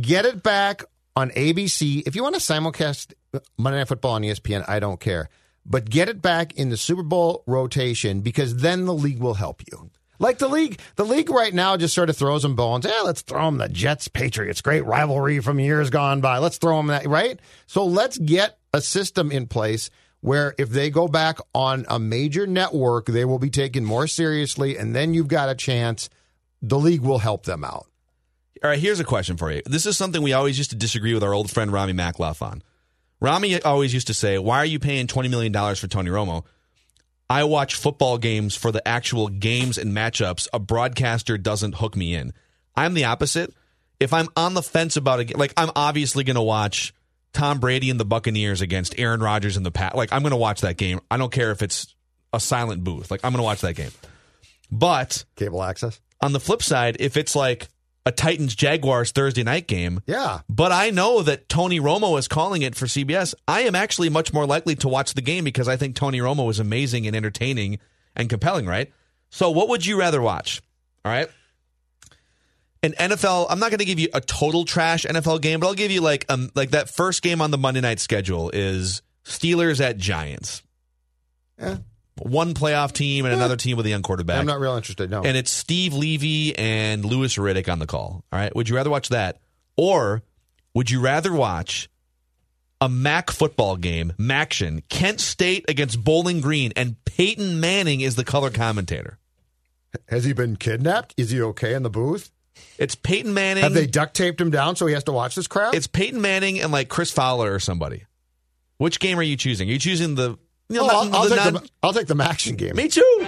Get 0.00 0.24
it 0.26 0.42
back 0.42 0.82
on 1.14 1.30
ABC. 1.30 2.02
If 2.06 2.16
you 2.16 2.22
want 2.22 2.34
to 2.34 2.40
simulcast 2.40 3.12
Monday 3.56 3.78
Night 3.78 3.88
Football 3.88 4.12
on 4.12 4.22
ESPN, 4.22 4.64
I 4.68 4.80
don't 4.80 4.98
care. 5.00 5.28
But 5.64 5.88
get 5.88 6.08
it 6.08 6.20
back 6.22 6.54
in 6.54 6.70
the 6.70 6.76
Super 6.76 7.02
Bowl 7.02 7.42
rotation 7.46 8.20
because 8.20 8.56
then 8.56 8.84
the 8.84 8.94
league 8.94 9.20
will 9.20 9.34
help 9.34 9.62
you. 9.70 9.90
Like 10.18 10.38
the 10.38 10.48
league, 10.48 10.80
the 10.96 11.04
league 11.04 11.30
right 11.30 11.52
now 11.52 11.76
just 11.76 11.94
sort 11.94 12.10
of 12.10 12.16
throws 12.16 12.42
them 12.42 12.56
bones. 12.56 12.86
Yeah, 12.86 13.02
let's 13.04 13.22
throw 13.22 13.44
them 13.46 13.58
the 13.58 13.68
Jets 13.68 14.08
Patriots, 14.08 14.60
great 14.60 14.84
rivalry 14.84 15.40
from 15.40 15.60
years 15.60 15.90
gone 15.90 16.20
by. 16.20 16.38
Let's 16.38 16.58
throw 16.58 16.76
them 16.76 16.88
that, 16.88 17.06
right? 17.06 17.38
So 17.66 17.84
let's 17.84 18.18
get 18.18 18.58
a 18.72 18.80
system 18.80 19.30
in 19.30 19.46
place 19.46 19.90
where 20.20 20.54
if 20.58 20.70
they 20.70 20.90
go 20.90 21.08
back 21.08 21.38
on 21.54 21.84
a 21.88 21.98
major 21.98 22.46
network, 22.46 23.06
they 23.06 23.24
will 23.24 23.38
be 23.38 23.50
taken 23.50 23.84
more 23.84 24.06
seriously, 24.06 24.76
and 24.76 24.94
then 24.94 25.14
you've 25.14 25.28
got 25.28 25.48
a 25.48 25.54
chance. 25.54 26.08
The 26.62 26.78
league 26.78 27.02
will 27.02 27.18
help 27.18 27.44
them 27.44 27.64
out. 27.64 27.86
All 28.64 28.70
right, 28.70 28.78
here's 28.78 28.98
a 28.98 29.04
question 29.04 29.36
for 29.36 29.52
you. 29.52 29.62
This 29.66 29.86
is 29.86 29.96
something 29.96 30.22
we 30.22 30.32
always 30.32 30.56
used 30.56 30.70
to 30.70 30.76
disagree 30.76 31.14
with 31.14 31.22
our 31.22 31.34
old 31.34 31.50
friend 31.50 31.70
Rami 31.70 31.92
Makloff 31.92 32.40
on. 32.40 32.62
Rami 33.20 33.62
always 33.62 33.94
used 33.94 34.06
to 34.08 34.14
say, 34.14 34.38
Why 34.38 34.58
are 34.58 34.66
you 34.66 34.78
paying 34.78 35.06
$20 35.06 35.30
million 35.30 35.52
for 35.76 35.86
Tony 35.86 36.10
Romo? 36.10 36.44
I 37.28 37.44
watch 37.44 37.74
football 37.74 38.18
games 38.18 38.54
for 38.54 38.70
the 38.70 38.86
actual 38.86 39.28
games 39.28 39.78
and 39.78 39.92
matchups. 39.92 40.48
A 40.52 40.58
broadcaster 40.58 41.36
doesn't 41.36 41.76
hook 41.76 41.96
me 41.96 42.14
in. 42.14 42.32
I'm 42.76 42.94
the 42.94 43.04
opposite. 43.04 43.52
If 43.98 44.12
I'm 44.12 44.28
on 44.36 44.54
the 44.54 44.62
fence 44.62 44.96
about 44.96 45.20
it, 45.20 45.36
like 45.36 45.52
I'm 45.56 45.70
obviously 45.74 46.22
going 46.22 46.36
to 46.36 46.42
watch 46.42 46.94
Tom 47.32 47.58
Brady 47.58 47.90
and 47.90 47.98
the 47.98 48.04
Buccaneers 48.04 48.60
against 48.60 48.98
Aaron 48.98 49.20
Rodgers 49.20 49.56
and 49.56 49.66
the 49.66 49.70
Pat. 49.70 49.96
Like 49.96 50.12
I'm 50.12 50.22
going 50.22 50.30
to 50.30 50.36
watch 50.36 50.60
that 50.60 50.76
game. 50.76 51.00
I 51.10 51.16
don't 51.16 51.32
care 51.32 51.50
if 51.50 51.62
it's 51.62 51.94
a 52.32 52.38
silent 52.38 52.84
booth. 52.84 53.10
Like 53.10 53.20
I'm 53.24 53.32
going 53.32 53.40
to 53.40 53.44
watch 53.44 53.62
that 53.62 53.74
game. 53.74 53.90
But 54.70 55.24
Cable 55.36 55.62
access. 55.62 56.00
on 56.20 56.32
the 56.32 56.40
flip 56.40 56.62
side, 56.62 56.96
if 57.00 57.16
it's 57.16 57.34
like 57.34 57.68
a 58.06 58.12
Titans 58.12 58.54
Jaguars 58.54 59.10
Thursday 59.10 59.42
night 59.42 59.66
game, 59.66 60.00
Yeah. 60.06 60.40
but 60.48 60.72
I 60.72 60.90
know 60.90 61.22
that 61.22 61.48
Tony 61.48 61.80
Romo 61.80 62.18
is 62.18 62.28
calling 62.28 62.62
it 62.62 62.74
for 62.76 62.86
CBS, 62.86 63.34
I 63.48 63.62
am 63.62 63.74
actually 63.74 64.08
much 64.08 64.32
more 64.32 64.46
likely 64.46 64.76
to 64.76 64.88
watch 64.88 65.12
the 65.14 65.20
game 65.20 65.42
because 65.44 65.66
I 65.68 65.76
think 65.76 65.96
Tony 65.96 66.20
Romo 66.20 66.48
is 66.50 66.60
amazing 66.60 67.06
and 67.06 67.14
entertaining 67.16 67.78
and 68.14 68.30
compelling, 68.30 68.64
right? 68.64 68.92
So, 69.28 69.50
what 69.50 69.68
would 69.68 69.84
you 69.84 69.98
rather 69.98 70.22
watch? 70.22 70.62
All 71.04 71.10
right. 71.12 71.28
An 72.82 72.92
NFL, 72.92 73.46
I'm 73.50 73.58
not 73.58 73.70
going 73.70 73.80
to 73.80 73.84
give 73.84 73.98
you 73.98 74.08
a 74.14 74.20
total 74.20 74.64
trash 74.64 75.04
NFL 75.04 75.40
game, 75.40 75.58
but 75.58 75.66
I'll 75.66 75.74
give 75.74 75.90
you 75.90 76.00
like 76.00 76.24
um 76.28 76.50
like 76.54 76.70
that 76.70 76.88
first 76.88 77.22
game 77.22 77.40
on 77.40 77.50
the 77.50 77.58
Monday 77.58 77.80
night 77.80 77.98
schedule 77.98 78.50
is 78.50 79.02
Steelers 79.24 79.80
at 79.80 79.96
Giants. 79.98 80.62
Yeah. 81.58 81.78
One 82.18 82.54
playoff 82.54 82.92
team 82.92 83.26
and 83.26 83.34
another 83.34 83.56
team 83.56 83.76
with 83.76 83.84
a 83.86 83.90
young 83.90 84.02
quarterback. 84.02 84.38
I'm 84.38 84.46
not 84.46 84.58
real 84.58 84.76
interested. 84.76 85.10
No. 85.10 85.22
And 85.22 85.36
it's 85.36 85.50
Steve 85.50 85.92
Levy 85.92 86.56
and 86.56 87.04
Louis 87.04 87.36
Riddick 87.36 87.70
on 87.70 87.78
the 87.78 87.86
call. 87.86 88.24
All 88.32 88.38
right. 88.38 88.54
Would 88.56 88.68
you 88.68 88.76
rather 88.76 88.90
watch 88.90 89.10
that? 89.10 89.38
Or 89.76 90.22
would 90.74 90.90
you 90.90 91.00
rather 91.00 91.32
watch 91.32 91.90
a 92.80 92.88
MAC 92.88 93.30
football 93.30 93.76
game, 93.76 94.12
Maction, 94.18 94.82
Kent 94.88 95.20
State 95.20 95.66
against 95.68 96.02
Bowling 96.02 96.40
Green, 96.40 96.72
and 96.76 97.02
Peyton 97.04 97.60
Manning 97.60 98.00
is 98.00 98.14
the 98.14 98.24
color 98.24 98.50
commentator? 98.50 99.18
Has 100.08 100.24
he 100.24 100.32
been 100.32 100.56
kidnapped? 100.56 101.14
Is 101.16 101.30
he 101.30 101.40
okay 101.40 101.74
in 101.74 101.82
the 101.82 101.90
booth? 101.90 102.30
It's 102.78 102.94
Peyton 102.94 103.34
Manning. 103.34 103.62
Have 103.62 103.74
they 103.74 103.86
duct 103.86 104.14
taped 104.14 104.40
him 104.40 104.50
down 104.50 104.76
so 104.76 104.86
he 104.86 104.94
has 104.94 105.04
to 105.04 105.12
watch 105.12 105.34
this 105.34 105.46
crap? 105.46 105.74
It's 105.74 105.86
Peyton 105.86 106.20
Manning 106.20 106.60
and 106.60 106.72
like 106.72 106.88
Chris 106.88 107.10
Fowler 107.10 107.52
or 107.52 107.60
somebody. 107.60 108.04
Which 108.78 109.00
game 109.00 109.18
are 109.18 109.22
you 109.22 109.36
choosing? 109.36 109.68
Are 109.68 109.72
you 109.72 109.78
choosing 109.78 110.14
the. 110.14 110.38
You 110.68 110.76
know, 110.76 110.84
Oh, 110.84 110.88
I'll, 110.88 111.14
I'll 111.16 111.28
the 111.28 111.34
take 111.36 111.44
non- 111.44 111.62
the, 111.62 111.70
I'll 111.82 111.92
take 111.92 112.06
the 112.06 112.22
action 112.24 112.56
game. 112.56 112.74
Me 112.76 112.88
too. 112.88 113.26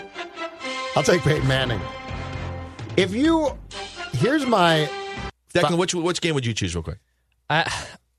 I'll 0.96 1.02
take 1.02 1.22
Peyton 1.22 1.46
Manning. 1.46 1.80
If 2.96 3.14
you, 3.14 3.56
here's 4.12 4.44
my 4.44 4.90
Declan, 5.54 5.78
which 5.78 5.94
which 5.94 6.20
game 6.20 6.34
would 6.34 6.44
you 6.44 6.52
choose 6.54 6.74
real 6.74 6.82
quick? 6.82 6.98
I, 7.48 7.72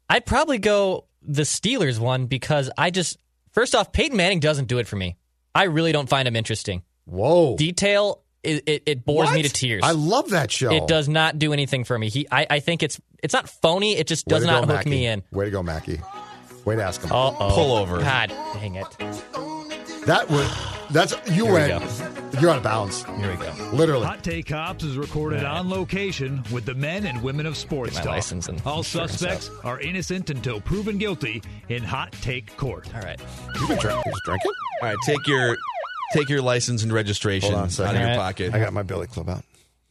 I'd 0.09 0.25
probably 0.25 0.57
go 0.57 1.05
the 1.21 1.41
Steelers 1.43 1.99
one 1.99 2.27
because 2.27 2.69
I 2.77 2.89
just 2.91 3.17
first 3.51 3.75
off, 3.75 3.91
Peyton 3.91 4.15
Manning 4.15 4.39
doesn't 4.39 4.65
do 4.69 4.77
it 4.77 4.87
for 4.87 4.95
me. 4.95 5.17
I 5.53 5.63
really 5.63 5.91
don't 5.91 6.07
find 6.07 6.27
him 6.27 6.35
interesting. 6.37 6.83
Whoa. 7.05 7.57
Detail 7.57 8.21
it, 8.41 8.63
it, 8.67 8.83
it 8.85 9.05
bores 9.05 9.27
What? 9.27 9.35
me 9.35 9.43
to 9.43 9.49
tears. 9.49 9.81
I 9.83 9.91
love 9.91 10.29
that 10.29 10.49
show. 10.49 10.71
It 10.71 10.87
does 10.87 11.09
not 11.09 11.37
do 11.39 11.51
anything 11.51 11.83
for 11.83 11.99
me. 11.99 12.07
He, 12.07 12.25
I, 12.31 12.47
I 12.49 12.59
think 12.61 12.83
it's 12.83 13.01
it's 13.21 13.33
not 13.33 13.49
phony. 13.49 13.97
It 13.97 14.07
just 14.07 14.25
Way 14.27 14.37
does 14.37 14.45
not 14.45 14.61
go, 14.61 14.67
hook 14.67 14.75
Mackey. 14.77 14.89
me 14.91 15.07
in. 15.07 15.23
Way 15.31 15.45
to 15.45 15.51
go, 15.51 15.61
Mackey. 15.61 15.99
Way 16.69 16.75
to 16.75 16.83
ask 16.83 17.01
him. 17.01 17.11
Uh 17.11 17.31
oh. 17.39 17.51
Pull 17.55 17.71
over. 17.77 17.97
God 17.97 18.29
dang 18.53 18.75
it. 18.75 18.85
That 20.05 20.27
was 20.29 20.47
that's 20.91 21.13
you 21.29 21.45
Here 21.45 21.45
we 21.45 21.51
went. 21.51 22.39
You're 22.39 22.51
out 22.51 22.57
of 22.57 22.63
bounds. 22.63 23.03
Here 23.05 23.31
we 23.31 23.37
go. 23.37 23.51
Literally. 23.73 24.05
Hot 24.05 24.23
Take 24.23 24.45
Cops 24.45 24.83
is 24.83 24.95
recorded 24.95 25.39
All 25.43 25.45
right. 25.51 25.59
on 25.61 25.69
location 25.71 26.43
with 26.51 26.65
the 26.65 26.75
men 26.75 27.07
and 27.07 27.23
women 27.23 27.47
of 27.47 27.57
sports 27.57 27.93
Get 27.93 28.01
my 28.01 28.03
talk. 28.03 28.11
license 28.17 28.47
and 28.49 28.61
All 28.67 28.77
insurance 28.77 29.13
suspects 29.13 29.49
are 29.63 29.79
innocent 29.79 30.29
until 30.29 30.61
proven 30.61 30.99
guilty 30.99 31.41
in 31.69 31.81
Hot 31.81 32.11
Take 32.21 32.55
Court. 32.55 32.87
All 32.93 33.01
right. 33.01 33.19
You've 33.55 33.67
been 33.67 33.79
drinking. 33.79 34.03
Just 34.11 34.21
drinking? 34.25 34.51
All 34.83 34.89
right, 34.89 34.97
take 35.07 35.25
your 35.25 35.57
take 36.13 36.29
your 36.29 36.43
license 36.43 36.83
and 36.83 36.93
registration 36.93 37.55
on 37.55 37.63
out 37.63 37.71
second. 37.71 37.95
of 37.95 38.01
your 38.01 38.11
All 38.11 38.17
right. 38.17 38.21
pocket. 38.21 38.53
I 38.53 38.59
got 38.59 38.73
my 38.73 38.83
billy 38.83 39.07
club 39.07 39.27
out. 39.27 39.43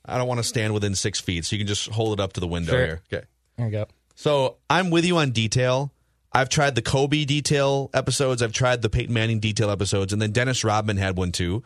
I 0.04 0.16
don't 0.16 0.28
want 0.28 0.38
to 0.38 0.44
stand 0.44 0.74
within 0.74 0.94
six 0.94 1.18
feet, 1.18 1.44
so 1.44 1.56
you 1.56 1.60
can 1.60 1.66
just 1.66 1.88
hold 1.88 2.18
it 2.18 2.22
up 2.22 2.34
to 2.34 2.40
the 2.40 2.46
window 2.46 2.70
Sure. 2.70 2.86
here. 2.86 3.02
Okay. 3.12 3.26
There 3.56 3.66
we 3.66 3.72
go. 3.72 3.86
So 4.14 4.58
I'm 4.70 4.90
with 4.90 5.04
you 5.04 5.16
on 5.18 5.32
detail. 5.32 5.92
I've 6.32 6.48
tried 6.48 6.74
the 6.74 6.82
Kobe 6.82 7.24
detail 7.24 7.90
episodes. 7.94 8.42
I've 8.42 8.52
tried 8.52 8.82
the 8.82 8.90
Peyton 8.90 9.14
Manning 9.14 9.40
detail 9.40 9.70
episodes, 9.70 10.12
and 10.12 10.20
then 10.20 10.32
Dennis 10.32 10.62
Rodman 10.62 10.98
had 10.98 11.16
one 11.16 11.32
too. 11.32 11.62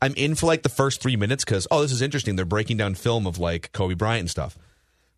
I'm 0.00 0.14
in 0.14 0.34
for 0.34 0.46
like 0.46 0.62
the 0.62 0.68
first 0.68 1.00
three 1.00 1.16
minutes 1.16 1.44
because 1.44 1.66
oh, 1.70 1.82
this 1.82 1.92
is 1.92 2.02
interesting. 2.02 2.36
They're 2.36 2.44
breaking 2.44 2.76
down 2.76 2.94
film 2.94 3.26
of 3.26 3.38
like 3.38 3.72
Kobe 3.72 3.94
Bryant 3.94 4.20
and 4.20 4.30
stuff. 4.30 4.56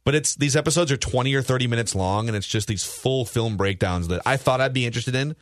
But 0.05 0.15
it's 0.15 0.37
these 0.37 0.55
episodes 0.55 0.93
are 0.93 0.97
20 0.97 1.35
or 1.35 1.43
30 1.43 1.67
minutes 1.67 1.95
long, 1.95 2.29
and 2.29 2.37
it's 2.37 2.47
just 2.47 2.69
these 2.69 2.85
full 2.85 3.25
film 3.25 3.57
breakdowns 3.57 4.09
that 4.09 4.23
I 4.25 4.37
thought 4.37 4.61
I'd 4.61 4.73
be 4.73 4.87
interested 4.87 5.15
in. 5.15 5.35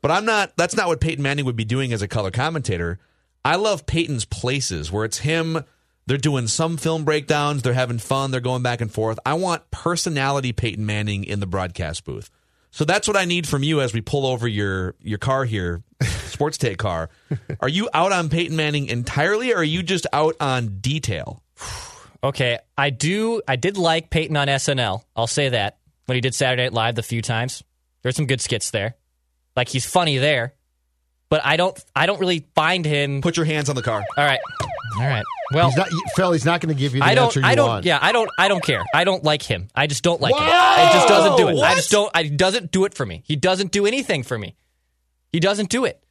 But 0.00 0.10
I'm 0.10 0.24
not. 0.24 0.56
That's 0.56 0.76
not 0.76 0.86
what 0.86 1.00
Peyton 1.00 1.22
Manning 1.22 1.44
would 1.46 1.56
be 1.56 1.64
doing 1.64 1.92
as 1.92 2.02
a 2.02 2.08
color 2.08 2.30
commentator. 2.30 3.00
I 3.44 3.56
love 3.56 3.86
Peyton's 3.86 4.24
places 4.24 4.92
where 4.92 5.04
it's 5.04 5.18
him. 5.18 5.64
They're 6.06 6.18
doing 6.18 6.46
some 6.46 6.76
film 6.76 7.04
breakdowns. 7.04 7.62
They're 7.62 7.72
having 7.72 7.98
fun. 7.98 8.30
They're 8.30 8.40
going 8.40 8.62
back 8.62 8.80
and 8.80 8.92
forth. 8.92 9.18
I 9.26 9.34
want 9.34 9.70
personality 9.70 10.52
Peyton 10.52 10.84
Manning 10.86 11.24
in 11.24 11.40
the 11.40 11.46
broadcast 11.46 12.04
booth. 12.04 12.30
So 12.74 12.84
that's 12.84 13.06
what 13.06 13.16
I 13.16 13.24
need 13.24 13.46
from 13.46 13.62
you 13.62 13.80
as 13.80 13.94
we 13.94 14.00
pull 14.00 14.26
over 14.26 14.48
your 14.48 14.96
your 15.00 15.18
car 15.18 15.44
here, 15.44 15.84
sports 16.02 16.58
take 16.58 16.76
car. 16.76 17.08
Are 17.60 17.68
you 17.68 17.88
out 17.94 18.10
on 18.10 18.28
Peyton 18.28 18.56
Manning 18.56 18.86
entirely, 18.86 19.52
or 19.52 19.58
are 19.58 19.62
you 19.62 19.84
just 19.84 20.08
out 20.12 20.34
on 20.40 20.78
detail? 20.80 21.40
Okay, 22.24 22.58
I 22.78 22.88
do. 22.88 23.42
I 23.46 23.56
did 23.56 23.76
like 23.76 24.08
Peyton 24.08 24.34
on 24.34 24.48
SNL. 24.48 25.02
I'll 25.14 25.26
say 25.26 25.50
that 25.50 25.76
when 26.06 26.14
he 26.14 26.22
did 26.22 26.34
Saturday 26.34 26.62
Night 26.62 26.72
Live 26.72 26.94
the 26.94 27.02
few 27.02 27.20
times, 27.20 27.62
there's 28.00 28.16
some 28.16 28.24
good 28.24 28.40
skits 28.40 28.70
there. 28.70 28.96
Like 29.54 29.68
he's 29.68 29.84
funny 29.84 30.16
there, 30.16 30.54
but 31.28 31.44
I 31.44 31.58
don't. 31.58 31.78
I 31.94 32.06
don't 32.06 32.18
really 32.18 32.46
find 32.54 32.86
him. 32.86 33.20
Put 33.20 33.36
your 33.36 33.44
hands 33.44 33.68
on 33.68 33.76
the 33.76 33.82
car. 33.82 34.02
All 34.16 34.24
right, 34.24 34.40
all 34.98 35.06
right. 35.06 35.24
Well, 35.52 35.68
He's 35.68 35.76
not, 35.76 35.88
Phil, 36.16 36.32
he's 36.32 36.44
not 36.44 36.60
going 36.60 36.74
to 36.74 36.78
give 36.78 36.94
you 36.94 37.00
the 37.00 37.06
I 37.06 37.14
don't. 37.14 37.26
answer 37.26 37.40
you 37.40 37.46
I 37.46 37.54
don't. 37.54 37.68
want. 37.68 37.84
Yeah, 37.84 37.98
I 38.00 38.12
don't. 38.12 38.30
I 38.38 38.48
don't 38.48 38.62
care. 38.62 38.82
I 38.94 39.04
don't 39.04 39.22
like 39.24 39.42
him. 39.42 39.68
I 39.74 39.86
just 39.86 40.02
don't 40.02 40.20
like 40.20 40.34
him. 40.34 40.42
It 40.42 40.92
just 40.92 41.08
doesn't 41.08 41.36
do 41.36 41.48
it. 41.48 41.62
I 41.62 41.74
just 41.74 41.90
don't. 41.90 42.10
I 42.14 42.22
he 42.24 42.30
doesn't 42.30 42.70
do 42.70 42.84
it 42.84 42.94
for 42.94 43.04
me. 43.04 43.22
He 43.26 43.36
doesn't 43.36 43.72
do 43.72 43.86
anything 43.86 44.22
for 44.22 44.38
me. 44.38 44.56
He 45.32 45.40
doesn't 45.40 45.68
do 45.70 45.84
it. 45.84 46.02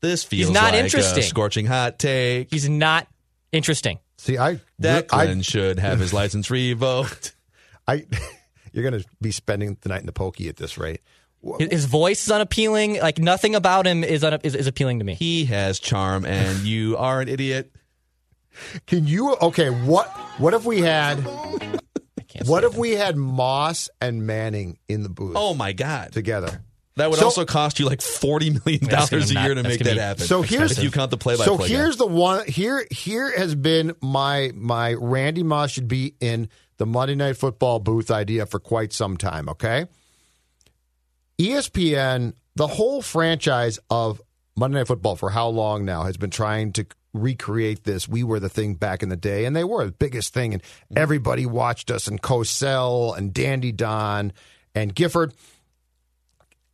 This 0.00 0.24
feels 0.24 0.50
not 0.50 0.72
like 0.72 0.84
interesting. 0.84 1.20
a 1.20 1.22
scorching 1.22 1.66
hot 1.66 1.98
take. 1.98 2.50
He's 2.50 2.68
not 2.68 3.06
interesting. 3.52 4.00
See, 4.18 4.36
I, 4.38 4.60
Declan 4.80 5.38
I, 5.38 5.40
should 5.42 5.78
have 5.78 6.00
his 6.00 6.12
license 6.12 6.50
revoked. 6.50 7.34
I, 7.88 8.04
you're 8.72 8.88
going 8.88 9.00
to 9.00 9.08
be 9.20 9.30
spending 9.30 9.76
the 9.80 9.88
night 9.88 10.00
in 10.00 10.06
the 10.06 10.12
pokey 10.12 10.48
at 10.48 10.56
this 10.56 10.76
rate. 10.78 11.00
His, 11.58 11.68
his 11.70 11.84
voice 11.86 12.24
is 12.24 12.30
unappealing. 12.32 13.00
Like 13.00 13.18
nothing 13.18 13.54
about 13.54 13.86
him 13.86 14.04
is, 14.04 14.22
un, 14.22 14.38
is 14.44 14.54
is 14.54 14.66
appealing 14.68 15.00
to 15.00 15.04
me. 15.04 15.14
He 15.14 15.44
has 15.46 15.80
charm, 15.80 16.24
and 16.24 16.60
you 16.60 16.96
are 16.96 17.20
an 17.20 17.28
idiot. 17.28 17.72
Can 18.86 19.06
you? 19.06 19.34
Okay, 19.36 19.70
what? 19.70 20.08
What 20.38 20.54
if 20.54 20.64
we 20.64 20.80
had? 20.80 21.24
What 21.24 22.60
stand 22.60 22.64
if 22.64 22.76
we 22.76 22.92
had 22.92 23.16
Moss 23.16 23.88
and 24.00 24.26
Manning 24.26 24.78
in 24.88 25.02
the 25.02 25.08
booth 25.08 25.34
Oh 25.36 25.54
my 25.54 25.72
god, 25.72 26.12
together? 26.12 26.62
that 26.96 27.08
would 27.10 27.18
So- 27.18 27.26
also 27.26 27.44
cost 27.44 27.78
you 27.78 27.86
like 27.86 28.00
forty 28.02 28.50
million 28.50 28.86
dollars 28.86 29.30
a 29.30 29.34
year 29.34 29.54
not- 29.54 29.62
to 29.62 29.68
make 29.68 29.80
that 29.80 29.96
happen. 29.96 30.26
So 30.26 30.42
here's 30.42 30.72
if 30.78 30.82
you 30.84 30.90
count 30.90 31.10
the 31.10 31.16
play-by-play. 31.18 31.44
So 31.46 31.58
guy. 31.58 31.66
here's 31.66 31.96
the 31.96 32.06
one. 32.06 32.46
Here, 32.46 32.86
here 32.90 33.36
has 33.38 33.54
been 33.54 33.94
my 34.00 34.50
my 34.54 34.94
Randy 34.94 35.42
Moss 35.42 35.70
should 35.72 35.88
be 35.88 36.14
in 36.20 36.48
the 36.78 36.86
Monday 36.86 37.14
Night 37.14 37.36
Football 37.36 37.78
booth 37.80 38.10
idea 38.10 38.46
for 38.46 38.58
quite 38.58 38.92
some 38.92 39.16
time. 39.16 39.48
Okay, 39.50 39.86
ESPN, 41.38 42.34
the 42.56 42.66
whole 42.66 43.02
franchise 43.02 43.78
of 43.90 44.20
Monday 44.56 44.78
Night 44.78 44.86
Football 44.88 45.16
for 45.16 45.30
how 45.30 45.48
long 45.48 45.84
now 45.84 46.04
has 46.04 46.16
been 46.16 46.30
trying 46.30 46.72
to 46.74 46.86
recreate 47.12 47.84
this. 47.84 48.08
We 48.08 48.24
were 48.24 48.40
the 48.40 48.48
thing 48.48 48.74
back 48.74 49.02
in 49.02 49.08
the 49.08 49.16
day, 49.16 49.44
and 49.44 49.54
they 49.54 49.64
were 49.64 49.86
the 49.86 49.92
biggest 49.92 50.32
thing, 50.32 50.54
and 50.54 50.62
everybody 50.96 51.46
watched 51.46 51.90
us, 51.90 52.06
and 52.06 52.20
Cosell 52.20 53.16
and 53.16 53.32
Dandy 53.32 53.72
Don 53.72 54.32
and 54.74 54.94
Gifford 54.94 55.34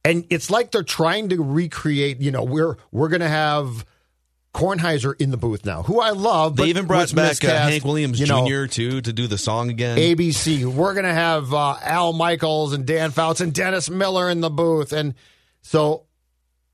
and 0.09 0.25
it's 0.31 0.51
like 0.51 0.71
they're 0.71 0.83
trying 0.83 1.29
to 1.31 1.43
recreate. 1.43 2.21
You 2.21 2.31
know, 2.31 2.43
we're 2.43 2.77
we're 2.91 3.09
going 3.09 3.21
to 3.21 3.29
have 3.29 3.85
Kornheiser 4.55 5.21
in 5.21 5.31
the 5.31 5.37
booth 5.37 5.65
now, 5.65 5.83
who 5.83 6.01
I 6.01 6.11
love. 6.11 6.57
they 6.57 6.67
even 6.67 6.87
brought 6.87 7.15
back 7.15 7.45
uh, 7.45 7.49
Hank 7.49 7.85
Williams 7.85 8.19
you 8.19 8.27
know, 8.27 8.49
Jr. 8.49 8.67
too 8.67 9.01
to 9.03 9.13
do 9.13 9.27
the 9.27 9.39
song 9.39 9.71
again. 9.71 9.99
ABC. 9.99 10.65
We're 10.65 10.95
going 10.95 11.05
to 11.05 11.13
have 11.13 11.53
uh, 11.53 11.77
Al 11.83 12.13
Michaels 12.13 12.73
and 12.73 12.87
Dan 12.87 13.11
Fouts 13.11 13.41
and 13.41 13.53
Dennis 13.53 13.91
Miller 13.91 14.31
in 14.31 14.41
the 14.41 14.51
booth, 14.51 14.93
and 14.93 15.15
so 15.61 16.05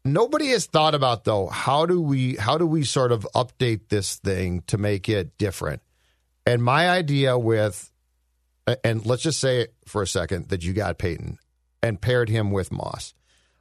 nobody 0.04 0.48
has 0.48 0.66
thought 0.66 0.94
about 0.94 1.24
though 1.24 1.46
how 1.46 1.86
do 1.86 2.00
we 2.00 2.36
how 2.36 2.58
do 2.58 2.66
we 2.66 2.84
sort 2.84 3.12
of 3.12 3.26
update 3.34 3.88
this 3.88 4.16
thing 4.16 4.62
to 4.66 4.78
make 4.78 5.08
it 5.08 5.36
different. 5.38 5.82
And 6.46 6.62
my 6.62 6.90
idea 6.90 7.38
with, 7.38 7.90
and 8.82 9.04
let's 9.06 9.22
just 9.22 9.40
say 9.40 9.68
for 9.86 10.02
a 10.02 10.06
second 10.06 10.50
that 10.50 10.62
you 10.62 10.74
got 10.74 10.98
Peyton 10.98 11.38
and 11.82 12.00
paired 12.00 12.28
him 12.28 12.50
with 12.50 12.70
Moss. 12.70 13.14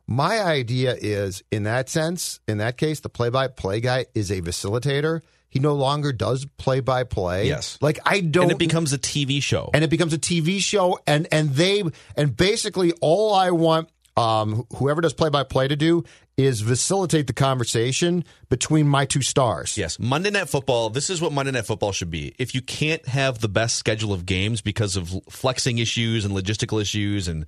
My 0.05 0.41
idea 0.41 0.95
is, 0.99 1.43
in 1.49 1.63
that 1.63 1.87
sense, 1.87 2.41
in 2.45 2.57
that 2.57 2.75
case, 2.75 2.99
the 2.99 3.07
play-by-play 3.07 3.79
guy 3.79 4.05
is 4.13 4.31
a 4.31 4.41
facilitator. 4.41 5.21
He 5.49 5.59
no 5.59 5.75
longer 5.75 6.11
does 6.11 6.45
play-by-play. 6.57 7.47
Yes. 7.47 7.77
like 7.79 7.99
I 8.05 8.19
don't. 8.19 8.43
and 8.43 8.51
it 8.51 8.57
becomes 8.57 8.91
a 8.91 8.97
TV 8.97 9.41
show. 9.41 9.69
and 9.73 9.81
it 9.83 9.89
becomes 9.89 10.13
a 10.13 10.17
TV 10.17 10.59
show, 10.59 10.99
and 11.07 11.27
and 11.31 11.51
they 11.51 11.83
and 12.17 12.35
basically 12.35 12.91
all 12.99 13.33
I 13.33 13.51
want, 13.51 13.89
um, 14.15 14.65
whoever 14.75 15.01
does 15.01 15.13
play-by-play 15.13 15.69
to 15.69 15.75
do 15.75 16.03
is 16.37 16.61
facilitate 16.61 17.27
the 17.27 17.33
conversation 17.33 18.23
between 18.49 18.87
my 18.87 19.05
two 19.05 19.21
stars. 19.21 19.77
Yes, 19.77 19.99
Monday 19.99 20.31
Night 20.31 20.49
Football. 20.49 20.89
This 20.89 21.09
is 21.09 21.21
what 21.21 21.31
Monday 21.31 21.51
Night 21.51 21.65
Football 21.65 21.91
should 21.91 22.09
be. 22.09 22.33
If 22.37 22.55
you 22.55 22.61
can't 22.61 23.05
have 23.07 23.39
the 23.39 23.49
best 23.49 23.75
schedule 23.75 24.13
of 24.13 24.25
games 24.25 24.61
because 24.61 24.95
of 24.95 25.13
flexing 25.29 25.77
issues 25.77 26.25
and 26.25 26.33
logistical 26.33 26.81
issues, 26.81 27.27
and 27.27 27.45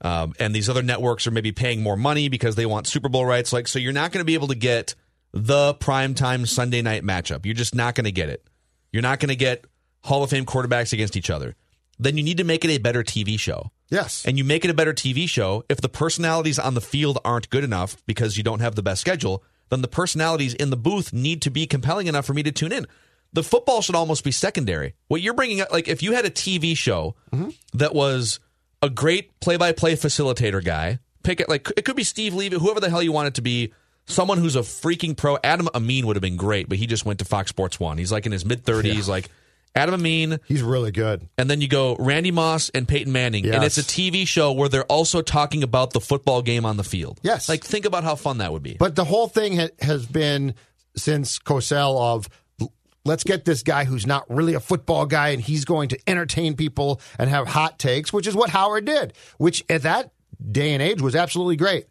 um, 0.00 0.34
and 0.38 0.54
these 0.54 0.68
other 0.68 0.82
networks 0.82 1.26
are 1.26 1.30
maybe 1.30 1.52
paying 1.52 1.82
more 1.82 1.96
money 1.96 2.28
because 2.28 2.54
they 2.54 2.66
want 2.66 2.86
Super 2.86 3.08
Bowl 3.08 3.24
rights, 3.24 3.52
like 3.52 3.66
so, 3.66 3.78
you're 3.78 3.92
not 3.92 4.12
going 4.12 4.20
to 4.20 4.26
be 4.26 4.34
able 4.34 4.48
to 4.48 4.54
get 4.54 4.94
the 5.32 5.74
primetime 5.74 6.46
Sunday 6.46 6.82
night 6.82 7.02
matchup. 7.02 7.44
You're 7.44 7.54
just 7.54 7.74
not 7.74 7.94
going 7.94 8.04
to 8.04 8.12
get 8.12 8.28
it. 8.28 8.46
You're 8.92 9.02
not 9.02 9.20
going 9.20 9.28
to 9.30 9.36
get 9.36 9.64
Hall 10.04 10.22
of 10.22 10.30
Fame 10.30 10.46
quarterbacks 10.46 10.92
against 10.92 11.16
each 11.16 11.30
other. 11.30 11.54
Then 11.98 12.16
you 12.16 12.22
need 12.22 12.36
to 12.38 12.44
make 12.44 12.64
it 12.64 12.70
a 12.70 12.78
better 12.78 13.02
TV 13.02 13.38
show. 13.38 13.70
Yes. 13.88 14.24
And 14.26 14.36
you 14.36 14.44
make 14.44 14.64
it 14.64 14.70
a 14.70 14.74
better 14.74 14.92
TV 14.92 15.28
show 15.28 15.64
if 15.68 15.80
the 15.80 15.88
personalities 15.88 16.58
on 16.58 16.74
the 16.74 16.80
field 16.80 17.18
aren't 17.24 17.50
good 17.50 17.64
enough 17.64 17.96
because 18.06 18.36
you 18.36 18.42
don't 18.42 18.60
have 18.60 18.74
the 18.74 18.82
best 18.82 19.00
schedule, 19.00 19.42
then 19.70 19.82
the 19.82 19.88
personalities 19.88 20.54
in 20.54 20.70
the 20.70 20.76
booth 20.76 21.12
need 21.12 21.42
to 21.42 21.50
be 21.50 21.66
compelling 21.66 22.06
enough 22.06 22.26
for 22.26 22.34
me 22.34 22.42
to 22.42 22.52
tune 22.52 22.72
in. 22.72 22.86
The 23.32 23.42
football 23.42 23.82
should 23.82 23.94
almost 23.94 24.24
be 24.24 24.32
secondary. 24.32 24.94
What 25.08 25.20
you're 25.20 25.34
bringing 25.34 25.60
up, 25.60 25.72
like 25.72 25.88
if 25.88 26.02
you 26.02 26.12
had 26.12 26.24
a 26.24 26.30
TV 26.30 26.76
show 26.76 27.16
mm-hmm. 27.32 27.50
that 27.74 27.94
was 27.94 28.40
a 28.82 28.90
great 28.90 29.38
play-by-play 29.40 29.96
facilitator 29.96 30.64
guy, 30.64 30.98
pick 31.22 31.40
it 31.40 31.48
like 31.48 31.70
it 31.76 31.84
could 31.84 31.96
be 31.96 32.04
Steve 32.04 32.34
Levy, 32.34 32.58
whoever 32.58 32.80
the 32.80 32.88
hell 32.90 33.02
you 33.02 33.12
want 33.12 33.28
it 33.28 33.34
to 33.34 33.42
be, 33.42 33.72
someone 34.06 34.38
who's 34.38 34.56
a 34.56 34.60
freaking 34.60 35.16
pro. 35.16 35.38
Adam 35.42 35.68
Amin 35.74 36.06
would 36.06 36.16
have 36.16 36.22
been 36.22 36.36
great, 36.36 36.68
but 36.68 36.78
he 36.78 36.86
just 36.86 37.04
went 37.04 37.18
to 37.18 37.24
Fox 37.24 37.50
Sports 37.50 37.80
One. 37.80 37.98
He's 37.98 38.12
like 38.12 38.26
in 38.26 38.32
his 38.32 38.44
mid 38.44 38.64
30s, 38.64 39.08
like 39.08 39.28
Adam 39.76 39.94
Amin. 39.94 40.40
He's 40.46 40.62
really 40.62 40.90
good. 40.90 41.28
And 41.38 41.48
then 41.50 41.60
you 41.60 41.68
go 41.68 41.96
Randy 41.98 42.30
Moss 42.30 42.70
and 42.70 42.88
Peyton 42.88 43.12
Manning, 43.12 43.46
and 43.48 43.62
it's 43.62 43.78
a 43.78 43.82
TV 43.82 44.26
show 44.26 44.52
where 44.52 44.68
they're 44.68 44.84
also 44.84 45.22
talking 45.22 45.62
about 45.62 45.92
the 45.92 46.00
football 46.00 46.42
game 46.42 46.64
on 46.64 46.76
the 46.76 46.84
field. 46.84 47.20
Yes. 47.22 47.48
like 47.48 47.62
think 47.64 47.84
about 47.84 48.02
how 48.04 48.14
fun 48.14 48.38
that 48.38 48.52
would 48.52 48.62
be. 48.62 48.76
But 48.78 48.96
the 48.96 49.04
whole 49.04 49.28
thing 49.28 49.56
ha- 49.58 49.68
has 49.80 50.06
been 50.06 50.54
since 50.96 51.38
Cosell 51.38 51.98
of 52.00 52.28
let's 53.04 53.22
get 53.22 53.44
this 53.44 53.62
guy 53.62 53.84
who's 53.84 54.06
not 54.06 54.24
really 54.28 54.54
a 54.54 54.60
football 54.60 55.06
guy 55.06 55.28
and 55.28 55.40
he's 55.40 55.64
going 55.64 55.90
to 55.90 55.98
entertain 56.08 56.56
people 56.56 57.00
and 57.18 57.30
have 57.30 57.46
hot 57.46 57.78
takes, 57.78 58.12
which 58.12 58.26
is 58.26 58.34
what 58.34 58.50
Howard 58.50 58.84
did, 58.84 59.12
which 59.38 59.64
at 59.68 59.82
that 59.82 60.12
day 60.50 60.72
and 60.72 60.82
age 60.82 61.00
was 61.00 61.14
absolutely 61.14 61.56
great. 61.56 61.86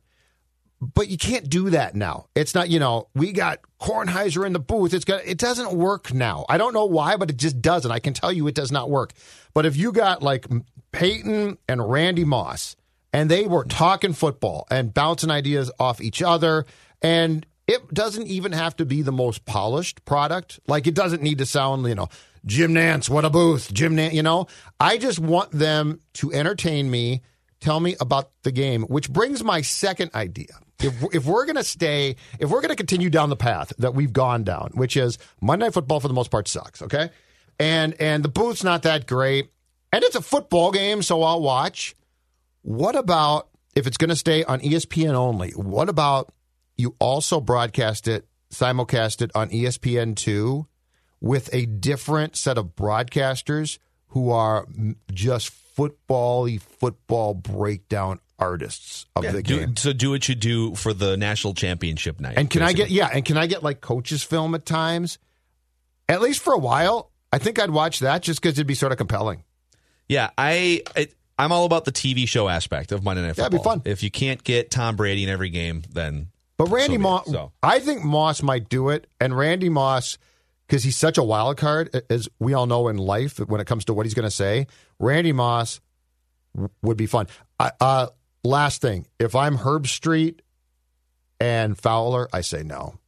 But 0.82 1.08
you 1.08 1.18
can't 1.18 1.50
do 1.50 1.70
that 1.72 1.96
now. 1.96 2.28
It's 2.36 2.54
not, 2.54 2.70
you 2.70 2.80
know, 2.80 3.08
we 3.16 3.32
got 3.32 3.60
Kornheiser 3.80 4.46
in 4.46 4.54
the 4.54 4.60
booth. 4.60 4.94
It's 4.94 5.06
got 5.06 5.26
it 5.26 5.38
doesn't 5.38 5.74
work 5.74 6.14
now. 6.14 6.46
I 6.50 6.58
don't 6.58 6.74
know 6.74 6.86
why, 6.86 7.18
but 7.18 7.30
it 7.30 7.38
just 7.38 7.62
doesn't. 7.62 7.92
I 7.92 8.00
can 8.00 8.14
tell 8.14 8.32
you 8.32 8.48
it 8.48 8.56
does 8.56 8.72
not 8.72 8.90
work. 8.90 9.14
But 9.54 9.66
if 9.66 9.78
you 9.78 9.92
got 9.92 10.22
like 10.22 10.46
Peyton 10.92 11.58
and 11.68 11.90
Randy 11.90 12.26
Moss 12.26 12.76
and 13.14 13.32
they 13.32 13.48
were 13.48 13.64
talking 13.64 14.14
football 14.14 14.68
and 14.70 14.94
bouncing 14.94 15.32
ideas 15.32 15.72
off 15.80 16.02
each 16.02 16.22
other 16.22 16.66
and 17.02 17.46
it 17.68 17.94
doesn't 17.94 18.28
even 18.28 18.52
have 18.52 18.76
to 18.78 18.86
be 18.86 19.02
the 19.02 19.12
most 19.12 19.46
polished 19.46 20.06
product. 20.06 20.60
Like 20.68 20.88
it 20.88 20.94
doesn't 20.94 21.22
need 21.22 21.40
to 21.40 21.46
sound, 21.46 21.86
you 21.88 21.96
know, 21.96 22.10
Jim 22.46 22.74
Nantz, 22.74 23.10
what 23.10 23.26
a 23.26 23.30
booth. 23.30 23.74
Jim 23.74 23.96
Nantz. 23.96 24.14
you 24.14 24.24
know. 24.24 24.48
I 24.80 24.98
just 24.98 25.20
want 25.20 25.52
them 25.52 26.00
to 26.16 26.32
entertain 26.32 26.92
me, 26.92 27.22
tell 27.60 27.80
me 27.80 27.96
about 28.00 28.32
the 28.44 28.52
game, 28.52 28.84
which 28.84 29.12
brings 29.12 29.44
my 29.44 29.62
second 29.62 30.12
idea. 30.14 30.60
If, 30.80 30.94
if 31.14 31.26
we're 31.26 31.46
going 31.46 31.56
to 31.56 31.64
stay, 31.64 32.16
if 32.40 32.50
we're 32.50 32.62
going 32.62 32.70
to 32.70 32.76
continue 32.76 33.10
down 33.10 33.30
the 33.30 33.36
path 33.36 33.74
that 33.80 33.94
we've 33.94 34.12
gone 34.12 34.44
down, 34.44 34.72
which 34.74 34.98
is 34.98 35.18
Monday 35.42 35.66
Night 35.66 35.74
Football 35.74 36.00
for 36.00 36.08
the 36.08 36.14
most 36.14 36.32
part 36.32 36.48
sucks, 36.48 36.82
okay? 36.82 37.10
And 37.60 38.00
and 38.00 38.24
the 38.24 38.30
booth's 38.30 38.64
not 38.64 38.84
that 38.84 39.08
great. 39.08 39.50
And 39.94 40.04
it's 40.04 40.16
a 40.16 40.22
football 40.22 40.72
game, 40.72 41.02
so 41.02 41.24
I'll 41.24 41.42
watch. 41.42 41.96
What 42.64 42.96
about 42.96 43.48
if 43.76 43.88
it's 43.88 43.98
going 43.98 44.10
to 44.10 44.16
stay 44.16 44.44
on 44.44 44.60
ESPN 44.60 45.14
only? 45.14 45.52
What 45.52 45.88
about 45.88 46.34
you 46.76 46.96
also 47.00 47.40
broadcast 47.40 48.08
it, 48.08 48.28
simulcast 48.52 49.22
it 49.22 49.32
on 49.34 49.50
ESPN2 49.50 50.66
with 51.22 51.50
a 51.54 51.66
different 51.66 52.36
set 52.36 52.58
of 52.58 52.76
broadcasters 52.76 53.78
who 54.10 54.32
are 54.32 54.68
just 55.14 55.50
football 55.50 56.48
football 56.58 57.34
breakdown 57.34 58.20
artists 58.40 59.06
of 59.16 59.24
Yeah, 59.24 59.32
the 59.32 59.44
do- 59.44 59.60
game. 59.60 59.76
so 59.78 59.94
do 59.94 60.10
what 60.12 60.28
you 60.28 60.36
do 60.36 60.76
for 60.76 60.94
the 60.94 61.16
national 61.18 61.54
championship 61.54 62.20
night. 62.20 62.36
And 62.38 62.50
can 62.50 62.62
I 62.62 62.74
get 62.74 62.90
yeah, 62.90 63.10
and 63.14 63.24
can 63.24 63.38
I 63.38 63.48
get 63.48 63.64
like 63.64 63.82
coaches 63.82 64.24
film 64.24 64.56
at 64.56 64.66
times? 64.66 65.18
At 66.10 66.22
least 66.22 66.42
for 66.42 66.54
a 66.54 66.58
while. 66.60 67.12
I 67.34 67.38
think 67.38 67.60
I'd 67.60 67.72
watch 67.72 68.00
that 68.00 68.22
just 68.22 68.42
because 68.42 68.58
it'd 68.58 68.68
be 68.68 68.76
sort 68.76 68.92
of 68.92 68.98
compelling. 68.98 69.44
Yeah, 70.08 70.30
I, 70.38 70.84
I'm 71.40 71.52
all 71.52 71.66
about 71.66 71.84
the 71.86 71.92
TV 71.92 72.28
show 72.28 72.48
aspect 72.48 72.92
of 72.92 73.04
Monday 73.04 73.24
Night 73.24 73.30
Football. 73.36 73.44
That'd 73.50 73.60
be 73.60 73.64
fun. 73.64 73.82
If 73.92 74.04
you 74.04 74.12
can't 74.12 74.44
get 74.44 74.70
Tom 74.72 74.96
Brady 74.96 75.24
in 75.24 75.30
every 75.30 75.50
game, 75.50 75.82
then 75.92 76.28
But 76.58 76.68
Randy 76.70 76.96
so. 76.96 77.02
Moss, 77.02 77.26
So 77.26 77.52
I 77.64 77.80
think 77.80 78.04
Moss 78.06 78.44
might 78.44 78.70
do 78.70 78.90
it, 78.90 79.08
and 79.20 79.36
Randy 79.36 79.68
Moss, 79.70 80.18
because 80.68 80.84
he's 80.84 80.96
such 80.96 81.18
a 81.18 81.24
wild 81.24 81.58
card, 81.58 82.04
as 82.10 82.30
we 82.40 82.54
all 82.54 82.68
know 82.68 82.88
in 82.88 82.98
life, 82.98 83.40
when 83.40 83.60
it 83.60 83.66
comes 83.68 83.84
to 83.86 83.94
what 83.94 84.06
he's 84.06 84.14
going 84.14 84.28
to 84.28 84.32
say, 84.32 84.68
Randy 85.00 85.32
Moss 85.34 85.82
w- 86.54 86.70
would 86.84 86.98
be 86.98 87.08
fun. 87.08 87.28
I, 87.60 87.72
uh, 87.82 88.08
last 88.46 88.82
thing, 88.82 89.08
if 89.20 89.36
I'm 89.36 89.58
Herbstreit 89.58 90.40
and 91.40 91.78
Fowler, 91.78 92.28
I 92.32 92.42
say 92.42 92.64
no. 92.64 93.00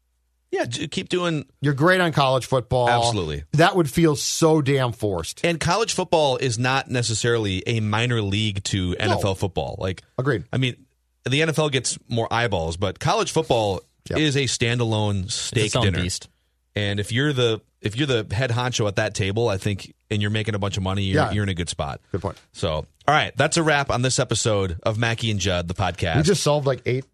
yeah, 0.51 0.65
keep 0.65 1.09
doing. 1.09 1.45
You're 1.61 1.73
great 1.73 2.01
on 2.01 2.11
college 2.13 2.45
football. 2.45 2.89
Absolutely. 2.89 3.43
That 3.53 3.75
would 3.75 3.89
feel 3.89 4.15
so 4.15 4.61
damn 4.61 4.91
forced. 4.93 5.45
And 5.45 5.59
college 5.59 5.93
football 5.93 6.37
is 6.37 6.57
not 6.57 6.89
necessarily 6.89 7.63
a 7.67 7.79
minor 7.79 8.21
league 8.21 8.63
to 8.65 8.95
NFL 8.95 9.37
football. 9.37 9.75
Like, 9.77 10.03
Agreed. 10.17 10.45
I 10.51 10.57
mean, 10.57 10.85
the 11.29 11.41
NFL 11.41 11.71
gets 11.71 11.97
more 12.07 12.31
eyeballs, 12.31 12.77
but 12.77 12.99
college 12.99 13.31
football 13.31 13.81
Yep. 14.09 14.19
is 14.19 14.37
a 14.37 14.43
standalone 14.45 15.29
steak 15.29 15.65
its 15.65 15.75
own 15.75 15.83
dinner. 15.83 16.01
beast. 16.01 16.29
And 16.77 16.97
if 16.97 17.11
you're 17.11 17.33
the 17.33 17.59
if 17.81 17.97
you're 17.97 18.07
the 18.07 18.25
head 18.33 18.51
honcho 18.51 18.87
at 18.87 18.95
that 18.95 19.13
table, 19.13 19.49
I 19.49 19.57
think, 19.57 19.93
and 20.09 20.21
you're 20.21 20.31
making 20.31 20.55
a 20.55 20.59
bunch 20.59 20.77
of 20.77 20.83
money, 20.83 21.03
you're, 21.03 21.23
Yeah. 21.23 21.31
you're 21.31 21.43
in 21.43 21.49
a 21.49 21.53
good 21.53 21.69
spot. 21.69 21.99
Good 22.11 22.21
point. 22.21 22.37
So, 22.53 22.69
all 22.71 22.85
right, 23.07 23.35
that's 23.35 23.57
a 23.57 23.63
wrap 23.63 23.89
on 23.91 24.01
this 24.01 24.19
episode 24.19 24.77
of 24.83 24.97
Mackey 24.97 25.31
and 25.31 25.39
Judd, 25.39 25.67
the 25.67 25.73
podcast. 25.73 26.17
We 26.17 26.21
just 26.23 26.43
solved 26.43 26.65
like 26.67 26.81
eight 26.85 27.05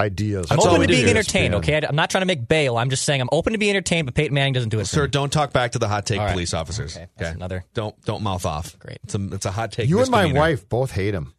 ideas. 0.00 0.46
I'm 0.50 0.56
That's 0.56 0.66
open 0.66 0.80
to 0.82 0.86
being 0.88 1.08
entertained, 1.08 1.52
Yeah. 1.52 1.58
okay? 1.58 1.80
I'm 1.86 1.94
not 1.96 2.10
trying 2.10 2.22
to 2.22 2.26
make 2.26 2.48
bail. 2.48 2.76
I'm 2.76 2.90
just 2.90 3.04
saying 3.04 3.20
I'm 3.20 3.28
open 3.30 3.52
to 3.52 3.58
being 3.58 3.70
entertained, 3.70 4.06
but 4.06 4.14
Peyton 4.14 4.34
Manning 4.34 4.52
doesn't 4.52 4.70
do 4.70 4.78
it. 4.80 4.82
for 4.82 4.86
Sir, 4.88 5.02
me. 5.04 5.10
don't 5.10 5.32
talk 5.32 5.52
back 5.52 5.72
to 5.72 5.78
the 5.78 5.86
hot 5.88 6.06
take 6.06 6.18
All 6.18 6.26
right. 6.26 6.32
police 6.32 6.52
officers. 6.52 6.96
Okay, 6.96 7.06
that's 7.16 7.36
another- 7.36 7.64
Don't 7.74 8.00
don't 8.04 8.22
mouth 8.22 8.44
off. 8.44 8.76
Great. 8.78 8.98
It's 9.04 9.14
a, 9.14 9.24
it's 9.34 9.46
a 9.46 9.50
hot 9.52 9.72
take. 9.72 9.88
You 9.88 10.00
and 10.00 10.10
my 10.10 10.32
wife 10.32 10.68
both 10.68 10.90
hate 10.90 11.14
him. 11.14 11.34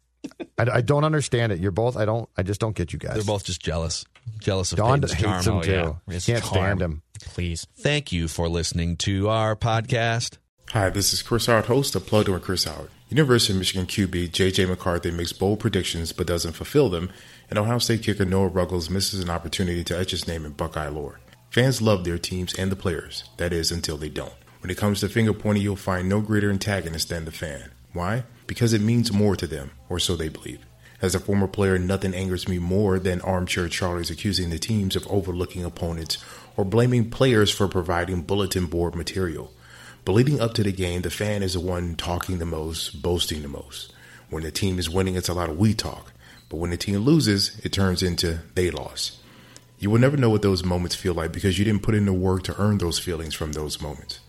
I, 0.58 0.66
I 0.76 0.80
don't 0.80 1.04
understand 1.04 1.52
it. 1.52 1.60
You're 1.60 1.70
both. 1.70 1.96
I 1.96 2.04
don't. 2.04 2.28
I 2.36 2.42
just 2.42 2.58
don't 2.60 2.74
get 2.74 2.92
you 2.92 2.98
guys. 2.98 3.14
They're 3.14 3.22
both 3.24 3.44
just 3.44 3.60
jealous. 3.62 4.04
Jealous 4.40 4.72
of 4.72 4.78
Dawn 4.78 5.00
Peyton's 5.02 5.12
hates 5.12 5.22
charm. 5.22 5.44
him 5.44 5.54
Oh, 5.54 5.62
too. 5.62 5.70
yeah. 6.08 6.18
Can't 6.18 6.42
charm. 6.42 6.42
stand 6.42 6.82
him. 6.82 7.02
Please. 7.20 7.66
Thank 7.78 8.10
you 8.10 8.26
for 8.26 8.48
listening 8.48 8.96
to 8.98 9.28
our 9.28 9.54
podcast. 9.54 10.38
Hi, 10.72 10.90
this 10.90 11.12
is 11.12 11.22
Chris 11.22 11.46
Howard, 11.46 11.66
host 11.66 11.94
of 11.94 12.06
Plugged 12.06 12.28
In 12.28 12.40
Chris 12.40 12.64
Howard. 12.64 12.90
University 13.08 13.52
of 13.52 13.60
Michigan 13.60 13.86
QB 13.86 14.32
J.J. 14.32 14.66
McCarthy 14.66 15.12
makes 15.12 15.32
bold 15.32 15.60
predictions 15.60 16.12
but 16.12 16.26
doesn't 16.26 16.54
fulfill 16.54 16.88
them, 16.88 17.08
and 17.48 17.56
Ohio 17.56 17.78
State 17.78 18.02
kicker 18.02 18.24
Noah 18.24 18.48
Ruggles 18.48 18.90
misses 18.90 19.20
an 19.20 19.30
opportunity 19.30 19.84
to 19.84 19.96
etch 19.96 20.10
his 20.10 20.26
name 20.26 20.44
in 20.44 20.52
Buckeye 20.52 20.88
lore. 20.88 21.20
Fans 21.50 21.80
love 21.80 22.02
their 22.02 22.18
teams 22.18 22.52
and 22.54 22.70
the 22.70 22.76
players, 22.76 23.22
that 23.36 23.52
is, 23.52 23.70
until 23.70 23.96
they 23.96 24.08
don't. 24.08 24.34
When 24.60 24.68
it 24.68 24.76
comes 24.76 25.00
to 25.00 25.08
finger 25.08 25.32
pointing, 25.32 25.62
you'll 25.62 25.76
find 25.76 26.08
no 26.08 26.20
greater 26.20 26.50
antagonist 26.50 27.10
than 27.10 27.26
the 27.26 27.30
fan. 27.30 27.70
Why? 27.92 28.24
Because 28.48 28.72
it 28.72 28.80
means 28.80 29.12
more 29.12 29.36
to 29.36 29.46
them, 29.46 29.70
or 29.88 30.00
so 30.00 30.16
they 30.16 30.28
believe. 30.28 30.66
As 31.00 31.14
a 31.14 31.20
former 31.20 31.46
player, 31.46 31.78
nothing 31.78 32.12
angers 32.12 32.48
me 32.48 32.58
more 32.58 32.98
than 32.98 33.20
armchair 33.20 33.68
Charlies 33.68 34.10
accusing 34.10 34.50
the 34.50 34.58
teams 34.58 34.96
of 34.96 35.06
overlooking 35.06 35.64
opponents 35.64 36.18
or 36.56 36.64
blaming 36.64 37.08
players 37.08 37.52
for 37.52 37.68
providing 37.68 38.22
bulletin 38.22 38.66
board 38.66 38.96
material. 38.96 39.52
But 40.06 40.12
leading 40.12 40.40
up 40.40 40.54
to 40.54 40.62
the 40.62 40.70
game, 40.70 41.02
the 41.02 41.10
fan 41.10 41.42
is 41.42 41.54
the 41.54 41.60
one 41.60 41.96
talking 41.96 42.38
the 42.38 42.46
most, 42.46 43.02
boasting 43.02 43.42
the 43.42 43.48
most. 43.48 43.92
When 44.30 44.44
the 44.44 44.52
team 44.52 44.78
is 44.78 44.88
winning, 44.88 45.16
it's 45.16 45.28
a 45.28 45.34
lot 45.34 45.50
of 45.50 45.58
we 45.58 45.74
talk. 45.74 46.12
But 46.48 46.58
when 46.58 46.70
the 46.70 46.76
team 46.76 46.98
loses, 46.98 47.58
it 47.64 47.72
turns 47.72 48.04
into 48.04 48.38
they 48.54 48.70
lost. 48.70 49.18
You 49.80 49.90
will 49.90 49.98
never 49.98 50.16
know 50.16 50.30
what 50.30 50.42
those 50.42 50.64
moments 50.64 50.94
feel 50.94 51.12
like 51.12 51.32
because 51.32 51.58
you 51.58 51.64
didn't 51.64 51.82
put 51.82 51.96
in 51.96 52.06
the 52.06 52.12
work 52.12 52.44
to 52.44 52.54
earn 52.56 52.78
those 52.78 53.00
feelings 53.00 53.34
from 53.34 53.50
those 53.50 53.82
moments. 53.82 54.20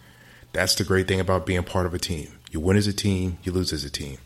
That's 0.52 0.74
the 0.74 0.84
great 0.84 1.08
thing 1.08 1.20
about 1.20 1.46
being 1.46 1.62
part 1.62 1.86
of 1.86 1.94
a 1.94 2.00
team. 2.00 2.32
You 2.50 2.60
win 2.60 2.76
as 2.76 2.88
a 2.88 2.94
team, 2.94 3.38
you 3.44 3.52
lose 3.52 3.72
as 3.72 3.84
a 3.84 3.92
team. 3.92 4.18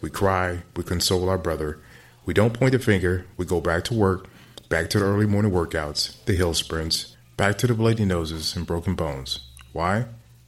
We 0.00 0.10
cry, 0.10 0.64
we 0.74 0.82
console 0.82 1.28
our 1.28 1.38
brother. 1.38 1.78
We 2.26 2.34
don't 2.34 2.58
point 2.58 2.72
the 2.72 2.80
finger, 2.80 3.24
we 3.36 3.46
go 3.46 3.60
back 3.60 3.84
to 3.84 3.94
work, 3.94 4.26
back 4.68 4.90
to 4.90 4.98
the 4.98 5.04
early 5.04 5.26
morning 5.26 5.52
workouts, 5.52 6.24
the 6.24 6.34
hill 6.34 6.54
sprints, 6.54 7.16
back 7.36 7.56
to 7.58 7.68
the 7.68 7.74
bloody 7.74 8.04
noses 8.04 8.56
and 8.56 8.66
broken 8.66 8.96
bones. 8.96 9.38
Why? 9.72 10.06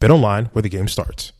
BetOnline, 0.00 0.48
where 0.52 0.62
the 0.62 0.68
game 0.68 0.88
starts. 0.88 1.32